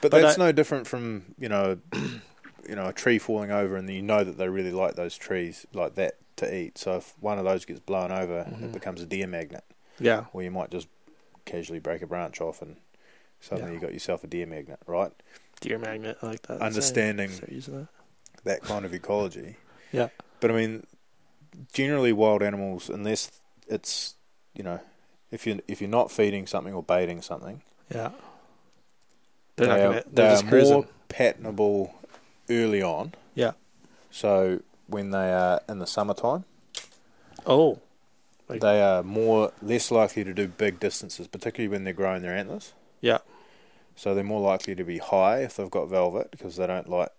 but, 0.01 0.11
but 0.11 0.21
that's 0.23 0.39
I- 0.39 0.47
no 0.47 0.53
different 0.53 0.87
from 0.87 1.35
you 1.39 1.49
know, 1.49 1.79
you 2.69 2.75
know, 2.77 2.87
a 2.87 2.93
tree 2.93 3.19
falling 3.19 3.51
over, 3.51 3.77
and 3.77 3.89
you 3.89 4.03
know 4.03 4.25
that 4.25 4.37
they 4.39 4.49
really 4.49 4.73
like 4.73 4.95
those 4.95 5.17
trees 5.17 5.67
like 5.73 5.95
that 5.95 6.17
to 6.37 6.55
eat. 6.55 6.77
So 6.79 6.97
if 6.97 7.15
one 7.21 7.39
of 7.39 7.45
those 7.45 7.65
gets 7.65 7.81
blown 7.81 8.13
over, 8.13 8.45
Mhm. 8.45 8.65
it 8.65 8.73
becomes 8.73 9.01
a 9.01 9.07
deer 9.07 9.27
magnet. 9.27 9.65
yeah 9.99 10.27
Or 10.35 10.43
you 10.43 10.51
might 10.51 10.71
just 10.71 10.89
casually 11.47 11.79
break 11.79 12.03
a 12.03 12.07
branch 12.07 12.41
off, 12.43 12.61
and 12.61 12.77
suddenly 13.41 13.71
Yeah. 13.73 13.75
you 13.77 13.81
got 13.81 13.93
yourself 13.95 14.23
a 14.23 14.27
deer 14.27 14.47
magnet, 14.47 14.81
right? 14.87 15.13
deer 15.63 15.79
magnet 15.79 16.19
I 16.21 16.27
like 16.27 16.43
that. 16.43 16.61
Understanding 16.61 17.31
that. 17.41 17.89
that 18.45 18.63
kind 18.63 18.85
of 18.85 18.93
ecology. 18.93 19.57
Yeah. 19.93 20.09
But 20.41 20.51
I 20.51 20.55
mean, 20.55 20.87
generally 21.73 22.13
wild 22.13 22.43
animals, 22.43 22.89
unless 22.89 23.31
it's 23.69 24.15
you 24.55 24.63
know, 24.63 24.81
if 25.31 25.47
you 25.47 25.61
if 25.69 25.81
you're 25.81 25.91
not 25.91 26.11
feeding 26.11 26.47
something 26.47 26.73
or 26.75 26.83
baiting 26.83 27.23
something, 27.23 27.63
Yeah. 27.93 28.11
They're 29.57 29.69
not 29.69 29.77
they 29.77 29.83
gonna. 29.83 29.97
are, 29.99 30.03
They're 30.11 30.29
they 30.29 30.33
just 30.35 30.45
are 30.45 30.49
cruising. 30.49 30.75
more 30.75 30.87
patternable 31.09 31.91
early 32.51 32.83
on. 32.83 33.15
Yeah. 33.35 33.53
So 34.11 34.61
when 34.87 35.11
they 35.11 35.33
are 35.33 35.61
in 35.69 35.79
the 35.79 35.87
summertime, 35.87 36.45
Oh. 37.47 37.81
Like- 38.49 38.61
they 38.61 38.81
are 38.81 39.03
more 39.03 39.53
less 39.61 39.91
likely 39.91 40.23
to 40.25 40.33
do 40.33 40.47
big 40.47 40.79
distances, 40.79 41.27
particularly 41.27 41.69
when 41.69 41.85
they're 41.85 41.93
growing 41.93 42.23
their 42.23 42.37
antlers. 42.37 42.73
Yeah. 43.01 43.19
So 43.97 44.15
they're 44.15 44.23
more 44.25 44.41
likely 44.41 44.75
to 44.75 44.85
be 44.85 44.99
high 44.99 45.39
if 45.43 45.57
they've 45.57 45.71
got 45.71 45.89
velvet 45.89 46.31
because 46.31 46.57
they 46.57 46.67
don't 46.67 46.89
like 46.89 47.11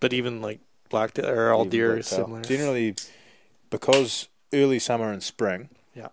But 0.00 0.12
even 0.12 0.40
like 0.42 0.60
black 0.88 1.18
or 1.18 1.52
all 1.52 1.64
deer 1.66 1.88
black 1.90 2.00
is 2.00 2.06
similar. 2.08 2.42
Generally, 2.42 2.96
because 3.70 4.28
early 4.52 4.78
summer 4.78 5.12
and 5.12 5.22
spring, 5.22 5.68
Yeah. 5.94 6.08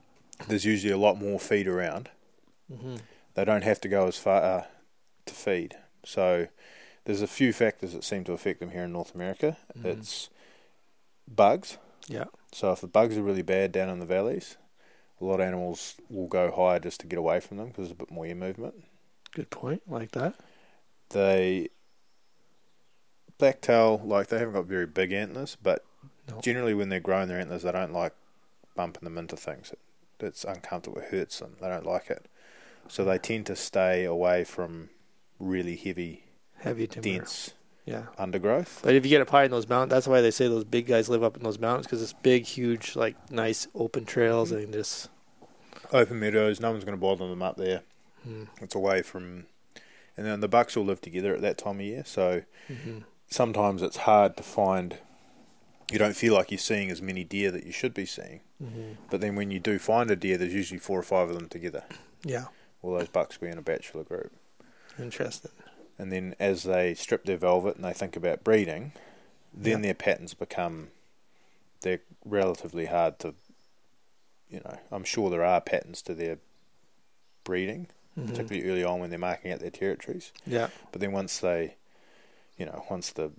there's 0.47 0.65
usually 0.65 0.91
a 0.93 0.97
lot 0.97 1.17
more 1.19 1.39
feed 1.39 1.67
around. 1.67 2.09
hmm 2.67 2.97
They 3.35 3.45
don't 3.45 3.63
have 3.63 3.81
to 3.81 3.87
go 3.87 4.07
as 4.07 4.17
far 4.17 4.41
uh, 4.43 4.65
to 5.25 5.33
feed. 5.33 5.75
So 6.05 6.47
there's 7.05 7.21
a 7.21 7.27
few 7.27 7.51
factors 7.53 7.93
that 7.93 8.03
seem 8.03 8.23
to 8.25 8.33
affect 8.33 8.59
them 8.59 8.71
here 8.71 8.83
in 8.83 8.91
North 8.93 9.13
America. 9.15 9.57
Mhm. 9.77 9.85
It's 9.85 10.29
bugs. 11.27 11.77
Yeah. 12.07 12.25
So 12.51 12.71
if 12.71 12.81
the 12.81 12.87
bugs 12.87 13.17
are 13.17 13.23
really 13.23 13.41
bad 13.41 13.71
down 13.71 13.89
in 13.89 13.99
the 13.99 14.05
valleys, 14.05 14.57
a 15.21 15.25
lot 15.25 15.35
of 15.39 15.47
animals 15.47 15.95
will 16.09 16.27
go 16.27 16.51
higher 16.51 16.79
just 16.79 16.99
to 17.01 17.07
get 17.07 17.17
away 17.17 17.39
from 17.39 17.57
them 17.57 17.67
because 17.67 17.85
there's 17.87 17.91
a 17.91 17.95
bit 17.95 18.11
more 18.11 18.25
air 18.25 18.35
movement. 18.35 18.83
Good 19.31 19.49
point. 19.49 19.81
Like 19.87 20.11
that. 20.11 20.35
They 21.09 21.69
blacktail 23.37 24.01
like 24.03 24.27
they 24.27 24.39
haven't 24.39 24.53
got 24.53 24.65
very 24.65 24.85
big 24.85 25.11
antlers, 25.11 25.57
but 25.61 25.83
No. 26.29 26.39
generally 26.41 26.73
when 26.73 26.89
they're 26.89 26.99
growing 26.99 27.27
their 27.27 27.39
antlers, 27.39 27.63
they 27.63 27.71
don't 27.71 27.93
like 27.93 28.13
bumping 28.75 29.03
them 29.03 29.17
into 29.17 29.35
things. 29.35 29.71
It, 29.71 29.79
it's 30.25 30.43
uncomfortable. 30.45 30.99
It 30.99 31.09
hurts 31.11 31.39
them. 31.39 31.55
They 31.59 31.67
don't 31.67 31.85
like 31.85 32.09
it, 32.09 32.27
so 32.87 33.03
they 33.03 33.17
tend 33.17 33.45
to 33.47 33.55
stay 33.55 34.05
away 34.05 34.43
from 34.45 34.89
really 35.39 35.75
heavy, 35.75 36.23
Heavy 36.59 36.87
timber. 36.87 37.09
dense 37.09 37.51
Yeah. 37.85 38.03
undergrowth. 38.17 38.79
But 38.83 38.95
if 38.95 39.03
you 39.05 39.09
get 39.09 39.21
up 39.21 39.29
high 39.31 39.43
in 39.43 39.51
those 39.51 39.67
mountains, 39.67 39.91
that's 39.91 40.07
why 40.07 40.21
they 40.21 40.31
say 40.31 40.47
those 40.47 40.63
big 40.63 40.87
guys 40.87 41.09
live 41.09 41.23
up 41.23 41.35
in 41.35 41.43
those 41.43 41.59
mountains 41.59 41.85
because 41.87 42.01
it's 42.01 42.13
big, 42.13 42.45
huge, 42.45 42.95
like 42.95 43.15
nice 43.29 43.67
open 43.75 44.05
trails 44.05 44.51
Mm-hmm. 44.51 44.63
and 44.63 44.73
just. 44.73 45.09
Open 45.91 46.19
meadows. 46.19 46.61
No 46.61 46.71
one's 46.71 46.85
going 46.85 46.97
to 46.97 47.01
bother 47.01 47.27
them 47.27 47.41
up 47.41 47.57
there. 47.57 47.81
Mm. 48.27 48.47
It's 48.61 48.73
away 48.75 49.01
from, 49.01 49.47
and 50.15 50.25
then 50.25 50.39
the 50.39 50.47
bucks 50.47 50.77
all 50.77 50.85
live 50.85 51.01
together 51.01 51.35
at 51.35 51.41
that 51.41 51.57
time 51.57 51.75
of 51.79 51.85
year. 51.85 52.03
So 52.05 52.43
hmm 52.67 52.99
sometimes 53.27 53.81
it's 53.81 53.97
hard 53.97 54.37
to 54.37 54.43
find. 54.43 54.99
You 55.91 55.99
don't 55.99 56.15
feel 56.15 56.33
like 56.33 56.49
you're 56.51 56.57
seeing 56.57 56.89
as 56.89 57.01
many 57.01 57.23
deer 57.23 57.51
that 57.51 57.65
you 57.65 57.71
should 57.71 57.93
be 57.93 58.05
seeing. 58.05 58.41
hmm 58.59 58.93
But 59.09 59.21
then 59.21 59.35
when 59.35 59.51
you 59.51 59.59
do 59.59 59.77
find 59.79 60.09
a 60.09 60.15
deer, 60.15 60.37
there's 60.37 60.53
usually 60.53 60.79
four 60.79 60.99
or 60.99 61.03
five 61.03 61.29
of 61.29 61.35
them 61.35 61.49
together. 61.49 61.83
Yeah. 62.23 62.45
All 62.81 62.93
those 62.97 63.07
bucks 63.09 63.37
be 63.37 63.47
in 63.47 63.57
a 63.57 63.61
bachelor 63.61 64.03
group. 64.03 64.31
Interesting. 64.99 65.51
And 65.99 66.11
then 66.11 66.35
as 66.39 66.63
they 66.63 66.93
strip 66.95 67.25
their 67.25 67.37
velvet 67.37 67.75
and 67.75 67.85
they 67.85 67.93
think 67.93 68.15
about 68.15 68.43
breeding, 68.43 68.93
then 69.53 69.79
Yeah. 69.79 69.83
their 69.87 69.93
patterns 69.93 70.33
become 70.33 70.89
they're 71.81 71.99
relatively 72.23 72.85
hard 72.85 73.19
to 73.19 73.35
you 74.49 74.59
know, 74.63 74.77
I'm 74.91 75.03
sure 75.03 75.29
there 75.31 75.43
are 75.43 75.59
patterns 75.61 76.01
to 76.03 76.13
their 76.13 76.37
breeding, 77.43 77.87
Mhm. 78.17 78.27
particularly 78.27 78.69
early 78.69 78.83
on 78.83 78.99
when 78.99 79.09
they're 79.09 79.17
marking 79.19 79.51
out 79.51 79.59
their 79.59 79.71
territories. 79.71 80.31
Yeah. 80.45 80.69
But 80.91 81.01
then 81.01 81.11
once 81.11 81.39
they 81.39 81.75
you 82.63 82.69
know, 82.69 82.85
once 82.89 83.11
the 83.11 83.29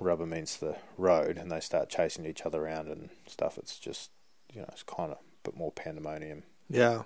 rubber 0.00 0.24
meets 0.24 0.56
the 0.56 0.76
road 0.96 1.36
and 1.36 1.52
they 1.52 1.60
start 1.60 1.90
chasing 1.90 2.24
each 2.24 2.40
other 2.46 2.64
around 2.64 2.88
and 2.88 3.10
stuff, 3.26 3.58
it's 3.58 3.78
just 3.78 4.10
you 4.50 4.62
know, 4.62 4.68
it's 4.72 4.82
kind 4.82 5.12
of 5.12 5.18
a 5.18 5.20
bit 5.42 5.54
more 5.58 5.70
pandemonium. 5.70 6.44
Yeah. 6.70 7.02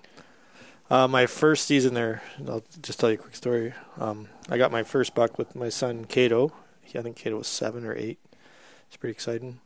Uh, 0.88 1.08
my 1.08 1.26
first 1.26 1.66
season 1.66 1.94
there, 1.94 2.22
I'll 2.46 2.62
just 2.82 3.00
tell 3.00 3.10
you 3.10 3.16
a 3.16 3.18
quick 3.18 3.34
story. 3.34 3.74
Um, 3.98 4.28
I 4.48 4.58
got 4.58 4.70
my 4.70 4.84
first 4.84 5.16
buck 5.16 5.38
with 5.38 5.56
my 5.56 5.68
son 5.68 6.04
Cato. 6.04 6.52
I 6.94 7.02
think 7.02 7.16
Cato 7.16 7.38
was 7.38 7.48
seven 7.48 7.84
or 7.84 7.96
eight. 7.96 8.20
It's 8.86 8.96
pretty 8.96 9.10
exciting. 9.10 9.58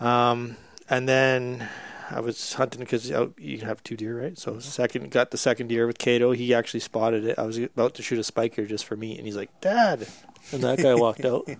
Um, 0.00 0.56
and 0.88 1.06
then 1.06 1.68
I 2.10 2.20
was 2.20 2.52
hunting 2.52 2.80
because 2.80 3.10
you 3.10 3.58
have 3.62 3.82
two 3.82 3.96
deer, 3.96 4.20
right? 4.22 4.38
So 4.38 4.58
second, 4.60 5.10
got 5.10 5.30
the 5.32 5.36
second 5.38 5.68
deer 5.68 5.86
with 5.86 5.98
Cato. 5.98 6.32
He 6.32 6.54
actually 6.54 6.80
spotted 6.80 7.24
it. 7.24 7.38
I 7.38 7.42
was 7.42 7.58
about 7.58 7.94
to 7.94 8.02
shoot 8.02 8.18
a 8.18 8.24
spiker 8.24 8.64
just 8.66 8.84
for 8.84 8.96
me, 8.96 9.16
and 9.16 9.26
he's 9.26 9.36
like, 9.36 9.50
"Dad," 9.60 10.06
and 10.52 10.62
that 10.62 10.78
guy 10.78 10.94
walked 10.94 11.24
out. 11.24 11.48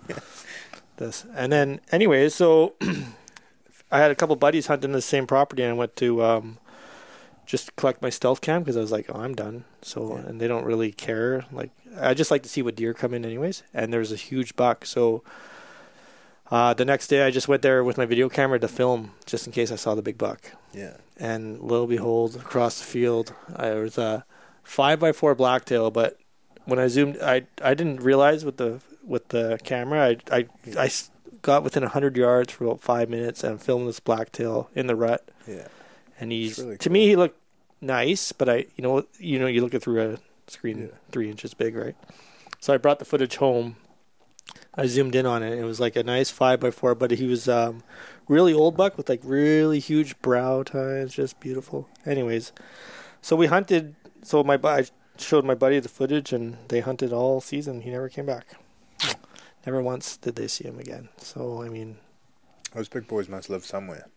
This 0.97 1.25
and 1.35 1.51
then, 1.51 1.79
anyways, 1.91 2.33
so 2.33 2.73
I 3.91 3.99
had 3.99 4.09
a 4.09 4.15
couple 4.15 4.35
buddies 4.35 4.65
hunting 4.65 4.93
the 4.93 5.01
same 5.01 5.27
property, 5.27 5.61
and 5.61 5.71
I 5.71 5.75
went 5.75 5.95
to 5.97 6.23
um, 6.23 6.57
just 7.45 7.75
collect 7.75 8.01
my 8.01 8.09
stealth 8.09 8.41
cam 8.41 8.63
because 8.63 8.75
I 8.75 8.81
was 8.81 8.91
like, 8.91 9.05
"Oh, 9.09 9.19
I'm 9.19 9.35
done." 9.35 9.65
So, 9.83 10.15
Yeah. 10.17 10.25
and 10.27 10.41
they 10.41 10.47
don't 10.47 10.65
really 10.65 10.91
care. 10.91 11.45
Like, 11.51 11.69
I 11.99 12.15
just 12.15 12.31
like 12.31 12.41
to 12.43 12.49
see 12.49 12.63
what 12.63 12.75
deer 12.75 12.95
come 12.95 13.13
in, 13.13 13.25
anyways. 13.25 13.61
And 13.75 13.93
there's 13.93 14.11
a 14.11 14.15
huge 14.15 14.55
buck, 14.55 14.85
so. 14.87 15.23
Uh, 16.49 16.73
the 16.73 16.85
next 16.85 17.07
day, 17.07 17.23
I 17.25 17.31
just 17.31 17.47
went 17.47 17.61
there 17.61 17.83
with 17.83 17.97
my 17.97 18.05
video 18.05 18.29
camera 18.29 18.57
to 18.59 18.67
film, 18.67 19.11
just 19.25 19.45
in 19.47 19.53
case 19.53 19.71
I 19.71 19.75
saw 19.75 19.95
the 19.95 20.01
big 20.01 20.17
buck. 20.17 20.51
Yeah. 20.73 20.95
And 21.17 21.59
lo 21.59 21.81
and 21.81 21.89
behold, 21.89 22.35
across 22.37 22.79
the 22.79 22.85
field, 22.85 23.33
I 23.55 23.71
was 23.73 23.97
a 23.97 24.25
five 24.63 24.99
by 24.99 25.11
four 25.11 25.35
blacktail. 25.35 25.91
But 25.91 26.17
when 26.65 26.79
I 26.79 26.87
zoomed, 26.87 27.17
I 27.21 27.43
I 27.61 27.73
didn't 27.73 28.01
realize 28.01 28.45
with 28.45 28.57
the 28.57 28.79
with 29.03 29.27
the 29.29 29.59
camera, 29.63 30.15
I 30.31 30.45
I 30.77 30.89
got 31.41 31.63
within 31.63 31.83
hundred 31.83 32.15
yards 32.17 32.53
for 32.53 32.65
about 32.65 32.81
five 32.81 33.09
minutes 33.09 33.43
and 33.43 33.61
filmed 33.61 33.87
this 33.87 33.99
blacktail 33.99 34.69
in 34.75 34.87
the 34.87 34.95
rut. 34.95 35.27
Yeah. 35.47 35.67
And 36.19 36.31
he's 36.31 36.59
really 36.59 36.77
to 36.77 36.89
cool. 36.89 36.93
me 36.93 37.07
he 37.07 37.15
looked 37.15 37.39
nice, 37.81 38.31
but 38.31 38.47
I 38.47 38.65
you 38.75 38.83
know 38.83 39.05
you 39.19 39.37
know 39.39 39.47
you 39.47 39.61
look 39.61 39.73
at 39.73 39.81
through 39.81 40.13
a 40.13 40.17
screen 40.49 40.79
Yeah. 40.83 40.97
three 41.11 41.29
inches 41.29 41.53
big, 41.53 41.75
right? 41.75 41.95
So 42.61 42.73
I 42.73 42.77
brought 42.77 42.99
the 42.99 43.05
footage 43.05 43.35
home. 43.37 43.75
I 44.77 44.85
zoomed 44.85 45.15
in 45.15 45.25
on 45.25 45.41
it. 45.41 45.57
It 45.57 45.63
was 45.63 45.79
like 45.79 45.95
a 45.95 46.03
nice 46.03 46.29
five 46.29 46.59
by 46.59 46.69
four, 46.71 46.93
but 46.93 47.09
he 47.11 47.25
was 47.25 47.49
um, 47.49 47.81
really 48.27 48.53
old 48.53 48.77
buck 48.77 48.95
with 48.95 49.09
like 49.09 49.21
really 49.23 49.79
huge 49.79 50.19
brow 50.21 50.61
tines, 50.63 51.13
just 51.15 51.39
beautiful. 51.39 51.89
Anyways, 52.05 52.51
so 53.21 53.35
we 53.35 53.47
hunted. 53.47 53.95
So 54.21 54.43
my 54.43 54.55
bu- 54.57 54.67
I 54.67 54.85
showed 55.17 55.45
my 55.45 55.55
buddy 55.55 55.79
the 55.79 55.89
footage, 55.89 56.31
and 56.31 56.57
they 56.67 56.79
hunted 56.81 57.11
all 57.11 57.41
season. 57.41 57.81
He 57.81 57.89
never 57.89 58.07
came 58.07 58.25
back. 58.27 58.45
Never 59.65 59.81
once 59.81 60.15
did 60.15 60.35
they 60.35 60.47
see 60.47 60.63
him 60.65 60.79
again. 60.79 61.09
So 61.17 61.61
I 61.63 61.69
mean, 61.69 61.97
Those 62.73 62.87
big 62.87 63.07
boys 63.07 63.27
must 63.27 63.49
live 63.49 63.65
somewhere. 63.65 64.07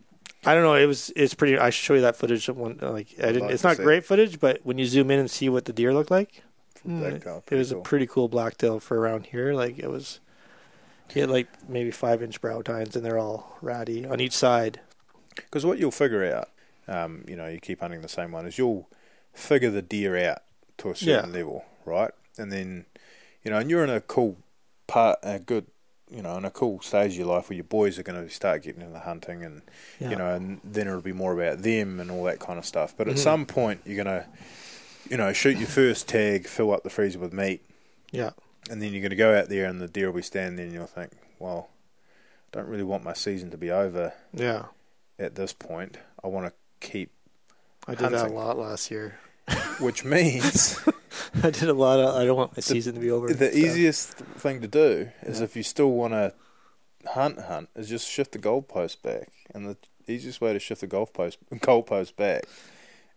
I 0.45 0.55
don't 0.55 0.63
know. 0.63 0.75
It 0.75 0.87
was 0.87 1.13
it's 1.17 1.35
pretty. 1.35 1.59
I 1.59 1.71
should 1.71 1.85
show 1.85 1.95
you 1.95 2.01
that 2.03 2.17
footage. 2.17 2.49
One 2.49 2.79
like 2.83 3.09
I 3.19 3.27
didn't. 3.27 3.43
like 3.43 3.53
it's 3.53 3.65
not 3.65 3.77
great 3.77 4.05
footage, 4.05 4.39
but 4.41 4.61
when 4.63 4.79
you 4.79 4.87
zoom 4.87 5.11
in 5.11 5.19
and 5.19 5.31
see 5.31 5.49
what 5.49 5.65
the 5.65 5.73
deer 5.73 5.93
look 5.93 6.11
like, 6.11 6.43
mm, 6.87 7.01
Blacktail, 7.01 7.45
it 7.51 7.57
was 7.57 7.73
cool. 7.73 7.81
a 7.81 7.83
pretty 7.83 8.07
cool 8.07 8.29
blacktail 8.29 8.79
for 8.79 8.99
around 8.99 9.27
here. 9.27 9.53
Like 9.55 9.79
it 9.79 9.89
was. 9.91 10.21
He 11.13 11.21
had 11.21 11.31
like 11.31 11.49
maybe 11.69 11.91
five 11.91 12.23
inch 12.23 12.41
brow 12.41 12.63
tines, 12.63 12.97
and 12.97 13.05
they're 13.05 13.19
all 13.19 13.57
ratty 13.61 14.07
on 14.07 14.21
each 14.21 14.37
side. 14.37 14.81
Because 15.37 15.65
what 15.67 15.79
you'll 15.79 15.91
figure 15.91 16.25
out, 16.35 16.49
um, 16.89 17.25
you 17.27 17.37
know, 17.37 17.47
you 17.47 17.59
keep 17.61 17.81
hunting 17.81 18.01
the 18.03 18.09
same 18.09 18.33
one, 18.33 18.47
is 18.47 18.59
you'll 18.59 18.89
figure 19.33 19.71
the 19.71 19.83
deer 19.83 20.17
out 20.31 20.43
to 20.79 20.91
a 20.91 20.97
certain 20.97 21.31
Yeah. 21.33 21.39
level, 21.39 21.65
right? 21.85 22.11
And 22.39 22.51
then, 22.53 22.87
you 23.45 23.51
know, 23.51 23.59
and 23.59 23.71
you're 23.71 23.85
in 23.85 23.91
a 23.91 24.01
cool 24.01 24.37
part, 24.87 25.19
a 25.23 25.39
good, 25.39 25.67
you 26.11 26.23
know, 26.23 26.37
in 26.37 26.45
a 26.45 26.51
cool 26.51 26.81
stage 26.81 27.13
of 27.13 27.19
your 27.19 27.27
life 27.29 27.49
where 27.49 27.55
your 27.57 27.65
boys 27.65 27.99
are 27.99 28.03
going 28.03 28.23
to 28.23 28.33
start 28.33 28.63
getting 28.63 28.81
into 28.83 28.93
the 28.93 29.01
hunting, 29.01 29.45
and 29.45 29.63
Yeah. 29.99 30.11
you 30.11 30.17
know, 30.17 30.35
and 30.35 30.61
then 30.65 30.89
it'll 30.89 31.01
be 31.01 31.13
more 31.13 31.33
about 31.33 31.63
them 31.63 32.01
and 32.01 32.11
all 32.11 32.25
that 32.25 32.41
kind 32.41 32.59
of 32.59 32.67
stuff. 32.67 32.95
But 32.97 33.09
at 33.09 33.15
Mhm. 33.15 33.19
some 33.19 33.47
point, 33.47 33.81
you're 33.85 34.03
going 34.03 34.21
to, 34.23 34.27
you 35.09 35.17
know, 35.17 35.33
shoot 35.33 35.57
your 35.59 35.69
first 35.69 36.09
tag, 36.09 36.47
fill 36.47 36.73
up 36.73 36.83
the 36.83 36.91
freezer 36.91 37.19
with 37.19 37.33
meat, 37.33 37.63
Yeah. 38.13 38.31
And 38.71 38.81
then 38.81 38.93
you're 38.93 39.03
going 39.03 39.11
to 39.11 39.17
go 39.17 39.37
out 39.39 39.49
there 39.49 39.67
and 39.67 39.81
the 39.81 39.89
deer 39.89 40.07
will 40.07 40.17
be 40.17 40.23
standing 40.23 40.57
there, 40.57 40.65
and 40.67 40.75
you'll 40.75 40.87
think, 40.87 41.13
well, 41.39 41.69
I 42.53 42.59
don't 42.59 42.69
really 42.69 42.85
want 42.85 43.05
my 43.05 43.13
season 43.13 43.51
to 43.51 43.57
be 43.59 43.71
over 43.71 44.13
Yeah. 44.33 44.67
at 45.19 45.35
this 45.35 45.53
point. 45.53 45.99
I 46.25 46.29
want 46.29 46.47
to 46.47 46.53
keep 46.87 47.11
I 47.87 47.95
did 47.95 48.11
that 48.13 48.31
a 48.31 48.33
lot 48.33 48.59
last 48.59 48.91
year. 48.91 49.19
which 49.81 50.05
means 50.05 50.79
I 51.43 51.51
did 51.51 51.69
a 51.69 51.73
lot 51.75 51.99
of. 51.99 52.15
I 52.15 52.25
don't 52.25 52.37
want 52.37 52.57
my 52.57 52.61
season 52.61 52.95
to 52.95 53.01
be 53.01 53.11
over. 53.11 53.27
the 53.29 53.35
stuff. 53.49 53.55
easiest 53.55 54.09
thing 54.11 54.61
to 54.61 54.69
do 54.69 55.11
is 55.23 55.39
Yeah. 55.39 55.45
if 55.45 55.57
you 55.57 55.63
still 55.65 55.91
want 55.91 56.13
to 56.13 56.33
hunt 57.07 57.41
hunt 57.41 57.69
is 57.75 57.89
just 57.89 58.07
shift 58.09 58.33
the 58.33 58.39
goalpost 58.39 59.03
back 59.03 59.29
and 59.55 59.67
the 59.67 59.77
easiest 60.07 60.41
way 60.41 60.53
to 60.53 60.59
shift 60.61 60.83
the 60.83 60.87
goalpost 60.87 61.39
goalpost 61.55 62.15
back 62.15 62.45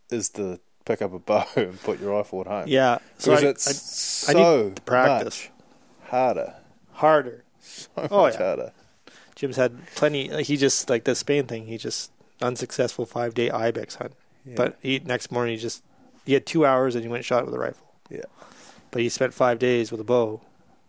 is 0.09 0.29
to 0.29 0.59
pick 0.85 1.01
up 1.01 1.13
a 1.13 1.19
bow 1.19 1.45
and 1.55 1.81
put 1.83 1.99
your 1.99 2.15
rifle 2.15 2.41
at 2.41 2.47
home 2.47 2.65
Yeah. 2.67 2.99
Because 3.17 3.43
I, 3.43 3.47
it's 3.47 4.29
I 4.29 4.33
so 4.33 4.63
need 4.67 4.75
to 4.77 4.81
practice 4.83 5.49
much 5.49 6.09
harder 6.09 6.53
harder. 6.93 7.43
so 7.61 7.89
Oh, 8.11 8.27
yeah. 8.27 8.37
harder 8.37 8.71
Jim's 9.35 9.55
had 9.57 9.87
plenty. 9.95 10.43
He 10.43 10.57
just 10.57 10.89
like 10.89 11.05
the 11.05 11.15
Spain 11.15 11.47
thing. 11.47 11.65
He 11.65 11.77
just 11.77 12.11
unsuccessful 12.41 13.05
five 13.05 13.33
day 13.33 13.49
ibex 13.49 13.95
hunt. 13.95 14.13
Yeah. 14.45 14.53
But 14.55 14.77
he 14.81 14.99
next 14.99 15.31
morning 15.31 15.55
he 15.55 15.59
just 15.59 15.83
he 16.25 16.33
had 16.33 16.45
two 16.45 16.65
hours 16.65 16.95
and 16.95 17.03
he 17.03 17.09
went 17.09 17.25
shot 17.25 17.39
it 17.43 17.45
with 17.45 17.55
a 17.55 17.59
rifle. 17.59 17.87
Yeah. 18.09 18.21
But 18.91 19.01
he 19.01 19.09
spent 19.09 19.33
five 19.33 19.57
days 19.57 19.91
with 19.91 19.99
a 20.01 20.03
bow, 20.03 20.41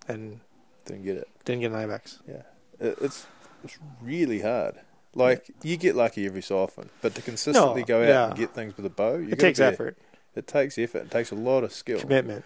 and 0.07 0.41
didn't 0.85 1.05
get 1.05 1.17
it 1.17 1.29
didn't 1.47 1.63
get 1.63 1.71
an 1.73 1.79
ibex. 1.79 2.19
yeah 2.29 2.43
it, 2.79 2.99
it's 3.01 3.27
it's 3.65 3.79
really 4.03 4.43
hard 4.43 4.75
Like 5.15 5.51
you 5.63 5.77
get 5.77 5.95
lucky 5.95 6.27
every 6.27 6.43
so 6.43 6.59
often, 6.59 6.91
but 7.01 7.15
to 7.15 7.23
consistently 7.23 7.83
No, 7.83 7.87
go 7.87 8.03
out 8.03 8.09
yeah. 8.09 8.27
and 8.29 8.37
get 8.37 8.55
things 8.55 8.77
with 8.77 8.85
a 8.87 8.91
bow, 8.91 9.17
you 9.17 9.31
it 9.33 9.39
takes 9.39 9.61
effort, 9.61 9.97
It 10.35 10.47
takes 10.47 10.77
effort. 10.79 11.03
It 11.05 11.11
takes 11.11 11.31
a 11.31 11.37
lot 11.37 11.63
of 11.65 11.73
skill. 11.73 12.01
commitment. 12.01 12.45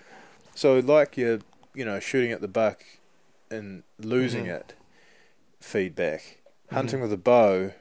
So, 0.54 0.78
like 0.80 1.16
you're, 1.16 1.38
you 1.74 1.84
know, 1.84 2.00
shooting 2.00 2.32
at 2.32 2.40
the 2.40 2.48
buck 2.48 2.84
and 3.50 3.84
losing 3.98 4.44
Mhm. 4.46 4.56
it, 4.60 4.74
feedback. 5.60 6.20
Mm-hmm. 6.66 6.74
Hunting 6.76 7.00
with 7.00 7.12
a 7.12 7.16
bow 7.16 7.72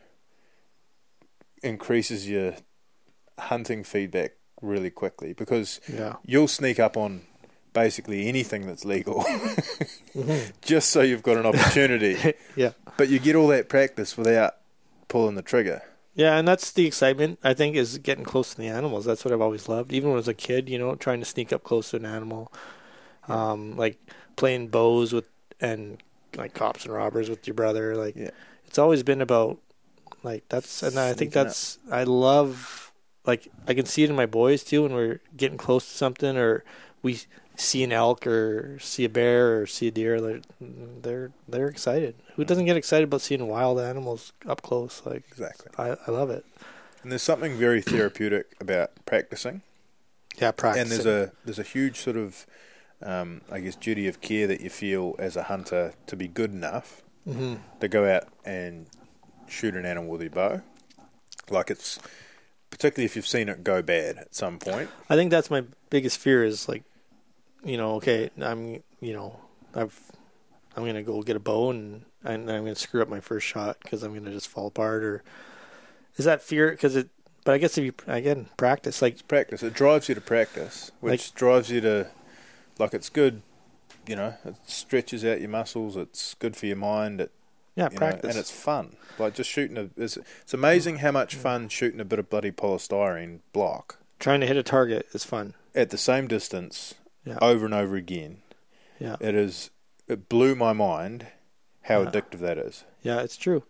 increases 1.64 2.30
your 2.30 2.56
hunting 3.40 3.84
feedback 3.84 4.34
really 4.62 4.90
quickly 4.90 5.34
because 5.34 5.80
Yeah. 5.92 6.16
you'll 6.26 6.48
sneak 6.48 6.80
up 6.80 6.96
on 6.98 7.22
basically 7.74 8.28
anything 8.28 8.66
that's 8.66 8.86
legal 8.86 9.24
Mhm. 9.24 10.52
just 10.62 10.90
so 10.90 11.02
you've 11.02 11.22
got 11.24 11.38
an 11.38 11.46
opportunity. 11.46 12.34
Yeah. 12.56 12.72
But 12.98 13.10
you 13.10 13.20
get 13.20 13.36
all 13.36 13.48
that 13.50 13.70
practice 13.70 14.18
without 14.18 14.56
pulling 15.08 15.36
the 15.36 15.42
trigger. 15.42 15.82
Yeah, 16.16 16.38
and 16.38 16.48
that's 16.48 16.72
the 16.72 16.86
excitement 16.88 17.38
I 17.44 17.54
think 17.54 17.76
is 17.76 18.00
getting 18.00 18.24
close 18.24 18.52
to 18.52 18.58
the 18.58 18.68
animals. 18.68 19.06
That's 19.06 19.24
what 19.24 19.34
I've 19.34 19.42
always 19.42 19.70
loved. 19.70 19.94
Even 19.94 20.10
when 20.10 20.16
I 20.16 20.18
was 20.18 20.28
a 20.28 20.34
kid, 20.34 20.68
you 20.68 20.80
know, 20.80 20.96
trying 20.96 21.20
to 21.20 21.26
sneak 21.26 21.54
up 21.54 21.64
close 21.64 21.92
to 21.92 21.98
an 21.98 22.06
animal, 22.06 22.52
um, 23.28 23.78
like 23.78 24.00
playing 24.36 24.70
bows 24.70 25.14
with 25.14 25.26
and 25.62 26.02
like 26.36 26.54
cops 26.54 26.86
and 26.86 26.94
robbers 26.94 27.30
with 27.30 27.46
your 27.48 27.54
brother. 27.54 27.96
Like 27.96 28.16
Yeah. 28.16 28.32
it's 28.66 28.78
always 28.80 29.04
been 29.04 29.22
about 29.22 29.60
like 30.24 30.44
that's, 30.50 30.82
and 30.84 30.98
I 30.98 31.10
think 31.10 31.34
Sneaking 31.34 31.40
up. 31.42 31.48
that's 31.48 31.78
I 31.92 32.04
love. 32.04 32.92
Like 33.26 33.48
I 33.68 33.74
can 33.74 33.86
see 33.86 34.04
it 34.04 34.10
in 34.10 34.16
my 34.16 34.26
boys 34.26 34.64
too 34.64 34.84
when 34.84 34.94
we're 34.94 35.20
getting 35.36 35.58
close 35.58 35.86
to 35.88 35.94
something 35.96 36.38
or 36.38 36.64
we 37.04 37.20
see 37.56 37.84
an 37.84 37.92
elk 37.92 38.26
or 38.26 38.80
see 38.80 39.04
a 39.04 39.10
bear 39.10 39.60
or 39.62 39.68
see 39.68 39.88
a 39.88 39.92
deer. 39.92 40.20
They're 40.22 40.42
they're 40.62 41.32
they're 41.48 41.68
excited. 41.68 42.16
Who 42.38 42.46
doesn't 42.46 42.66
get 42.66 42.78
excited 42.78 43.06
about 43.06 43.22
seeing 43.22 43.46
wild 43.48 43.80
animals 43.80 44.32
up 44.48 44.62
close? 44.62 45.02
Like 45.06 45.24
Exactly. 45.30 45.72
I, 45.78 45.98
I 46.08 46.12
love 46.12 46.30
it. 46.30 46.46
And 47.02 47.12
there's 47.12 47.24
something 47.24 47.58
very 47.58 47.82
therapeutic 47.82 48.56
about 48.62 48.92
practicing. 49.06 49.64
Yeah, 50.40 50.52
practice. 50.52 50.84
and 50.84 50.92
there's 50.92 51.06
a 51.06 51.32
there's 51.46 51.60
a 51.60 51.64
huge 51.64 52.00
sort 52.00 52.16
of 52.16 52.46
um, 53.02 53.42
I 53.52 53.60
guess 53.60 53.76
duty 53.76 54.08
of 54.08 54.22
care 54.22 54.46
that 54.48 54.62
you 54.62 54.70
feel 54.70 55.16
as 55.18 55.36
a 55.36 55.44
hunter 55.44 55.94
to 56.06 56.16
be 56.16 56.28
good 56.28 56.52
enough 56.52 57.02
hmm 57.26 57.56
to 57.80 57.88
go 57.88 58.08
out 58.10 58.28
and 58.46 58.88
shoot 59.48 59.76
an 59.76 59.86
animal 59.86 60.10
with 60.10 60.22
your 60.22 60.32
bow. 60.32 60.62
Like 61.50 61.70
it's 61.72 62.00
particularly 62.70 63.06
if 63.06 63.16
you've 63.16 63.28
seen 63.28 63.50
it 63.50 63.64
go 63.64 63.82
bad 63.82 64.18
at 64.18 64.36
some 64.36 64.60
point. 64.60 64.90
I 65.10 65.16
think 65.16 65.32
that's 65.32 65.50
my 65.50 65.64
biggest 65.90 66.20
fear 66.20 66.44
is 66.44 66.68
like, 66.68 66.84
you 67.64 67.78
know, 67.78 67.96
okay, 67.96 68.30
I'm, 68.40 68.84
you 69.00 69.14
know, 69.14 69.40
I've, 69.74 70.00
I'm 70.76 70.86
gonna 70.86 71.04
go 71.04 71.22
get 71.22 71.36
a 71.36 71.40
bow 71.40 71.72
and 71.72 72.04
and 72.24 72.50
I'm 72.50 72.64
gonna 72.64 72.76
screw 72.76 73.02
up 73.02 73.10
my 73.10 73.20
first 73.20 73.46
shot 73.48 73.78
because 73.82 74.04
I'm 74.04 74.14
gonna 74.14 74.32
just 74.32 74.48
fall 74.48 74.68
apart 74.68 75.04
or 75.04 75.24
is 76.18 76.26
that 76.26 76.42
fear? 76.42 76.72
Because 76.72 76.96
it, 76.96 77.10
but 77.44 77.54
I 77.54 77.58
guess 77.60 77.78
if 77.78 77.86
you 77.86 77.94
again 78.08 78.48
practice, 78.58 79.02
like 79.02 79.28
Practice 79.28 79.64
it 79.64 79.74
drives 79.74 80.10
you 80.10 80.16
to 80.16 80.22
practice, 80.22 80.92
which 81.00 81.34
drives 81.34 81.70
you 81.72 81.82
to 81.82 82.08
like 82.80 82.94
it's 82.94 83.10
good. 83.10 83.42
You 84.08 84.16
know, 84.16 84.34
it 84.46 84.56
stretches 84.66 85.26
out 85.26 85.42
your 85.42 85.50
muscles. 85.50 85.98
It's 85.98 86.34
good 86.36 86.56
for 86.56 86.66
your 86.66 86.78
mind. 86.78 87.20
It 87.22 87.32
yeah, 87.76 87.86
you 87.86 87.92
know, 87.92 87.98
practice. 87.98 88.30
and 88.32 88.40
it's 88.40 88.52
fun. 88.52 88.96
Like 89.20 89.34
just 89.36 89.50
shooting 89.50 89.78
a. 89.78 89.90
It's, 90.02 90.18
it's 90.18 90.54
amazing 90.54 90.98
how 90.98 91.12
much 91.12 91.36
fun 91.36 91.68
shooting 91.70 92.00
a 92.00 92.06
bit 92.06 92.18
of 92.20 92.30
bloody 92.30 92.52
polystyrene 92.52 93.40
block 93.54 94.00
Trying 94.20 94.40
to 94.42 94.48
hit 94.48 94.58
a 94.58 94.64
target 94.64 95.06
is 95.14 95.24
fun. 95.24 95.54
at 95.76 95.90
the 95.92 95.98
same 95.98 96.28
distance 96.28 96.96
Yeah, 97.26 97.38
over 97.42 97.66
and 97.66 97.74
over 97.74 97.96
again. 97.96 98.38
yeah, 99.00 99.18
It 99.20 99.36
is. 99.36 99.70
It 100.08 100.30
blew 100.30 100.56
my 100.56 100.74
mind 100.74 101.28
how 101.88 102.02
Yeah. 102.02 102.10
addictive 102.10 102.40
that 102.40 102.58
is. 102.58 102.84
yeah. 103.02 103.20
It's 103.22 103.38
true. 103.38 103.64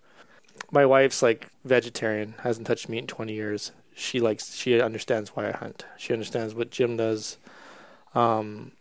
My 0.71 0.85
wife's 0.85 1.21
like 1.21 1.47
vegetarian, 1.65 2.33
hasn't 2.43 2.67
touched 2.67 2.89
meat 2.89 2.99
in 2.99 3.07
20 3.07 3.33
years. 3.33 3.71
She 3.95 4.19
likes, 4.19 4.53
she 4.55 4.79
understands 4.81 5.29
why 5.35 5.47
I 5.49 5.51
hunt. 5.51 5.85
She 5.97 6.13
understands 6.13 6.53
what 6.53 6.69
Jim 6.71 6.97
does. 6.97 7.37
Um, 8.15 8.71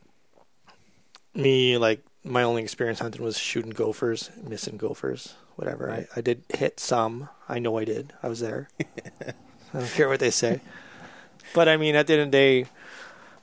me 1.35 1.77
like 1.79 2.03
my 2.25 2.43
only 2.43 2.63
experience 2.63 2.99
hunting 2.99 3.23
was 3.23 3.39
shooting 3.39 3.71
gophers, 3.71 4.31
missing 4.43 4.77
gophers, 4.77 5.35
whatever. 5.57 5.91
I, 5.91 6.07
I 6.17 6.21
did 6.21 6.43
hit 6.55 6.81
some. 6.81 7.29
I 7.49 7.59
know 7.59 7.79
I 7.79 7.85
did. 7.85 8.13
I 8.23 8.29
was 8.29 8.41
there. 8.41 8.69
I 8.81 9.81
don't 9.81 9.91
care 9.91 10.09
what 10.09 10.21
they 10.21 10.31
say. 10.31 10.61
But 11.55 11.69
I 11.69 11.77
mean, 11.77 11.95
at 11.95 12.07
the 12.07 12.15
end 12.15 12.23
of 12.23 12.29
the 12.29 12.33
day, 12.37 12.67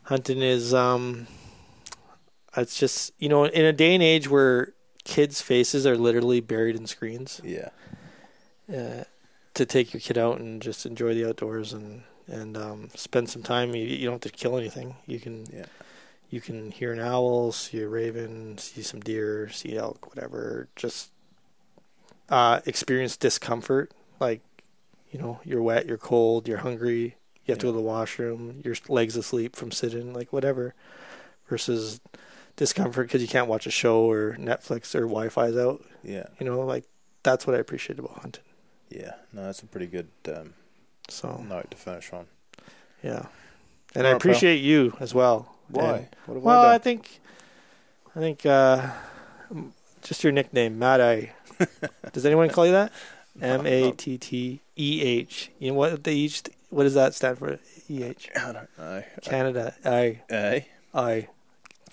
hunting 0.04 0.42
is 0.42 0.74
um, 0.74 1.28
it's 2.58 2.78
just 2.78 3.14
you 3.20 3.30
know, 3.30 3.46
in 3.46 3.66
a 3.66 3.74
day 3.74 3.94
and 3.94 4.04
age 4.04 4.28
where 4.30 4.74
kids' 5.04 5.42
faces 5.42 5.86
are 5.86 5.98
literally 5.98 6.40
buried 6.42 6.76
in 6.76 6.88
screens, 6.88 7.42
Yeah. 7.44 7.70
uh, 8.74 9.04
to 9.54 9.66
take 9.66 9.94
your 9.94 10.00
kid 10.02 10.18
out 10.18 10.40
and 10.40 10.62
just 10.62 10.86
enjoy 10.86 11.14
the 11.14 11.28
outdoors 11.28 11.74
and 11.74 12.04
and 12.26 12.56
um, 12.56 12.90
spend 12.96 13.30
some 13.30 13.44
time. 13.44 13.76
You, 13.76 13.84
you 13.86 14.06
don't 14.06 14.24
have 14.24 14.32
to 14.32 14.38
kill 14.38 14.58
anything. 14.58 14.96
You 15.06 15.20
can 15.20 15.46
Yeah. 15.54 15.66
you 16.30 16.40
can 16.42 16.72
hear 16.72 16.94
an 16.94 17.00
owl, 17.00 17.52
see 17.52 17.82
a 17.82 17.88
raven, 17.88 18.58
see 18.58 18.82
some 18.82 19.02
deer, 19.02 19.50
see 19.50 19.76
elk, 19.78 20.08
whatever. 20.08 20.70
Just 20.78 21.12
uh, 22.30 22.62
experience 22.66 23.18
discomfort, 23.18 23.92
like 24.20 24.42
you 25.12 25.20
know 25.20 25.40
you're 25.44 25.62
wet, 25.62 25.86
you're 25.86 25.98
cold, 25.98 26.48
you're 26.48 26.60
hungry. 26.60 27.18
You 27.46 27.52
have 27.52 27.58
to 27.60 27.66
go 27.66 27.72
to 27.74 27.78
the 27.78 27.84
washroom. 27.84 28.62
Your 28.64 28.76
legs 28.88 29.18
asleep 29.18 29.56
from 29.58 29.72
sitting, 29.72 30.14
like 30.14 30.32
whatever. 30.32 30.74
Versus 31.50 32.00
discomfort 32.56 33.08
because 33.08 33.22
you 33.22 33.28
can't 33.28 33.48
watch 33.48 33.66
a 33.68 33.72
show 33.72 34.10
or 34.10 34.36
Netflix 34.40 34.94
or 34.96 35.02
Wi-Fi's 35.02 35.58
out. 35.58 35.84
Yeah. 36.04 36.26
You 36.40 36.46
know, 36.46 36.62
like 36.62 36.86
that's 37.24 37.46
what 37.48 37.56
I 37.56 37.60
appreciate 37.60 38.00
about 38.00 38.20
hunting. 38.20 38.44
Yeah. 38.90 39.14
No, 39.32 39.44
that's 39.46 39.62
a 39.62 39.66
pretty 39.66 39.88
good 39.88 40.08
um, 40.28 40.54
So 41.10 41.38
note 41.48 41.72
to 41.72 41.78
finish 41.78 42.12
on. 42.14 42.28
yeah, 43.02 43.14
All 43.18 43.30
and 43.96 44.06
I 44.08 44.12
right, 44.12 44.12
pal. 44.12 44.16
appreciate 44.18 44.58
you 44.58 44.96
as 45.00 45.14
well. 45.14 45.54
Why? 45.70 45.84
And- 45.84 46.08
what 46.26 46.36
have 46.36 46.44
well, 46.44 46.62
I 46.64 46.76
I 46.76 46.78
think, 46.78 47.20
I 48.16 48.20
think, 48.20 48.46
uh, 48.46 48.90
just 50.02 50.24
your 50.24 50.32
nickname, 50.34 50.78
Mad 50.78 51.02
Eye. 51.02 51.32
Does 52.14 52.26
anyone 52.26 52.50
call 52.50 52.66
you 52.66 52.72
that? 52.74 52.92
M 53.42 53.66
A 53.66 53.92
T 53.94 54.18
T 54.18 54.62
E 54.78 55.02
H. 55.02 55.50
You 55.60 55.72
know 55.72 55.78
what 55.78 56.04
they 56.04 56.14
each? 56.14 56.44
What 56.70 56.84
does 56.84 56.94
that 56.96 57.14
stand 57.16 57.38
for? 57.40 57.58
E 57.90 58.04
H. 58.04 58.30
I 58.36 58.52
don't 58.52 58.68
know. 58.78 59.04
Canada. 59.24 59.74
I. 59.86 60.22
Eh? 60.30 60.60
I. 60.94 61.28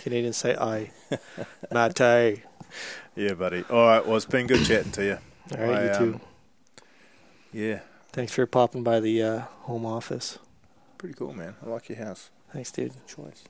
Canadians 0.01 0.36
say 0.38 0.57
I. 0.57 0.90
Mad 1.70 2.01
Eye. 2.01 2.42
Yeah, 3.14 3.34
buddy. 3.34 3.64
All 3.68 3.86
right. 3.86 4.05
Well, 4.07 4.16
it's 4.16 4.24
been 4.24 4.46
good 4.46 4.64
chatting 4.64 4.92
to 4.92 5.05
you. 5.05 5.18
All 5.59 5.64
right, 5.66 5.78
I, 5.78 5.84
you 5.92 5.98
too. 5.98 6.14
um, 6.14 6.20
Yeah. 7.53 7.81
Thanks 8.12 8.32
for 8.32 8.47
popping 8.47 8.82
by 8.82 8.98
the 9.01 9.22
uh, 9.22 9.39
home 9.62 9.85
office. 9.85 10.39
Pretty 10.98 11.14
cool, 11.14 11.35
man. 11.35 11.55
I 11.64 11.68
like 11.68 11.89
your 11.89 11.98
house. 11.98 12.31
Thanks, 12.52 12.72
dude. 12.72 12.93
Choice. 13.06 13.44